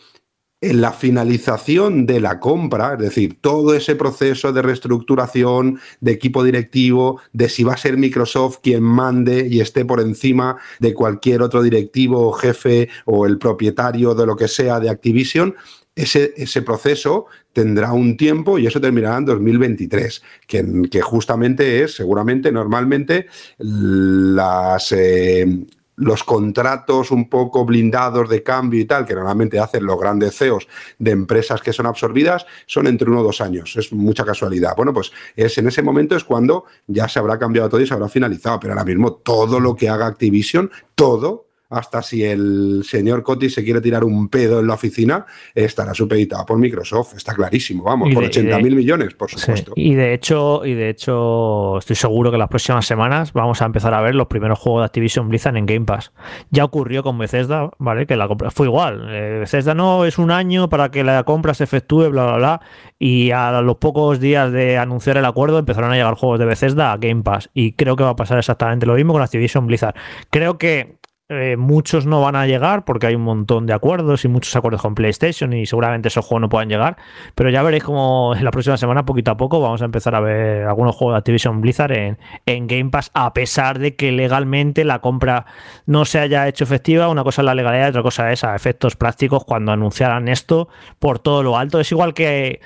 en 0.60 0.80
la 0.80 0.92
finalización 0.92 2.06
de 2.06 2.20
la 2.20 2.38
compra, 2.38 2.92
es 2.92 3.00
decir, 3.00 3.40
todo 3.40 3.74
ese 3.74 3.96
proceso 3.96 4.52
de 4.52 4.62
reestructuración, 4.62 5.80
de 6.00 6.12
equipo 6.12 6.44
directivo, 6.44 7.20
de 7.32 7.48
si 7.48 7.64
va 7.64 7.72
a 7.72 7.78
ser 7.78 7.96
Microsoft 7.96 8.58
quien 8.62 8.84
mande 8.84 9.48
y 9.48 9.60
esté 9.60 9.84
por 9.84 10.00
encima 10.00 10.56
de 10.78 10.94
cualquier 10.94 11.42
otro 11.42 11.62
directivo 11.62 12.28
o 12.28 12.32
jefe 12.32 12.88
o 13.06 13.26
el 13.26 13.38
propietario 13.38 14.14
de 14.14 14.26
lo 14.26 14.36
que 14.36 14.46
sea 14.46 14.78
de 14.78 14.88
Activision, 14.88 15.56
ese, 16.02 16.62
proceso 16.62 17.26
tendrá 17.52 17.92
un 17.92 18.16
tiempo 18.16 18.58
y 18.58 18.66
eso 18.66 18.80
terminará 18.80 19.18
en 19.18 19.24
2023, 19.24 20.22
que, 20.46 20.82
que 20.90 21.00
justamente 21.00 21.82
es, 21.82 21.94
seguramente, 21.94 22.52
normalmente, 22.52 23.26
las, 23.58 24.92
eh, 24.92 25.66
los 25.98 26.22
contratos 26.22 27.10
un 27.10 27.28
poco 27.28 27.64
blindados 27.64 28.28
de 28.28 28.42
cambio 28.42 28.80
y 28.80 28.84
tal, 28.84 29.04
que 29.04 29.14
normalmente 29.14 29.58
hacen 29.58 29.84
los 29.84 29.98
grandes 29.98 30.36
CEOs 30.36 30.68
de 30.98 31.10
empresas 31.10 31.60
que 31.60 31.72
son 31.72 31.86
absorbidas, 31.86 32.46
son 32.66 32.86
entre 32.86 33.10
uno 33.10 33.20
o 33.20 33.24
dos 33.24 33.40
años. 33.40 33.76
Es 33.76 33.92
mucha 33.92 34.24
casualidad. 34.24 34.74
Bueno, 34.76 34.92
pues 34.92 35.12
es 35.34 35.58
en 35.58 35.68
ese 35.68 35.82
momento 35.82 36.16
es 36.16 36.24
cuando 36.24 36.64
ya 36.86 37.08
se 37.08 37.18
habrá 37.18 37.38
cambiado 37.38 37.68
todo 37.68 37.80
y 37.80 37.86
se 37.86 37.94
habrá 37.94 38.08
finalizado. 38.08 38.60
Pero 38.60 38.74
ahora 38.74 38.84
mismo 38.84 39.14
todo 39.14 39.58
lo 39.58 39.74
que 39.74 39.88
haga 39.88 40.06
Activision, 40.06 40.70
todo 40.94 41.47
hasta 41.70 42.02
si 42.02 42.24
el 42.24 42.82
señor 42.84 43.22
Coti 43.22 43.50
se 43.50 43.62
quiere 43.62 43.80
tirar 43.80 44.04
un 44.04 44.28
pedo 44.28 44.60
en 44.60 44.66
la 44.66 44.74
oficina, 44.74 45.26
estará 45.54 45.92
supeditado 45.92 46.46
por 46.46 46.58
Microsoft, 46.58 47.16
está 47.16 47.34
clarísimo, 47.34 47.84
vamos, 47.84 48.12
por 48.14 48.24
80 48.24 48.58
mil 48.60 48.74
millones, 48.74 49.14
por 49.14 49.30
supuesto. 49.30 49.72
Y 49.76 49.94
de 49.94 50.14
hecho, 50.14 50.64
y 50.64 50.74
de 50.74 50.88
hecho, 50.88 51.78
estoy 51.78 51.96
seguro 51.96 52.30
que 52.30 52.38
las 52.38 52.48
próximas 52.48 52.86
semanas 52.86 53.32
vamos 53.32 53.60
a 53.60 53.66
empezar 53.66 53.92
a 53.92 54.00
ver 54.00 54.14
los 54.14 54.28
primeros 54.28 54.58
juegos 54.58 54.82
de 54.82 54.86
Activision 54.86 55.28
Blizzard 55.28 55.56
en 55.56 55.66
Game 55.66 55.84
Pass. 55.84 56.12
Ya 56.50 56.64
ocurrió 56.64 57.02
con 57.02 57.18
Bethesda, 57.18 57.70
¿vale? 57.78 58.06
Que 58.06 58.16
la 58.16 58.28
compra 58.28 58.50
fue 58.50 58.66
igual. 58.66 59.06
Eh, 59.10 59.38
Bethesda 59.40 59.74
no 59.74 60.04
es 60.06 60.18
un 60.18 60.30
año 60.30 60.68
para 60.68 60.90
que 60.90 61.04
la 61.04 61.24
compra 61.24 61.52
se 61.54 61.64
efectúe, 61.64 62.08
bla, 62.10 62.24
bla, 62.24 62.36
bla. 62.36 62.60
Y 62.98 63.30
a 63.30 63.60
los 63.60 63.76
pocos 63.76 64.20
días 64.20 64.50
de 64.52 64.78
anunciar 64.78 65.18
el 65.18 65.24
acuerdo 65.24 65.58
empezaron 65.58 65.92
a 65.92 65.94
llegar 65.94 66.14
juegos 66.14 66.38
de 66.38 66.46
Bethesda 66.46 66.92
a 66.92 66.96
Game 66.96 67.22
Pass. 67.22 67.50
Y 67.52 67.72
creo 67.72 67.96
que 67.96 68.04
va 68.04 68.10
a 68.10 68.16
pasar 68.16 68.38
exactamente 68.38 68.86
lo 68.86 68.94
mismo 68.94 69.12
con 69.12 69.22
Activision 69.22 69.66
Blizzard. 69.66 69.94
Creo 70.30 70.58
que 70.58 70.97
eh, 71.30 71.58
muchos 71.58 72.06
no 72.06 72.22
van 72.22 72.36
a 72.36 72.46
llegar 72.46 72.86
porque 72.86 73.06
hay 73.06 73.14
un 73.14 73.20
montón 73.20 73.66
de 73.66 73.74
acuerdos 73.74 74.24
y 74.24 74.28
muchos 74.28 74.56
acuerdos 74.56 74.80
con 74.80 74.94
PlayStation 74.94 75.52
y 75.52 75.66
seguramente 75.66 76.08
esos 76.08 76.24
juegos 76.24 76.40
no 76.42 76.48
puedan 76.48 76.70
llegar. 76.70 76.96
Pero 77.34 77.50
ya 77.50 77.62
veréis 77.62 77.84
como 77.84 78.34
en 78.36 78.44
la 78.44 78.50
próxima 78.50 78.78
semana, 78.78 79.04
poquito 79.04 79.30
a 79.30 79.36
poco, 79.36 79.60
vamos 79.60 79.82
a 79.82 79.84
empezar 79.84 80.14
a 80.14 80.20
ver 80.20 80.64
algunos 80.64 80.96
juegos 80.96 81.14
de 81.14 81.18
Activision 81.18 81.60
Blizzard 81.60 81.92
en, 81.92 82.18
en 82.46 82.66
Game 82.66 82.88
Pass, 82.90 83.10
a 83.12 83.34
pesar 83.34 83.78
de 83.78 83.94
que 83.94 84.10
legalmente 84.10 84.84
la 84.84 85.00
compra 85.00 85.44
no 85.84 86.06
se 86.06 86.18
haya 86.18 86.48
hecho 86.48 86.64
efectiva. 86.64 87.08
Una 87.08 87.24
cosa 87.24 87.42
es 87.42 87.46
la 87.46 87.54
legalidad 87.54 87.90
otra 87.90 88.02
cosa 88.02 88.32
es 88.32 88.42
a 88.44 88.56
efectos 88.56 88.96
prácticos 88.96 89.44
cuando 89.44 89.72
anunciaran 89.72 90.28
esto 90.28 90.68
por 90.98 91.18
todo 91.18 91.42
lo 91.42 91.58
alto. 91.58 91.78
Es 91.78 91.92
igual 91.92 92.14
que, 92.14 92.60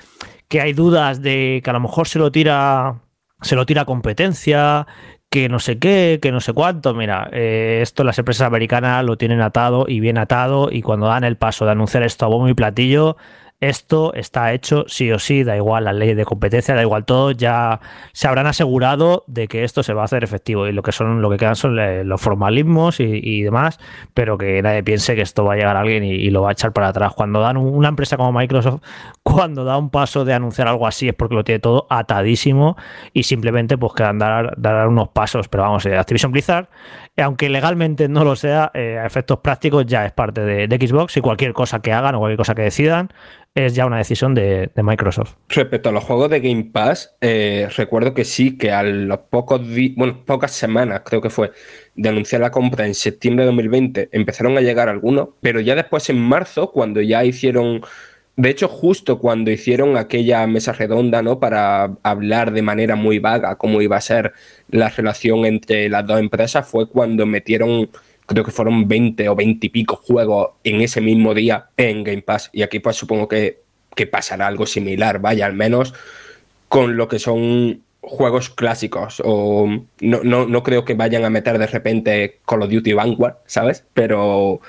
que 0.47 0.61
hay 0.61 0.73
dudas 0.73 1.21
de 1.21 1.61
que 1.65 1.71
a 1.71 1.73
lo 1.73 1.81
mejor 1.81 2.07
se 2.07 2.21
lo 2.21 2.31
tira 2.31 3.01
se 3.41 3.57
lo 3.57 3.67
tira 3.67 3.85
competencia, 3.85 4.87
que 5.33 5.49
no 5.49 5.61
sé 5.61 5.79
qué, 5.79 6.19
que 6.21 6.31
no 6.31 6.43
sé 6.43 6.53
cuánto. 6.53 6.93
Mira, 6.93 7.31
eh, 7.33 7.81
esto 7.81 8.05
las 8.05 8.19
empresas 8.19 8.47
americanas 8.47 9.03
lo 9.03 9.17
tienen 9.17 9.41
atado 9.41 9.87
y 9.89 9.99
bien 9.99 10.19
atado 10.19 10.69
y 10.71 10.83
cuando 10.83 11.07
dan 11.07 11.25
el 11.25 11.37
paso 11.37 11.65
de 11.65 11.71
anunciar 11.71 12.03
esto 12.03 12.27
a 12.27 12.29
bombo 12.29 12.51
y 12.51 12.55
platillo, 12.55 13.17
esto 13.63 14.13
está 14.15 14.53
hecho 14.53 14.85
sí 14.89 15.13
o 15.13 15.21
sí, 15.21 15.45
da 15.45 15.57
igual 15.57 15.85
la 15.85 15.93
ley 15.93 16.15
de 16.15 16.25
competencia, 16.25 16.75
da 16.75 16.83
igual 16.83 17.05
todo, 17.05 17.31
ya 17.31 17.79
se 18.13 18.27
habrán 18.27 18.49
asegurado 18.49 19.23
de 19.29 19.47
que 19.47 19.63
esto 19.63 19.85
se 19.85 19.95
va 19.95 20.03
a 20.03 20.07
hacer 20.07 20.25
efectivo 20.25 20.67
y 20.67 20.73
lo 20.73 20.83
que 20.83 20.91
son 20.91 21.23
lo 21.23 21.31
que 21.31 21.37
quedan 21.37 21.55
son 21.55 21.79
eh, 21.79 22.03
los 22.03 22.21
formalismos 22.21 22.99
y, 22.99 23.43
demás, 23.43 23.79
pero 24.15 24.37
que 24.37 24.61
nadie 24.63 24.83
piense 24.83 25.15
que 25.15 25.23
esto 25.23 25.45
va 25.45 25.53
a 25.53 25.57
llegar 25.57 25.77
a 25.77 25.81
alguien 25.81 26.03
y, 26.03 26.29
lo 26.31 26.43
va 26.43 26.49
a 26.49 26.53
echar 26.53 26.73
para 26.73 26.89
atrás. 26.89 27.13
Cuando 27.15 27.41
dan 27.41 27.57
una 27.57 27.89
empresa 27.89 28.17
como 28.17 28.33
Microsoft, 28.33 28.83
cuando 29.23 29.65
da 29.65 29.77
un 29.77 29.91
paso 29.91 30.25
de 30.25 30.35
anunciar 30.35 30.67
algo 30.67 30.89
así 30.89 31.07
es 31.07 31.15
porque 31.15 31.37
lo 31.37 31.45
tiene 31.45 31.61
todo 31.61 31.87
atadísimo 31.89 32.77
y 33.13 33.23
simplemente 33.23 33.79
pues 33.79 33.93
quedan 33.93 34.19
dar, 34.19 34.55
dar 34.57 34.89
unos 34.89 35.09
pasos, 35.11 35.47
pero 35.47 35.63
vamos, 35.63 35.87
eh, 35.87 35.97
Activision 35.97 36.33
Blizzard, 36.33 36.69
aunque 37.23 37.49
legalmente 37.49 38.09
no 38.09 38.25
lo 38.25 38.37
sea, 38.37 38.71
eh, 38.75 38.99
a 38.99 39.07
efectos 39.07 39.39
prácticos 39.41 39.87
ya 39.87 40.05
es 40.07 40.13
parte 40.13 40.41
de, 40.41 40.87
Xbox 40.87 41.17
y 41.17 41.21
cualquier 41.21 41.53
cosa 41.53 41.81
que 41.81 41.93
hagan 41.93 42.15
o 42.15 42.19
cualquier 42.19 42.39
cosa 42.39 42.55
que 42.55 42.63
decidan 42.63 43.11
es 43.55 43.75
ya 43.75 43.85
una 43.87 43.99
decisión 43.99 44.35
de, 44.35 44.71
Microsoft. 44.83 45.35
Respecto 45.49 45.91
a 45.91 45.93
los 45.93 46.05
juegos 46.05 46.31
de 46.31 46.41
Game 46.41 46.71
Pass, 46.73 47.17
eh, 47.21 47.69
recuerdo 47.77 48.15
que 48.15 48.25
sí, 48.25 48.57
que 48.57 48.73
a 48.73 48.83
los 48.83 49.19
pocos 49.31 49.61
bueno, 49.97 50.25
pocas 50.25 50.53
semanas, 50.53 51.03
creo 51.05 51.21
que 51.21 51.31
fue, 51.31 51.53
de 51.95 52.09
anunciar 52.09 52.41
la 52.41 52.51
compra 52.51 52.87
en 52.87 52.95
septiembre 52.95 53.45
de 53.45 53.47
2020, 53.49 54.09
empezaron 54.13 54.57
a 54.57 54.61
llegar 54.61 54.89
algunos, 54.89 55.31
pero 55.41 55.61
ya 55.61 55.75
después 55.75 56.09
en 56.09 56.19
marzo, 56.19 56.73
cuando 56.73 57.03
ya 57.03 57.25
hicieron, 57.25 57.83
de 58.37 58.51
hecho, 58.51 58.69
justo 58.69 59.19
cuando 59.19 59.51
hicieron 59.51 59.97
aquella 59.97 60.47
mesa 60.47 60.73
redonda, 60.73 61.23
¿no? 61.23 61.39
Para 61.39 61.97
hablar 62.03 62.53
de 62.53 62.63
manera 62.63 62.97
muy 62.97 63.19
vaga 63.19 63.57
cómo 63.57 63.83
iba 63.83 63.97
a 63.97 64.01
ser 64.01 64.33
la 64.71 64.89
relación 64.89 65.45
entre 65.45 65.89
las 65.89 66.07
dos 66.07 66.19
empresas, 66.19 66.67
fue 66.67 66.89
cuando 66.89 67.27
metieron 67.27 67.91
creo 68.27 68.45
que 68.45 68.51
fueron 68.51 68.89
20 68.89 69.29
o 69.29 69.37
20 69.37 69.67
y 69.67 69.71
pico 69.71 69.97
juegos 69.97 70.51
en 70.65 70.81
ese 70.81 71.01
mismo 71.01 71.35
día 71.35 71.69
en 71.77 72.05
Game 72.05 72.23
Pass. 72.23 72.51
Y 72.53 72.63
aquí 72.63 72.79
pues 72.79 72.97
supongo 72.97 73.29
que, 73.29 73.61
que 73.95 74.07
pasará 74.07 74.47
algo 74.47 74.67
similar, 74.67 75.19
vaya, 75.21 75.47
al 75.47 75.55
menos 75.55 75.95
con 76.69 76.97
lo 76.97 77.09
que 77.09 77.19
son 77.19 77.83
juegos 78.01 78.49
clásicos. 78.51 79.23
O 79.25 79.67
no, 80.01 80.21
no, 80.23 80.47
no 80.47 80.63
creo 80.63 80.85
que 80.85 80.95
vayan 80.95 81.25
a 81.25 81.31
meter 81.31 81.59
de 81.59 81.67
repente 81.67 82.41
Call 82.47 82.63
of 82.63 82.71
Duty 82.71 82.95
Vanguard, 82.95 83.37
¿sabes? 83.47 83.85
Pero 83.93 84.61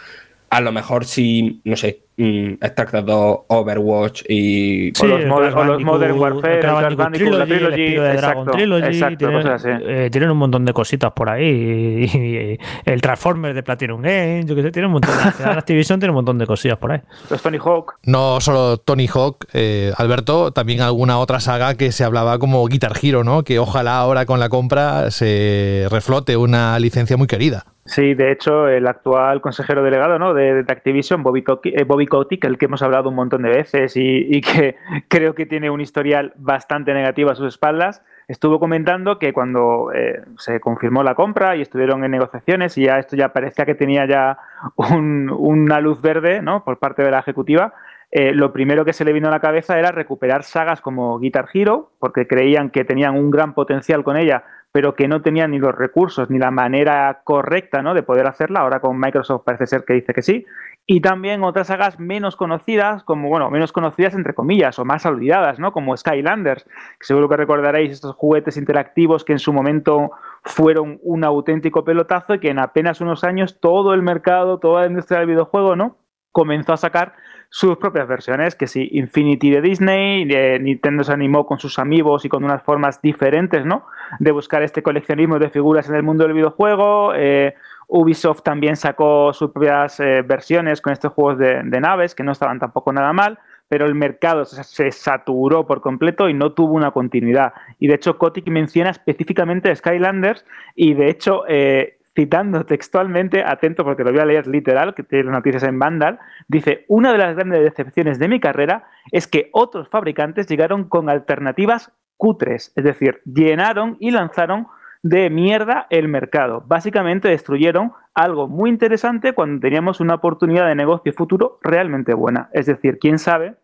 a 0.50 0.62
lo 0.62 0.72
mejor 0.72 1.06
si, 1.06 1.62
no 1.64 1.78
sé, 1.78 2.03
mm, 2.18 2.54
StarCraft 2.66 3.08
2, 3.08 3.38
Overwatch 3.48 4.24
y... 4.30 4.90
o 5.02 5.06
los, 5.06 5.22
mod- 5.26 5.54
o 5.56 5.64
los 5.64 5.82
Modern 5.84 6.20
Warfare, 6.20 6.60
el 6.60 6.66
Bandicoot 6.96 6.98
Bandicoot, 6.98 7.34
la 7.40 7.46
Trilogy, 7.46 7.76
Trilogy, 7.76 7.92
de 7.96 7.98
Dragon 8.00 8.14
exacto, 8.16 8.52
Trilogy, 8.52 8.86
exacto, 8.86 9.18
tienen, 9.18 9.36
cosas 9.42 9.66
así. 9.66 9.84
eh, 9.88 10.10
tienen 10.12 10.32
un 10.32 10.38
montón 10.38 10.66
de 10.66 10.74
cositas 10.74 11.12
por 11.14 11.30
ahí. 11.30 12.10
Y, 12.14 12.18
y 12.18 12.58
el 12.86 13.02
Transformers 13.02 13.56
de 13.56 13.64
Platinum 13.64 14.02
Games, 14.02 14.46
yo 14.46 14.56
que 14.56 14.62
sé, 14.62 14.72
tiene 14.72 14.88
un 14.88 14.94
montón 14.94 15.12
de... 15.40 15.44
Activision 15.46 16.00
tiene 16.00 16.12
un 16.12 16.16
montón 16.16 16.38
de 16.38 16.46
cosillas 16.48 16.78
por 16.78 16.92
ahí. 16.92 17.00
Los 17.30 17.42
Tony 17.42 17.58
Hawk. 17.64 17.96
No 18.04 18.40
solo 18.42 18.78
Tony 18.78 19.08
Hawk, 19.08 19.46
eh, 19.54 19.92
Alberto, 19.98 20.52
también 20.52 20.82
alguna 20.82 21.20
otra 21.20 21.40
saga 21.40 21.76
que 21.76 21.92
se 21.92 22.04
hablaba 22.04 22.40
como 22.40 22.66
Guitar 22.68 22.94
Hero, 23.02 23.24
¿no? 23.24 23.44
Que 23.44 23.60
ojalá 23.60 23.98
ahora 24.00 24.26
con 24.26 24.40
la 24.40 24.50
compra 24.50 25.12
se 25.12 25.88
reflote 25.90 26.38
una 26.38 26.78
licencia 26.80 27.18
muy 27.18 27.28
querida. 27.28 27.66
Sí, 27.86 28.14
de 28.14 28.32
hecho, 28.32 28.70
el 28.70 28.88
actual 28.88 29.42
consejero 29.42 29.84
delegado 29.84 30.18
¿no? 30.18 30.34
de, 30.34 30.64
de 30.64 30.72
Activision, 30.72 31.22
Bobby, 31.22 31.44
eh, 31.66 31.84
Bobby 31.84 32.03
El 32.48 32.58
que 32.58 32.66
hemos 32.66 32.82
hablado 32.82 33.10
un 33.10 33.16
montón 33.16 33.42
de 33.44 33.50
veces 33.50 33.94
y, 33.96 34.42
que 34.42 34.76
creo 35.08 35.36
que 35.36 35.46
tiene 35.46 35.70
un 35.70 35.82
historial 35.82 36.34
bastante 36.36 36.94
negativo 36.94 37.30
a 37.32 37.36
sus 37.36 37.48
espaldas, 37.48 38.04
estuvo 38.28 38.60
comentando 38.60 39.20
que 39.20 39.34
cuando 39.34 39.92
eh, 39.94 40.22
se 40.38 40.60
confirmó 40.60 41.04
la 41.04 41.16
compra 41.16 41.56
y 41.56 41.62
estuvieron 41.62 42.04
en 42.04 42.12
negociaciones 42.12 42.78
y 42.78 42.86
ya 42.86 43.00
esto 43.00 43.16
ya 43.16 43.34
parecía 43.34 43.66
que 43.66 43.76
tenía 43.76 44.06
ya 44.06 44.38
un- 44.78 45.30
una 45.30 45.80
luz 45.80 46.02
verde 46.02 46.42
¿no? 46.42 46.64
por 46.64 46.80
parte 46.80 47.04
de 47.04 47.12
la 47.12 47.20
ejecutiva, 47.20 47.74
eh, 48.12 48.32
lo 48.34 48.54
primero 48.54 48.86
que 48.86 48.94
se 48.94 49.06
le 49.06 49.12
vino 49.12 49.28
a 49.28 49.32
la 49.32 49.40
cabeza 49.40 49.80
era 49.80 49.92
recuperar 49.92 50.44
sagas 50.44 50.82
como 50.82 51.18
Guitar 51.18 51.48
Hero, 51.52 51.92
porque 52.00 52.28
creían 52.28 52.70
que 52.70 52.86
tenían 52.86 53.16
un 53.16 53.32
gran 53.32 53.54
potencial 53.56 54.04
con 54.04 54.18
ella, 54.18 54.44
pero 54.74 54.96
que 54.96 55.08
no 55.08 55.22
tenían 55.22 55.52
ni 55.52 55.60
los 55.60 55.76
recursos 55.76 56.32
ni 56.32 56.40
la 56.40 56.50
manera 56.50 57.22
correcta 57.24 57.84
¿no? 57.84 57.94
de 57.94 58.02
poder 58.02 58.26
hacerla. 58.26 58.62
Ahora 58.62 58.80
con 58.80 59.00
Microsoft 59.00 59.44
parece 59.46 59.68
ser 59.68 59.86
que 59.86 59.94
dice 59.94 60.16
que 60.16 60.24
sí. 60.24 60.46
Y 60.88 61.00
también 61.00 61.44
otras 61.44 61.68
sagas 61.68 62.00
menos 62.00 62.36
conocidas, 62.36 63.04
como, 63.04 63.30
bueno, 63.30 63.52
menos 63.52 63.72
conocidas 63.72 64.16
entre 64.16 64.34
comillas, 64.34 64.80
o 64.80 64.84
más 64.84 65.06
olvidadas, 65.06 65.60
¿no? 65.60 65.74
Como 65.74 65.96
Skylanders, 65.96 66.64
que 66.64 67.06
seguro 67.06 67.30
que 67.30 67.38
recordaréis 67.38 67.92
estos 67.92 68.16
juguetes 68.16 68.58
interactivos 68.58 69.24
que 69.24 69.34
en 69.34 69.40
su 69.40 69.54
momento 69.54 70.12
fueron 70.44 71.00
un 71.04 71.24
auténtico 71.24 71.86
pelotazo 71.86 72.34
y 72.34 72.40
que 72.40 72.50
en 72.50 72.58
apenas 72.58 73.00
unos 73.00 73.24
años 73.24 73.60
todo 73.62 73.94
el 73.94 74.02
mercado, 74.02 74.58
toda 74.58 74.82
la 74.82 74.88
industria 74.88 75.20
del 75.20 75.30
videojuego, 75.30 75.76
¿no? 75.76 75.98
Comenzó 76.32 76.74
a 76.74 76.78
sacar 76.78 77.14
sus 77.56 77.78
propias 77.78 78.08
versiones, 78.08 78.56
que 78.56 78.66
sí, 78.66 78.90
Infinity 78.94 79.52
de 79.52 79.62
Disney, 79.62 80.28
eh, 80.28 80.58
Nintendo 80.60 81.04
se 81.04 81.14
animó 81.14 81.46
con 81.46 81.60
sus 81.60 81.78
amigos 81.78 82.26
y 82.26 82.30
con 82.30 82.44
unas 82.44 82.64
formas 82.64 83.00
diferentes, 83.00 83.64
¿no? 83.64 83.86
De 84.20 84.32
buscar 84.32 84.64
este 84.64 84.84
coleccionismo 84.84 85.40
de 85.40 85.50
figuras 85.50 85.90
en 85.90 85.96
el 85.96 86.04
mundo 86.04 86.24
del 86.24 86.34
videojuego. 86.34 87.14
eh, 87.16 87.56
Ubisoft 87.88 88.42
también 88.42 88.76
sacó 88.76 89.34
sus 89.34 89.52
propias 89.52 90.00
eh, 90.00 90.24
versiones 90.24 90.82
con 90.82 90.94
estos 90.94 91.14
juegos 91.14 91.38
de, 91.38 91.64
naves, 91.64 92.16
que 92.16 92.24
no 92.24 92.32
estaban 92.32 92.58
tampoco 92.60 92.92
nada 92.92 93.14
mal, 93.14 93.38
pero 93.68 93.86
el 93.86 93.94
mercado 93.94 94.46
se, 94.46 94.64
se 94.64 94.92
saturó 94.92 95.68
por 95.68 95.82
completo 95.82 96.28
y 96.30 96.34
no 96.34 96.54
tuvo 96.54 96.74
una 96.74 96.92
continuidad. 96.92 97.54
Y 97.80 97.88
de 97.88 97.96
hecho, 97.96 98.18
Kotick 98.18 98.48
menciona 98.48 98.90
específicamente 98.90 99.76
Skylanders 99.76 100.46
y 100.76 100.94
de 100.94 101.10
hecho... 101.10 101.44
eh, 101.48 101.98
citando 102.16 102.64
textualmente, 102.64 103.44
atento 103.44 103.84
porque 103.84 104.04
lo 104.04 104.12
voy 104.12 104.20
a 104.20 104.26
leer 104.26 104.46
literal, 104.46 104.94
que 104.94 105.02
tiene 105.02 105.26
las 105.26 105.34
noticias 105.34 105.64
en 105.64 105.80
Vandal, 105.80 106.20
dice, 106.48 106.86
una 106.88 107.12
de 107.12 107.18
las 107.18 107.36
grandes 107.36 107.64
decepciones 107.64 108.20
de 108.20 108.28
mi 108.28 108.40
carrera 108.40 108.86
es 109.12 109.28
que 109.28 109.50
otros 109.52 109.90
fabricantes 109.90 110.46
llegaron 110.46 110.84
con 110.84 111.10
alternativas 111.10 111.92
cutres, 112.24 112.72
es 112.78 112.86
decir, 112.86 113.20
llenaron 113.26 113.98
y 114.00 114.10
lanzaron 114.12 114.68
de 115.02 115.30
mierda 115.30 115.88
el 115.90 116.08
mercado. 116.08 116.64
Básicamente 116.66 117.28
destruyeron 117.28 117.92
algo 118.14 118.48
muy 118.48 118.70
interesante 118.70 119.34
cuando 119.34 119.60
teníamos 119.60 120.00
una 120.00 120.14
oportunidad 120.14 120.66
de 120.66 120.74
negocio 120.74 121.12
futuro 121.12 121.60
realmente 121.62 122.14
buena. 122.14 122.50
Es 122.54 122.66
decir, 122.66 122.98
quién 122.98 123.20
sabe 123.20 123.56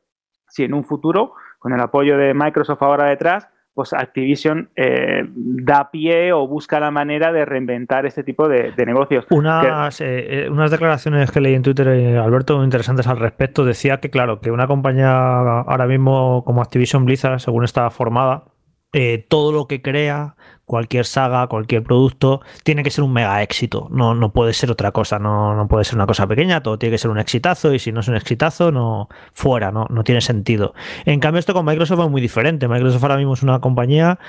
si 0.49 0.65
en 0.65 0.73
un 0.73 0.83
futuro, 0.83 1.35
con 1.59 1.71
el 1.71 1.79
apoyo 1.79 2.17
de 2.17 2.33
Microsoft 2.33 2.83
ahora 2.83 3.05
detrás, 3.05 3.47
pues 3.73 3.93
Activision 3.93 4.69
eh, 4.75 5.23
da 5.25 5.89
pie 5.89 6.33
o 6.33 6.45
busca 6.45 6.81
la 6.81 6.91
manera 6.91 7.31
de 7.31 7.45
reinventar 7.45 8.05
este 8.05 8.25
tipo 8.25 8.49
de, 8.49 8.73
de 8.73 8.85
negocios. 8.85 9.25
Unas, 9.29 10.01
eh, 10.01 10.47
eh, 10.47 10.49
unas 10.49 10.69
declaraciones 10.69 11.31
que 11.31 11.39
leí 11.39 11.53
en 11.53 11.61
Twitter, 11.61 11.87
Alberto, 12.17 12.57
muy 12.57 12.65
interesantes 12.65 13.07
al 13.07 13.19
respecto. 13.19 13.63
Decía 13.63 14.01
que, 14.01 14.09
claro, 14.09 14.41
que 14.41 14.51
una 14.51 14.67
compañía 14.67 15.61
ahora 15.61 15.87
mismo 15.87 16.43
como 16.43 16.61
Activision 16.61 17.05
Blizzard, 17.05 17.39
según 17.39 17.63
está 17.63 17.89
formada, 17.89 18.43
eh, 18.93 19.25
todo 19.29 19.51
lo 19.51 19.67
que 19.67 19.81
crea, 19.81 20.35
cualquier 20.69 21.05
saga, 21.05 21.47
cualquier 21.47 21.81
producto, 21.81 22.41
tiene 22.63 22.83
que 22.83 22.91
ser 22.91 23.03
un 23.03 23.11
mega 23.11 23.41
éxito. 23.41 23.87
No, 23.89 24.13
no 24.13 24.31
puede 24.31 24.53
ser 24.53 24.69
otra 24.69 24.91
cosa, 24.91 25.17
no, 25.17 25.55
no 25.55 25.67
puede 25.67 25.83
ser 25.83 25.95
una 25.95 26.05
cosa 26.05 26.27
pequeña, 26.27 26.61
todo 26.61 26.77
tiene 26.77 26.93
que 26.93 26.99
ser 26.99 27.09
un 27.09 27.17
exitazo 27.17 27.73
y 27.73 27.79
si 27.79 27.91
no 27.91 28.01
es 28.01 28.07
un 28.07 28.15
exitazo, 28.15 28.71
no 28.71 29.09
fuera, 29.33 29.71
no, 29.71 29.87
no 29.89 30.03
tiene 30.03 30.21
sentido. 30.21 30.75
En 31.05 31.19
cambio, 31.19 31.39
esto 31.39 31.55
con 31.55 31.65
Microsoft 31.65 32.01
es 32.01 32.09
muy 32.11 32.21
diferente. 32.21 32.67
Microsoft 32.67 33.01
ahora 33.01 33.17
mismo 33.17 33.33
es 33.33 33.41
una 33.41 33.59
compañía 33.61 34.19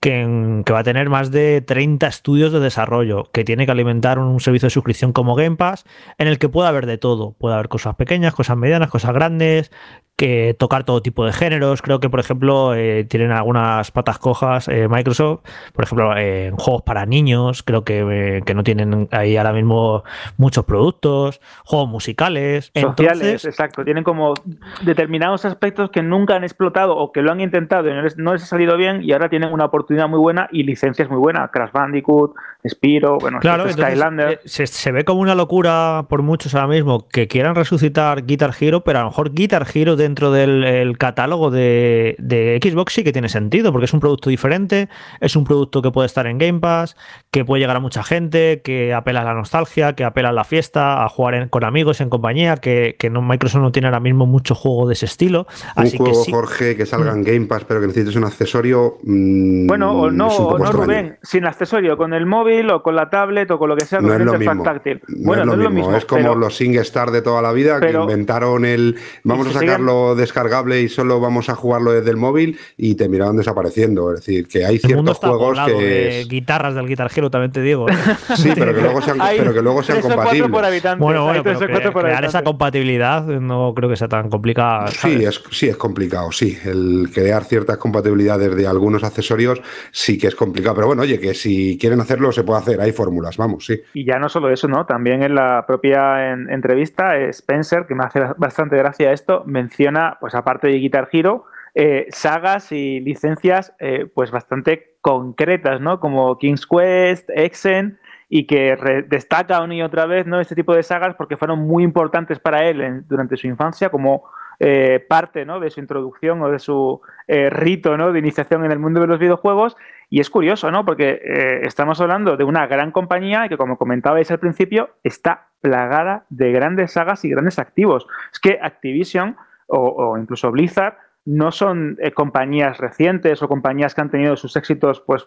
que, 0.00 0.62
que, 0.66 0.72
va 0.74 0.80
a 0.80 0.84
tener 0.84 1.08
más 1.08 1.30
de 1.30 1.62
30 1.62 2.06
estudios 2.06 2.52
de 2.52 2.60
desarrollo, 2.60 3.30
que 3.32 3.44
tiene 3.44 3.64
que 3.64 3.72
alimentar 3.72 4.18
un 4.18 4.38
servicio 4.40 4.66
de 4.66 4.70
suscripción 4.70 5.12
como 5.12 5.34
Game 5.34 5.56
Pass, 5.56 5.86
en 6.18 6.28
el 6.28 6.38
que 6.38 6.50
puede 6.50 6.68
haber 6.68 6.84
de 6.84 6.98
todo. 6.98 7.32
Puede 7.32 7.54
haber 7.54 7.68
cosas 7.68 7.94
pequeñas, 7.94 8.34
cosas 8.34 8.58
medianas, 8.58 8.90
cosas 8.90 9.14
grandes, 9.14 9.70
que 10.16 10.56
tocar 10.58 10.84
todo 10.84 11.02
tipo 11.02 11.24
de 11.24 11.32
géneros. 11.32 11.82
Creo 11.82 12.00
que, 12.00 12.08
por 12.08 12.20
ejemplo, 12.20 12.74
eh, 12.74 13.04
tienen 13.04 13.30
algunas 13.32 13.90
patas 13.90 14.18
cojas 14.18 14.66
eh, 14.68 14.88
Microsoft, 14.88 15.40
por 15.72 15.84
ejemplo, 15.86 16.16
eh, 16.16 16.46
en 16.46 16.56
juegos 16.56 16.82
para 16.82 17.06
niños, 17.06 17.62
creo 17.62 17.84
que, 17.84 18.42
que, 18.44 18.54
no 18.54 18.62
tienen 18.64 19.08
ahí 19.10 19.36
ahora 19.36 19.52
mismo 19.52 20.04
muchos 20.36 20.64
productos, 20.64 21.40
juegos 21.64 21.88
musicales. 21.88 22.70
Sociales, 22.74 23.20
Entonces, 23.20 23.44
exacto. 23.44 23.84
Tienen 23.84 24.04
como 24.04 24.34
determinados 24.82 25.44
aspectos 25.44 25.90
que 25.90 26.02
nunca 26.02 26.36
han 26.36 26.44
explotado 26.44 26.96
o 26.96 27.12
que 27.12 27.22
lo 27.22 27.32
han 27.32 27.40
intentado 27.40 27.88
y 27.90 27.94
no 27.94 28.02
les, 28.02 28.16
no 28.16 28.32
les 28.32 28.42
ha 28.42 28.46
salido 28.46 28.76
bien 28.76 29.02
y 29.02 29.12
ahora 29.12 29.28
tienen 29.28 29.52
una 29.52 29.66
oportunidad 29.66 30.08
muy 30.08 30.18
buena 30.18 30.48
y 30.52 30.62
licencias 30.62 31.08
muy 31.08 31.18
buenas. 31.18 31.50
Crash 31.50 31.72
Bandicoot, 31.72 32.34
Spiro, 32.68 33.18
bueno, 33.18 33.38
claro, 33.40 33.70
Skylander. 33.70 34.28
Entonces, 34.30 34.52
se, 34.52 34.66
se, 34.66 34.92
ve 34.92 35.04
como 35.04 35.20
una 35.20 35.34
locura 35.34 36.06
por 36.08 36.22
muchos 36.22 36.54
ahora 36.54 36.68
mismo 36.68 37.06
que 37.08 37.28
quieran 37.28 37.54
resucitar 37.54 38.26
Guitar 38.26 38.52
Hero, 38.58 38.82
pero 38.82 38.98
a 38.98 39.02
lo 39.02 39.08
mejor 39.08 39.32
Guitar 39.32 39.66
Hero 39.72 39.96
dentro 39.96 40.30
del 40.30 40.96
catálogo 40.98 41.50
de, 41.50 42.16
de, 42.18 42.58
Xbox 42.62 42.94
sí 42.94 43.04
que 43.04 43.12
tiene 43.12 43.28
sentido, 43.28 43.72
porque 43.72 43.86
es 43.86 43.94
un 43.94 44.00
producto 44.00 44.30
diferente, 44.30 44.88
es 45.20 45.36
un 45.36 45.44
producto 45.44 45.75
que 45.82 45.90
puede 45.90 46.06
estar 46.06 46.26
en 46.26 46.38
Game 46.38 46.60
Pass, 46.60 46.96
que 47.30 47.44
puede 47.44 47.60
llegar 47.60 47.76
a 47.76 47.80
mucha 47.80 48.02
gente, 48.02 48.62
que 48.62 48.94
apela 48.94 49.20
a 49.20 49.24
la 49.24 49.34
nostalgia, 49.34 49.94
que 49.94 50.04
apela 50.04 50.30
a 50.30 50.32
la 50.32 50.44
fiesta, 50.44 51.04
a 51.04 51.08
jugar 51.08 51.34
en, 51.34 51.48
con 51.48 51.64
amigos, 51.64 52.00
en 52.00 52.10
compañía, 52.10 52.56
que, 52.56 52.96
que 52.98 53.10
no, 53.10 53.22
Microsoft 53.22 53.62
no 53.62 53.72
tiene 53.72 53.88
ahora 53.88 54.00
mismo 54.00 54.26
mucho 54.26 54.54
juego 54.54 54.86
de 54.86 54.94
ese 54.94 55.06
estilo. 55.06 55.46
Así 55.74 55.96
un 55.96 56.06
juego, 56.06 56.20
que 56.20 56.24
sí. 56.24 56.32
Jorge, 56.32 56.76
que 56.76 56.86
salga 56.86 57.12
en 57.12 57.22
Game 57.22 57.46
Pass, 57.46 57.64
pero 57.66 57.80
que 57.80 57.86
necesites 57.86 58.16
un 58.16 58.24
accesorio. 58.24 58.98
Mmm, 59.02 59.66
bueno, 59.66 59.92
o 59.92 60.10
no, 60.10 60.28
o 60.28 60.58
no 60.58 60.72
Rubén, 60.72 61.18
sin 61.22 61.46
accesorio, 61.46 61.96
con 61.96 62.14
el 62.14 62.26
móvil 62.26 62.70
o 62.70 62.82
con 62.82 62.96
la 62.96 63.10
tablet 63.10 63.50
o 63.50 63.58
con 63.58 63.68
lo 63.68 63.76
que 63.76 63.84
sea, 63.84 63.98
con 63.98 64.08
no 64.08 64.14
es 64.14 64.20
lo 64.20 64.38
mismo. 64.38 64.62
táctil. 64.62 65.02
No 65.08 65.26
bueno, 65.26 65.42
es 65.42 65.46
lo, 65.46 65.56
no 65.56 65.56
mismo. 65.56 65.62
es 65.62 65.64
lo 65.64 65.70
mismo. 65.70 65.96
Es 65.96 66.04
como 66.04 66.22
pero, 66.22 66.34
los 66.36 66.56
SingStar 66.56 67.10
de 67.10 67.22
toda 67.22 67.42
la 67.42 67.52
vida 67.52 67.78
pero, 67.80 68.06
que 68.06 68.12
inventaron 68.12 68.64
el. 68.64 68.96
Vamos 69.24 69.48
a 69.48 69.52
sacarlo 69.52 70.10
siguen... 70.10 70.18
descargable 70.18 70.80
y 70.80 70.88
solo 70.88 71.20
vamos 71.20 71.48
a 71.48 71.54
jugarlo 71.54 71.92
desde 71.92 72.10
el 72.10 72.16
móvil 72.16 72.58
y 72.76 72.94
terminaron 72.94 73.36
desapareciendo. 73.36 74.12
Es 74.12 74.20
decir, 74.20 74.48
que 74.48 74.64
hay 74.64 74.78
ciertos 74.78 75.18
juegos 75.18 75.58
que. 75.66 75.84
De 75.84 76.24
guitarras 76.28 76.74
del 76.74 76.86
Guitar 76.86 77.10
Hero, 77.14 77.30
también 77.30 77.52
te 77.52 77.60
digo. 77.62 77.88
¿eh? 77.88 77.94
Sí, 78.36 78.52
pero 78.54 78.74
que 78.74 78.80
luego 78.80 79.00
sean, 79.00 79.18
pero 79.36 79.54
que 79.54 79.62
luego 79.62 79.82
sean 79.82 80.00
compatibles. 80.00 80.50
Bueno, 80.98 81.24
bueno, 81.24 81.42
pero 81.42 81.58
cre 81.58 81.68
crear 81.68 81.96
habitante. 81.96 82.26
esa 82.26 82.42
compatibilidad 82.42 83.24
no 83.24 83.72
creo 83.74 83.88
que 83.88 83.96
sea 83.96 84.08
tan 84.08 84.28
complicada. 84.28 84.88
Sí 84.88 85.24
es, 85.24 85.42
sí, 85.50 85.68
es 85.68 85.76
complicado, 85.76 86.30
sí. 86.32 86.56
El 86.64 87.10
crear 87.12 87.44
ciertas 87.44 87.78
compatibilidades 87.78 88.54
de 88.54 88.66
algunos 88.66 89.04
accesorios 89.04 89.60
sí 89.90 90.18
que 90.18 90.28
es 90.28 90.34
complicado. 90.34 90.74
Pero 90.74 90.86
bueno, 90.88 91.02
oye, 91.02 91.18
que 91.18 91.34
si 91.34 91.78
quieren 91.78 92.00
hacerlo 92.00 92.32
se 92.32 92.44
puede 92.44 92.60
hacer, 92.60 92.80
hay 92.80 92.92
fórmulas, 92.92 93.36
vamos, 93.36 93.66
sí. 93.66 93.80
Y 93.94 94.04
ya 94.04 94.18
no 94.18 94.28
solo 94.28 94.50
eso, 94.50 94.68
¿no? 94.68 94.86
También 94.86 95.22
en 95.22 95.34
la 95.34 95.64
propia 95.66 96.32
en, 96.32 96.50
entrevista, 96.50 97.16
Spencer, 97.16 97.86
que 97.86 97.94
me 97.94 98.04
hace 98.04 98.20
bastante 98.36 98.76
gracia 98.76 99.12
esto, 99.12 99.42
menciona, 99.46 100.16
pues 100.20 100.34
aparte 100.34 100.68
de 100.68 100.78
Guitar 100.78 101.08
Hero, 101.12 101.44
eh, 101.78 102.06
sagas 102.08 102.72
y 102.72 103.00
licencias 103.00 103.74
eh, 103.80 104.06
pues 104.14 104.30
bastante 104.30 104.96
concretas, 105.02 105.78
¿no? 105.78 106.00
Como 106.00 106.38
King's 106.38 106.66
Quest, 106.66 107.28
Exen, 107.28 107.98
y 108.30 108.46
que 108.46 109.04
destaca 109.08 109.60
una 109.60 109.74
y 109.74 109.82
otra 109.82 110.06
vez 110.06 110.26
¿no? 110.26 110.40
este 110.40 110.54
tipo 110.54 110.74
de 110.74 110.82
sagas 110.82 111.14
porque 111.16 111.36
fueron 111.36 111.58
muy 111.58 111.84
importantes 111.84 112.38
para 112.38 112.64
él 112.64 112.80
en, 112.80 113.04
durante 113.06 113.36
su 113.36 113.46
infancia 113.46 113.90
como 113.90 114.24
eh, 114.58 115.04
parte 115.06 115.44
¿no? 115.44 115.60
de 115.60 115.68
su 115.68 115.80
introducción 115.80 116.40
o 116.40 116.50
de 116.50 116.58
su 116.58 117.02
rito 117.28 117.98
¿no? 117.98 118.10
de 118.10 118.20
iniciación 118.20 118.64
en 118.64 118.72
el 118.72 118.78
mundo 118.78 119.02
de 119.02 119.08
los 119.08 119.18
videojuegos. 119.18 119.76
Y 120.08 120.20
es 120.20 120.30
curioso, 120.30 120.70
¿no? 120.70 120.84
Porque 120.86 121.20
estamos 121.62 122.00
hablando 122.00 122.36
de 122.36 122.44
una 122.44 122.66
gran 122.66 122.90
compañía 122.90 123.48
que, 123.48 123.58
como 123.58 123.76
comentabais 123.76 124.30
al 124.30 124.38
principio, 124.38 124.90
está 125.02 125.48
plagada 125.60 126.24
de 126.30 126.52
grandes 126.52 126.92
sagas 126.92 127.24
y 127.24 127.30
grandes 127.30 127.58
activos. 127.58 128.06
Es 128.32 128.38
que 128.38 128.58
Activision 128.62 129.36
o 129.66 130.16
incluso 130.16 130.52
Blizzard 130.52 130.94
no 131.26 131.50
son 131.50 131.98
eh, 132.00 132.12
compañías 132.12 132.78
recientes 132.78 133.42
o 133.42 133.48
compañías 133.48 133.94
que 133.94 134.00
han 134.00 134.10
tenido 134.10 134.36
sus 134.36 134.56
éxitos 134.56 135.00
pues 135.00 135.26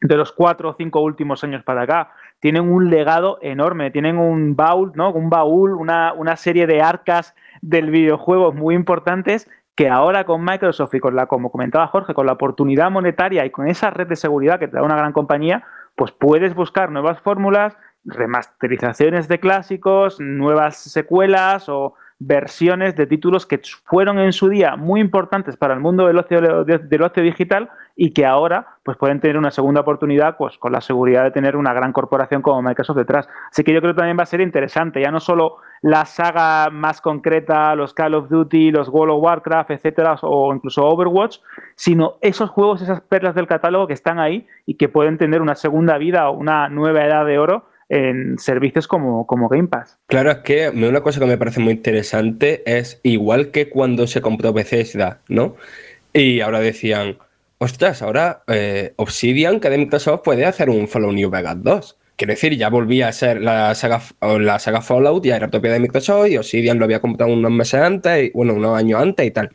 de 0.00 0.16
los 0.16 0.32
cuatro 0.32 0.70
o 0.70 0.74
cinco 0.74 1.00
últimos 1.00 1.44
años 1.44 1.62
para 1.62 1.82
acá. 1.82 2.12
Tienen 2.40 2.70
un 2.70 2.88
legado 2.88 3.38
enorme, 3.42 3.90
tienen 3.90 4.16
un 4.16 4.54
baúl, 4.54 4.92
¿no? 4.94 5.10
Un 5.12 5.30
baúl, 5.30 5.74
una, 5.74 6.12
una 6.12 6.36
serie 6.36 6.66
de 6.66 6.82
arcas 6.82 7.34
del 7.60 7.90
videojuego 7.90 8.52
muy 8.52 8.74
importantes 8.74 9.50
que 9.74 9.88
ahora 9.88 10.24
con 10.24 10.44
Microsoft 10.44 10.94
y 10.94 11.00
con 11.00 11.16
la, 11.16 11.26
como 11.26 11.50
comentaba 11.50 11.88
Jorge, 11.88 12.14
con 12.14 12.26
la 12.26 12.32
oportunidad 12.32 12.90
monetaria 12.90 13.44
y 13.44 13.50
con 13.50 13.66
esa 13.66 13.90
red 13.90 14.06
de 14.06 14.16
seguridad 14.16 14.60
que 14.60 14.68
te 14.68 14.76
da 14.76 14.82
una 14.82 14.96
gran 14.96 15.12
compañía, 15.12 15.64
pues 15.96 16.12
puedes 16.12 16.54
buscar 16.54 16.92
nuevas 16.92 17.20
fórmulas, 17.20 17.76
remasterizaciones 18.04 19.26
de 19.26 19.40
clásicos, 19.40 20.20
nuevas 20.20 20.76
secuelas 20.76 21.68
o 21.68 21.94
versiones 22.26 22.96
de 22.96 23.06
títulos 23.06 23.46
que 23.46 23.60
fueron 23.84 24.18
en 24.18 24.32
su 24.32 24.48
día 24.48 24.76
muy 24.76 25.00
importantes 25.00 25.56
para 25.56 25.74
el 25.74 25.80
mundo 25.80 26.06
del 26.06 26.18
ocio, 26.18 26.40
del 26.64 27.02
ocio 27.02 27.22
digital 27.22 27.70
y 27.96 28.12
que 28.12 28.26
ahora 28.26 28.78
pues 28.82 28.96
pueden 28.96 29.20
tener 29.20 29.36
una 29.36 29.50
segunda 29.50 29.82
oportunidad 29.82 30.36
pues 30.36 30.58
con 30.58 30.72
la 30.72 30.80
seguridad 30.80 31.24
de 31.24 31.30
tener 31.30 31.56
una 31.56 31.72
gran 31.72 31.92
corporación 31.92 32.42
como 32.42 32.60
Microsoft 32.62 32.96
detrás. 32.96 33.28
Así 33.50 33.62
que 33.62 33.72
yo 33.72 33.80
creo 33.80 33.94
que 33.94 33.98
también 33.98 34.18
va 34.18 34.24
a 34.24 34.26
ser 34.26 34.40
interesante, 34.40 35.00
ya 35.00 35.10
no 35.10 35.20
solo 35.20 35.56
la 35.82 36.04
saga 36.04 36.70
más 36.70 37.00
concreta, 37.00 37.74
los 37.74 37.94
Call 37.94 38.14
of 38.14 38.28
Duty, 38.28 38.70
los 38.70 38.88
World 38.88 39.14
of 39.14 39.22
Warcraft, 39.22 39.70
etcétera, 39.70 40.16
o 40.22 40.54
incluso 40.54 40.84
Overwatch, 40.84 41.38
sino 41.76 42.14
esos 42.20 42.50
juegos, 42.50 42.82
esas 42.82 43.00
perlas 43.00 43.34
del 43.34 43.46
catálogo 43.46 43.86
que 43.86 43.92
están 43.92 44.18
ahí 44.18 44.46
y 44.66 44.74
que 44.74 44.88
pueden 44.88 45.18
tener 45.18 45.40
una 45.40 45.54
segunda 45.54 45.98
vida 45.98 46.28
o 46.28 46.36
una 46.36 46.68
nueva 46.68 47.04
edad 47.04 47.26
de 47.26 47.38
oro 47.38 47.66
en 47.88 48.38
servicios 48.38 48.88
como, 48.88 49.26
como 49.26 49.48
Game 49.48 49.68
Pass. 49.68 49.98
Claro, 50.06 50.30
es 50.30 50.38
que 50.38 50.68
una 50.70 51.00
cosa 51.00 51.20
que 51.20 51.26
me 51.26 51.38
parece 51.38 51.60
muy 51.60 51.74
interesante 51.74 52.62
es 52.66 53.00
igual 53.02 53.50
que 53.50 53.68
cuando 53.68 54.06
se 54.06 54.20
compró 54.20 54.52
Bethesda, 54.52 55.20
¿no? 55.28 55.56
Y 56.12 56.40
ahora 56.40 56.60
decían, 56.60 57.18
ostras, 57.58 58.02
ahora 58.02 58.42
eh, 58.46 58.94
Obsidian, 58.96 59.60
que 59.60 59.70
de 59.70 59.78
Microsoft, 59.78 60.22
puede 60.22 60.44
hacer 60.44 60.70
un 60.70 60.88
Fallout 60.88 61.14
New 61.14 61.30
Vegas 61.30 61.56
2. 61.62 61.98
Quiero 62.16 62.32
decir, 62.32 62.56
ya 62.56 62.68
volvía 62.68 63.08
a 63.08 63.12
ser 63.12 63.40
la 63.42 63.74
saga, 63.74 64.00
la 64.20 64.58
saga 64.60 64.80
Fallout, 64.80 65.24
ya 65.24 65.36
era 65.36 65.48
propiedad 65.48 65.74
de 65.74 65.80
Microsoft 65.80 66.28
y 66.28 66.36
Obsidian 66.36 66.78
lo 66.78 66.84
había 66.84 67.00
comprado 67.00 67.32
unos 67.32 67.50
meses 67.50 67.80
antes, 67.80 68.32
bueno, 68.32 68.54
unos 68.54 68.78
años 68.78 69.02
antes 69.02 69.26
y 69.26 69.32
tal. 69.32 69.50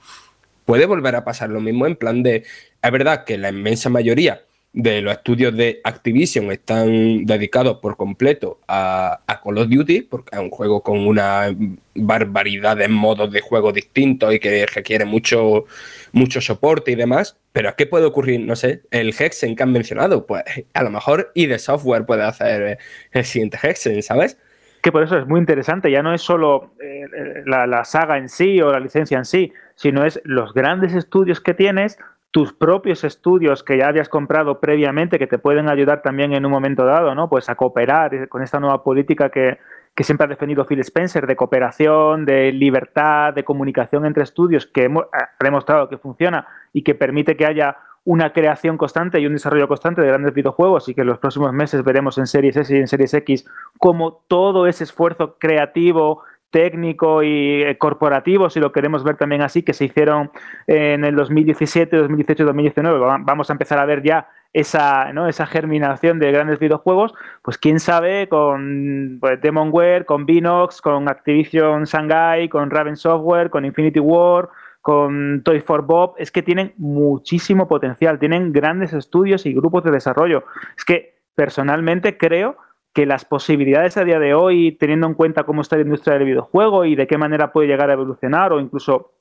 Puede 0.66 0.86
volver 0.86 1.16
a 1.16 1.24
pasar 1.24 1.50
lo 1.50 1.62
mismo 1.62 1.88
en 1.88 1.96
plan 1.96 2.22
de, 2.22 2.44
es 2.82 2.92
verdad 2.92 3.24
que 3.24 3.38
la 3.38 3.50
inmensa 3.50 3.90
mayoría 3.90 4.42
de 4.74 5.02
los 5.02 5.14
estudios 5.14 5.56
de 5.58 5.82
Activision 5.84 6.52
están 6.52 7.26
dedicados 7.26 7.80
por 7.80 7.98
completo 7.98 8.60
a, 8.68 9.20
Call 9.44 9.58
of 9.58 9.70
Duty, 9.70 10.02
porque 10.02 10.36
es 10.36 10.40
un 10.40 10.50
juego 10.50 10.84
con 10.84 11.08
una 11.08 11.48
barbaridad 11.96 12.78
de 12.78 12.88
modos 12.88 13.32
de 13.32 13.42
juego 13.42 13.72
distintos 13.72 14.34
y 14.34 14.40
que 14.40 14.66
requiere 14.68 15.06
mucho, 15.06 15.66
mucho 16.12 16.40
soporte 16.40 16.92
y 16.92 16.96
demás. 16.96 17.38
Pero 17.52 17.76
¿qué 17.76 17.88
puede 17.88 18.06
ocurrir? 18.06 18.42
No 18.42 18.56
sé, 18.56 18.84
el 18.92 19.14
Hexen 19.18 19.56
que 19.56 19.64
han 19.64 19.72
mencionado, 19.72 20.28
pues 20.28 20.44
a 20.74 20.84
lo 20.84 20.92
mejor 20.92 21.32
y 21.34 21.48
de 21.48 21.58
software 21.58 22.06
puede 22.06 22.24
hacer 22.24 22.78
el 23.12 23.26
siguiente 23.26 23.58
Hexen, 23.62 24.04
¿sabes? 24.04 24.38
Que 24.82 24.92
por 24.92 25.04
eso 25.04 25.18
es 25.18 25.28
muy 25.28 25.40
interesante, 25.40 25.92
ya 25.92 26.04
no 26.04 26.14
es 26.14 26.22
solo 26.22 26.74
eh, 26.82 27.44
la 27.46 27.84
saga 27.84 28.18
en 28.18 28.30
sí 28.30 28.62
o 28.62 28.72
la 28.72 28.80
licencia 28.80 29.18
en 29.18 29.26
sí, 29.26 29.52
sino 29.76 30.06
es 30.06 30.22
los 30.24 30.54
grandes 30.54 30.94
estudios 30.94 31.42
que 31.42 31.54
tienes 31.54 31.98
tus 32.32 32.54
propios 32.54 33.04
estudios 33.04 33.64
que 33.64 33.78
ya 33.78 33.88
habías 33.88 34.10
comprado 34.10 34.60
previamente, 34.60 35.18
que 35.18 35.28
te 35.28 35.40
pueden 35.40 35.68
ayudar 35.68 36.02
también 36.02 36.34
en 36.34 36.46
un 36.46 36.52
momento 36.52 36.86
dado, 36.86 37.16
¿no? 37.16 37.28
Pues 37.28 37.50
a 37.50 37.56
cooperar 37.56 38.30
con 38.30 38.44
esta 38.44 38.60
nueva 38.60 38.84
política 38.84 39.30
que, 39.30 39.58
siempre 40.02 40.26
ha 40.26 40.30
defendido 40.30 40.66
Phil 40.66 40.80
Spencer, 40.80 41.28
de 41.28 41.36
cooperación, 41.36 42.26
de 42.26 42.54
libertad, 42.54 43.34
de 43.34 43.44
comunicación 43.44 44.06
entre 44.06 44.24
estudios, 44.24 44.66
que 44.66 44.86
hemos, 44.86 45.06
ha 45.12 45.44
demostrado 45.44 45.90
que 45.90 45.98
funciona 45.98 46.48
y 46.72 46.84
que 46.84 46.96
permite 46.96 47.36
que 47.36 47.46
haya 47.46 47.78
una 48.06 48.32
creación 48.32 48.78
constante 48.78 49.20
y 49.20 49.26
un 49.26 49.34
desarrollo 49.34 49.68
constante 49.68 50.02
de 50.02 50.08
grandes 50.08 50.34
videojuegos 50.34 50.88
y 50.88 50.96
que 50.96 51.02
en 51.02 51.08
los 51.08 51.20
próximos 51.20 51.52
meses 51.52 51.84
veremos 51.84 52.18
en 52.18 52.28
Series 52.28 52.56
S 52.56 52.74
y 52.74 52.80
en 52.80 52.88
Series 52.88 53.14
X 53.14 53.46
cómo 53.78 54.24
todo 54.28 54.68
ese 54.68 54.86
esfuerzo 54.86 55.36
creativo, 55.38 56.24
técnico 56.50 57.24
y 57.24 57.64
eh, 57.64 57.78
corporativo, 57.78 58.50
si 58.50 58.60
lo 58.60 58.72
queremos 58.72 59.04
ver 59.04 59.18
también 59.18 59.42
así, 59.42 59.64
que 59.64 59.74
se 59.74 59.86
hicieron 59.86 60.32
en 60.68 61.04
el 61.06 61.16
2017, 61.16 61.96
2018, 61.96 62.46
2019, 62.46 63.00
vamos 63.22 63.50
a 63.50 63.54
empezar 63.54 63.80
a 63.80 63.86
ver 63.86 64.04
ya 64.04 64.28
esa, 64.54 65.14
¿no? 65.14 65.28
esa 65.28 65.46
germinación 65.46 66.20
de 66.20 66.32
grandes 66.32 66.60
videojuegos, 66.60 67.14
pues 67.44 67.58
quién 67.58 67.80
sabe 67.80 68.28
con 68.30 69.18
pues, 69.20 69.40
Demonware, 69.42 70.06
con 70.06 70.26
Binox, 70.26 70.82
con 70.82 71.08
Activision 71.08 71.84
Shanghai, 71.84 72.50
con 72.50 72.70
Raven 72.72 72.96
Software, 72.96 73.50
con 73.50 73.66
Infinity 73.66 74.00
War, 74.00 74.50
con 74.82 75.44
Toy 75.44 75.60
for 75.60 75.84
Bob, 75.84 76.16
es 76.18 76.32
que 76.32 76.42
tienen 76.42 76.74
muchísimo 76.78 77.68
potencial, 77.68 78.18
tienen 78.18 78.52
grandes 78.52 78.94
estudios 78.94 79.46
y 79.46 79.54
grupos 79.54 79.84
de 79.84 79.92
desarrollo. 79.92 80.46
Es 80.78 80.86
que 80.86 81.20
personalmente 81.36 82.18
creo 82.18 82.58
que 83.00 83.06
las 83.06 83.24
posibilidades 83.24 83.96
a 83.96 84.04
día 84.04 84.20
de 84.20 84.34
hoy, 84.34 84.74
teniendo 84.74 85.08
en 85.08 85.14
cuenta 85.14 85.46
cómo 85.46 85.62
está 85.62 85.78
la 85.78 85.84
industria 85.84 86.16
del 86.18 86.26
videojuego 86.26 86.84
y 86.84 86.98
de 86.98 87.08
qué 87.08 87.18
manera 87.18 87.54
puede 87.54 87.70
llegar 87.70 87.90
a 87.90 87.94
evolucionar, 87.94 88.52
o 88.52 88.60
incluso 88.60 89.14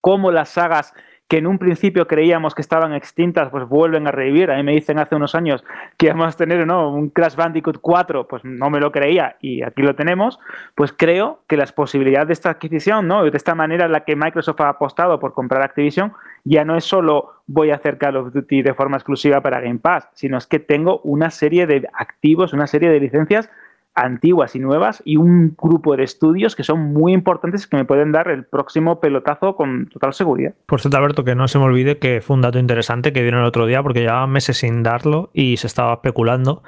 cómo 0.00 0.32
las 0.32 0.48
sagas 0.48 0.92
que 1.28 1.36
en 1.36 1.46
un 1.46 1.56
principio 1.60 2.08
creíamos 2.08 2.56
que 2.56 2.60
estaban 2.60 2.92
extintas, 2.92 3.48
pues 3.50 3.68
vuelven 3.68 4.08
a 4.08 4.10
revivir. 4.10 4.50
A 4.50 4.56
mí 4.56 4.64
me 4.64 4.72
dicen 4.72 4.98
hace 4.98 5.14
unos 5.14 5.36
años 5.36 5.62
que 5.96 6.06
íbamos 6.06 6.34
a 6.34 6.36
tener 6.36 6.66
¿no? 6.66 6.92
un 6.92 7.10
Crash 7.10 7.36
Bandicoot 7.36 7.78
4, 7.80 8.26
pues 8.26 8.44
no 8.44 8.68
me 8.68 8.80
lo 8.80 8.90
creía 8.90 9.36
y 9.40 9.62
aquí 9.62 9.82
lo 9.82 9.94
tenemos. 9.94 10.40
Pues 10.74 10.92
creo 10.92 11.44
que 11.46 11.56
las 11.56 11.70
posibilidades 11.70 12.26
de 12.26 12.32
esta 12.32 12.50
adquisición, 12.50 13.06
¿no? 13.06 13.22
de 13.22 13.36
esta 13.36 13.54
manera 13.54 13.86
en 13.86 13.92
la 13.92 14.00
que 14.00 14.16
Microsoft 14.16 14.60
ha 14.60 14.70
apostado 14.70 15.20
por 15.20 15.34
comprar 15.34 15.62
Activision, 15.62 16.14
ya 16.44 16.64
no 16.64 16.76
es 16.76 16.84
solo 16.84 17.30
voy 17.46 17.70
a 17.70 17.76
hacer 17.76 17.98
Call 17.98 18.16
of 18.16 18.32
Duty 18.32 18.62
de 18.62 18.74
forma 18.74 18.96
exclusiva 18.96 19.40
para 19.40 19.60
Game 19.60 19.78
Pass, 19.78 20.08
sino 20.14 20.38
es 20.38 20.46
que 20.46 20.60
tengo 20.60 21.00
una 21.04 21.30
serie 21.30 21.66
de 21.66 21.88
activos, 21.92 22.52
una 22.52 22.66
serie 22.66 22.90
de 22.90 23.00
licencias 23.00 23.50
antiguas 23.94 24.54
y 24.54 24.60
nuevas 24.60 25.02
y 25.04 25.16
un 25.16 25.56
grupo 25.60 25.96
de 25.96 26.04
estudios 26.04 26.54
que 26.54 26.62
son 26.62 26.92
muy 26.92 27.12
importantes 27.12 27.66
que 27.66 27.76
me 27.76 27.84
pueden 27.84 28.12
dar 28.12 28.28
el 28.28 28.44
próximo 28.44 29.00
pelotazo 29.00 29.56
con 29.56 29.86
total 29.86 30.14
seguridad. 30.14 30.54
Por 30.66 30.80
cierto, 30.80 30.96
Alberto, 30.96 31.24
que 31.24 31.34
no 31.34 31.48
se 31.48 31.58
me 31.58 31.64
olvide 31.64 31.98
que 31.98 32.20
fue 32.20 32.36
un 32.36 32.42
dato 32.42 32.58
interesante 32.58 33.12
que 33.12 33.22
dieron 33.22 33.40
el 33.40 33.46
otro 33.46 33.66
día 33.66 33.82
porque 33.82 34.00
llevaba 34.00 34.26
meses 34.26 34.58
sin 34.58 34.82
darlo 34.82 35.30
y 35.32 35.56
se 35.56 35.66
estaba 35.66 35.94
especulando. 35.94 36.62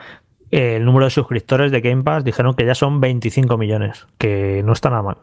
El 0.50 0.84
número 0.84 1.06
de 1.06 1.10
suscriptores 1.10 1.72
de 1.72 1.80
Game 1.80 2.02
Pass 2.02 2.24
dijeron 2.24 2.54
que 2.54 2.66
ya 2.66 2.74
son 2.74 3.00
25 3.00 3.56
millones, 3.56 4.06
que 4.18 4.62
no 4.64 4.72
está 4.72 4.90
nada 4.90 5.02
mal. 5.02 5.16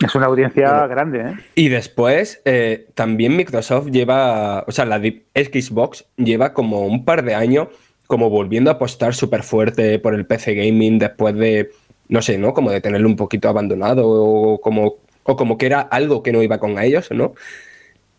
Es 0.00 0.14
una 0.14 0.26
audiencia 0.26 0.86
grande, 0.86 1.20
¿eh? 1.20 1.34
Y 1.54 1.68
después, 1.68 2.40
eh, 2.44 2.88
también 2.94 3.36
Microsoft 3.36 3.88
lleva, 3.90 4.64
o 4.66 4.72
sea, 4.72 4.84
la 4.84 4.98
Xbox 4.98 6.06
lleva 6.16 6.52
como 6.52 6.86
un 6.86 7.04
par 7.04 7.24
de 7.24 7.34
años 7.34 7.68
como 8.08 8.30
volviendo 8.30 8.70
a 8.70 8.74
apostar 8.74 9.14
súper 9.14 9.42
fuerte 9.42 9.98
por 9.98 10.14
el 10.14 10.26
PC 10.26 10.54
gaming 10.54 10.98
después 10.98 11.34
de, 11.36 11.70
no 12.08 12.22
sé, 12.22 12.38
¿no? 12.38 12.54
Como 12.54 12.70
de 12.70 12.80
tenerlo 12.80 13.06
un 13.06 13.16
poquito 13.16 13.48
abandonado 13.48 14.08
o 14.08 14.60
como, 14.60 14.96
o 15.24 15.36
como 15.36 15.58
que 15.58 15.66
era 15.66 15.80
algo 15.80 16.22
que 16.22 16.32
no 16.32 16.42
iba 16.42 16.58
con 16.58 16.78
ellos, 16.78 17.10
¿no? 17.10 17.34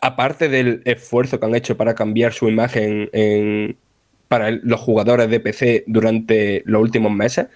Aparte 0.00 0.48
del 0.48 0.82
esfuerzo 0.84 1.40
que 1.40 1.46
han 1.46 1.56
hecho 1.56 1.76
para 1.76 1.94
cambiar 1.94 2.32
su 2.32 2.48
imagen 2.48 3.10
en, 3.12 3.76
para 4.28 4.52
los 4.52 4.80
jugadores 4.80 5.28
de 5.28 5.40
PC 5.40 5.84
durante 5.88 6.62
los 6.66 6.80
últimos 6.80 7.10
meses, 7.10 7.48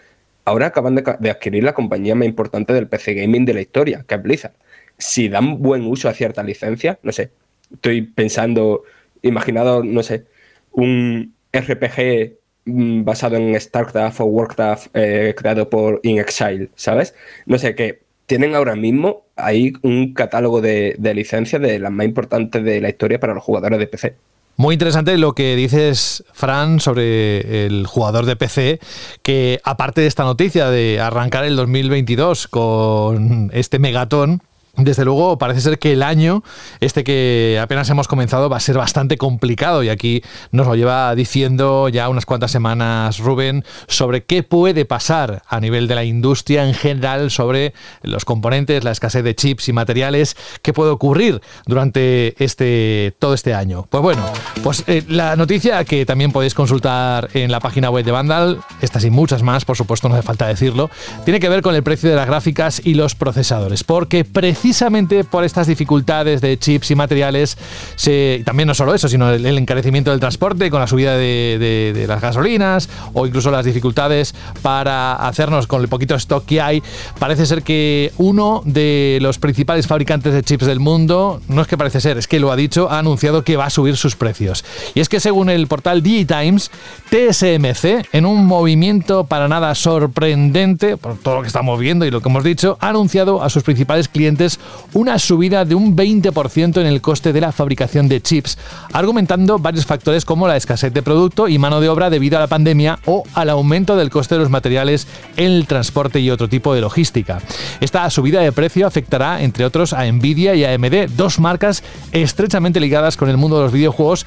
ahora 0.44 0.66
acaban 0.66 0.94
de, 0.94 1.30
adquirir 1.30 1.64
la 1.64 1.74
compañía 1.74 2.14
más 2.14 2.26
importante 2.26 2.72
del 2.72 2.88
PC 2.88 3.14
gaming 3.14 3.44
de 3.44 3.54
la 3.54 3.60
historia, 3.60 4.04
que 4.06 4.14
es 4.14 4.22
Blizzard. 4.22 4.54
Si 4.98 5.28
dan 5.28 5.58
buen 5.60 5.86
uso 5.86 6.08
a 6.08 6.14
cierta 6.14 6.42
licencia, 6.42 6.98
no 7.02 7.12
sé, 7.12 7.30
estoy 7.72 8.02
pensando, 8.02 8.84
imaginado, 9.22 9.82
no 9.82 10.02
sé, 10.02 10.26
un, 10.72 11.34
RPG 11.52 12.36
mm, 12.64 13.04
basado 13.04 13.36
en 13.36 13.58
StarCraft 13.60 14.20
o 14.20 14.24
Warcraft 14.24 14.88
eh, 14.94 15.34
creado 15.36 15.70
por 15.70 16.00
In 16.02 16.18
Exile, 16.18 16.70
¿sabes? 16.74 17.14
No 17.46 17.58
sé, 17.58 17.74
que 17.74 18.02
tienen 18.26 18.54
ahora 18.54 18.74
mismo 18.74 19.24
ahí 19.36 19.74
un 19.82 20.14
catálogo 20.14 20.60
de, 20.60 20.96
de 20.98 21.14
licencias 21.14 21.60
de 21.62 21.78
las 21.78 21.92
más 21.92 22.06
importantes 22.06 22.64
de 22.64 22.80
la 22.80 22.88
historia 22.88 23.20
para 23.20 23.34
los 23.34 23.44
jugadores 23.44 23.78
de 23.78 23.86
PC. 23.86 24.16
Muy 24.56 24.74
interesante 24.74 25.18
lo 25.18 25.32
que 25.32 25.56
dices, 25.56 26.24
Fran, 26.32 26.78
sobre 26.78 27.66
el 27.66 27.86
jugador 27.86 28.24
de 28.24 28.36
PC, 28.36 28.78
que 29.22 29.60
aparte 29.64 30.02
de 30.02 30.06
esta 30.06 30.22
noticia 30.22 30.70
de 30.70 31.00
arrancar 31.00 31.44
el 31.44 31.56
2022 31.56 32.46
con 32.46 33.50
este 33.52 33.80
megatón, 33.80 34.42
desde 34.76 35.04
luego, 35.04 35.38
parece 35.38 35.60
ser 35.60 35.78
que 35.78 35.92
el 35.92 36.02
año, 36.02 36.42
este 36.80 37.04
que 37.04 37.60
apenas 37.62 37.88
hemos 37.90 38.08
comenzado, 38.08 38.48
va 38.48 38.56
a 38.56 38.60
ser 38.60 38.76
bastante 38.76 39.16
complicado 39.16 39.84
y 39.84 39.88
aquí 39.88 40.22
nos 40.50 40.66
lo 40.66 40.74
lleva 40.74 41.14
diciendo 41.14 41.88
ya 41.88 42.08
unas 42.08 42.26
cuantas 42.26 42.50
semanas 42.50 43.18
Rubén 43.18 43.64
sobre 43.86 44.24
qué 44.24 44.42
puede 44.42 44.84
pasar 44.84 45.42
a 45.46 45.60
nivel 45.60 45.86
de 45.86 45.94
la 45.94 46.02
industria 46.02 46.66
en 46.66 46.74
general 46.74 47.30
sobre 47.30 47.72
los 48.02 48.24
componentes, 48.24 48.82
la 48.82 48.90
escasez 48.90 49.22
de 49.22 49.36
chips 49.36 49.68
y 49.68 49.72
materiales, 49.72 50.36
qué 50.60 50.72
puede 50.72 50.90
ocurrir 50.90 51.40
durante 51.66 52.34
este 52.42 53.14
todo 53.20 53.34
este 53.34 53.54
año. 53.54 53.86
Pues 53.88 54.02
bueno, 54.02 54.24
pues 54.64 54.82
eh, 54.88 55.04
la 55.06 55.36
noticia 55.36 55.84
que 55.84 56.04
también 56.04 56.32
podéis 56.32 56.54
consultar 56.54 57.28
en 57.34 57.52
la 57.52 57.60
página 57.60 57.90
web 57.90 58.04
de 58.04 58.10
Vandal, 58.10 58.58
estas 58.80 59.04
y 59.04 59.10
muchas 59.10 59.44
más, 59.44 59.64
por 59.64 59.76
supuesto, 59.76 60.08
no 60.08 60.16
hace 60.16 60.26
falta 60.26 60.48
decirlo, 60.48 60.90
tiene 61.24 61.38
que 61.38 61.48
ver 61.48 61.62
con 61.62 61.76
el 61.76 61.84
precio 61.84 62.10
de 62.10 62.16
las 62.16 62.26
gráficas 62.26 62.82
y 62.84 62.94
los 62.94 63.14
procesadores, 63.14 63.84
porque 63.84 64.24
precisamente 64.24 64.63
precisamente 64.64 65.24
por 65.24 65.44
estas 65.44 65.66
dificultades 65.66 66.40
de 66.40 66.58
chips 66.58 66.90
y 66.90 66.94
materiales, 66.94 67.58
se, 67.96 68.40
también 68.46 68.66
no 68.66 68.72
solo 68.72 68.94
eso, 68.94 69.08
sino 69.08 69.30
el, 69.30 69.44
encarecimiento 69.58 70.10
del 70.10 70.20
transporte 70.20 70.70
con 70.70 70.80
la 70.80 70.86
subida 70.86 71.18
de, 71.18 71.92
de, 71.94 72.06
las 72.06 72.22
gasolinas 72.22 72.88
o 73.12 73.26
incluso 73.26 73.50
las 73.50 73.66
dificultades 73.66 74.34
para 74.62 75.16
hacernos 75.16 75.66
con 75.66 75.82
el 75.82 75.88
poquito 75.88 76.14
stock 76.14 76.46
que 76.46 76.62
hay, 76.62 76.82
parece 77.18 77.44
ser 77.44 77.62
que 77.62 78.10
uno 78.16 78.62
de 78.64 79.18
los 79.20 79.38
principales 79.38 79.86
fabricantes 79.86 80.32
de 80.32 80.42
chips 80.42 80.64
del 80.64 80.80
mundo, 80.80 81.42
no 81.46 81.60
es 81.60 81.68
que 81.68 81.76
parece 81.76 82.00
ser, 82.00 82.16
es 82.16 82.26
que 82.26 82.40
lo 82.40 82.50
ha 82.50 82.56
dicho, 82.56 82.90
ha 82.90 83.00
anunciado 83.00 83.44
que 83.44 83.58
va 83.58 83.66
a 83.66 83.70
subir 83.70 83.98
sus 83.98 84.16
precios. 84.16 84.64
Y 84.94 85.00
es 85.00 85.10
que 85.10 85.20
según 85.20 85.50
el 85.50 85.66
portal 85.66 86.02
DigiTimes, 86.02 86.70
TSMC, 87.10 88.06
en 88.12 88.24
un 88.24 88.46
movimiento 88.46 89.24
para 89.24 89.46
nada 89.46 89.74
sorprendente, 89.74 90.96
por 90.96 91.18
todo 91.18 91.34
lo 91.36 91.42
que 91.42 91.48
estamos 91.48 91.78
viendo 91.78 92.06
y 92.06 92.10
lo 92.10 92.22
que 92.22 92.30
hemos 92.30 92.44
dicho, 92.44 92.78
ha 92.80 92.88
anunciado 92.88 93.42
a 93.42 93.50
sus 93.50 93.62
principales 93.62 94.08
clientes 94.08 94.53
una 94.92 95.18
subida 95.18 95.64
de 95.64 95.74
un 95.74 95.96
20% 95.96 96.80
en 96.80 96.86
el 96.86 97.00
coste 97.00 97.32
de 97.32 97.40
la 97.40 97.52
fabricación 97.52 98.08
de 98.08 98.20
chips, 98.20 98.58
argumentando 98.92 99.58
varios 99.58 99.86
factores 99.86 100.24
como 100.24 100.48
la 100.48 100.56
escasez 100.56 100.92
de 100.92 101.02
producto 101.02 101.48
y 101.48 101.58
mano 101.58 101.80
de 101.80 101.88
obra 101.88 102.10
debido 102.10 102.36
a 102.36 102.40
la 102.40 102.46
pandemia 102.46 102.98
o 103.06 103.24
al 103.34 103.50
aumento 103.50 103.96
del 103.96 104.10
coste 104.10 104.34
de 104.34 104.40
los 104.40 104.50
materiales 104.50 105.06
en 105.36 105.52
el 105.52 105.66
transporte 105.66 106.20
y 106.20 106.30
otro 106.30 106.48
tipo 106.48 106.74
de 106.74 106.80
logística. 106.80 107.40
Esta 107.80 108.08
subida 108.10 108.40
de 108.40 108.52
precio 108.52 108.86
afectará, 108.86 109.42
entre 109.42 109.64
otros, 109.64 109.92
a 109.92 110.04
Nvidia 110.10 110.54
y 110.54 110.64
AMD, 110.64 111.10
dos 111.16 111.38
marcas 111.38 111.82
estrechamente 112.12 112.80
ligadas 112.80 113.16
con 113.16 113.28
el 113.28 113.36
mundo 113.36 113.56
de 113.56 113.64
los 113.64 113.72
videojuegos 113.72 114.26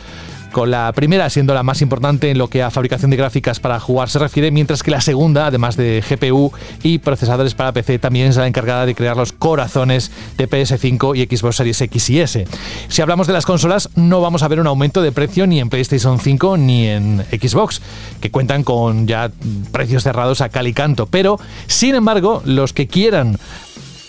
la 0.65 0.91
primera 0.93 1.29
siendo 1.29 1.53
la 1.53 1.63
más 1.63 1.81
importante 1.81 2.31
en 2.31 2.37
lo 2.37 2.49
que 2.49 2.63
a 2.63 2.71
fabricación 2.71 3.11
de 3.11 3.17
gráficas 3.17 3.59
para 3.59 3.79
jugar 3.79 4.09
se 4.09 4.19
refiere, 4.19 4.51
mientras 4.51 4.83
que 4.83 4.91
la 4.91 5.01
segunda, 5.01 5.47
además 5.47 5.77
de 5.77 6.03
GPU 6.07 6.51
y 6.83 6.99
procesadores 6.99 7.53
para 7.53 7.71
PC, 7.71 7.99
también 7.99 8.35
la 8.35 8.47
encargada 8.47 8.85
de 8.85 8.95
crear 8.95 9.17
los 9.17 9.33
corazones 9.33 10.11
de 10.37 10.49
PS5 10.49 11.17
y 11.17 11.37
Xbox 11.37 11.57
Series 11.57 11.81
X 11.81 12.09
y 12.09 12.19
S. 12.19 12.47
Si 12.87 13.01
hablamos 13.01 13.27
de 13.27 13.33
las 13.33 13.45
consolas, 13.45 13.89
no 13.95 14.21
vamos 14.21 14.43
a 14.43 14.47
ver 14.47 14.59
un 14.59 14.67
aumento 14.67 15.01
de 15.01 15.11
precio 15.11 15.47
ni 15.47 15.59
en 15.59 15.69
PlayStation 15.69 16.19
5 16.19 16.57
ni 16.57 16.87
en 16.87 17.25
Xbox, 17.31 17.81
que 18.21 18.31
cuentan 18.31 18.63
con 18.63 19.07
ya 19.07 19.31
precios 19.71 20.03
cerrados 20.03 20.41
a 20.41 20.49
cal 20.49 20.67
y 20.67 20.73
canto, 20.73 21.07
pero 21.07 21.39
sin 21.67 21.95
embargo, 21.95 22.41
los 22.45 22.73
que 22.73 22.87
quieran 22.87 23.37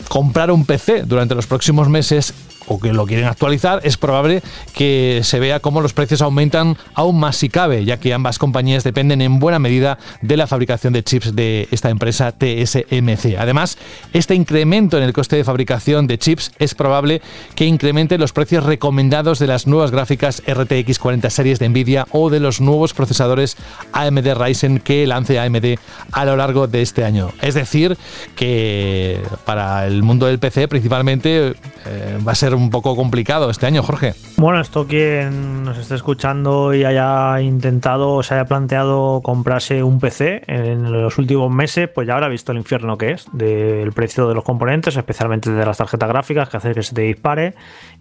comprar 0.09 0.51
un 0.51 0.65
PC 0.65 1.03
durante 1.05 1.35
los 1.35 1.47
próximos 1.47 1.89
meses 1.89 2.35
o 2.69 2.79
que 2.79 2.93
lo 2.93 3.07
quieren 3.07 3.27
actualizar, 3.27 3.81
es 3.83 3.97
probable 3.97 4.43
que 4.75 5.21
se 5.25 5.41
vea 5.41 5.61
cómo 5.61 5.81
los 5.81 5.93
precios 5.93 6.23
aumentan 6.23 6.77
aún 6.95 7.19
más 7.19 7.37
si 7.37 7.49
cabe, 7.49 7.85
ya 7.85 7.99
que 7.99 8.15
ambas 8.15 8.39
compañías 8.39 8.85
dependen 8.85 9.21
en 9.23 9.39
buena 9.39 9.59
medida 9.59 9.99
de 10.23 10.37
la 10.37 10.47
fabricación 10.47 10.93
de 10.93 11.03
chips 11.03 11.35
de 11.35 11.69
esta 11.71 11.91
empresa 11.91 12.33
TSMC. 12.33 13.37
Además, 13.39 13.79
este 14.13 14.35
incremento 14.35 14.99
en 14.99 15.05
el 15.05 15.13
coste 15.13 15.37
de 15.37 15.45
fabricación 15.45 16.07
de 16.07 16.19
chips 16.19 16.53
es 16.59 16.75
probable 16.75 17.23
que 17.55 17.65
incremente 17.65 18.19
los 18.19 18.33
precios 18.33 18.65
recomendados 18.65 19.39
de 19.39 19.47
las 19.47 19.67
nuevas 19.67 19.91
gráficas 19.91 20.43
RTX 20.47 20.99
40 20.99 21.31
series 21.31 21.59
de 21.59 21.69
Nvidia 21.69 22.07
o 22.13 22.31
de 22.31 22.41
los 22.41 22.61
nuevos 22.61 22.95
procesadores 22.95 23.57
AMD 23.93 24.35
Ryzen 24.35 24.79
que 24.81 25.07
lance 25.07 25.39
AMD 25.39 25.79
a 26.13 26.25
lo 26.25 26.37
largo 26.37 26.67
de 26.67 26.83
este 26.83 27.05
año. 27.05 27.31
Es 27.41 27.55
decir, 27.55 27.97
que 28.37 29.21
para 29.45 29.87
el 29.87 30.03
mundo 30.03 30.27
del 30.27 30.39
PC 30.39 30.69
principalmente 30.69 31.55
eh, 31.87 32.19
va 32.27 32.33
a 32.33 32.35
ser 32.35 32.55
un 32.55 32.71
poco 32.71 32.97
complicado 32.97 33.51
este 33.51 33.67
año, 33.67 33.83
Jorge. 33.83 34.15
Bueno, 34.37 34.61
esto 34.61 34.87
quien 34.87 35.65
nos 35.65 35.79
esté 35.79 35.95
escuchando 35.95 36.75
y 36.75 36.85
haya 36.85 37.41
intentado 37.41 38.15
o 38.15 38.23
se 38.23 38.35
haya 38.35 38.45
planteado 38.45 39.21
comprarse 39.23 39.83
un 39.83 40.01
PC 40.01 40.43
en 40.47 40.91
los 40.93 41.19
últimos 41.19 41.51
meses, 41.51 41.89
pues 41.89 42.07
ya 42.07 42.15
habrá 42.15 42.29
visto 42.29 42.53
el 42.53 42.59
infierno 42.59 42.99
que 42.99 43.13
es 43.13 43.27
del 43.33 43.93
precio 43.93 44.29
de 44.29 44.35
los 44.35 44.45
componentes, 44.45 44.97
especialmente 44.97 45.51
de 45.51 45.67
las 45.67 45.79
tarjetas 45.79 46.09
gráficas, 46.09 46.49
que 46.49 46.57
hace 46.57 46.75
que 46.75 46.83
se 46.83 46.95
te 46.95 47.03
dispare 47.03 47.55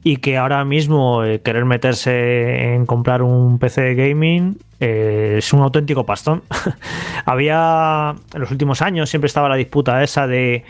y 0.04 0.18
que 0.18 0.38
ahora 0.38 0.64
mismo 0.66 1.24
eh, 1.24 1.42
querer 1.42 1.66
meterse 1.66 2.74
en 2.74 2.86
comprar 2.86 3.22
un 3.22 3.60
PC 3.60 3.82
de 3.82 3.96
gaming 3.96 4.58
eh, 4.80 5.36
es 5.40 5.54
un 5.54 5.62
auténtico 5.62 6.06
pastón. 6.06 6.44
Había 7.26 8.16
en 8.34 8.40
los 8.40 8.52
últimos 8.52 8.82
años 8.82 9.10
siempre 9.10 9.28
estaba 9.28 9.50
la 9.50 9.56
disputa 9.56 10.04
esa 10.04 10.28
de 10.28 10.64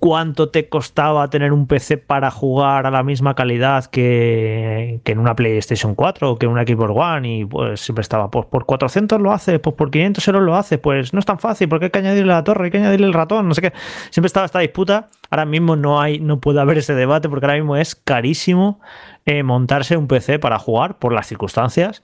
cuánto 0.00 0.48
te 0.48 0.68
costaba 0.70 1.28
tener 1.28 1.52
un 1.52 1.66
PC 1.66 1.98
para 1.98 2.30
jugar 2.30 2.86
a 2.86 2.90
la 2.90 3.02
misma 3.02 3.34
calidad 3.34 3.84
que, 3.84 5.00
en 5.04 5.18
una 5.18 5.36
PlayStation 5.36 5.94
4 5.94 6.30
o 6.30 6.38
que 6.38 6.46
en 6.46 6.52
una 6.52 6.62
Xbox 6.62 6.92
One 6.96 7.38
y 7.38 7.44
pues 7.44 7.80
siempre 7.80 8.00
estaba 8.00 8.30
pues 8.30 8.46
por 8.46 8.64
400 8.64 9.20
lo 9.20 9.30
hace, 9.30 9.58
pues 9.58 9.76
por 9.76 9.90
500 9.90 10.26
euros 10.28 10.42
lo 10.42 10.56
hace, 10.56 10.78
pues 10.78 11.12
no 11.12 11.20
es 11.20 11.26
tan 11.26 11.38
fácil 11.38 11.68
porque 11.68 11.84
hay 11.84 11.90
que 11.90 11.98
añadirle 11.98 12.32
la 12.32 12.42
torre, 12.42 12.64
hay 12.64 12.70
que 12.70 12.78
añadirle 12.78 13.06
el 13.06 13.12
ratón, 13.12 13.46
no 13.46 13.54
sé 13.54 13.60
qué. 13.60 13.72
Siempre 14.08 14.26
estaba 14.26 14.46
esta 14.46 14.60
disputa. 14.60 15.10
Ahora 15.28 15.44
mismo 15.44 15.76
no 15.76 16.00
hay, 16.00 16.18
no 16.18 16.40
puede 16.40 16.60
haber 16.60 16.78
ese 16.78 16.94
debate 16.94 17.28
porque 17.28 17.46
ahora 17.46 17.58
mismo 17.58 17.76
es 17.76 17.94
carísimo 17.94 18.80
eh, 19.26 19.42
montarse 19.42 19.98
un 19.98 20.08
PC 20.08 20.38
para 20.38 20.58
jugar 20.58 20.98
por 20.98 21.12
las 21.12 21.26
circunstancias, 21.26 22.02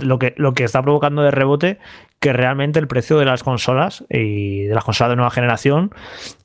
lo 0.00 0.20
que, 0.20 0.32
lo 0.36 0.54
que 0.54 0.62
está 0.62 0.80
provocando 0.80 1.22
de 1.22 1.32
rebote 1.32 1.78
que 2.22 2.32
realmente 2.32 2.78
el 2.78 2.86
precio 2.86 3.18
de 3.18 3.24
las 3.24 3.42
consolas 3.42 4.04
y 4.08 4.62
de 4.62 4.74
las 4.74 4.84
consolas 4.84 5.10
de 5.10 5.16
nueva 5.16 5.32
generación 5.32 5.92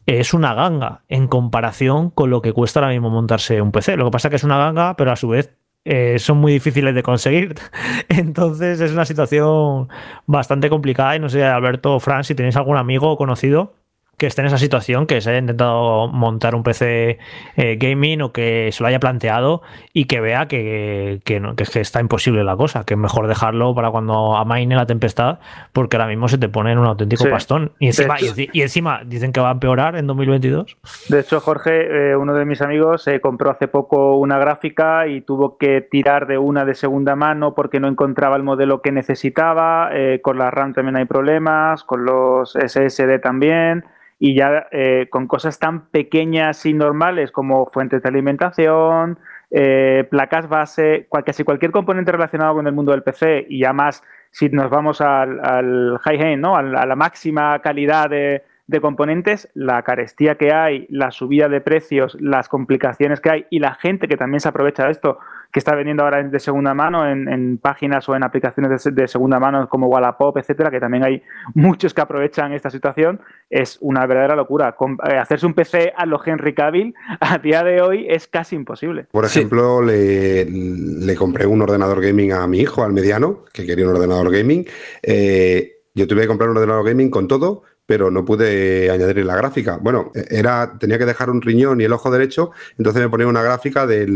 es 0.07 0.33
una 0.33 0.55
ganga 0.55 1.03
en 1.07 1.27
comparación 1.27 2.09
con 2.09 2.31
lo 2.31 2.41
que 2.41 2.51
cuesta 2.51 2.79
ahora 2.79 2.91
mismo 2.91 3.11
montarse 3.11 3.61
un 3.61 3.71
PC. 3.71 3.95
Lo 3.95 4.05
que 4.05 4.11
pasa 4.11 4.27
es 4.27 4.29
que 4.31 4.35
es 4.37 4.43
una 4.43 4.57
ganga, 4.57 4.95
pero 4.95 5.11
a 5.11 5.15
su 5.15 5.27
vez 5.27 5.55
eh, 5.85 6.17
son 6.17 6.39
muy 6.39 6.51
difíciles 6.51 6.95
de 6.95 7.03
conseguir. 7.03 7.53
Entonces 8.09 8.81
es 8.81 8.91
una 8.91 9.05
situación 9.05 9.87
bastante 10.25 10.67
complicada 10.67 11.15
y 11.15 11.19
no 11.19 11.29
sé, 11.29 11.45
Alberto 11.45 11.93
o 11.93 11.99
Fran, 11.99 12.23
si 12.23 12.33
tenéis 12.33 12.57
algún 12.57 12.75
amigo 12.75 13.11
o 13.11 13.15
conocido 13.15 13.75
que 14.19 14.25
esté 14.25 14.41
en 14.41 14.47
esa 14.47 14.57
situación, 14.57 15.05
que 15.05 15.21
se 15.21 15.29
haya 15.29 15.37
intentado 15.37 16.07
montar 16.07 16.55
un 16.55 16.63
PC 16.63 17.19
eh, 17.55 17.77
gaming 17.79 18.23
o 18.23 18.31
que 18.31 18.71
se 18.71 18.81
lo 18.81 18.87
haya 18.87 18.99
planteado 18.99 19.61
y 19.93 20.05
que 20.05 20.21
vea 20.21 20.47
que, 20.47 21.21
que, 21.23 21.39
está 21.79 22.01
imposible 22.01 22.43
la 22.43 22.57
cosa, 22.57 22.83
que 22.83 22.95
es 22.95 22.99
mejor 22.99 23.27
dejarlo 23.27 23.75
para 23.75 23.91
cuando 23.91 24.35
amaine 24.35 24.75
la 24.75 24.87
tempestad, 24.87 25.37
porque 25.71 25.97
ahora 25.97 26.07
mismo 26.07 26.27
se 26.29 26.39
te 26.39 26.49
pone 26.49 26.71
en 26.71 26.79
un 26.79 26.87
auténtico 26.87 27.29
pastón. 27.29 27.73
Y 27.77 27.87
encima, 27.87 28.15
y, 28.19 28.61
encima 28.63 29.01
dicen 29.05 29.31
que 29.31 29.39
va 29.39 29.49
a 29.49 29.51
empeorar 29.51 29.95
en 29.95 30.07
2022. 30.07 30.77
De 31.09 31.19
hecho, 31.19 31.39
Jorge, 31.39 32.09
eh, 32.11 32.15
uno 32.15 32.33
de 32.33 32.45
mis 32.45 32.63
amigos, 32.63 33.03
se 33.03 33.21
compró 33.21 33.51
hace 33.51 33.67
poco 33.67 34.17
una 34.17 34.39
gráfica 34.39 35.05
y 35.05 35.21
tuvo 35.21 35.59
que 35.59 35.81
tirar 35.81 36.25
de 36.25 36.39
una 36.39 36.65
de 36.65 36.73
segunda 36.73 37.15
mano 37.15 37.53
porque 37.53 37.79
no 37.79 37.87
encontraba 37.87 38.35
el 38.35 38.41
modelo 38.41 38.81
que 38.81 38.91
necesitaba. 38.91 39.89
Eh, 39.93 40.21
con 40.23 40.39
la 40.39 40.49
RAM 40.49 40.73
también 40.73 40.95
hay 40.95 41.05
problemas, 41.05 41.83
con 41.83 42.03
los 42.03 42.53
SSD 42.53 43.19
también 43.21 43.85
y 44.19 44.35
ya 44.35 44.67
eh, 44.71 45.07
con 45.09 45.27
cosas 45.27 45.59
tan 45.59 45.87
pequeñas 45.89 46.65
y 46.65 46.73
normales 46.73 47.31
como 47.31 47.67
fuentes 47.67 48.01
de 48.01 48.09
alimentación, 48.09 49.19
eh, 49.51 50.07
placas 50.09 50.49
base, 50.49 51.07
casi 51.25 51.43
cualquier 51.43 51.71
componente 51.71 52.11
relacionado 52.11 52.55
con 52.55 52.67
el 52.67 52.73
mundo 52.73 52.91
del 52.91 53.03
PC 53.03 53.45
y 53.49 53.59
ya 53.59 53.73
más 53.73 54.03
si 54.31 54.49
nos 54.49 54.69
vamos 54.69 55.01
al, 55.01 55.39
al 55.43 55.99
high-end, 55.99 56.41
¿no? 56.41 56.57
a 56.57 56.61
la 56.61 56.95
máxima 56.95 57.59
calidad 57.59 58.09
de 58.09 58.81
componentes, 58.81 59.49
la 59.53 59.81
carestía 59.83 60.35
que 60.35 60.53
hay, 60.53 60.85
la 60.89 61.11
subida 61.11 61.47
de 61.47 61.61
precios, 61.61 62.17
las 62.19 62.49
complicaciones 62.49 63.21
que 63.21 63.29
hay 63.29 63.45
y 63.49 63.59
la 63.59 63.75
gente 63.75 64.07
que 64.07 64.17
también 64.17 64.41
se 64.41 64.49
aprovecha 64.49 64.85
de 64.85 64.91
esto, 64.91 65.19
que 65.51 65.59
está 65.59 65.75
vendiendo 65.75 66.03
ahora 66.03 66.23
de 66.23 66.39
segunda 66.39 66.73
mano 66.73 67.09
en, 67.09 67.57
páginas 67.57 68.07
o 68.09 68.15
en 68.15 68.23
aplicaciones 68.23 68.83
de, 68.83 69.07
segunda 69.07 69.39
mano 69.39 69.67
como 69.69 69.87
Wallapop, 69.87 70.37
etcétera, 70.37 70.69
que 70.69 70.79
también 70.79 71.03
hay 71.03 71.23
muchos 71.53 71.93
que 71.93 72.01
aprovechan 72.01 72.53
esta 72.53 72.69
situación, 72.69 73.21
es 73.49 73.77
una 73.81 74.05
verdadera 74.05 74.35
locura. 74.35 74.75
Eh, 75.09 75.17
hacerse 75.17 75.45
un 75.45 75.53
PC 75.53 75.93
a 75.95 76.05
lo 76.05 76.19
Henry 76.23 76.53
Cavill 76.53 76.93
a 77.19 77.37
día 77.37 77.63
de 77.63 77.81
hoy 77.81 78.05
es 78.09 78.27
casi 78.27 78.55
imposible. 78.55 79.05
Por 79.11 79.25
ejemplo, 79.25 79.81
le, 79.81 81.15
compré 81.15 81.45
un 81.45 81.61
ordenador 81.61 82.01
gaming 82.01 82.33
a 82.33 82.47
mi 82.47 82.59
hijo, 82.59 82.83
al 82.83 82.93
mediano, 82.93 83.45
que 83.53 83.65
quería 83.65 83.85
un 83.85 83.95
ordenador 83.95 84.31
gaming. 84.31 84.65
Eh, 85.01 85.77
yo 85.93 86.07
tuve 86.07 86.21
que 86.21 86.27
comprar 86.27 86.49
un 86.49 86.57
ordenador 86.57 86.85
gaming 86.85 87.09
con 87.09 87.27
todo, 87.27 87.63
pero 87.87 88.11
no 88.11 88.25
pude 88.25 88.91
añadirle 88.91 89.23
la 89.23 89.37
gráfica. 89.37 89.77
Bueno, 89.81 90.11
era, 90.13 90.77
tenía 90.77 90.99
que 90.99 91.05
dejar 91.05 91.29
un 91.29 91.41
riñón 91.41 91.79
y 91.81 91.85
el 91.85 91.93
ojo 91.93 92.11
derecho, 92.11 92.51
entonces 92.77 93.01
me 93.01 93.09
ponía 93.09 93.27
una 93.27 93.41
gráfica 93.41 93.87
del 93.87 94.11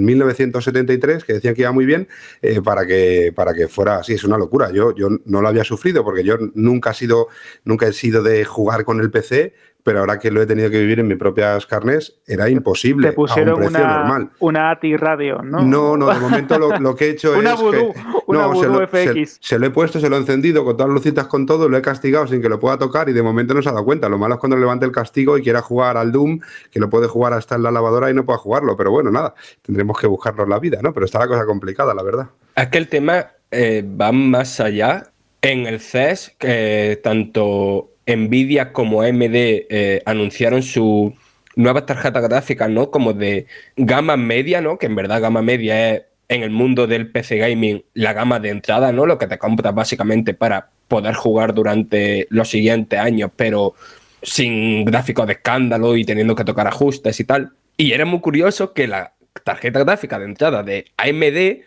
1973 0.00 1.24
que 1.24 1.34
decían 1.34 1.54
que 1.54 1.62
iba 1.62 1.72
muy 1.72 1.84
bien 1.84 2.08
eh, 2.40 2.62
para, 2.62 2.86
que, 2.86 3.32
para 3.34 3.52
que 3.52 3.66
fuera 3.66 3.96
así. 3.96 4.14
Es 4.14 4.24
una 4.24 4.38
locura. 4.38 4.70
Yo, 4.70 4.94
yo 4.94 5.08
no 5.24 5.42
lo 5.42 5.48
había 5.48 5.64
sufrido 5.64 6.04
porque 6.04 6.22
yo 6.22 6.36
nunca 6.54 6.92
he 6.92 6.94
sido, 6.94 7.28
nunca 7.64 7.88
he 7.88 7.92
sido 7.92 8.22
de 8.22 8.44
jugar 8.44 8.84
con 8.84 9.00
el 9.00 9.10
PC 9.10 9.54
pero 9.82 10.00
ahora 10.00 10.18
que 10.18 10.30
lo 10.30 10.42
he 10.42 10.46
tenido 10.46 10.70
que 10.70 10.78
vivir 10.78 11.00
en 11.00 11.08
mis 11.08 11.16
propias 11.16 11.66
carnes, 11.66 12.20
era 12.26 12.48
imposible. 12.48 13.08
Te 13.08 13.14
pusieron 13.14 13.50
a 13.50 13.54
un 13.54 13.60
precio 13.60 13.78
una, 13.78 13.98
normal. 13.98 14.30
una 14.40 14.70
ATI 14.70 14.96
radio, 14.96 15.42
¿no? 15.42 15.62
No, 15.62 15.96
no, 15.96 16.12
de 16.12 16.20
momento 16.20 16.58
lo, 16.58 16.94
que 16.94 17.06
he 17.06 17.10
hecho 17.10 17.32
una 17.38 17.54
es. 17.54 17.60
que, 17.60 17.92
una 18.26 18.46
no, 18.46 18.60
se 18.60 18.68
lo, 18.68 18.86
FX. 18.86 19.38
Se, 19.40 19.58
lo 19.58 19.66
he 19.66 19.70
puesto, 19.70 20.00
se 20.00 20.08
lo 20.08 20.16
he 20.16 20.20
encendido 20.20 20.64
con 20.64 20.76
todas 20.76 20.88
las 20.88 20.94
lucitas 20.94 21.26
con 21.26 21.46
todo, 21.46 21.68
lo 21.68 21.76
he 21.76 21.82
castigado 21.82 22.26
sin 22.26 22.42
que 22.42 22.48
lo 22.48 22.60
pueda 22.60 22.78
tocar 22.78 23.08
y 23.08 23.12
de 23.12 23.22
momento 23.22 23.54
no 23.54 23.62
se 23.62 23.68
ha 23.68 23.72
dado 23.72 23.84
cuenta. 23.84 24.08
Lo 24.08 24.18
malo 24.18 24.34
es 24.34 24.40
cuando 24.40 24.56
levante 24.56 24.84
el 24.86 24.92
castigo 24.92 25.38
y 25.38 25.42
quiera 25.42 25.62
jugar 25.62 25.96
al 25.96 26.12
Doom, 26.12 26.40
que 26.70 26.80
lo 26.80 26.90
puede 26.90 27.08
jugar 27.08 27.32
hasta 27.32 27.56
en 27.56 27.62
la 27.62 27.70
lavadora 27.70 28.10
y 28.10 28.14
no 28.14 28.24
pueda 28.24 28.38
jugarlo. 28.38 28.76
Pero 28.76 28.90
bueno, 28.90 29.10
nada, 29.10 29.34
tendremos 29.62 29.98
que 29.98 30.06
buscarnos 30.06 30.48
la 30.48 30.58
vida, 30.58 30.80
¿no? 30.82 30.92
Pero 30.92 31.06
está 31.06 31.18
la 31.18 31.28
cosa 31.28 31.44
complicada, 31.46 31.94
la 31.94 32.02
verdad. 32.02 32.28
Es 32.56 32.68
que 32.68 32.78
el 32.78 32.88
tema 32.88 33.26
eh, 33.50 33.84
va 34.00 34.12
más 34.12 34.60
allá. 34.60 35.06
En 35.42 35.66
el 35.66 35.80
CES, 35.80 36.36
que 36.38 37.00
tanto 37.02 37.92
Nvidia 38.16 38.72
como 38.72 39.02
AMD 39.02 39.34
eh, 39.34 40.02
anunciaron 40.04 40.62
su, 40.62 41.14
nuevas 41.56 41.86
tarjetas 41.86 42.22
gráficas, 42.22 42.70
¿no? 42.70 42.90
Como 42.90 43.12
de 43.12 43.46
gama 43.76 44.16
media, 44.16 44.60
¿no? 44.60 44.78
Que 44.78 44.86
en 44.86 44.96
verdad 44.96 45.20
gama 45.20 45.42
media 45.42 45.94
es 45.94 46.02
en 46.28 46.44
el 46.44 46.50
mundo 46.50 46.86
del 46.86 47.10
PC 47.10 47.38
gaming 47.38 47.84
la 47.94 48.12
gama 48.12 48.38
de 48.38 48.50
entrada, 48.50 48.92
¿no? 48.92 49.04
Lo 49.04 49.18
que 49.18 49.26
te 49.26 49.36
compras 49.36 49.74
básicamente 49.74 50.32
para 50.32 50.70
poder 50.86 51.14
jugar 51.14 51.54
durante 51.54 52.26
los 52.30 52.48
siguientes 52.48 52.98
años, 52.98 53.30
pero 53.34 53.74
sin 54.22 54.84
gráficos 54.84 55.26
de 55.26 55.34
escándalo 55.34 55.96
y 55.96 56.04
teniendo 56.04 56.36
que 56.36 56.44
tocar 56.44 56.68
ajustes 56.68 57.18
y 57.18 57.24
tal. 57.24 57.52
Y 57.76 57.92
era 57.92 58.04
muy 58.04 58.20
curioso 58.20 58.72
que 58.72 58.86
la 58.86 59.14
tarjeta 59.44 59.80
gráfica 59.80 60.18
de 60.18 60.24
entrada 60.26 60.62
de 60.62 60.86
AMD 60.96 61.64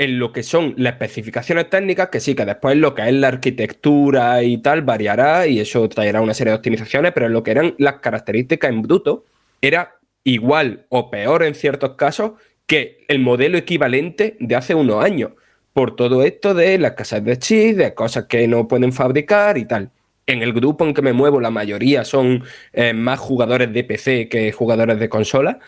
en 0.00 0.18
lo 0.18 0.32
que 0.32 0.42
son 0.42 0.72
las 0.78 0.94
especificaciones 0.94 1.68
técnicas, 1.68 2.08
que 2.08 2.20
sí, 2.20 2.34
que 2.34 2.46
después 2.46 2.74
lo 2.74 2.94
que 2.94 3.06
es 3.06 3.12
la 3.12 3.28
arquitectura 3.28 4.42
y 4.42 4.56
tal 4.56 4.80
variará 4.80 5.46
y 5.46 5.60
eso 5.60 5.86
traerá 5.90 6.22
una 6.22 6.32
serie 6.32 6.52
de 6.52 6.56
optimizaciones, 6.56 7.12
pero 7.12 7.26
en 7.26 7.34
lo 7.34 7.42
que 7.42 7.50
eran 7.50 7.74
las 7.76 7.96
características 7.96 8.70
en 8.70 8.80
bruto, 8.80 9.26
era 9.60 9.98
igual 10.24 10.86
o 10.88 11.10
peor 11.10 11.42
en 11.42 11.54
ciertos 11.54 11.96
casos 11.96 12.32
que 12.66 13.04
el 13.08 13.18
modelo 13.18 13.58
equivalente 13.58 14.38
de 14.40 14.56
hace 14.56 14.74
unos 14.74 15.04
años, 15.04 15.32
por 15.74 15.96
todo 15.96 16.22
esto 16.22 16.54
de 16.54 16.78
las 16.78 16.92
casas 16.92 17.22
de 17.22 17.38
chips, 17.38 17.76
de 17.76 17.92
cosas 17.92 18.24
que 18.24 18.48
no 18.48 18.66
pueden 18.66 18.94
fabricar 18.94 19.58
y 19.58 19.66
tal. 19.66 19.90
En 20.26 20.40
el 20.40 20.54
grupo 20.54 20.86
en 20.86 20.94
que 20.94 21.02
me 21.02 21.12
muevo, 21.12 21.42
la 21.42 21.50
mayoría 21.50 22.06
son 22.06 22.42
eh, 22.72 22.94
más 22.94 23.20
jugadores 23.20 23.70
de 23.70 23.84
PC 23.84 24.30
que 24.30 24.50
jugadores 24.50 24.98
de 24.98 25.10
consola, 25.10 25.58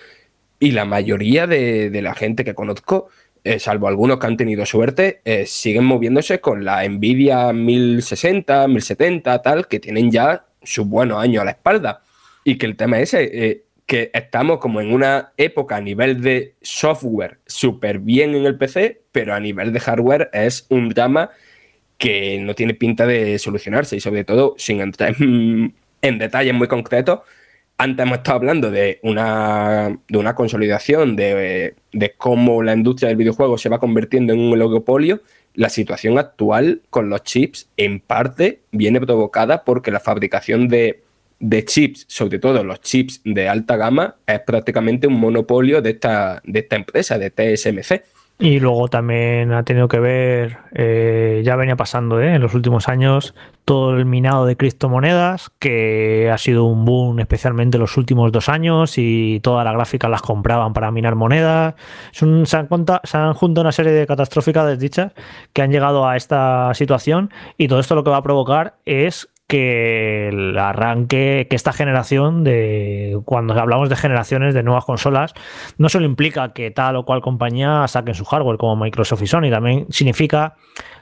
y 0.58 0.70
la 0.70 0.86
mayoría 0.86 1.46
de 1.46 2.00
la 2.00 2.14
gente 2.14 2.44
que 2.44 2.54
conozco 2.54 3.08
eh, 3.44 3.58
salvo 3.58 3.88
algunos 3.88 4.18
que 4.18 4.26
han 4.26 4.36
tenido 4.36 4.64
suerte, 4.64 5.20
eh, 5.24 5.46
siguen 5.46 5.84
moviéndose 5.84 6.40
con 6.40 6.64
la 6.64 6.86
Nvidia 6.88 7.52
1060, 7.52 8.68
1070, 8.68 9.42
tal, 9.42 9.66
que 9.66 9.80
tienen 9.80 10.12
ya 10.12 10.46
sus 10.62 10.86
buenos 10.86 11.20
años 11.20 11.42
a 11.42 11.44
la 11.44 11.50
espalda. 11.52 12.02
Y 12.44 12.56
que 12.56 12.66
el 12.66 12.76
tema 12.76 13.00
es 13.00 13.14
eh, 13.14 13.64
que 13.86 14.10
estamos 14.14 14.58
como 14.58 14.80
en 14.80 14.92
una 14.92 15.32
época 15.36 15.76
a 15.76 15.80
nivel 15.80 16.22
de 16.22 16.54
software 16.62 17.38
súper 17.46 17.98
bien 17.98 18.34
en 18.34 18.46
el 18.46 18.56
PC, 18.56 19.02
pero 19.10 19.34
a 19.34 19.40
nivel 19.40 19.72
de 19.72 19.80
hardware 19.80 20.30
es 20.32 20.66
un 20.68 20.88
drama 20.90 21.30
que 21.98 22.38
no 22.40 22.54
tiene 22.54 22.74
pinta 22.74 23.06
de 23.06 23.38
solucionarse 23.38 23.96
y 23.96 24.00
sobre 24.00 24.24
todo 24.24 24.54
sin 24.56 24.80
entrar 24.80 25.14
en, 25.20 25.74
en 26.00 26.18
detalles 26.18 26.54
muy 26.54 26.68
concretos 26.68 27.20
antes 27.82 28.06
hemos 28.06 28.18
estado 28.18 28.36
hablando 28.36 28.70
de 28.70 29.00
una, 29.02 29.98
de 30.08 30.18
una 30.18 30.36
consolidación, 30.36 31.16
de, 31.16 31.74
cómo 32.16 32.62
la 32.62 32.74
industria 32.74 33.08
del 33.08 33.16
videojuego 33.16 33.58
se 33.58 33.68
va 33.68 33.80
convirtiendo 33.80 34.32
en 34.32 34.38
un 34.38 34.52
oligopolio. 34.52 35.20
La 35.54 35.68
situación 35.68 36.16
actual 36.16 36.82
con 36.90 37.08
los 37.08 37.24
chips, 37.24 37.68
en 37.76 37.98
parte, 37.98 38.60
viene 38.70 39.00
provocada 39.00 39.64
porque 39.64 39.90
la 39.90 39.98
fabricación 39.98 40.68
de, 40.68 41.02
de 41.40 41.64
chips, 41.64 42.04
sobre 42.06 42.38
todo 42.38 42.62
los 42.62 42.80
chips 42.80 43.20
de 43.24 43.48
alta 43.48 43.76
gama, 43.76 44.14
es 44.28 44.40
prácticamente 44.40 45.08
un 45.08 45.18
monopolio 45.18 45.82
de 45.82 45.90
esta, 45.90 46.40
de 46.44 46.60
esta 46.60 46.76
empresa, 46.76 47.18
de 47.18 47.30
TSMC. 47.30 48.04
Y 48.42 48.58
luego 48.58 48.88
también 48.88 49.52
ha 49.52 49.62
tenido 49.62 49.86
que 49.86 50.00
ver, 50.00 50.58
eh, 50.74 51.42
ya 51.44 51.54
venía 51.54 51.76
pasando 51.76 52.20
¿eh? 52.20 52.34
en 52.34 52.42
los 52.42 52.54
últimos 52.54 52.88
años, 52.88 53.36
todo 53.64 53.96
el 53.96 54.04
minado 54.04 54.46
de 54.46 54.56
criptomonedas, 54.56 55.52
que 55.60 56.28
ha 56.28 56.36
sido 56.38 56.64
un 56.64 56.84
boom 56.84 57.20
especialmente 57.20 57.76
en 57.76 57.82
los 57.82 57.96
últimos 57.96 58.32
dos 58.32 58.48
años 58.48 58.98
y 58.98 59.38
todas 59.44 59.64
las 59.64 59.74
gráficas 59.74 60.10
las 60.10 60.22
compraban 60.22 60.72
para 60.72 60.90
minar 60.90 61.14
monedas. 61.14 61.74
se, 62.10 62.24
han 62.56 62.68
se, 63.04 63.16
han 63.16 63.34
juntado 63.34 63.62
una 63.62 63.70
serie 63.70 63.92
de 63.92 64.08
catastróficas 64.08 64.66
desdichas 64.66 65.12
que 65.52 65.62
han 65.62 65.70
llegado 65.70 66.08
a 66.08 66.16
esta 66.16 66.74
situación 66.74 67.30
y 67.58 67.68
todo 67.68 67.78
esto 67.78 67.94
lo 67.94 68.02
que 68.02 68.10
va 68.10 68.16
a 68.16 68.22
provocar 68.24 68.74
es 68.84 69.28
que 69.52 70.28
el 70.28 70.56
arranque, 70.56 71.46
que 71.50 71.56
esta 71.56 71.74
generación 71.74 72.42
de, 72.42 73.20
cuando 73.26 73.52
hablamos 73.52 73.90
de 73.90 73.96
generaciones 73.96 74.54
de 74.54 74.62
nuevas 74.62 74.86
consolas, 74.86 75.34
no 75.76 75.90
solo 75.90 76.06
implica 76.06 76.54
que 76.54 76.70
tal 76.70 76.96
o 76.96 77.04
cual 77.04 77.20
compañía 77.20 77.86
saquen 77.86 78.14
su 78.14 78.24
hardware 78.24 78.56
como 78.56 78.76
Microsoft 78.76 79.20
y 79.20 79.26
Sony, 79.26 79.50
también 79.50 79.84
significa 79.90 80.54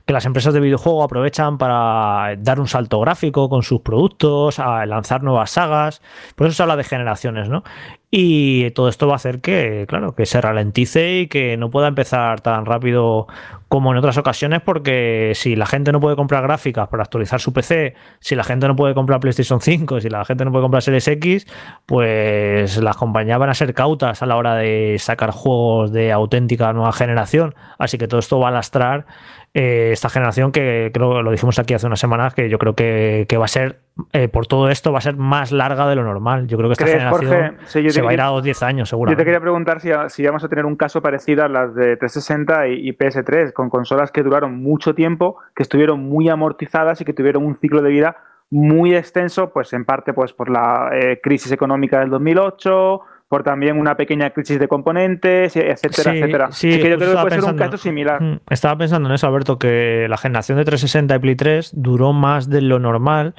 que 0.05 0.13
las 0.13 0.27
empresas 0.27 0.53
de 0.53 0.59
videojuego 0.59 1.05
aprovechan 1.05 1.59
para 1.59 2.35
dar 2.39 2.59
un 2.59 2.67
salto 2.67 2.99
gráfico 2.99 3.49
con 3.49 3.63
sus 3.63 3.83
productos, 3.83 4.59
a 4.59 4.85
lanzar 4.85 5.23
nuevas 5.23 5.53
sagas, 5.53 6.03
por 6.35 6.49
eso 6.49 6.57
se 6.57 6.63
habla 6.65 6.75
de 6.75 6.83
generaciones, 6.83 7.49
¿no? 7.49 7.63
Y 8.11 8.73
todo 8.73 8.89
esto 8.89 9.07
va 9.07 9.13
a 9.13 9.17
hacer 9.17 9.41
que, 9.41 9.85
claro, 9.89 10.17
que 10.17 10.27
se 10.27 10.41
ralentice 10.41 11.21
y 11.21 11.27
que 11.29 11.57
no 11.57 11.71
pueda 11.71 11.87
empezar 11.87 12.41
tan 12.41 12.67
rápido 12.67 13.29
como 13.71 13.93
en 13.93 13.99
otras 13.99 14.19
ocasiones, 14.19 14.63
porque 14.63 15.31
si 15.37 15.55
la 15.55 15.65
gente 15.65 15.93
no 15.93 16.01
puede 16.01 16.17
comprar 16.17 16.43
gráficas 16.43 16.89
para 16.89 17.05
actualizar 17.05 17.41
su 17.41 17.53
PC, 17.53 17.95
si 18.19 18.35
la 18.35 18.43
gente 18.43 18.67
no 18.67 18.75
puede 18.75 18.95
comprar 18.95 19.21
PlayStation 19.21 19.61
5, 19.61 20.01
si 20.01 20.11
la 20.11 20.25
gente 20.25 20.45
no 20.45 20.51
puede 20.51 20.65
comprar 20.65 20.83
Series 20.83 21.07
X, 21.07 21.47
pues 21.87 22.79
las 22.79 22.97
compañías 22.97 23.39
van 23.39 23.49
a 23.49 23.55
ser 23.55 23.73
cautas 23.73 24.25
a 24.25 24.27
la 24.27 24.37
hora 24.37 24.57
de 24.57 24.97
sacar 24.99 25.31
juegos 25.31 25.93
de 25.93 26.11
auténtica 26.11 26.73
nueva 26.73 26.91
generación. 26.93 27.55
Así 27.79 27.97
que 27.97 28.09
todo 28.09 28.19
esto 28.19 28.41
va 28.41 28.49
a 28.49 28.51
lastrar 28.51 29.07
eh, 29.53 29.91
esta 29.93 30.09
generación 30.09 30.53
que 30.53 30.91
creo 30.95 31.17
que 31.17 31.23
lo 31.23 31.31
dijimos 31.33 31.59
aquí 31.59 31.75
hace 31.75 31.87
unas 31.87 31.99
semanas, 31.99 32.35
que 32.35 32.49
yo 32.49 32.59
creo 32.59 32.75
que, 32.75 33.27
va 33.37 33.45
a 33.45 33.49
ser, 33.49 33.81
eh, 34.13 34.29
por 34.29 34.47
todo 34.47 34.69
esto, 34.69 34.93
va 34.93 34.99
a 34.99 35.03
ser 35.03 35.17
más 35.17 35.51
larga 35.51 35.89
de 35.89 35.97
lo 35.97 36.05
normal. 36.05 36.47
Yo 36.47 36.57
creo 36.57 36.69
que 36.69 36.75
esta 36.75 36.87
generación 36.87 37.57
se 37.67 38.03
va 38.03 38.11
a 38.11 38.15
ir 38.15 38.21
a 38.21 38.31
los 38.31 38.45
10 38.45 38.63
años, 38.63 38.89
seguro. 38.89 39.11
Yo 39.11 39.17
te 39.17 39.25
quería 39.25 39.41
preguntar 39.41 39.81
si, 39.81 40.23
vamos 40.25 40.45
a 40.45 40.49
tener 40.49 40.67
un 40.67 40.77
caso 40.77 41.03
parecido 41.03 41.43
a 41.43 41.49
las 41.49 41.75
de 41.75 41.97
360 41.97 42.69
y, 42.69 42.93
PS3, 42.93 43.53
con 43.53 43.71
consolas 43.71 44.13
que 44.13 44.23
duraron 44.23 44.63
mucho 44.63 44.95
tiempo, 44.95 45.39
que 45.57 45.65
estuvieron 45.65 46.01
muy 46.01 46.29
amortizadas 46.29 47.01
y 47.01 47.05
que 47.05 47.13
tuvieron 47.13 47.45
un 47.45 47.57
ciclo 47.57 47.83
de 47.83 47.91
vida 47.91 48.17
muy 48.51 48.95
extenso, 48.95 49.51
pues 49.53 49.73
en 49.73 49.85
parte 49.85 50.13
pues 50.13 50.33
por 50.33 50.49
la 50.49 50.91
eh, 50.93 51.21
crisis 51.23 51.51
económica 51.53 52.01
del 52.01 52.11
2008, 52.11 53.01
por 53.31 53.45
también 53.45 53.79
una 53.79 53.97
pequeña 53.97 54.31
crisis 54.31 54.59
de 54.59 54.67
componentes, 54.67 55.55
etcétera, 55.55 56.15
etcétera. 56.17 56.49
Sí, 56.51 56.69
que 56.69 56.91
yo 56.91 56.97
creo 56.97 57.15
que 57.15 57.21
puede 57.23 57.41
ser 57.41 57.45
un 57.45 57.57
caso 57.57 57.77
similar. 57.77 58.21
Mm, 58.21 58.41
estaba 58.51 58.77
pensando 58.77 59.09
en 59.09 59.15
eso, 59.15 59.29
Alberto, 59.29 59.57
que 59.57 60.09
la 60.11 60.17
generación 60.17 60.59
de 60.59 60.65
360 60.65 61.15
y 61.15 61.19
Play 61.21 61.37
3 61.37 61.71
duró 61.73 62.13
más 62.13 62.51
de 62.51 62.61
lo 62.61 62.81
normal 62.81 63.37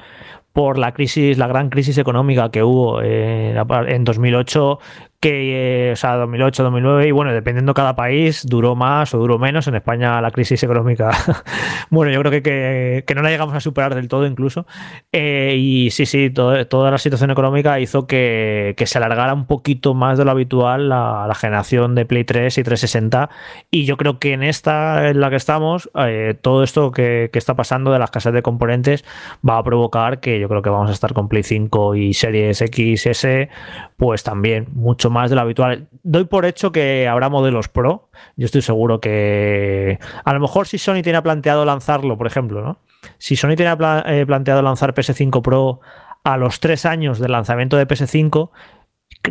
por 0.54 0.78
la 0.78 0.92
crisis, 0.92 1.36
la 1.36 1.46
gran 1.46 1.68
crisis 1.68 1.98
económica 1.98 2.50
que 2.50 2.62
hubo 2.62 3.02
eh, 3.02 3.54
en 3.86 4.04
2008, 4.04 4.78
que, 5.22 5.88
eh, 5.88 5.92
o 5.92 5.96
sea, 5.96 6.16
2008, 6.16 6.64
2009, 6.64 7.06
y 7.06 7.12
bueno, 7.12 7.32
dependiendo 7.32 7.74
cada 7.74 7.94
país, 7.94 8.44
duró 8.44 8.74
más 8.74 9.14
o 9.14 9.18
duró 9.18 9.38
menos. 9.38 9.68
En 9.68 9.76
España 9.76 10.20
la 10.20 10.32
crisis 10.32 10.60
económica, 10.64 11.12
bueno, 11.90 12.12
yo 12.12 12.18
creo 12.22 12.32
que, 12.32 13.04
que, 13.06 13.14
no 13.14 13.22
la 13.22 13.30
llegamos 13.30 13.54
a 13.54 13.60
superar 13.60 13.94
del 13.94 14.08
todo 14.08 14.26
incluso. 14.26 14.66
Eh, 15.12 15.54
y 15.56 15.92
sí, 15.92 16.06
sí, 16.06 16.28
toda 16.30 16.90
la 16.90 16.98
situación 16.98 17.30
económica 17.30 17.78
hizo 17.78 18.08
que, 18.08 18.74
que, 18.76 18.86
se 18.86 18.98
alargara 18.98 19.32
un 19.32 19.46
poquito 19.46 19.94
más 19.94 20.18
de 20.18 20.24
lo 20.24 20.32
habitual 20.32 20.88
la, 20.88 21.26
la, 21.28 21.34
generación 21.36 21.94
de 21.94 22.04
Play 22.04 22.24
3 22.24 22.58
y 22.58 22.64
360. 22.64 23.30
Y 23.70 23.84
yo 23.84 23.96
creo 23.96 24.18
que 24.18 24.32
en 24.32 24.42
esta 24.42 25.08
en 25.08 25.20
la 25.20 25.30
que 25.30 25.36
estamos, 25.36 25.88
eh, 26.04 26.34
todo 26.40 26.64
esto 26.64 26.90
que, 26.90 27.30
está 27.32 27.54
pasando 27.54 27.92
de 27.92 28.00
las 28.00 28.10
casas 28.10 28.32
de 28.32 28.42
componentes 28.42 29.04
va 29.48 29.58
a 29.58 29.62
provocar 29.62 30.18
que 30.18 30.40
yo 30.40 30.48
creo 30.48 30.62
que 30.62 30.70
vamos 30.70 30.90
a 30.90 30.92
estar 30.92 31.12
con 31.12 31.28
Play 31.28 31.44
5 31.44 31.94
y 31.94 32.12
Series 32.12 32.58
XS, 32.58 33.48
pues 33.96 34.24
también 34.24 34.66
mucho 34.72 35.11
más 35.12 35.30
de 35.30 35.36
lo 35.36 35.42
habitual. 35.42 35.86
Doy 36.02 36.24
por 36.24 36.44
hecho 36.44 36.72
que 36.72 37.06
habrá 37.06 37.28
modelos 37.28 37.68
Pro. 37.68 38.08
Yo 38.36 38.46
estoy 38.46 38.62
seguro 38.62 39.00
que 39.00 39.98
a 40.24 40.32
lo 40.32 40.40
mejor 40.40 40.66
si 40.66 40.78
Sony 40.78 41.02
tiene 41.02 41.22
planteado 41.22 41.64
lanzarlo, 41.64 42.18
por 42.18 42.26
ejemplo, 42.26 42.62
¿no? 42.62 42.78
Si 43.18 43.36
Sony 43.36 43.54
tiene 43.56 43.76
eh, 44.06 44.26
planteado 44.26 44.62
lanzar 44.62 44.94
PS5 44.94 45.42
Pro 45.42 45.80
a 46.24 46.36
los 46.36 46.60
tres 46.60 46.86
años 46.86 47.18
del 47.18 47.32
lanzamiento 47.32 47.76
de 47.76 47.86
PS5, 47.86 48.50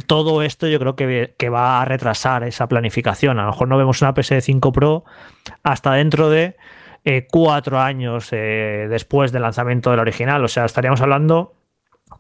todo 0.08 0.42
esto 0.42 0.68
yo 0.68 0.80
creo 0.80 0.96
que, 0.96 1.50
va 1.50 1.82
a 1.82 1.86
retrasar 1.86 2.44
esa 2.44 2.68
planificación. 2.68 3.40
A 3.40 3.44
lo 3.44 3.52
mejor 3.52 3.68
no 3.68 3.78
vemos 3.78 4.02
una 4.02 4.14
PS5 4.14 4.72
Pro 4.72 5.04
hasta 5.64 5.94
dentro 5.94 6.30
de 6.30 6.56
eh, 7.04 7.28
cuatro 7.30 7.80
años 7.80 8.30
eh, 8.32 8.88
después 8.90 9.32
del 9.32 9.42
lanzamiento 9.42 9.92
del 9.92 10.00
original. 10.00 10.44
O 10.44 10.48
sea, 10.48 10.66
estaríamos 10.66 11.02
hablando 11.02 11.54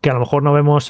que 0.01 0.09
a 0.09 0.13
lo 0.13 0.19
mejor 0.19 0.43
no 0.43 0.53
vemos 0.53 0.89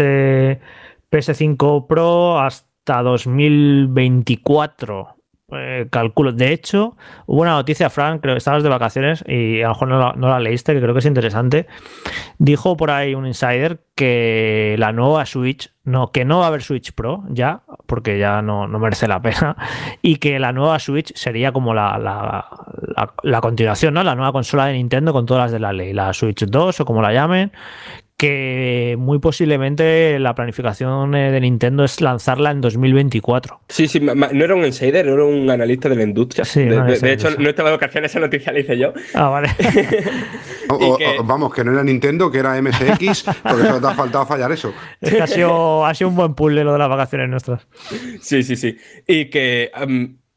PS5 1.11 1.87
Pro 1.87 2.39
hasta 2.39 3.03
2024. 3.03 5.17
Eh, 5.53 5.87
calculo. 5.89 6.31
De 6.31 6.53
hecho, 6.53 6.95
hubo 7.25 7.41
una 7.41 7.51
noticia, 7.51 7.89
Frank, 7.89 8.21
creo 8.21 8.35
que 8.35 8.37
estabas 8.37 8.63
de 8.63 8.69
vacaciones 8.69 9.21
y 9.27 9.61
a 9.61 9.67
lo 9.67 9.73
mejor 9.73 9.89
no 9.89 10.29
la, 10.29 10.39
leíste, 10.39 10.73
que 10.73 10.79
creo 10.79 10.93
que 10.93 10.99
es 10.99 11.05
interesante. 11.05 11.67
Dijo 12.37 12.77
por 12.77 12.89
ahí 12.89 13.15
un 13.15 13.27
insider 13.27 13.83
que 13.93 14.75
la 14.79 14.93
nueva 14.93 15.25
Switch, 15.25 15.73
no, 15.83 16.13
que 16.13 16.23
no 16.23 16.39
va 16.39 16.45
a 16.45 16.47
haber 16.47 16.61
Switch 16.61 16.93
Pro 16.93 17.25
ya, 17.29 17.63
porque 17.85 18.17
ya 18.17 18.41
no, 18.41 18.65
merece 18.67 19.09
la 19.09 19.21
pena, 19.21 19.57
y 20.01 20.17
que 20.17 20.39
la 20.39 20.53
nueva 20.53 20.79
Switch 20.79 21.13
sería 21.15 21.51
como 21.51 21.73
la, 21.73 21.97
la, 21.99 23.41
continuación, 23.41 23.93
¿no? 23.93 24.03
La 24.03 24.15
nueva 24.15 24.31
consola 24.31 24.67
de 24.67 24.73
Nintendo 24.73 25.11
con 25.11 25.25
todas 25.25 25.43
las 25.43 25.51
de 25.51 25.59
la 25.59 25.73
ley, 25.73 25.91
la 25.91 26.13
Switch 26.13 26.45
2 26.45 26.79
o 26.79 26.85
como 26.85 27.01
la 27.01 27.11
llamen, 27.11 27.51
que 28.21 28.97
muy 28.99 29.17
posiblemente 29.17 30.19
la 30.19 30.35
planificación 30.35 31.15
eh, 31.15 31.31
de 31.31 31.41
Nintendo 31.41 31.83
es 31.83 32.01
lanzarla 32.01 32.51
en 32.51 32.61
2024. 32.61 33.61
Sí, 33.67 33.87
sí, 33.87 33.99
no 33.99 34.13
era 34.13 34.53
un 34.53 34.63
insider, 34.63 35.07
era 35.07 35.25
un 35.25 35.49
analista 35.49 35.89
de 35.89 35.95
la 35.95 36.03
industria. 36.03 36.45
Sí, 36.45 36.65
de, 36.65 37.13
hecho, 37.13 37.29
no 37.39 37.49
estaba 37.49 37.71
de 37.71 37.77
vacaciones, 37.77 38.11
esa 38.11 38.19
noticia 38.19 38.53
la 38.53 38.59
hice 38.59 38.77
yo. 38.77 38.93
Ah, 39.15 39.29
vale. 39.29 39.49
O- 40.69 40.97
que- 40.97 41.17
vamos, 41.25 41.51
que 41.51 41.63
no 41.63 41.73
era 41.73 41.83
Nintendo, 41.83 42.31
que 42.31 42.37
era 42.37 42.61
MSX, 42.61 43.23
porque 43.41 43.63
solo 43.65 43.81
te 43.81 43.87
ha 43.87 43.95
faltado 43.95 44.25
fallar 44.27 44.51
eso. 44.51 44.71
es 45.01 45.15
que 45.15 45.21
ha 45.21 45.27
sido, 45.27 45.83
ha 45.83 45.93
sido 45.95 46.11
un 46.11 46.15
buen 46.15 46.35
puzzle 46.35 46.63
lo 46.63 46.73
de 46.73 46.79
las 46.79 46.89
vacaciones 46.89 47.27
nuestras. 47.27 47.67
Sí, 48.21 48.43
sí, 48.43 48.55
sí. 48.55 48.77
Y 49.07 49.31
que 49.31 49.71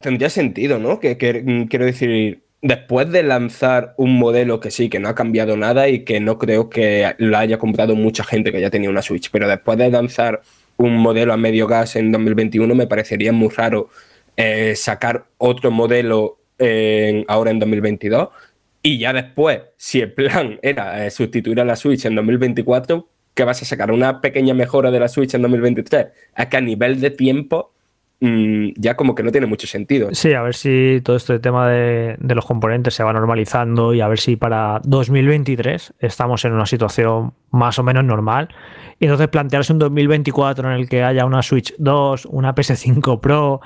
tendría 0.01 0.31
sentido, 0.31 0.79
¿no? 0.79 0.99
Que, 0.99 1.17
que, 1.17 1.67
quiero 1.69 1.85
decir, 1.85 2.44
después 2.65 3.11
de 3.11 3.21
lanzar 3.21 3.93
un 3.97 4.17
modelo 4.17 4.59
que 4.59 4.71
sí, 4.71 4.89
que 4.89 4.99
no 4.99 5.07
ha 5.07 5.15
cambiado 5.15 5.55
nada 5.55 5.87
y 5.87 6.03
que 6.03 6.19
no 6.19 6.39
creo 6.39 6.69
que 6.69 7.13
lo 7.19 7.37
haya 7.37 7.59
comprado 7.59 7.95
mucha 7.95 8.23
gente 8.23 8.51
que 8.51 8.59
ya 8.59 8.71
tenía 8.71 8.89
una 8.89 9.03
Switch, 9.03 9.29
pero 9.31 9.47
después 9.47 9.77
de 9.77 9.91
lanzar 9.91 10.41
un 10.77 10.97
modelo 10.97 11.31
a 11.31 11.37
medio 11.37 11.67
gas 11.67 11.95
en 11.95 12.11
2021 12.11 12.73
me 12.73 12.87
parecería 12.87 13.31
muy 13.31 13.49
raro 13.49 13.89
eh, 14.35 14.75
sacar 14.75 15.25
otro 15.37 15.69
modelo 15.71 16.39
ahora 17.27 17.51
en 17.51 17.59
2022 17.59 18.29
y 18.81 18.99
ya 18.99 19.13
después, 19.13 19.61
si 19.77 20.01
el 20.01 20.13
plan 20.13 20.59
era 20.63 21.05
eh, 21.05 21.11
sustituir 21.11 21.59
a 21.59 21.65
la 21.65 21.75
Switch 21.75 22.05
en 22.05 22.15
2024, 22.15 23.07
¿qué 23.33 23.43
vas 23.43 23.61
a 23.61 23.65
sacar? 23.65 23.91
¿Una 23.91 24.21
pequeña 24.21 24.53
mejora 24.53 24.89
de 24.91 24.99
la 24.99 25.07
Switch 25.07 25.35
en 25.35 25.43
2023? 25.43 26.07
Es 26.35 26.45
que 26.47 26.57
a 26.57 26.61
nivel 26.61 26.99
de 26.99 27.11
tiempo 27.11 27.74
mm, 28.19 28.69
ya 28.77 28.95
como 28.95 29.15
que 29.15 29.23
no 29.23 29.31
tiene 29.31 29.47
mucho 29.47 29.67
sentido. 29.67 30.09
Sí, 30.13 30.33
a 30.33 30.41
ver 30.41 30.55
si 30.55 31.01
todo 31.03 31.15
este 31.15 31.39
tema 31.39 31.69
de, 31.69 32.17
los 32.19 32.45
componentes 32.45 32.93
se 32.93 33.03
va 33.03 33.13
normalizando 33.13 33.93
y 33.93 34.01
a 34.01 34.07
ver 34.07 34.19
si 34.19 34.35
para 34.35 34.81
2023 34.83 35.93
estamos 35.99 36.45
en 36.45 36.53
una 36.53 36.65
situación 36.65 37.33
más 37.51 37.79
o 37.79 37.83
menos 37.83 38.03
normal. 38.03 38.49
Y 38.99 39.05
entonces 39.05 39.27
plantearse 39.27 39.73
un 39.73 39.79
2024 39.79 40.71
en 40.71 40.79
el 40.79 40.87
que 40.87 41.03
haya 41.03 41.25
una 41.25 41.41
Switch 41.41 41.73
2, 41.77 42.27
una 42.27 42.55
PS5 42.55 43.19
Pro 43.19 43.59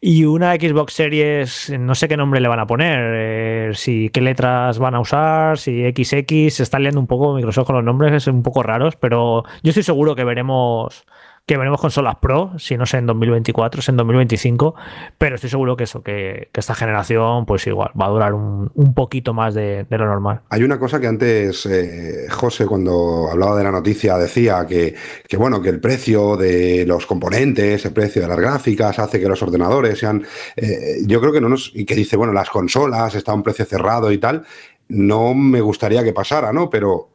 y 0.00 0.24
una 0.24 0.54
Xbox 0.54 0.92
Series, 0.92 1.72
no 1.78 1.96
sé 1.96 2.06
qué 2.06 2.16
nombre 2.16 2.40
le 2.40 2.46
van 2.46 2.60
a 2.60 2.66
poner, 2.66 3.12
eh, 3.16 3.70
si 3.74 4.08
qué 4.10 4.20
letras 4.20 4.78
van 4.78 4.94
a 4.94 5.00
usar, 5.00 5.58
si 5.58 5.82
XX, 5.82 6.54
se 6.54 6.62
está 6.62 6.78
liando 6.78 7.00
un 7.00 7.08
poco 7.08 7.34
Microsoft 7.34 7.66
con 7.66 7.76
los 7.76 7.84
nombres, 7.84 8.12
es 8.12 8.26
un 8.28 8.44
poco 8.44 8.62
raros, 8.62 8.94
pero 8.94 9.42
yo 9.62 9.70
estoy 9.70 9.82
seguro 9.82 10.14
que 10.14 10.22
veremos 10.22 11.04
que 11.48 11.56
veremos 11.56 11.80
consolas 11.80 12.16
Pro, 12.20 12.52
si 12.58 12.76
no 12.76 12.84
es 12.84 12.92
en 12.92 13.06
2024, 13.06 13.80
es 13.80 13.88
en 13.88 13.96
2025, 13.96 14.74
pero 15.16 15.36
estoy 15.36 15.48
seguro 15.48 15.78
que 15.78 15.84
eso, 15.84 16.02
que, 16.02 16.50
esta 16.52 16.74
generación, 16.74 17.46
pues 17.46 17.66
igual, 17.66 17.90
va 17.98 18.04
a 18.04 18.10
durar 18.10 18.34
un, 18.34 18.70
un 18.74 18.92
poquito 18.92 19.32
más 19.32 19.54
de, 19.54 19.86
lo 19.88 20.04
normal. 20.04 20.42
Hay 20.50 20.62
una 20.62 20.78
cosa 20.78 21.00
que 21.00 21.06
antes 21.06 21.64
eh, 21.64 22.26
José, 22.28 22.66
cuando 22.66 23.30
hablaba 23.32 23.56
de 23.56 23.64
la 23.64 23.72
noticia, 23.72 24.18
decía 24.18 24.66
que, 24.68 24.94
que, 25.26 25.36
bueno, 25.38 25.62
que 25.62 25.70
el 25.70 25.80
precio 25.80 26.36
de 26.36 26.84
los 26.86 27.06
componentes, 27.06 27.82
el 27.86 27.94
precio 27.94 28.20
de 28.20 28.28
las 28.28 28.38
gráficas, 28.38 28.98
hace 28.98 29.18
que 29.18 29.26
los 29.26 29.42
ordenadores 29.42 29.98
sean. 29.98 30.26
eh, 30.54 30.98
yo 31.06 31.18
creo 31.18 31.32
que 31.32 31.40
no 31.40 31.48
nos. 31.48 31.72
Y 31.74 31.86
que 31.86 31.94
dice, 31.94 32.18
bueno, 32.18 32.34
las 32.34 32.50
consolas 32.50 33.14
está 33.14 33.32
a 33.32 33.34
un 33.34 33.42
precio 33.42 33.64
cerrado 33.64 34.12
y 34.12 34.18
tal. 34.18 34.44
No 34.88 35.32
me 35.32 35.62
gustaría 35.62 36.04
que 36.04 36.12
pasara, 36.12 36.52
¿no? 36.52 36.68
Pero 36.68 37.08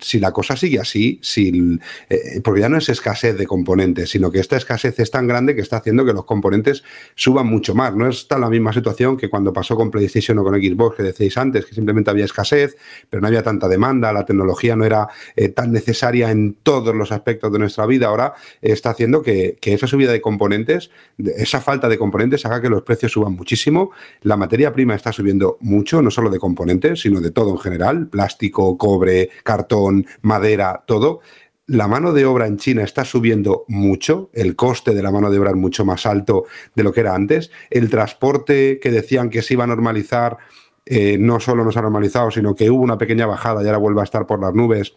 si 0.00 0.20
la 0.20 0.32
cosa 0.32 0.56
sigue 0.56 0.78
así, 0.78 1.18
si, 1.22 1.78
eh, 2.08 2.40
porque 2.42 2.60
ya 2.60 2.68
no 2.68 2.78
es 2.78 2.88
escasez 2.88 3.36
de 3.36 3.46
componentes, 3.46 4.10
sino 4.10 4.30
que 4.30 4.38
esta 4.38 4.56
escasez 4.56 4.98
es 4.98 5.10
tan 5.10 5.26
grande 5.26 5.54
que 5.54 5.60
está 5.60 5.78
haciendo 5.78 6.04
que 6.04 6.12
los 6.12 6.24
componentes 6.24 6.84
suban 7.14 7.46
mucho 7.46 7.74
más. 7.74 7.94
No 7.94 8.08
está 8.08 8.38
la 8.38 8.48
misma 8.48 8.72
situación 8.72 9.16
que 9.16 9.28
cuando 9.28 9.52
pasó 9.52 9.76
con 9.76 9.90
PlayStation 9.90 10.38
o 10.38 10.44
con 10.44 10.54
Xbox, 10.54 10.96
que 10.96 11.02
decíais 11.02 11.36
antes, 11.36 11.66
que 11.66 11.74
simplemente 11.74 12.10
había 12.10 12.24
escasez, 12.24 12.76
pero 13.10 13.20
no 13.20 13.26
había 13.26 13.42
tanta 13.42 13.68
demanda, 13.68 14.12
la 14.12 14.24
tecnología 14.24 14.76
no 14.76 14.84
era 14.84 15.08
eh, 15.34 15.48
tan 15.48 15.72
necesaria 15.72 16.30
en 16.30 16.54
todos 16.62 16.94
los 16.94 17.12
aspectos 17.12 17.52
de 17.52 17.58
nuestra 17.58 17.86
vida. 17.86 18.06
Ahora 18.06 18.34
está 18.62 18.90
haciendo 18.90 19.22
que, 19.22 19.56
que 19.60 19.74
esa 19.74 19.86
subida 19.86 20.12
de 20.12 20.20
componentes, 20.20 20.90
esa 21.18 21.60
falta 21.60 21.88
de 21.88 21.98
componentes, 21.98 22.46
haga 22.46 22.60
que 22.60 22.68
los 22.68 22.82
precios 22.82 23.12
suban 23.12 23.32
muchísimo. 23.32 23.90
La 24.22 24.36
materia 24.36 24.72
prima 24.72 24.94
está 24.94 25.12
subiendo 25.12 25.58
mucho, 25.60 26.02
no 26.02 26.10
solo 26.10 26.30
de 26.30 26.38
componentes, 26.38 27.00
sino 27.00 27.20
de 27.20 27.30
todo 27.30 27.50
en 27.50 27.58
general, 27.58 28.06
plástico, 28.08 28.78
cobre, 28.78 29.30
cartón, 29.56 30.06
madera, 30.22 30.84
todo. 30.86 31.20
La 31.66 31.88
mano 31.88 32.12
de 32.12 32.26
obra 32.26 32.46
en 32.46 32.58
China 32.58 32.84
está 32.84 33.04
subiendo 33.04 33.64
mucho, 33.66 34.30
el 34.32 34.54
coste 34.54 34.94
de 34.94 35.02
la 35.02 35.10
mano 35.10 35.30
de 35.30 35.38
obra 35.38 35.50
es 35.50 35.56
mucho 35.56 35.84
más 35.84 36.06
alto 36.06 36.44
de 36.74 36.84
lo 36.84 36.92
que 36.92 37.00
era 37.00 37.14
antes. 37.14 37.50
El 37.70 37.90
transporte 37.90 38.78
que 38.80 38.90
decían 38.90 39.30
que 39.30 39.42
se 39.42 39.54
iba 39.54 39.64
a 39.64 39.66
normalizar, 39.66 40.36
eh, 40.84 41.16
no 41.18 41.40
solo 41.40 41.64
no 41.64 41.72
se 41.72 41.80
ha 41.80 41.82
normalizado, 41.82 42.30
sino 42.30 42.54
que 42.54 42.70
hubo 42.70 42.82
una 42.82 42.98
pequeña 42.98 43.26
bajada 43.26 43.62
y 43.62 43.66
ahora 43.66 43.78
vuelve 43.78 44.00
a 44.00 44.04
estar 44.04 44.26
por 44.26 44.40
las 44.40 44.54
nubes. 44.54 44.96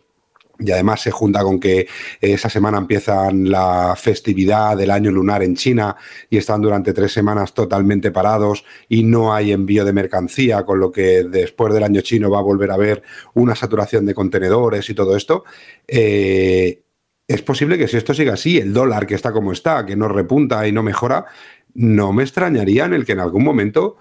Y 0.60 0.72
además 0.72 1.02
se 1.02 1.11
junta 1.11 1.41
con 1.41 1.60
que 1.60 1.88
esa 2.19 2.49
semana 2.49 2.77
empiezan 2.77 3.49
la 3.49 3.95
festividad 3.95 4.76
del 4.76 4.91
año 4.91 5.10
lunar 5.10 5.41
en 5.41 5.56
China 5.56 5.95
y 6.30 6.38
están 6.38 6.61
durante 6.61 6.94
tres 6.94 7.14
semanas 7.14 7.53
totalmente 7.53 8.11
parados 8.11 8.65
y 8.90 9.03
no 9.03 9.34
hay 9.34 9.53
envío 9.53 9.86
de 9.86 9.94
mercancía, 9.94 10.64
con 10.65 10.80
lo 10.80 10.91
que 10.91 11.23
después 11.23 11.73
del 11.73 11.84
año 11.84 12.02
chino 12.02 12.30
va 12.30 12.40
a 12.40 12.44
volver 12.44 12.72
a 12.72 12.76
haber 12.76 13.03
una 13.34 13.56
saturación 13.56 14.06
de 14.06 14.14
contenedores 14.14 14.90
y 14.90 14.94
todo 14.94 15.15
esto. 15.15 15.45
Eh, 15.88 16.84
es 17.27 17.41
posible 17.44 17.77
que 17.77 17.88
si 17.88 17.95
esto 17.95 18.14
siga 18.14 18.34
así, 18.34 18.57
el 18.57 18.73
dólar 18.73 19.06
que 19.06 19.14
está 19.14 19.31
como 19.31 19.52
está, 19.52 19.86
que 19.86 19.95
no 19.95 20.07
repunta 20.07 20.68
y 20.68 20.72
no 20.72 20.81
mejora, 20.81 21.27
no 21.76 22.11
me 22.11 22.23
extrañaría 22.23 22.86
en 22.86 22.94
el 22.94 23.06
que 23.06 23.11
en 23.11 23.19
algún 23.19 23.44
momento 23.44 23.98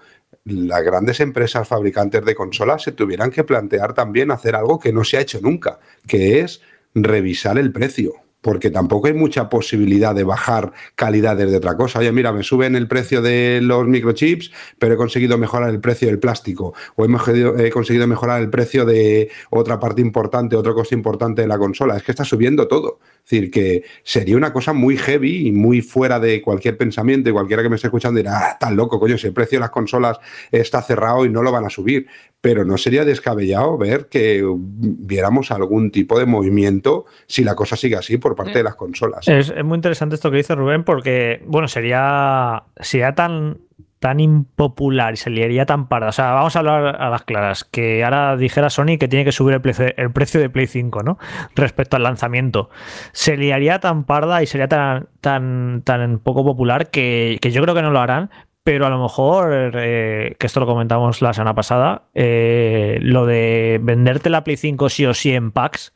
las 0.49 0.83
grandes 0.83 1.19
empresas 1.19 1.67
fabricantes 1.67 2.25
de 2.25 2.35
consolas 2.35 2.83
se 2.83 2.91
tuvieran 2.91 3.31
que 3.31 3.43
plantear 3.43 3.93
también 3.93 4.31
hacer 4.31 4.55
algo 4.55 4.79
que 4.79 4.91
no 4.91 5.03
se 5.03 5.17
ha 5.17 5.21
hecho 5.21 5.39
nunca, 5.41 5.79
que 6.07 6.39
es 6.39 6.61
revisar 6.93 7.57
el 7.57 7.71
precio. 7.71 8.13
Porque 8.41 8.71
tampoco 8.71 9.07
hay 9.07 9.13
mucha 9.13 9.49
posibilidad 9.49 10.15
de 10.15 10.23
bajar 10.23 10.71
calidades 10.95 11.51
de 11.51 11.57
otra 11.57 11.75
cosa. 11.75 11.99
Oye, 11.99 12.11
mira, 12.11 12.31
me 12.31 12.43
suben 12.43 12.75
el 12.75 12.87
precio 12.87 13.21
de 13.21 13.59
los 13.61 13.85
microchips, 13.85 14.51
pero 14.77 14.93
he 14.93 14.97
conseguido 14.97 15.37
mejorar 15.37 15.69
el 15.69 15.81
precio 15.81 16.07
del 16.07 16.19
plástico. 16.19 16.73
O 16.95 17.05
he, 17.05 17.69
conseguido 17.69 18.07
mejorar 18.07 18.41
el 18.41 18.49
precio 18.49 18.85
de 18.85 19.29
otra 19.49 19.79
parte 19.79 20.01
importante, 20.01 20.55
otro 20.55 20.73
coste 20.73 20.95
importante 20.95 21.41
de 21.41 21.47
la 21.47 21.57
consola. 21.57 21.97
Es 21.97 22.03
que 22.03 22.11
está 22.11 22.23
subiendo 22.23 22.67
todo. 22.67 22.99
Es 23.23 23.31
decir, 23.31 23.51
que 23.51 23.83
sería 24.03 24.37
una 24.37 24.53
cosa 24.53 24.73
muy 24.73 24.97
heavy 24.97 25.47
y 25.47 25.51
muy 25.51 25.81
fuera 25.81 26.19
de 26.19 26.41
cualquier 26.41 26.77
pensamiento 26.77 27.29
y 27.29 27.33
cualquiera 27.33 27.61
que 27.61 27.69
me 27.69 27.75
esté 27.75 27.87
escuchando 27.87 28.17
dirá, 28.17 28.51
ah, 28.51 28.57
tan 28.57 28.75
loco, 28.75 28.99
coño, 28.99 29.17
si 29.17 29.27
el 29.27 29.33
precio 29.33 29.57
de 29.57 29.61
las 29.61 29.69
consolas 29.69 30.17
está 30.51 30.81
cerrado 30.81 31.25
y 31.25 31.29
no 31.29 31.43
lo 31.43 31.51
van 31.51 31.65
a 31.65 31.69
subir. 31.69 32.07
Pero 32.41 32.63
no 32.63 32.77
sería 32.77 33.03
descabellado 33.03 33.77
ver 33.77 34.07
que 34.07 34.43
viéramos 34.71 35.51
algún 35.51 35.91
tipo 35.91 36.17
de 36.17 36.25
movimiento 36.25 37.05
si 37.27 37.43
la 37.43 37.53
cosa 37.53 37.75
sigue 37.75 37.97
así 37.97 38.17
parte 38.35 38.57
de 38.57 38.63
las 38.63 38.75
consolas. 38.75 39.27
Es, 39.27 39.53
muy 39.63 39.75
interesante 39.75 40.15
esto 40.15 40.31
que 40.31 40.37
dice 40.37 40.55
Rubén 40.55 40.83
porque, 40.83 41.41
bueno, 41.45 41.67
sería, 41.67 42.63
sería 42.79 43.13
tan, 43.13 43.57
tan 43.99 44.19
impopular 44.19 45.13
y 45.13 45.17
se 45.17 45.29
liaría 45.29 45.65
tan 45.65 45.87
parda. 45.87 46.09
O 46.09 46.11
sea, 46.11 46.31
vamos 46.31 46.55
a 46.55 46.59
hablar 46.59 47.01
a 47.01 47.09
las 47.09 47.23
claras. 47.23 47.63
Que 47.65 48.03
ahora 48.03 48.37
dijera 48.37 48.69
Sony 48.69 48.97
que 48.99 49.07
tiene 49.07 49.25
que 49.25 49.31
subir 49.31 49.53
el 49.53 49.61
precio, 49.61 49.87
el 49.95 50.11
precio 50.11 50.39
de 50.39 50.49
Play 50.49 50.67
5, 50.67 51.03
¿no? 51.03 51.17
Respecto 51.55 51.97
al 51.97 52.03
lanzamiento. 52.03 52.69
Se 53.11 53.37
liaría 53.37 53.79
tan 53.79 54.05
parda 54.05 54.41
y 54.41 54.47
sería 54.47 54.67
tan, 54.67 55.09
tan, 55.21 55.81
tan 55.83 56.19
poco 56.19 56.43
popular 56.43 56.89
que, 56.89 57.37
que 57.41 57.51
yo 57.51 57.61
creo 57.61 57.75
que 57.75 57.81
no 57.81 57.91
lo 57.91 57.99
harán. 57.99 58.29
Pero 58.63 58.85
a 58.85 58.89
lo 58.89 59.01
mejor, 59.01 59.73
eh, 59.75 60.35
que 60.37 60.45
esto 60.45 60.59
lo 60.59 60.65
comentamos 60.65 61.21
la 61.21 61.33
semana 61.33 61.55
pasada, 61.55 62.03
eh, 62.13 62.99
lo 63.01 63.25
de 63.25 63.79
venderte 63.81 64.29
la 64.29 64.43
Play 64.43 64.57
5 64.57 64.89
sí 64.89 65.05
o 65.05 65.13
sí 65.13 65.33
en 65.33 65.51
packs, 65.51 65.95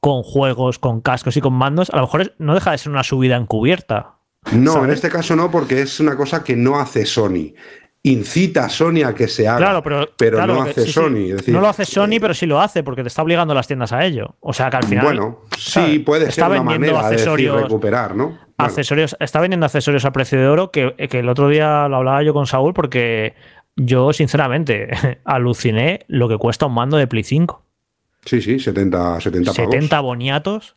con 0.00 0.22
juegos, 0.22 0.78
con 0.78 1.00
cascos 1.00 1.36
y 1.36 1.40
con 1.40 1.52
mandos, 1.54 1.90
a 1.90 1.96
lo 1.96 2.02
mejor 2.02 2.34
no 2.38 2.54
deja 2.54 2.70
de 2.72 2.78
ser 2.78 2.92
una 2.92 3.02
subida 3.02 3.36
encubierta. 3.36 4.12
No, 4.52 4.84
en 4.84 4.90
este 4.90 5.08
caso 5.08 5.34
no, 5.34 5.50
porque 5.50 5.82
es 5.82 5.98
una 6.00 6.16
cosa 6.16 6.44
que 6.44 6.54
no 6.54 6.78
hace 6.78 7.04
Sony. 7.04 7.54
Incita 8.04 8.66
a 8.66 8.68
Sony 8.68 9.02
a 9.04 9.12
que 9.12 9.26
se 9.26 9.48
haga, 9.48 9.58
Claro, 9.58 9.82
pero, 9.82 10.06
claro, 10.16 10.54
no 10.54 10.62
hace 10.62 10.82
sí, 10.82 10.86
sí. 10.86 10.92
Sony. 10.92 11.16
es 11.30 11.36
decir, 11.38 11.52
no 11.54 11.60
lo 11.60 11.66
hace 11.68 11.84
Sony, 11.84 12.18
pero 12.20 12.34
sí 12.34 12.46
lo 12.46 12.60
hace, 12.60 12.84
porque 12.84 13.02
te 13.02 13.08
está 13.08 13.22
obligando 13.22 13.50
a 13.50 13.56
las 13.56 13.66
tiendas 13.66 13.92
a 13.92 14.04
ello. 14.04 14.36
O 14.38 14.52
sea 14.52 14.70
que 14.70 14.76
al 14.76 14.84
final. 14.84 15.04
bueno, 15.04 15.40
sí, 15.58 15.98
puede 15.98 16.28
Está 16.28 16.48
ser 16.48 16.60
una 16.60 16.70
vendiendo 16.70 16.86
manera 16.98 17.08
de 17.10 17.16
decir 17.16 17.28
accesorios- 17.28 17.62
recuperar, 17.62 18.14
¿no? 18.14 18.26
Bueno, 18.26 18.38
accesorios, 18.58 19.16
está 19.18 19.40
vendiendo 19.40 19.66
accesorios 19.66 20.04
a 20.04 20.12
precio 20.12 20.38
de 20.38 20.46
oro 20.46 20.70
que, 20.70 20.94
que 21.10 21.18
el 21.18 21.28
otro 21.28 21.48
día 21.48 21.88
lo 21.88 21.96
hablaba 21.96 22.22
yo 22.22 22.32
con 22.32 22.46
Saúl 22.46 22.72
porque 22.74 23.34
yo 23.74 24.12
sinceramente 24.12 24.88
aluciné 25.24 26.04
lo 26.06 26.28
que 26.28 26.38
cuesta 26.38 26.66
un 26.66 26.74
mando 26.74 26.96
de 26.98 27.08
Play 27.08 27.24
5. 27.24 27.60
Sí, 28.26 28.42
sí, 28.42 28.58
70, 28.58 29.20
70 29.20 29.52
pavos. 29.54 29.72
70 29.72 30.00
boniatos. 30.00 30.76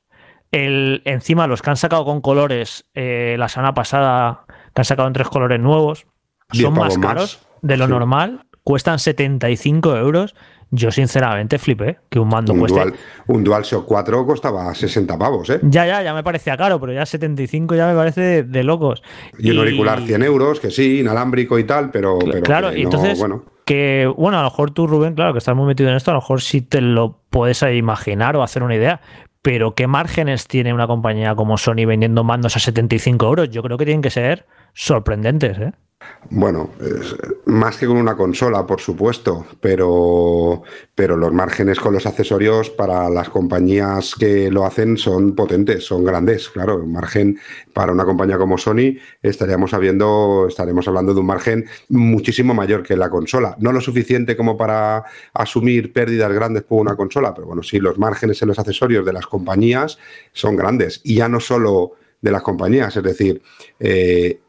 El, 0.51 1.01
encima 1.05 1.45
los 1.45 1.61
que 1.61 1.69
han 1.69 1.75
sacado 1.77 2.05
con 2.05 2.21
colores 2.21 2.85
eh, 2.95 3.35
la 3.37 3.49
semana 3.49 3.73
pasada, 3.73 4.45
que 4.73 4.81
han 4.81 4.85
sacado 4.85 5.07
en 5.07 5.13
tres 5.13 5.27
colores 5.27 5.59
nuevos, 5.59 6.07
10 6.51 6.63
son 6.63 6.73
más 6.73 6.97
caros 6.97 7.39
de 7.61 7.77
lo 7.77 7.85
Sí. 7.85 7.91
normal, 7.91 8.45
cuestan 8.63 8.97
75 8.99 9.95
euros. 9.97 10.35
Yo 10.71 10.91
sinceramente 10.91 11.57
flipé 11.57 11.97
que 12.09 12.19
un 12.19 12.29
mando 12.29 12.53
Un, 12.53 12.59
cueste... 12.59 12.79
Dual, 12.79 12.93
un 13.25 13.43
DualShock 13.43 13.85
4 13.87 14.25
costaba 14.25 14.73
60 14.73 15.17
pavos, 15.17 15.49
¿eh? 15.49 15.59
Ya, 15.63 15.87
ya, 15.87 16.03
ya 16.03 16.13
me 16.13 16.23
parecía 16.23 16.55
caro, 16.57 16.79
pero 16.79 16.93
ya 16.93 17.07
75 17.07 17.73
ya 17.75 17.87
me 17.87 17.95
parece 17.95 18.21
de, 18.21 18.43
de 18.43 18.63
locos. 18.63 19.01
Y 19.39 19.49
un 19.49 19.57
auricular 19.57 20.01
100 20.01 20.21
euros, 20.23 20.59
que 20.59 20.69
sí, 20.69 20.99
inalámbrico 20.99 21.57
y 21.57 21.63
tal, 21.63 21.89
pero, 21.89 22.19
pero 22.19 22.41
claro, 22.41 22.69
que 22.69 22.79
y 22.79 22.83
no, 22.83 22.89
entonces, 22.89 23.17
bueno. 23.17 23.45
Que, 23.69 24.11
bueno, 24.17 24.39
a 24.39 24.41
lo 24.41 24.49
mejor 24.49 24.71
tú, 24.71 24.87
Rubén, 24.87 25.13
claro, 25.13 25.31
que 25.31 25.37
estás 25.37 25.55
muy 25.55 25.67
metido 25.67 25.91
en 25.91 25.95
esto, 25.95 26.09
a 26.09 26.15
lo 26.15 26.21
mejor 26.21 26.41
sí 26.41 26.61
te 26.63 26.81
lo 26.81 27.21
puedes 27.29 27.61
imaginar 27.61 28.35
o 28.35 28.41
hacer 28.41 28.63
una 28.63 28.73
idea, 28.73 28.99
pero 29.43 29.75
¿qué 29.75 29.85
márgenes 29.85 30.47
tiene 30.47 30.73
una 30.73 30.87
compañía 30.87 31.35
como 31.35 31.55
Sony 31.55 31.85
vendiendo 31.85 32.23
mandos 32.23 32.55
a 32.55 32.59
75 32.59 33.27
euros? 33.27 33.49
Yo 33.51 33.61
creo 33.61 33.77
que 33.77 33.85
tienen 33.85 34.01
que 34.01 34.09
ser 34.09 34.47
sorprendentes, 34.73 35.59
¿eh? 35.59 35.73
Bueno, 36.31 36.69
más 37.45 37.77
que 37.77 37.87
con 37.87 37.97
una 37.97 38.15
consola, 38.15 38.65
por 38.65 38.79
supuesto, 38.79 39.45
pero, 39.59 40.61
pero 40.93 41.17
los 41.17 41.33
márgenes 41.33 41.79
con 41.79 41.93
los 41.93 42.05
accesorios 42.05 42.69
para 42.69 43.09
las 43.09 43.29
compañías 43.29 44.13
que 44.17 44.51
lo 44.51 44.63
hacen 44.65 44.95
son 44.95 45.35
potentes, 45.35 45.85
son 45.85 46.03
grandes. 46.03 46.49
Claro, 46.49 46.77
un 46.77 46.91
margen 46.91 47.39
para 47.73 47.91
una 47.91 48.05
compañía 48.05 48.37
como 48.37 48.57
Sony 48.57 48.97
estaríamos 49.23 49.73
habiendo, 49.73 50.45
estaremos 50.47 50.87
hablando 50.87 51.13
de 51.13 51.19
un 51.19 51.25
margen 51.25 51.65
muchísimo 51.89 52.53
mayor 52.53 52.83
que 52.83 52.95
la 52.95 53.09
consola. 53.09 53.55
No 53.59 53.71
lo 53.71 53.81
suficiente 53.81 54.37
como 54.37 54.55
para 54.55 55.03
asumir 55.33 55.91
pérdidas 55.91 56.31
grandes 56.31 56.63
por 56.63 56.79
una 56.79 56.95
consola, 56.95 57.33
pero 57.33 57.47
bueno, 57.47 57.63
sí, 57.63 57.79
los 57.79 57.97
márgenes 57.97 58.41
en 58.41 58.49
los 58.49 58.59
accesorios 58.59 59.05
de 59.05 59.13
las 59.13 59.25
compañías 59.25 59.97
son 60.31 60.55
grandes. 60.55 61.01
Y 61.03 61.15
ya 61.15 61.27
no 61.27 61.39
solo 61.39 61.93
de 62.21 62.31
las 62.31 62.41
compañías. 62.41 62.95
Es 62.95 63.03
decir, 63.03 63.41
eh, 63.79 64.39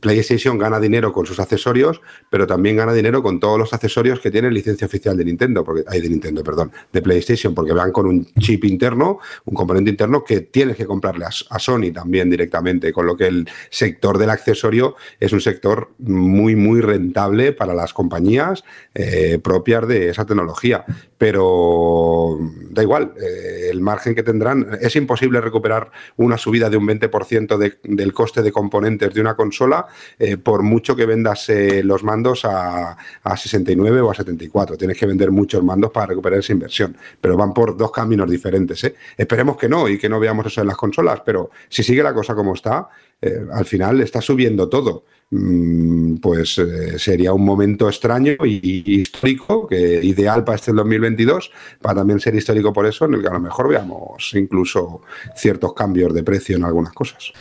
PlayStation 0.00 0.58
gana 0.58 0.80
dinero 0.80 1.12
con 1.12 1.26
sus 1.26 1.38
accesorios, 1.38 2.00
pero 2.30 2.46
también 2.46 2.76
gana 2.76 2.92
dinero 2.92 3.22
con 3.22 3.38
todos 3.38 3.58
los 3.58 3.72
accesorios 3.72 4.20
que 4.20 4.30
tiene 4.30 4.50
licencia 4.50 4.86
oficial 4.86 5.16
de 5.16 5.24
Nintendo, 5.24 5.64
porque 5.64 5.84
hay 5.86 6.00
de 6.00 6.08
Nintendo, 6.08 6.42
perdón, 6.42 6.72
de 6.92 7.02
PlayStation, 7.02 7.54
porque 7.54 7.72
van 7.72 7.92
con 7.92 8.06
un 8.06 8.26
chip 8.40 8.64
interno, 8.64 9.18
un 9.44 9.54
componente 9.54 9.90
interno 9.90 10.24
que 10.24 10.40
tienes 10.40 10.76
que 10.76 10.86
comprarle 10.86 11.26
a, 11.26 11.58
Sony 11.58 11.92
también 11.94 12.28
directamente, 12.28 12.92
con 12.92 13.06
lo 13.06 13.16
que 13.16 13.26
el 13.26 13.48
sector 13.70 14.18
del 14.18 14.30
accesorio 14.30 14.96
es 15.20 15.32
un 15.32 15.40
sector 15.40 15.92
muy, 15.98 16.56
muy 16.56 16.80
rentable 16.80 17.52
para 17.52 17.74
las 17.74 17.94
compañías 17.94 18.64
eh, 18.94 19.38
propias 19.42 19.86
de 19.86 20.10
esa 20.10 20.26
tecnología. 20.26 20.84
Pero 21.16 22.38
da 22.70 22.82
igual, 22.82 23.14
eh, 23.16 23.68
el 23.70 23.80
margen 23.80 24.14
que 24.14 24.22
tendrán, 24.22 24.66
es 24.80 24.96
imposible 24.96 25.40
recuperar 25.40 25.90
una 26.16 26.36
subida 26.36 26.68
de 26.68 26.76
un 26.76 26.86
20 26.86 27.03
ciento 27.24 27.58
del 27.58 28.12
coste 28.12 28.42
de 28.42 28.52
componentes 28.52 29.12
de 29.12 29.20
una 29.20 29.34
consola, 29.34 29.86
eh, 30.18 30.36
por 30.36 30.62
mucho 30.62 30.94
que 30.94 31.06
vendas 31.06 31.48
eh, 31.48 31.82
los 31.82 32.02
mandos 32.02 32.44
a, 32.44 32.96
69 33.36 34.00
o 34.00 34.10
a 34.10 34.14
74. 34.14 34.76
Tienes 34.76 34.98
que 34.98 35.06
vender 35.06 35.30
muchos 35.30 35.62
mandos 35.62 35.90
para 35.90 36.06
recuperar 36.06 36.40
esa 36.40 36.52
inversión, 36.52 36.96
pero 37.20 37.36
van 37.36 37.52
por 37.52 37.76
dos 37.76 37.90
caminos 37.90 38.30
diferentes. 38.30 38.84
¿eh? 38.84 38.94
Esperemos 39.16 39.56
que 39.56 39.68
no 39.68 39.88
y 39.88 39.98
que 39.98 40.08
no 40.08 40.20
veamos 40.20 40.46
eso 40.46 40.60
en 40.60 40.68
las 40.68 40.76
consolas, 40.76 41.22
pero 41.24 41.50
si 41.68 41.82
sigue 41.82 42.02
la 42.02 42.14
cosa 42.14 42.34
como 42.34 42.54
está, 42.54 42.88
al 43.52 43.64
final 43.64 44.00
está 44.00 44.20
subiendo 44.20 44.68
todo. 44.68 45.04
Mm, 45.30 46.16
pues 46.16 46.60
sería 46.98 47.32
un 47.32 47.44
momento 47.44 47.88
extraño 47.88 48.32
y, 48.44 49.00
histórico, 49.00 49.66
que 49.66 50.00
ideal 50.04 50.44
para 50.44 50.56
este 50.56 50.72
2022, 50.72 51.50
para 51.80 51.96
también 51.96 52.20
ser 52.20 52.34
histórico 52.34 52.72
por 52.72 52.86
eso, 52.86 53.06
en 53.06 53.14
el 53.14 53.22
que 53.22 53.28
a 53.28 53.32
lo 53.32 53.40
mejor 53.40 53.68
veamos 53.68 54.30
incluso 54.34 55.00
ciertos 55.34 55.72
cambios 55.74 56.14
de 56.14 56.22
precio 56.22 56.56
en 56.56 56.64
algunas 56.64 56.92
cosas. 56.92 57.32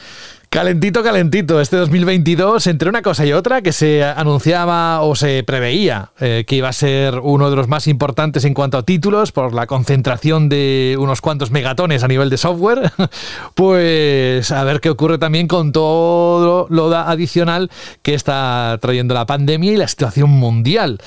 Calentito, 0.53 1.01
calentito. 1.01 1.59
Este 1.59 1.77
2022, 1.77 2.67
entre 2.67 2.87
una 2.87 3.01
cosa 3.01 3.25
y 3.25 3.33
otra, 3.33 3.63
que 3.63 3.73
se 3.73 4.03
anunciaba 4.03 5.01
o 5.01 5.15
se 5.15 5.43
preveía 5.43 6.11
eh, 6.19 6.43
que 6.45 6.57
iba 6.57 6.69
a 6.69 6.73
ser 6.73 7.17
uno 7.23 7.49
de 7.49 7.55
los 7.55 7.67
más 7.67 7.87
importantes 7.87 8.45
en 8.45 8.53
cuanto 8.53 8.77
a 8.77 8.83
títulos, 8.83 9.31
por 9.31 9.51
la 9.55 9.65
concentración 9.65 10.49
de 10.49 10.95
unos 10.99 11.21
cuantos 11.21 11.49
megatones 11.49 12.03
a 12.03 12.07
nivel 12.07 12.29
de 12.29 12.37
software, 12.37 12.91
pues 13.55 14.51
a 14.51 14.63
ver 14.63 14.79
qué 14.79 14.91
ocurre 14.91 15.17
también 15.17 15.47
con 15.47 15.71
todo 15.71 16.67
lo 16.69 16.95
adicional 16.95 17.71
que 18.03 18.13
está 18.13 18.77
trayendo 18.79 19.15
la 19.15 19.25
pandemia 19.25 19.71
y 19.71 19.77
la 19.77 19.87
situación 19.87 20.29
mundial 20.29 20.99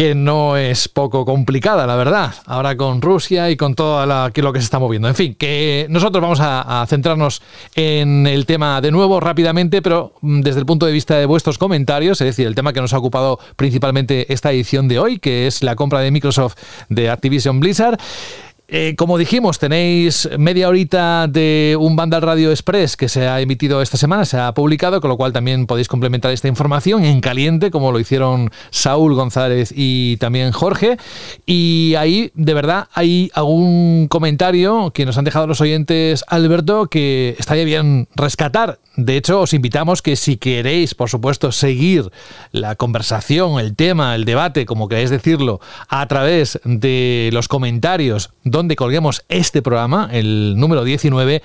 que 0.00 0.14
no 0.14 0.56
es 0.56 0.88
poco 0.88 1.26
complicada, 1.26 1.86
la 1.86 1.94
verdad. 1.94 2.32
Ahora 2.46 2.74
con 2.74 3.02
Rusia 3.02 3.50
y 3.50 3.58
con 3.58 3.74
todo 3.74 4.06
lo 4.06 4.32
que 4.32 4.58
se 4.58 4.64
está 4.64 4.78
moviendo. 4.78 5.08
En 5.08 5.14
fin, 5.14 5.34
que 5.34 5.86
nosotros 5.90 6.22
vamos 6.22 6.38
a, 6.40 6.86
centrarnos 6.88 7.42
en 7.74 8.26
el 8.26 8.46
tema 8.46 8.80
de 8.80 8.92
nuevo 8.92 9.20
rápidamente, 9.20 9.82
pero 9.82 10.14
mm, 10.22 10.40
desde 10.40 10.60
el 10.60 10.64
punto 10.64 10.86
de 10.86 10.92
vista 10.92 11.18
de 11.18 11.26
vuestros 11.26 11.58
comentarios, 11.58 12.18
es 12.22 12.28
decir, 12.28 12.46
el 12.46 12.54
tema 12.54 12.72
que 12.72 12.80
nos 12.80 12.94
ha 12.94 12.98
ocupado 12.98 13.40
principalmente 13.56 14.32
esta 14.32 14.50
edición 14.52 14.88
de 14.88 14.98
hoy, 14.98 15.18
que 15.18 15.46
es 15.46 15.62
la 15.62 15.76
compra 15.76 16.00
de 16.00 16.10
Microsoft 16.10 16.56
de 16.88 17.10
Activision 17.10 17.60
Blizzard. 17.60 17.98
Eh, 18.72 18.94
como 18.96 19.18
dijimos, 19.18 19.58
tenéis 19.58 20.28
media 20.38 20.68
horita 20.68 21.26
de 21.26 21.76
un 21.80 21.96
Vandal 21.96 22.22
Radio 22.22 22.52
Express 22.52 22.96
que 22.96 23.08
se 23.08 23.26
ha 23.26 23.40
emitido 23.40 23.82
esta 23.82 23.96
semana, 23.96 24.24
se 24.24 24.38
ha 24.38 24.54
publicado, 24.54 25.00
con 25.00 25.10
lo 25.10 25.16
cual 25.16 25.32
también 25.32 25.66
podéis 25.66 25.88
complementar 25.88 26.30
esta 26.30 26.46
información 26.46 27.04
en 27.04 27.20
caliente, 27.20 27.72
como 27.72 27.90
lo 27.90 27.98
hicieron 27.98 28.52
Saúl 28.70 29.14
González 29.14 29.74
y 29.74 30.18
también 30.18 30.52
Jorge. 30.52 30.98
Y 31.46 31.96
ahí, 31.98 32.30
de 32.34 32.54
verdad, 32.54 32.86
hay 32.94 33.32
algún 33.34 34.06
comentario 34.06 34.92
que 34.92 35.04
nos 35.04 35.18
han 35.18 35.24
dejado 35.24 35.48
los 35.48 35.60
oyentes, 35.60 36.24
Alberto, 36.28 36.86
que 36.86 37.34
estaría 37.40 37.64
bien 37.64 38.06
rescatar. 38.14 38.78
De 38.96 39.16
hecho, 39.16 39.40
os 39.40 39.54
invitamos 39.54 40.02
que 40.02 40.16
si 40.16 40.36
queréis, 40.36 40.94
por 40.94 41.08
supuesto, 41.08 41.52
seguir 41.52 42.10
la 42.50 42.74
conversación, 42.74 43.60
el 43.60 43.76
tema, 43.76 44.14
el 44.14 44.24
debate, 44.24 44.66
como 44.66 44.88
queráis 44.88 45.10
decirlo, 45.10 45.60
a 45.88 46.06
través 46.06 46.60
de 46.64 47.30
los 47.32 47.46
comentarios 47.46 48.30
donde 48.42 48.76
colguemos 48.76 49.24
este 49.28 49.62
programa, 49.62 50.08
el 50.12 50.54
número 50.56 50.82
19, 50.82 51.42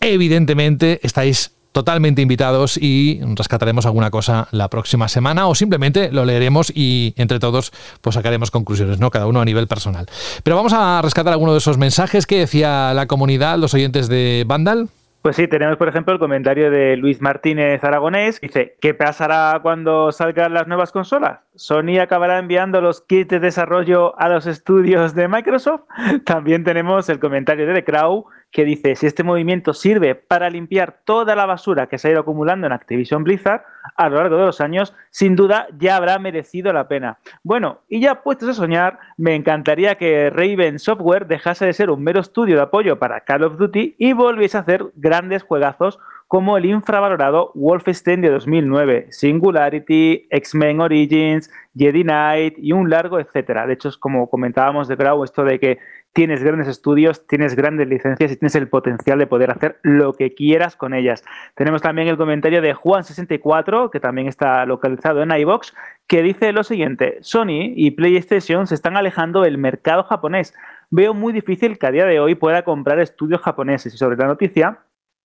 evidentemente 0.00 1.00
estáis 1.02 1.50
totalmente 1.74 2.22
invitados 2.22 2.76
y 2.76 3.20
rescataremos 3.34 3.84
alguna 3.84 4.12
cosa 4.12 4.46
la 4.52 4.70
próxima 4.70 5.08
semana 5.08 5.48
o 5.48 5.56
simplemente 5.56 6.12
lo 6.12 6.24
leeremos 6.24 6.70
y 6.72 7.14
entre 7.16 7.40
todos 7.40 7.72
pues 8.00 8.14
sacaremos 8.14 8.52
conclusiones, 8.52 9.00
¿no? 9.00 9.10
Cada 9.10 9.26
uno 9.26 9.40
a 9.40 9.44
nivel 9.44 9.66
personal. 9.66 10.06
Pero 10.44 10.54
vamos 10.54 10.72
a 10.72 11.02
rescatar 11.02 11.32
alguno 11.32 11.50
de 11.50 11.58
esos 11.58 11.76
mensajes 11.76 12.26
que 12.26 12.38
decía 12.38 12.94
la 12.94 13.06
comunidad, 13.08 13.58
los 13.58 13.74
oyentes 13.74 14.06
de 14.06 14.44
Vandal. 14.46 14.88
Pues 15.24 15.36
sí, 15.36 15.48
tenemos 15.48 15.78
por 15.78 15.88
ejemplo 15.88 16.12
el 16.12 16.20
comentario 16.20 16.70
de 16.70 16.98
Luis 16.98 17.22
Martínez 17.22 17.82
Aragonés. 17.82 18.38
Dice, 18.42 18.76
¿qué 18.78 18.92
pasará 18.92 19.58
cuando 19.62 20.12
salgan 20.12 20.52
las 20.52 20.68
nuevas 20.68 20.92
consolas? 20.92 21.40
¿Sony 21.54 21.98
acabará 21.98 22.38
enviando 22.38 22.82
los 22.82 23.00
kits 23.00 23.28
de 23.28 23.40
desarrollo 23.40 24.20
a 24.20 24.28
los 24.28 24.46
estudios 24.46 25.14
de 25.14 25.26
Microsoft? 25.28 25.84
También 26.26 26.62
tenemos 26.62 27.08
el 27.08 27.20
comentario 27.20 27.66
de 27.66 27.72
The 27.72 27.84
Crow 27.84 28.26
que 28.54 28.64
dice, 28.64 28.94
si 28.94 29.08
este 29.08 29.24
movimiento 29.24 29.74
sirve 29.74 30.14
para 30.14 30.48
limpiar 30.48 31.00
toda 31.04 31.34
la 31.34 31.44
basura 31.44 31.88
que 31.88 31.98
se 31.98 32.06
ha 32.06 32.10
ido 32.12 32.20
acumulando 32.20 32.68
en 32.68 32.72
Activision 32.72 33.24
Blizzard 33.24 33.62
a 33.96 34.08
lo 34.08 34.18
largo 34.18 34.36
de 34.36 34.46
los 34.46 34.60
años, 34.60 34.94
sin 35.10 35.34
duda 35.34 35.66
ya 35.76 35.96
habrá 35.96 36.20
merecido 36.20 36.72
la 36.72 36.86
pena. 36.86 37.18
Bueno, 37.42 37.80
y 37.88 38.00
ya 38.00 38.22
puestos 38.22 38.50
a 38.50 38.54
soñar, 38.54 39.00
me 39.16 39.34
encantaría 39.34 39.96
que 39.96 40.30
Raven 40.30 40.78
Software 40.78 41.26
dejase 41.26 41.66
de 41.66 41.72
ser 41.72 41.90
un 41.90 42.04
mero 42.04 42.20
estudio 42.20 42.54
de 42.54 42.62
apoyo 42.62 42.96
para 42.96 43.22
Call 43.22 43.42
of 43.42 43.58
Duty 43.58 43.96
y 43.98 44.12
volviese 44.12 44.56
a 44.56 44.60
hacer 44.60 44.84
grandes 44.94 45.42
juegazos 45.42 45.98
como 46.28 46.56
el 46.56 46.64
infravalorado 46.64 47.50
Wolfenstein 47.54 48.20
de 48.20 48.30
2009, 48.30 49.08
Singularity, 49.10 50.26
X-Men 50.30 50.80
Origins, 50.80 51.50
Jedi 51.76 52.02
Knight 52.02 52.54
y 52.58 52.72
un 52.72 52.88
largo 52.88 53.18
etcétera. 53.18 53.66
De 53.66 53.74
hecho, 53.74 53.88
es 53.88 53.98
como 53.98 54.30
comentábamos 54.30 54.86
de 54.88 54.96
Grau, 54.96 55.24
esto 55.24 55.44
de 55.44 55.58
que 55.58 55.78
tienes 56.14 56.42
grandes 56.42 56.68
estudios, 56.68 57.26
tienes 57.26 57.56
grandes 57.56 57.88
licencias 57.88 58.30
y 58.30 58.36
tienes 58.36 58.54
el 58.54 58.68
potencial 58.68 59.18
de 59.18 59.26
poder 59.26 59.50
hacer 59.50 59.80
lo 59.82 60.14
que 60.14 60.32
quieras 60.32 60.76
con 60.76 60.94
ellas. 60.94 61.24
Tenemos 61.56 61.82
también 61.82 62.08
el 62.08 62.16
comentario 62.16 62.62
de 62.62 62.74
Juan64, 62.74 63.90
que 63.90 64.00
también 64.00 64.28
está 64.28 64.64
localizado 64.64 65.22
en 65.22 65.32
iBox, 65.32 65.74
que 66.06 66.22
dice 66.22 66.52
lo 66.52 66.62
siguiente: 66.62 67.18
Sony 67.20 67.74
y 67.74 67.90
PlayStation 67.90 68.66
se 68.66 68.76
están 68.76 68.96
alejando 68.96 69.42
del 69.42 69.58
mercado 69.58 70.04
japonés. 70.04 70.54
Veo 70.90 71.14
muy 71.14 71.32
difícil 71.32 71.78
que 71.78 71.86
a 71.86 71.90
día 71.90 72.06
de 72.06 72.20
hoy 72.20 72.36
pueda 72.36 72.62
comprar 72.62 73.00
estudios 73.00 73.40
japoneses 73.40 73.92
y 73.92 73.98
sobre 73.98 74.16
la 74.16 74.26
noticia 74.26 74.78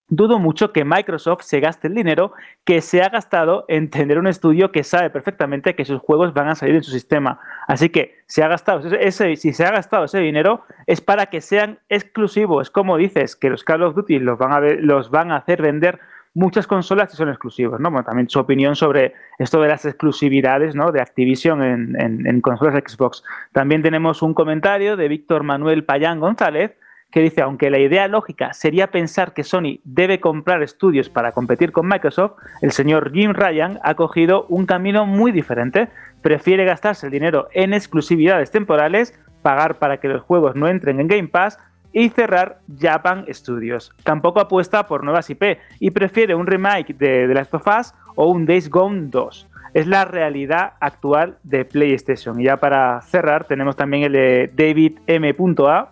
dudo 0.10 0.40
mucho 0.40 0.74
que 0.74 0.84
Microsoft 0.84 1.44
se 1.44 1.60
gaste 1.60 1.88
el 1.88 1.96
dinero 1.96 2.34
que 2.66 2.82
se 2.82 3.02
ha 3.02 3.10
gastado 3.10 3.66
en 3.68 3.90
tener 3.90 4.18
un 4.18 4.28
estudio 4.28 4.72
que 4.72 4.84
sabe 4.84 5.10
perfectamente 5.10 5.76
que 5.76 5.86
sus 5.86 6.02
juegos 6.02 6.34
van 6.34 6.50
a 6.50 6.56
salir 6.56 6.76
en 6.76 6.84
su 6.84 6.92
sistema. 6.92 7.40
Así 7.68 7.90
que 7.90 8.18
se 8.26 8.44
ha 8.44 8.48
gastado 8.48 8.82
ese, 8.96 9.36
si 9.36 9.54
se 9.54 9.66
ha 9.66 9.72
gastado 9.72 10.06
ese 10.06 10.20
dinero 10.20 10.64
es 10.88 11.02
para 11.02 11.28
que 11.28 11.42
sean 11.42 11.80
exclusivos. 11.90 12.70
Como 12.70 12.98
dices, 12.98 13.36
que 13.36 13.50
los 13.50 13.64
Call 13.64 13.84
of 13.84 13.96
Duty 13.96 14.20
los 14.20 14.38
van 14.38 14.52
a, 14.52 14.60
los 14.60 15.12
van 15.12 15.32
a 15.32 15.38
hacer 15.38 15.62
vender 15.62 16.00
muchas 16.34 16.68
consolas 16.68 17.10
que 17.10 17.18
son 17.18 17.30
exclusivos. 17.30 17.80
¿no? 17.80 17.92
también 18.04 18.30
su 18.30 18.40
opinión 18.40 18.76
sobre 18.76 19.14
esto 19.38 19.62
de 19.62 19.68
las 19.68 19.86
exclusividades 19.86 20.76
¿no? 20.76 20.92
de 20.92 21.02
Activision 21.02 21.62
en, 21.64 22.28
en 22.28 22.42
consolas 22.42 22.76
Xbox. 22.76 23.24
También 23.52 23.82
tenemos 23.82 24.22
un 24.22 24.34
comentario 24.34 24.98
de 24.98 25.08
Víctor 25.08 25.44
Manuel 25.44 25.86
Payán 25.86 26.20
González 26.20 26.76
que 27.12 27.22
dice, 27.22 27.42
aunque 27.42 27.70
la 27.70 27.80
idea 27.80 28.08
lógica 28.08 28.54
sería 28.54 28.92
pensar 28.92 29.34
que 29.34 29.44
Sony 29.44 29.80
debe 29.84 30.20
comprar 30.20 30.62
estudios 30.62 31.10
para 31.10 31.32
competir 31.32 31.72
con 31.72 31.88
Microsoft, 31.88 32.34
el 32.62 32.72
señor 32.72 33.12
Jim 33.12 33.34
Ryan 33.34 33.80
ha 33.84 33.96
cogido 33.96 34.46
un 34.48 34.66
camino 34.66 35.06
muy 35.06 35.32
diferente. 35.32 35.90
Prefiere 36.22 36.66
gastarse 36.66 37.08
el 37.08 37.12
dinero 37.12 37.48
en 37.54 37.74
exclusividades 37.74 38.52
temporales, 38.52 39.20
pagar 39.42 39.80
para 39.80 39.98
que 39.98 40.08
los 40.08 40.22
juegos 40.22 40.56
no 40.56 40.68
entren 40.68 41.00
en 41.00 41.08
Game 41.08 41.30
Pass 41.30 41.58
y 41.92 42.10
cerrar 42.10 42.60
Japan 42.80 43.26
Studios. 43.30 43.92
Tampoco 44.04 44.40
apuesta 44.40 44.86
por 44.86 45.04
nuevas 45.04 45.30
IP 45.32 45.58
y 45.80 45.90
prefiere 45.90 46.36
un 46.36 46.46
remake 46.46 46.94
de 46.94 47.28
The 47.28 47.34
Last 47.34 47.54
of 47.56 47.68
Us 47.68 47.94
o 48.16 48.28
un 48.28 48.46
Days 48.46 48.70
Gone 48.70 49.08
2. 49.10 49.48
Es 49.74 49.88
la 49.88 50.06
realidad 50.06 50.74
actual 50.80 51.38
de 51.44 51.66
PlayStation. 51.66 52.40
Y 52.40 52.44
ya 52.46 52.58
para 52.58 53.02
cerrar 53.02 53.46
tenemos 53.46 53.76
también 53.76 54.04
el 54.04 54.12
de 54.14 54.52
David 54.54 55.00
M.A 55.08 55.90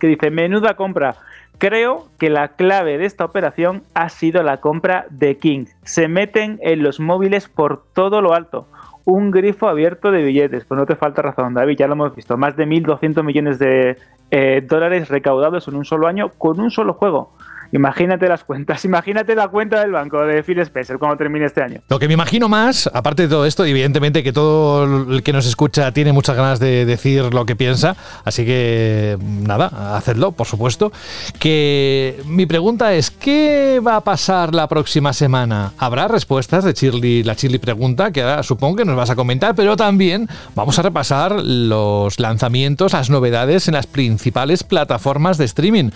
que 0.00 0.08
dice, 0.08 0.30
menuda 0.30 0.74
compra. 0.74 1.16
Creo 1.58 2.08
que 2.18 2.30
la 2.30 2.48
clave 2.48 2.96
de 2.98 3.04
esta 3.04 3.24
operación 3.24 3.82
ha 3.94 4.08
sido 4.08 4.42
la 4.42 4.56
compra 4.56 5.06
de 5.10 5.36
King. 5.36 5.66
Se 5.82 6.08
meten 6.08 6.58
en 6.62 6.82
los 6.82 7.00
móviles 7.00 7.48
por 7.48 7.84
todo 7.92 8.22
lo 8.22 8.32
alto. 8.32 8.66
Un 9.04 9.30
grifo 9.30 9.68
abierto 9.68 10.10
de 10.10 10.22
billetes. 10.22 10.64
Pues 10.64 10.78
no 10.78 10.86
te 10.86 10.96
falta 10.96 11.20
razón, 11.20 11.54
David, 11.54 11.76
ya 11.78 11.86
lo 11.86 11.92
hemos 11.92 12.16
visto. 12.16 12.36
Más 12.38 12.56
de 12.56 12.66
1.200 12.66 13.22
millones 13.22 13.58
de 13.58 13.98
eh, 14.30 14.62
dólares 14.66 15.08
recaudados 15.08 15.68
en 15.68 15.76
un 15.76 15.84
solo 15.84 16.06
año 16.06 16.30
con 16.38 16.60
un 16.60 16.70
solo 16.70 16.94
juego. 16.94 17.32
Imagínate 17.72 18.28
las 18.28 18.44
cuentas, 18.44 18.84
imagínate 18.90 19.34
la 19.34 19.48
cuenta 19.48 19.80
del 19.80 19.92
banco 19.92 20.24
de 20.24 20.42
Phil 20.42 20.58
Spencer 20.60 20.98
cuando 20.98 21.16
termine 21.16 21.46
este 21.46 21.62
año. 21.62 21.80
Lo 21.88 21.98
que 21.98 22.08
me 22.08 22.14
imagino 22.14 22.48
más, 22.48 22.90
aparte 22.92 23.22
de 23.22 23.28
todo 23.28 23.46
esto, 23.46 23.64
evidentemente 23.64 24.22
que 24.22 24.32
todo 24.32 25.12
el 25.12 25.22
que 25.22 25.32
nos 25.32 25.46
escucha 25.46 25.92
tiene 25.92 26.12
muchas 26.12 26.36
ganas 26.36 26.58
de 26.58 26.84
decir 26.84 27.32
lo 27.32 27.46
que 27.46 27.56
piensa, 27.56 27.96
así 28.24 28.44
que 28.44 29.16
nada, 29.20 29.96
hacedlo, 29.96 30.32
por 30.32 30.46
supuesto. 30.46 30.92
Que 31.38 32.20
mi 32.26 32.46
pregunta 32.46 32.92
es, 32.94 33.10
¿qué 33.10 33.80
va 33.86 33.96
a 33.96 34.00
pasar 34.00 34.54
la 34.54 34.68
próxima 34.68 35.12
semana? 35.12 35.72
¿Habrá 35.78 36.08
respuestas 36.08 36.64
de 36.64 36.72
Shirley, 36.72 37.22
la 37.22 37.34
Shirley 37.34 37.58
pregunta, 37.58 38.10
que 38.10 38.22
ahora 38.22 38.42
supongo 38.42 38.76
que 38.76 38.84
nos 38.84 38.96
vas 38.96 39.10
a 39.10 39.16
comentar, 39.16 39.54
pero 39.54 39.76
también 39.76 40.28
vamos 40.54 40.78
a 40.78 40.82
repasar 40.82 41.32
los 41.42 42.18
lanzamientos, 42.18 42.92
las 42.92 43.10
novedades 43.10 43.68
en 43.68 43.74
las 43.74 43.86
principales 43.86 44.64
plataformas 44.64 45.38
de 45.38 45.44
streaming. 45.44 45.90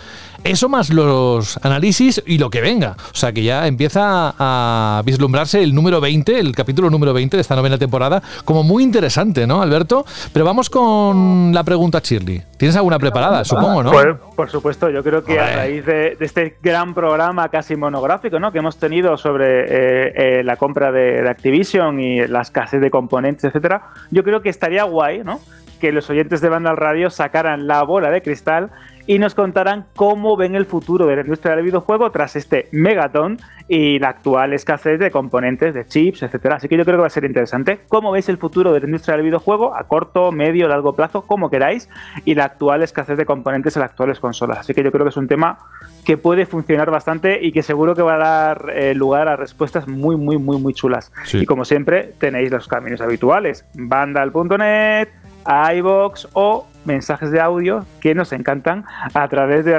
Eso 0.45 0.69
más 0.69 0.91
los 0.91 1.59
análisis 1.65 2.23
y 2.27 2.39
lo 2.39 2.51
que 2.51 2.61
venga. 2.61 2.97
O 3.13 3.17
sea 3.17 3.33
que 3.33 3.43
ya 3.43 3.67
empieza 3.67 4.35
a 4.39 5.03
vislumbrarse 5.05 5.63
el 5.63 5.75
número 5.75 6.01
20, 6.01 6.39
el 6.39 6.55
capítulo 6.55 6.91
número 6.91 7.13
20 7.13 7.37
de 7.37 7.41
esta 7.41 7.57
novena 7.57 7.79
temporada, 7.79 8.23
como 8.45 8.63
muy 8.63 8.83
interesante, 8.83 9.47
¿no, 9.47 9.63
Alberto? 9.63 10.05
Pero 10.33 10.45
vamos 10.45 10.71
con 10.71 11.53
la 11.53 11.65
pregunta, 11.65 12.01
Shirley. 12.03 12.43
¿Tienes 12.57 12.77
alguna 12.77 12.99
preparada, 12.99 13.45
supongo, 13.45 13.83
no? 13.83 13.91
Pues, 13.91 14.07
por 14.37 14.51
supuesto, 14.51 14.91
yo 14.91 15.03
creo 15.03 15.25
que 15.25 15.39
a 15.39 15.57
raíz 15.57 15.85
de, 15.87 16.17
este 16.21 16.57
gran 16.63 16.95
programa 16.95 17.49
casi 17.49 17.77
monográfico 17.77 18.39
¿no? 18.39 18.53
que 18.53 18.59
hemos 18.59 18.77
tenido 18.77 19.17
sobre 19.17 19.65
eh, 19.65 20.13
eh, 20.41 20.43
la 20.45 20.57
compra 20.57 20.93
de, 20.93 21.23
de 21.23 21.29
Activision 21.29 22.01
y 22.01 22.27
la 22.27 22.43
escasez 22.43 22.81
de 22.81 22.91
componentes, 22.91 23.45
etcétera, 23.45 23.89
yo 24.11 24.23
creo 24.25 24.43
que 24.43 24.49
estaría 24.49 24.85
guay, 24.85 25.23
¿no? 25.25 25.41
Que 25.81 25.93
los 25.93 26.09
oyentes 26.11 26.41
de 26.41 26.49
Banda 26.49 26.71
al 26.71 26.77
Radio 26.77 27.11
sacaran 27.11 27.67
la 27.67 27.83
bola 27.83 28.11
de 28.11 28.23
cristal 28.23 28.71
y 29.07 29.19
nos 29.19 29.35
contarán 29.35 29.87
cómo 29.95 30.37
ven 30.37 30.55
el 30.55 30.65
futuro 30.65 31.07
de 31.07 31.17
la 31.17 31.23
industria 31.23 31.55
del 31.55 31.65
videojuego 31.65 32.11
tras 32.11 32.37
este 32.37 32.69
megatón 32.73 33.39
y 33.69 33.99
la 33.99 34.11
actual 34.11 34.53
escasez 34.53 34.99
de 34.99 35.11
componentes, 35.11 35.75
de 35.75 35.87
chips, 35.87 36.23
etcétera. 36.23 36.57
Así 36.57 36.69
que 36.69 36.77
yo 36.77 36.85
creo 36.85 36.97
que 36.97 37.03
va 37.03 37.07
a 37.07 37.11
ser 37.11 37.25
interesante. 37.25 37.81
¿Cómo 37.89 38.13
veis 38.13 38.29
el 38.29 38.39
futuro 38.39 38.73
de 38.73 38.81
la 38.81 38.87
industria 38.87 39.17
del 39.17 39.25
videojuego 39.25 39.75
a 39.75 39.85
corto, 39.85 40.33
medio, 40.33 40.69
largo 40.69 40.95
plazo, 40.95 41.23
como 41.23 41.51
queráis? 41.51 41.89
Y 42.25 42.35
la 42.35 42.45
actual 42.45 42.83
escasez 42.83 43.17
de 43.17 43.25
componentes 43.25 43.77
en 43.77 43.81
las 43.81 43.91
actuales 43.91 44.21
consolas. 44.21 44.59
Así 44.59 44.75
que 44.75 44.83
yo 44.83 44.93
creo 44.93 45.05
que 45.05 45.11
es 45.11 45.17
un 45.17 45.29
tema 45.29 45.59
que 46.05 46.19
puede 46.19 46.45
funcionar 46.45 46.91
bastante 46.91 47.39
y 47.43 47.53
que 47.53 47.63
seguro 47.63 47.95
que 47.95 48.03
va 48.03 48.15
a 48.15 48.19
dar 48.19 48.73
eh, 48.75 48.95
lugar 48.95 49.29
a 49.29 49.37
respuestas 49.37 49.89
muy, 49.89 50.17
muy, 50.17 50.37
muy, 50.37 50.59
muy 50.59 50.75
chulas. 50.75 51.13
Y 51.33 51.47
como 51.47 51.65
siempre, 51.65 52.13
tenéis 52.19 52.51
los 52.51 52.69
caminos 52.69 53.01
habituales. 53.01 53.65
Vandal.net 53.75 55.09
iBox 55.47 56.29
o 56.33 56.67
mensajes 56.85 57.31
de 57.31 57.41
audio 57.41 57.87
que 58.01 58.15
nos 58.15 58.33
encantan 58.33 58.85
a 59.15 59.29
través 59.29 59.65
de 59.65 59.79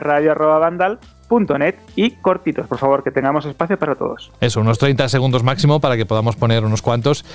radio.vandal.net 1.29 1.75
y 1.95 2.11
cortitos, 2.11 2.67
por 2.67 2.77
favor, 2.77 3.03
que 3.03 3.11
tengamos 3.11 3.45
espacio 3.45 3.77
para 3.77 3.95
todos. 3.95 4.31
Eso, 4.41 4.61
unos 4.61 4.77
30 4.77 5.09
segundos 5.09 5.43
máximo 5.43 5.79
para 5.79 5.97
que 5.97 6.05
podamos 6.05 6.35
poner 6.35 6.63
unos 6.63 6.81
cuantos 6.81 7.25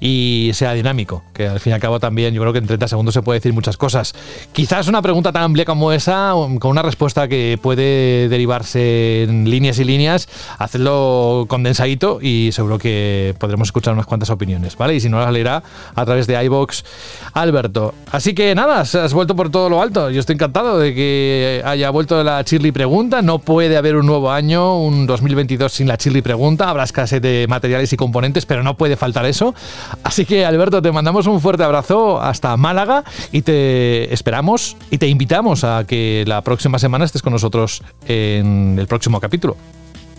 y 0.00 0.50
sea 0.54 0.72
dinámico, 0.72 1.22
que 1.32 1.48
al 1.48 1.60
fin 1.60 1.72
y 1.72 1.74
al 1.74 1.80
cabo 1.80 2.00
también 2.00 2.34
yo 2.34 2.40
creo 2.40 2.52
que 2.52 2.58
en 2.58 2.66
30 2.66 2.88
segundos 2.88 3.14
se 3.14 3.22
puede 3.22 3.38
decir 3.38 3.52
muchas 3.52 3.76
cosas. 3.76 4.14
Quizás 4.52 4.88
una 4.88 5.02
pregunta 5.02 5.32
tan 5.32 5.42
amplia 5.42 5.64
como 5.64 5.92
esa, 5.92 6.32
con 6.58 6.70
una 6.70 6.82
respuesta 6.82 7.28
que 7.28 7.58
puede 7.60 8.28
derivarse 8.28 9.24
en 9.24 9.48
líneas 9.48 9.78
y 9.78 9.84
líneas, 9.84 10.28
hacerlo 10.58 11.46
condensadito 11.48 12.18
y 12.20 12.50
seguro 12.52 12.78
que 12.78 13.34
podremos 13.38 13.68
escuchar 13.68 13.94
unas 13.94 14.06
cuantas 14.06 14.30
opiniones, 14.30 14.76
¿vale? 14.76 14.94
Y 14.94 15.00
si 15.00 15.08
no 15.08 15.20
las 15.20 15.32
leerá 15.32 15.62
a 15.94 16.04
través 16.04 16.26
de 16.26 16.42
iBox 16.44 16.84
Alberto. 17.32 17.94
Así 18.12 18.34
que 18.34 18.54
nada, 18.54 18.80
has 18.80 19.14
vuelto 19.14 19.34
por 19.36 19.50
todo 19.50 19.68
lo 19.68 19.82
alto. 19.82 20.10
Yo 20.10 20.20
estoy 20.20 20.34
encantado 20.34 20.78
de 20.78 20.94
que 20.94 21.62
haya 21.64 21.90
vuelto 21.90 22.22
la 22.22 22.42
Chirly 22.44 22.72
Pregunta. 22.72 23.22
No 23.22 23.33
puede 23.38 23.76
haber 23.76 23.96
un 23.96 24.06
nuevo 24.06 24.30
año, 24.30 24.78
un 24.78 25.06
2022 25.06 25.72
sin 25.72 25.88
la 25.88 25.96
Chirly 25.96 26.22
Pregunta. 26.22 26.68
Habrá 26.68 26.84
escasez 26.84 27.20
de 27.20 27.46
materiales 27.48 27.92
y 27.92 27.96
componentes, 27.96 28.46
pero 28.46 28.62
no 28.62 28.76
puede 28.76 28.96
faltar 28.96 29.26
eso. 29.26 29.54
Así 30.02 30.24
que 30.24 30.44
Alberto, 30.44 30.82
te 30.82 30.92
mandamos 30.92 31.26
un 31.26 31.40
fuerte 31.40 31.64
abrazo 31.64 32.20
hasta 32.20 32.56
Málaga 32.56 33.04
y 33.32 33.42
te 33.42 34.12
esperamos 34.12 34.76
y 34.90 34.98
te 34.98 35.06
invitamos 35.06 35.64
a 35.64 35.84
que 35.86 36.24
la 36.26 36.42
próxima 36.42 36.78
semana 36.78 37.04
estés 37.04 37.22
con 37.22 37.32
nosotros 37.32 37.82
en 38.06 38.76
el 38.78 38.86
próximo 38.86 39.20
capítulo. 39.20 39.56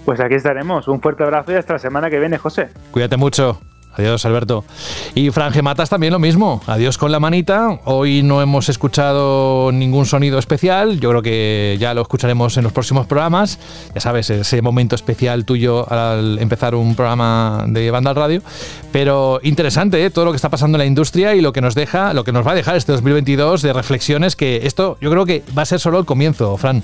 Pues 0.05 0.19
aquí 0.19 0.35
estaremos. 0.35 0.87
Un 0.87 1.01
fuerte 1.01 1.23
abrazo 1.23 1.51
y 1.51 1.55
hasta 1.55 1.73
la 1.73 1.79
semana 1.79 2.09
que 2.09 2.19
viene, 2.19 2.37
José. 2.37 2.69
Cuídate 2.91 3.17
mucho. 3.17 3.59
Adiós, 3.97 4.25
Alberto. 4.25 4.65
Y 5.13 5.31
Franje 5.31 5.61
Matas 5.61 5.89
también 5.89 6.11
lo 6.11 6.19
mismo. 6.19 6.61
Adiós 6.67 6.97
con 6.97 7.11
la 7.11 7.19
manita. 7.19 7.79
Hoy 7.85 8.23
no 8.23 8.41
hemos 8.41 8.67
escuchado 8.67 9.71
ningún 9.71 10.05
sonido 10.05 10.37
especial. 10.37 10.99
Yo 10.99 11.09
creo 11.09 11.21
que 11.21 11.77
ya 11.79 11.93
lo 11.93 12.01
escucharemos 12.01 12.57
en 12.57 12.63
los 12.63 12.73
próximos 12.73 13.07
programas. 13.07 13.59
Ya 13.93 14.01
sabes, 14.01 14.29
ese 14.29 14.61
momento 14.61 14.95
especial 14.95 15.45
tuyo 15.45 15.89
al 15.91 16.39
empezar 16.39 16.75
un 16.75 16.95
programa 16.95 17.63
de 17.67 17.89
banda 17.91 18.09
al 18.09 18.15
radio. 18.15 18.41
Pero 18.91 19.39
interesante 19.43 20.03
¿eh? 20.03 20.09
todo 20.09 20.25
lo 20.25 20.31
que 20.31 20.37
está 20.37 20.49
pasando 20.49 20.75
en 20.77 20.79
la 20.79 20.85
industria 20.85 21.35
y 21.35 21.41
lo 21.41 21.53
que 21.53 21.61
nos 21.61 21.75
deja, 21.75 22.13
lo 22.13 22.23
que 22.23 22.31
nos 22.31 22.45
va 22.45 22.51
a 22.51 22.55
dejar 22.55 22.75
este 22.75 22.91
2022 22.91 23.61
de 23.61 23.73
reflexiones. 23.73 24.35
Que 24.35 24.61
esto 24.63 24.97
yo 24.99 25.09
creo 25.09 25.25
que 25.25 25.43
va 25.57 25.61
a 25.61 25.65
ser 25.65 25.79
solo 25.79 25.99
el 25.99 26.05
comienzo, 26.05 26.57
Fran. 26.57 26.83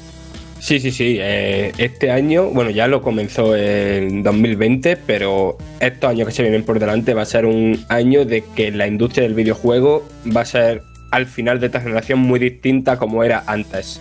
Sí, 0.61 0.79
sí, 0.79 0.91
sí. 0.91 1.17
Eh, 1.19 1.73
este 1.79 2.11
año, 2.11 2.45
bueno, 2.45 2.69
ya 2.69 2.87
lo 2.87 3.01
comenzó 3.01 3.55
en 3.55 4.21
2020, 4.21 4.95
pero 4.95 5.57
estos 5.79 6.09
años 6.09 6.27
que 6.27 6.33
se 6.33 6.43
vienen 6.43 6.63
por 6.63 6.79
delante 6.79 7.15
va 7.15 7.23
a 7.23 7.25
ser 7.25 7.47
un 7.47 7.83
año 7.89 8.25
de 8.25 8.43
que 8.55 8.71
la 8.71 8.85
industria 8.85 9.23
del 9.23 9.33
videojuego 9.33 10.07
va 10.33 10.41
a 10.41 10.45
ser 10.45 10.83
al 11.09 11.25
final 11.25 11.59
de 11.59 11.65
esta 11.65 11.81
generación 11.81 12.19
muy 12.19 12.39
distinta 12.39 12.97
como 12.97 13.23
era 13.23 13.43
antes. 13.47 13.99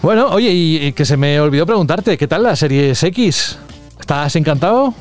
Bueno, 0.00 0.28
oye, 0.28 0.50
y 0.52 0.92
que 0.92 1.04
se 1.04 1.16
me 1.16 1.40
olvidó 1.40 1.66
preguntarte, 1.66 2.16
¿qué 2.16 2.28
tal 2.28 2.44
la 2.44 2.54
Series 2.54 3.02
X? 3.02 3.58
¿Estás 3.98 4.36
encantado? 4.36 4.94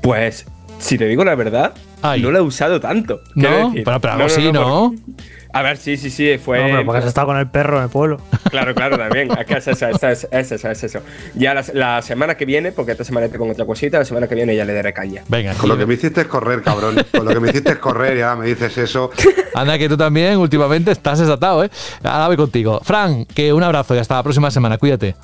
Pues, 0.00 0.46
si 0.78 0.96
te 0.96 1.06
digo 1.06 1.24
la 1.24 1.34
verdad, 1.34 1.74
no 2.02 2.30
la 2.30 2.38
he 2.38 2.42
usado 2.42 2.80
tanto. 2.80 3.20
No, 3.34 3.72
pero, 3.84 4.00
pero 4.00 4.14
algo 4.14 4.28
sí, 4.30 4.50
¿no? 4.50 4.94
A 5.52 5.62
ver, 5.62 5.76
sí, 5.76 5.96
sí, 5.96 6.10
sí, 6.10 6.38
fue. 6.38 6.58
No, 6.58 6.66
pero 6.66 6.84
porque 6.84 6.98
has 6.98 7.06
estado 7.06 7.28
con 7.28 7.36
el 7.36 7.48
perro 7.48 7.78
en 7.78 7.84
el 7.84 7.90
pueblo. 7.90 8.18
Claro, 8.50 8.74
claro, 8.74 8.98
también. 8.98 9.30
Es 9.30 9.46
que 9.46 9.54
es 9.54 9.68
eso, 9.68 9.86
es 9.86 10.02
eso, 10.02 10.28
es 10.32 10.52
eso. 10.52 10.70
Es 10.70 10.82
eso. 10.82 11.00
Ya 11.36 11.54
la, 11.54 11.64
la, 11.72 12.02
semana 12.02 12.34
que 12.34 12.44
viene, 12.44 12.72
porque 12.72 12.92
esta 12.92 13.04
semana 13.04 13.28
te 13.28 13.38
pongo 13.38 13.52
otra 13.52 13.64
cosita, 13.64 14.00
la 14.00 14.04
semana 14.04 14.26
que 14.26 14.34
viene 14.34 14.56
ya 14.56 14.64
le 14.64 14.74
daré 14.74 14.92
caña. 14.92 15.22
Venga, 15.28 15.54
Con 15.54 15.68
lo 15.68 15.78
que 15.78 15.86
me 15.86 15.94
hiciste 15.94 16.22
es 16.22 16.26
correr, 16.26 16.60
cabrón. 16.60 16.96
Con 17.12 17.24
lo 17.24 17.32
que 17.32 17.38
me 17.38 17.50
hiciste 17.50 17.70
es 17.70 17.78
correr, 17.78 18.18
ya 18.18 18.34
me 18.34 18.46
dices 18.46 18.76
eso. 18.76 19.12
Anda, 19.54 19.78
que 19.78 19.88
tú 19.88 19.96
también 19.96 20.36
últimamente 20.38 20.90
estás 20.90 21.20
desatado, 21.20 21.62
¿eh? 21.62 21.70
Ahora 22.02 22.26
voy 22.26 22.36
contigo. 22.36 22.80
Fran, 22.82 23.24
que 23.24 23.52
un 23.52 23.62
abrazo 23.62 23.94
y 23.94 23.98
hasta 23.98 24.16
la 24.16 24.22
próxima 24.24 24.50
semana. 24.50 24.78
Cuídate. 24.78 25.14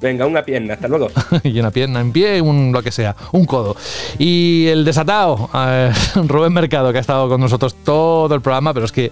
Venga, 0.00 0.26
una 0.26 0.42
pierna, 0.42 0.74
hasta 0.74 0.88
luego. 0.88 1.08
y 1.42 1.58
una 1.58 1.70
pierna 1.70 2.00
en 2.00 2.12
pie, 2.12 2.40
un 2.40 2.70
lo 2.72 2.82
que 2.82 2.92
sea, 2.92 3.16
un 3.32 3.46
codo. 3.46 3.76
Y 4.18 4.66
el 4.66 4.84
desatado, 4.84 5.48
eh, 5.54 5.90
Rubén 6.14 6.52
Mercado, 6.52 6.92
que 6.92 6.98
ha 6.98 7.00
estado 7.00 7.28
con 7.28 7.40
nosotros 7.40 7.74
todo 7.84 8.34
el 8.34 8.42
programa, 8.42 8.74
pero 8.74 8.84
es 8.84 8.92
que 8.92 9.10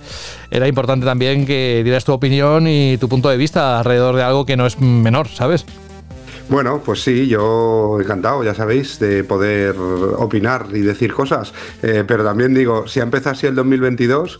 era 0.50 0.68
importante 0.68 1.06
también 1.06 1.46
que 1.46 1.80
dieras 1.84 2.04
tu 2.04 2.12
opinión 2.12 2.66
y 2.68 2.98
tu 2.98 3.08
punto 3.08 3.30
de 3.30 3.36
vista 3.36 3.78
alrededor 3.78 4.16
de 4.16 4.22
algo 4.22 4.44
que 4.44 4.56
no 4.56 4.66
es 4.66 4.78
menor, 4.78 5.28
¿sabes? 5.28 5.64
Bueno, 6.48 6.82
pues 6.84 7.02
sí, 7.02 7.26
yo 7.26 7.98
encantado, 8.00 8.44
ya 8.44 8.54
sabéis, 8.54 8.98
de 8.98 9.24
poder 9.24 9.74
opinar 9.76 10.66
y 10.72 10.80
decir 10.80 11.12
cosas. 11.12 11.52
Eh, 11.82 12.04
pero 12.06 12.22
también 12.22 12.54
digo, 12.54 12.86
si 12.86 13.00
ha 13.00 13.02
empezado 13.02 13.32
así 13.32 13.46
el 13.46 13.54
2022, 13.54 14.38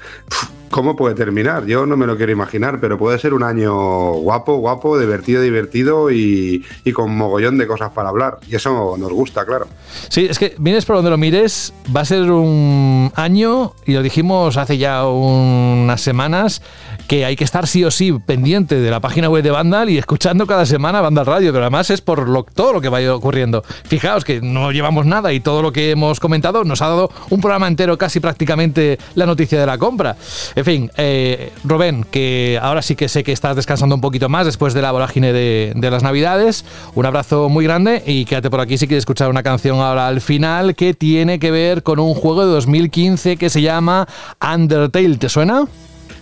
¿cómo 0.71 0.97
puede 0.97 1.15
terminar? 1.15 1.65
Yo 1.67 1.87
no 1.87 1.97
me 1.97 2.05
lo 2.05 2.17
quiero 2.17 2.33
imaginar, 2.33 2.79
pero 2.81 2.99
puede 2.99 3.19
ser 3.19 3.33
un 3.33 3.43
año 3.43 4.13
guapo, 4.15 4.57
guapo, 4.57 4.99
divertido, 4.99 5.41
divertido 5.41 6.11
y, 6.11 6.65
y 6.85 6.93
con 6.93 7.17
mogollón 7.17 7.57
de 7.59 7.67
cosas 7.67 7.91
para 7.93 8.11
hablar. 8.11 8.39
Y 8.51 8.57
eso 8.57 8.97
nos 8.99 9.13
gusta, 9.13 9.47
claro. 9.47 9.67
Sí, 10.09 10.27
es 10.29 10.39
que 10.39 10.57
vienes 10.59 10.85
por 10.85 10.97
donde 10.97 11.11
lo 11.11 11.17
mires, 11.17 11.73
va 11.95 12.01
a 12.03 12.05
ser 12.05 12.31
un 12.31 13.13
año, 13.15 13.73
y 13.87 13.93
lo 13.93 14.03
dijimos 14.03 14.57
hace 14.57 14.77
ya 14.77 15.07
unas 15.07 16.01
semanas, 16.01 16.61
que 17.07 17.25
hay 17.25 17.37
que 17.37 17.45
estar 17.45 17.67
sí 17.67 17.85
o 17.85 17.91
sí 17.91 18.13
pendiente 18.13 18.81
de 18.81 18.91
la 18.91 19.01
página 19.01 19.29
web 19.29 19.43
de 19.43 19.51
Vandal 19.51 19.91
y 19.91 19.99
escuchando 19.99 20.47
cada 20.47 20.67
semana 20.67 21.01
Vandal 21.01 21.27
Radio, 21.27 21.53
pero 21.53 21.65
además 21.65 21.91
es 21.91 22.01
por 22.01 22.29
lo, 22.29 22.45
todo 22.45 22.73
lo 22.73 22.81
que 22.81 22.89
vaya 22.89 23.15
ocurriendo. 23.15 23.63
Fijaos 23.85 24.25
que 24.25 24.41
no 24.41 24.73
llevamos 24.73 25.07
nada 25.07 25.33
y 25.33 25.41
todo 25.41 25.63
lo 25.63 25.73
que 25.73 25.91
hemos 25.91 26.21
comentado 26.21 26.65
nos 26.65 26.83
ha 26.83 26.89
dado 26.89 27.11
un 27.31 27.41
programa 27.41 27.69
entero, 27.69 27.99
casi 27.99 28.21
prácticamente 28.21 28.99
la 29.15 29.27
noticia 29.27 29.61
de 29.61 29.67
la 29.67 29.79
compra. 29.79 30.17
En 30.55 30.65
fin, 30.65 30.91
eh, 30.97 31.53
Rubén, 31.65 32.05
que 32.11 32.59
ahora 32.61 32.83
sí 32.83 32.97
que 32.97 33.09
sé 33.09 33.23
que 33.25 33.33
estás 33.33 33.57
descansando 33.57 33.95
un 33.95 34.01
poquito 34.01 34.29
más 34.29 34.47
después 34.47 34.75
de 34.75 34.83
la 34.83 34.93
vorágine 34.93 35.33
de, 35.33 35.73
de 35.75 35.91
las 35.91 36.03
Navidades. 36.03 36.65
Un 36.95 37.07
abrazo 37.07 37.49
muy 37.49 37.65
grande 37.65 38.03
y 38.07 38.25
quédate 38.25 38.51
por 38.51 38.61
aquí 38.61 38.79
si 38.79 38.87
quieres 38.87 39.03
escuchar 39.03 39.31
una 39.31 39.43
canción 39.43 39.81
ahora 39.81 40.07
al 40.07 40.21
final 40.21 40.75
que 40.75 40.95
tiene 40.95 41.39
que 41.39 41.51
ver 41.51 41.83
con 41.83 41.99
un 41.99 42.15
juego 42.15 42.47
de 42.47 42.53
2015 42.53 43.37
que 43.37 43.51
se 43.51 43.63
llama 43.63 44.09
Undertale. 44.41 45.17
¿Te 45.17 45.29
suena? 45.29 45.67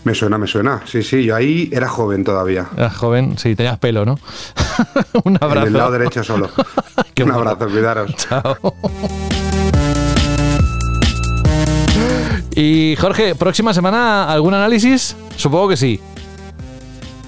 Me 0.04 0.14
suena, 0.14 0.36
me 0.38 0.46
suena. 0.46 0.82
Sí, 0.84 1.02
sí, 1.02 1.24
yo 1.24 1.36
ahí 1.36 1.68
era 1.72 1.88
joven 1.88 2.24
todavía. 2.24 2.68
Eras 2.76 2.96
joven, 2.96 3.38
sí, 3.38 3.54
tenías 3.54 3.78
pelo, 3.78 4.04
¿no? 4.04 4.18
Un 5.24 5.36
abrazo. 5.40 5.60
En 5.60 5.66
el 5.68 5.72
lado 5.74 5.90
derecho 5.92 6.24
solo. 6.24 6.50
Un 7.22 7.30
abrazo, 7.30 7.68
cuidaros. 7.68 8.14
Chao. 8.16 8.74
Y 12.54 12.96
Jorge, 12.96 13.34
próxima 13.34 13.72
semana 13.72 14.30
algún 14.30 14.54
análisis? 14.54 15.16
Supongo 15.36 15.68
que 15.70 15.76
sí. 15.76 16.00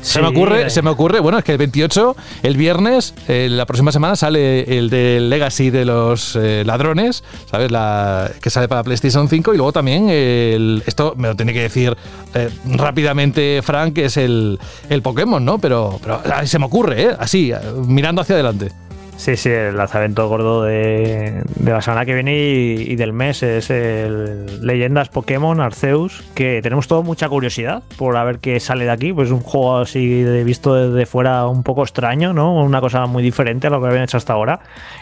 Se 0.05 0.21
me 0.21 0.29
ocurre, 0.29 0.69
se 0.69 0.83
me 0.83 0.91
ocurre, 0.91 1.19
bueno, 1.19 1.39
es 1.39 1.45
que 1.45 1.53
el 1.53 1.59
28, 1.59 2.15
el 2.43 2.57
viernes, 2.59 3.15
eh, 3.27 3.49
la 3.51 3.65
próxima 3.65 3.91
semana 3.91 4.17
sale 4.17 4.79
el 4.79 4.91
del 4.91 5.31
Legacy 5.31 5.71
de 5.71 5.87
los 5.87 6.37
eh, 6.37 6.63
ladrones, 6.65 7.25
¿sabes? 7.51 7.71
La, 7.71 8.31
que 8.41 8.51
sale 8.51 8.69
para 8.69 8.85
PlayStation 8.85 9.29
5 9.29 9.55
y 9.55 9.57
luego 9.57 9.73
también 9.73 10.11
el, 10.11 10.83
esto 10.87 11.15
me 11.17 11.29
lo 11.29 11.37
tiene 11.37 11.55
que 11.55 11.63
decir 11.63 11.97
eh, 12.35 12.51
rápidamente 12.67 13.61
Frank, 13.63 13.95
que 13.95 14.05
es 14.05 14.19
el, 14.19 14.59
el 14.91 15.01
Pokémon, 15.01 15.43
¿no? 15.43 15.59
Pero, 15.59 15.99
pero 16.03 16.21
se 16.45 16.59
me 16.59 16.67
ocurre, 16.67 17.03
¿eh? 17.03 17.17
Así, 17.19 17.53
mirando 17.87 18.21
hacia 18.21 18.35
adelante. 18.35 18.73
Sí, 19.17 19.37
sí, 19.37 19.49
el 19.49 19.77
lanzamiento 19.77 20.29
gordo 20.29 20.65
de, 20.65 21.43
de 21.57 21.71
la 21.73 21.81
semana 21.81 22.05
que 22.05 22.15
viene 22.15 22.37
y, 22.37 22.97
del 22.97 23.13
mes 23.13 23.43
es 23.43 23.71
el 23.71 24.67
Leyendas 24.67 25.09
Pokémon 25.09 25.61
Arceus, 25.61 26.23
que 26.35 26.61
tenemos 26.63 26.89
todo 26.89 27.03
mucha 27.03 27.29
curiosidad 27.29 27.83
por 27.97 28.17
a 28.17 28.25
ver 28.25 28.41
qué 28.41 28.59
sale 28.61 28.85
de 28.85 28.91
aquí. 28.91 29.13
Pues 29.13 29.31
un 29.31 29.41
juego 29.41 29.79
así 29.79 30.23
de 30.23 30.45
visto 30.45 30.75
desde 30.75 31.07
fuera 31.07 31.47
un 31.47 31.63
poco 31.63 31.85
extraño, 31.85 32.33
¿no? 32.33 32.55
Una 32.55 32.81
cosa 32.81 33.07
muy 33.07 33.23
diferente 33.23 33.69
a 33.69 33.71
lo 33.71 33.81
que 33.81 33.87
habían 33.87 34.05
hecho 34.05 34.17
hasta 34.17 34.33
ahora. 34.33 34.61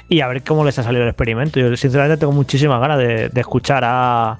Y 0.08 0.20
a 0.20 0.28
ver 0.28 0.44
cómo 0.44 0.64
les 0.64 0.78
ha 0.78 0.82
salido 0.82 1.02
el 1.02 1.08
experimento. 1.08 1.58
Yo 1.58 1.74
sinceramente 1.76 2.18
tengo 2.18 2.32
muchísimas 2.32 2.80
ganas 2.80 2.98
de 2.98 3.30
escuchar 3.34 3.82
a, 3.84 4.38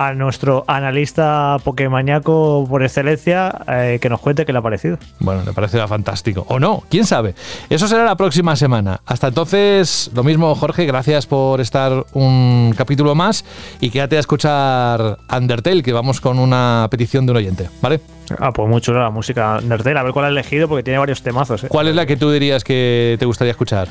a 0.00 0.14
nuestro 0.14 0.64
analista 0.66 1.58
Pokémaniaco 1.62 2.66
por 2.66 2.82
excelencia 2.82 3.54
eh, 3.68 3.98
que 4.00 4.08
nos 4.08 4.18
cuente 4.18 4.46
qué 4.46 4.52
le 4.52 4.58
ha 4.58 4.62
parecido. 4.62 4.98
Bueno, 5.18 5.42
me 5.44 5.52
parece 5.52 5.86
fantástico. 5.86 6.46
O 6.48 6.58
no, 6.58 6.84
quién 6.88 7.04
sabe. 7.04 7.34
Eso 7.68 7.86
será 7.86 8.06
la 8.06 8.16
próxima 8.16 8.56
semana. 8.56 9.02
Hasta 9.04 9.28
entonces, 9.28 10.10
lo 10.14 10.24
mismo, 10.24 10.54
Jorge, 10.54 10.86
gracias 10.86 11.26
por 11.26 11.60
estar 11.60 12.06
un 12.14 12.74
capítulo 12.78 13.14
más 13.14 13.44
y 13.78 13.90
quédate 13.90 14.16
a 14.16 14.20
escuchar 14.20 15.18
Undertale, 15.30 15.82
que 15.82 15.92
vamos 15.92 16.22
con 16.22 16.38
una 16.38 16.88
petición 16.90 17.26
de 17.26 17.32
un 17.32 17.36
oyente, 17.36 17.68
¿vale? 17.82 18.00
Ah, 18.38 18.52
pues 18.52 18.66
muy 18.70 18.80
chula 18.80 19.00
la 19.00 19.10
música 19.10 19.58
Undertale. 19.58 19.98
A 19.98 20.02
ver 20.02 20.12
cuál 20.12 20.24
ha 20.24 20.28
elegido 20.28 20.66
porque 20.66 20.82
tiene 20.82 20.98
varios 20.98 21.22
temazos. 21.22 21.64
¿eh? 21.64 21.68
¿Cuál 21.68 21.88
es 21.88 21.94
la 21.94 22.06
que 22.06 22.16
tú 22.16 22.30
dirías 22.30 22.64
que 22.64 23.16
te 23.18 23.26
gustaría 23.26 23.50
escuchar? 23.50 23.88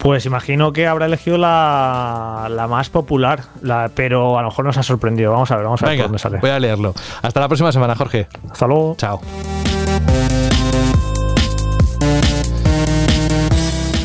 Pues 0.00 0.24
imagino 0.24 0.72
que 0.72 0.86
habrá 0.86 1.04
elegido 1.04 1.36
la, 1.36 2.48
la 2.50 2.66
más 2.66 2.88
popular, 2.88 3.42
la, 3.60 3.90
pero 3.94 4.38
a 4.38 4.42
lo 4.42 4.48
mejor 4.48 4.64
nos 4.64 4.78
ha 4.78 4.82
sorprendido. 4.82 5.30
Vamos 5.30 5.50
a 5.50 5.56
ver, 5.56 5.64
vamos 5.66 5.82
a 5.82 5.86
ver 5.86 5.96
por 5.98 6.06
dónde 6.06 6.18
sale. 6.18 6.38
voy 6.38 6.50
a 6.50 6.58
leerlo. 6.58 6.94
Hasta 7.20 7.38
la 7.40 7.48
próxima 7.48 7.70
semana, 7.70 7.94
Jorge. 7.94 8.26
Hasta 8.50 8.66
luego. 8.66 8.94
Chao. 8.96 9.20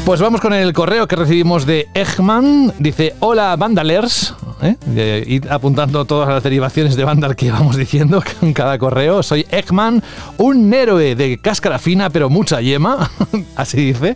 Pues 0.06 0.22
vamos 0.22 0.40
con 0.40 0.54
el 0.54 0.72
correo 0.72 1.08
que 1.08 1.16
recibimos 1.16 1.66
de 1.66 1.88
Eggman. 1.96 2.74
Dice, 2.78 3.16
hola 3.22 3.56
Vandalers. 3.56 4.36
¿eh? 4.62 4.76
Eh, 4.96 5.42
apuntando 5.50 6.06
todas 6.06 6.30
las 6.30 6.44
derivaciones 6.44 6.96
de 6.96 7.04
Vandal 7.04 7.36
que 7.36 7.50
vamos 7.50 7.76
diciendo 7.76 8.22
en 8.44 8.54
cada 8.54 8.78
correo. 8.78 9.24
Soy 9.24 9.48
Eggman, 9.50 10.04
un 10.38 10.72
héroe 10.72 11.16
de 11.16 11.40
cáscara 11.40 11.80
fina 11.80 12.12
pero 12.12 12.30
mucha 12.30 12.62
yema. 12.62 13.10
Así 13.56 13.78
dice. 13.78 14.16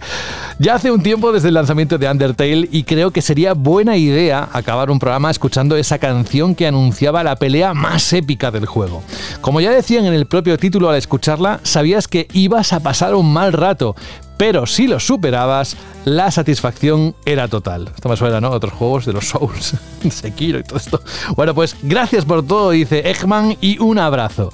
Ya 0.59 0.75
hace 0.75 0.91
un 0.91 1.01
tiempo 1.01 1.31
desde 1.31 1.47
el 1.47 1.55
lanzamiento 1.55 1.97
de 1.97 2.07
Undertale 2.07 2.69
y 2.71 2.83
creo 2.83 3.09
que 3.09 3.23
sería 3.23 3.53
buena 3.53 3.97
idea 3.97 4.47
acabar 4.53 4.91
un 4.91 4.99
programa 4.99 5.31
escuchando 5.31 5.75
esa 5.75 5.97
canción 5.97 6.53
que 6.53 6.67
anunciaba 6.67 7.23
la 7.23 7.35
pelea 7.35 7.73
más 7.73 8.13
épica 8.13 8.51
del 8.51 8.67
juego. 8.67 9.01
Como 9.41 9.59
ya 9.59 9.71
decían 9.71 10.05
en 10.05 10.13
el 10.13 10.27
propio 10.27 10.55
título 10.59 10.87
al 10.91 10.97
escucharla, 10.97 11.61
sabías 11.63 12.07
que 12.07 12.27
ibas 12.33 12.73
a 12.73 12.79
pasar 12.81 13.15
un 13.15 13.33
mal 13.33 13.53
rato, 13.53 13.95
pero 14.39 14.65
si 14.65 14.87
lo 14.87 15.01
superabas, 15.01 15.75
la 16.05 16.31
satisfacción 16.31 17.13
era 17.25 17.49
total. 17.49 17.91
Esto 17.93 18.07
me 18.07 18.15
suena, 18.15 18.39
¿no? 18.39 18.51
Otros 18.51 18.71
juegos 18.71 19.05
de 19.05 19.11
los 19.11 19.27
Souls, 19.27 19.75
Sekiro 20.09 20.59
y 20.59 20.63
todo 20.63 20.77
esto. 20.77 21.01
Bueno, 21.35 21.53
pues 21.53 21.75
gracias 21.83 22.23
por 22.23 22.47
todo, 22.47 22.71
dice 22.71 23.09
Eggman, 23.09 23.57
y 23.59 23.79
un 23.79 23.99
abrazo. 23.99 24.53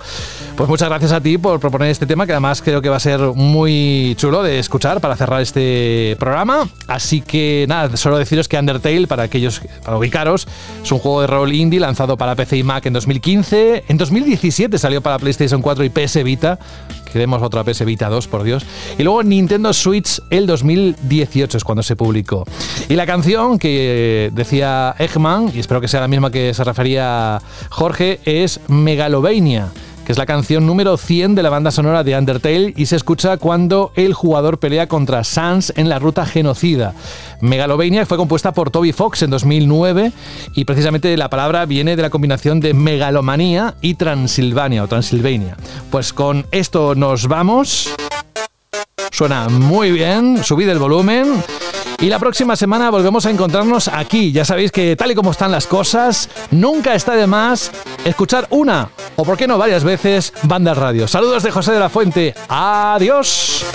Pues 0.57 0.67
muchas 0.67 0.89
gracias 0.89 1.11
a 1.11 1.21
ti 1.21 1.37
por 1.37 1.59
proponer 1.59 1.91
este 1.91 2.07
tema, 2.07 2.25
que 2.25 2.31
además 2.31 2.63
creo 2.63 2.81
que 2.81 2.89
va 2.89 2.95
a 2.95 2.99
ser 2.99 3.19
muy 3.19 4.15
chulo 4.17 4.41
de 4.41 4.57
escuchar 4.57 5.01
para 5.01 5.15
cerrar 5.15 5.41
este 5.41 6.17
programa. 6.19 6.67
Así 6.87 7.21
que 7.21 7.67
nada, 7.69 7.95
solo 7.95 8.17
deciros 8.17 8.47
que 8.47 8.57
Undertale, 8.57 9.05
para 9.05 9.21
aquellos, 9.21 9.61
para 9.83 9.97
ubicaros, 9.97 10.47
es 10.81 10.91
un 10.91 10.97
juego 10.97 11.21
de 11.21 11.27
rol 11.27 11.53
indie 11.53 11.79
lanzado 11.79 12.17
para 12.17 12.33
PC 12.33 12.57
y 12.57 12.63
Mac 12.63 12.87
en 12.87 12.93
2015. 12.93 13.83
En 13.87 13.97
2017 13.97 14.79
salió 14.79 15.01
para 15.01 15.19
PlayStation 15.19 15.61
4 15.61 15.83
y 15.83 15.89
PS 15.89 16.23
Vita. 16.23 16.57
Queremos 17.15 17.41
otra 17.41 17.63
PS 17.63 17.85
Vita 17.85 18.09
2, 18.09 18.27
por 18.27 18.43
Dios. 18.43 18.65
Y 18.97 19.03
luego 19.03 19.23
Nintendo 19.23 19.71
Switch 19.71 20.21
el 20.31 20.45
2018 20.47 21.57
es 21.57 21.63
cuando 21.63 21.81
se 21.81 21.95
publicó. 21.95 22.43
Y 22.89 22.95
la 22.95 23.05
canción 23.05 23.57
que 23.57 24.31
decía 24.33 24.93
Eggman, 24.99 25.49
y 25.55 25.59
espero 25.59 25.79
que 25.79 25.87
sea 25.87 26.01
la 26.01 26.09
misma 26.09 26.29
que 26.29 26.53
se 26.53 26.61
refería 26.65 27.41
Jorge, 27.69 28.19
es 28.25 28.59
Megalovania 28.67 29.69
que 30.05 30.11
es 30.11 30.17
la 30.17 30.25
canción 30.25 30.65
número 30.65 30.97
100 30.97 31.35
de 31.35 31.43
la 31.43 31.49
banda 31.49 31.71
sonora 31.71 32.03
de 32.03 32.15
Undertale 32.17 32.73
y 32.77 32.85
se 32.85 32.95
escucha 32.95 33.37
cuando 33.37 33.91
el 33.95 34.13
jugador 34.13 34.59
pelea 34.59 34.87
contra 34.87 35.23
Sans 35.23 35.73
en 35.75 35.89
la 35.89 35.99
ruta 35.99 36.25
genocida. 36.25 36.93
Megalovania 37.41 38.05
fue 38.05 38.17
compuesta 38.17 38.53
por 38.53 38.69
Toby 38.69 38.91
Fox 38.91 39.23
en 39.23 39.31
2009 39.31 40.11
y 40.55 40.65
precisamente 40.65 41.17
la 41.17 41.29
palabra 41.29 41.65
viene 41.65 41.95
de 41.95 42.01
la 42.03 42.09
combinación 42.09 42.59
de 42.59 42.73
megalomanía 42.73 43.75
y 43.81 43.95
Transilvania 43.95 44.83
o 44.83 44.87
Transilvania. 44.87 45.57
Pues 45.89 46.13
con 46.13 46.45
esto 46.51 46.95
nos 46.95 47.27
vamos. 47.27 47.89
Suena 49.11 49.49
muy 49.49 49.91
bien, 49.91 50.43
subid 50.43 50.69
el 50.69 50.79
volumen. 50.79 51.43
Y 51.99 52.07
la 52.07 52.19
próxima 52.19 52.55
semana 52.55 52.89
volvemos 52.89 53.25
a 53.25 53.31
encontrarnos 53.31 53.87
aquí. 53.87 54.31
Ya 54.31 54.45
sabéis 54.45 54.71
que 54.71 54.95
tal 54.95 55.11
y 55.11 55.15
como 55.15 55.31
están 55.31 55.51
las 55.51 55.65
cosas, 55.65 56.29
nunca 56.51 56.93
está 56.93 57.15
de 57.15 57.25
más 57.25 57.71
escuchar 58.03 58.47
una 58.49 58.89
o 59.15 59.23
por 59.23 59.37
qué 59.37 59.47
no 59.47 59.57
varias 59.57 59.83
veces 59.83 60.33
Banda 60.43 60.73
Radio. 60.73 61.07
Saludos 61.07 61.43
de 61.43 61.51
José 61.51 61.71
de 61.71 61.79
la 61.79 61.89
Fuente. 61.89 62.35
Adiós. 62.49 63.65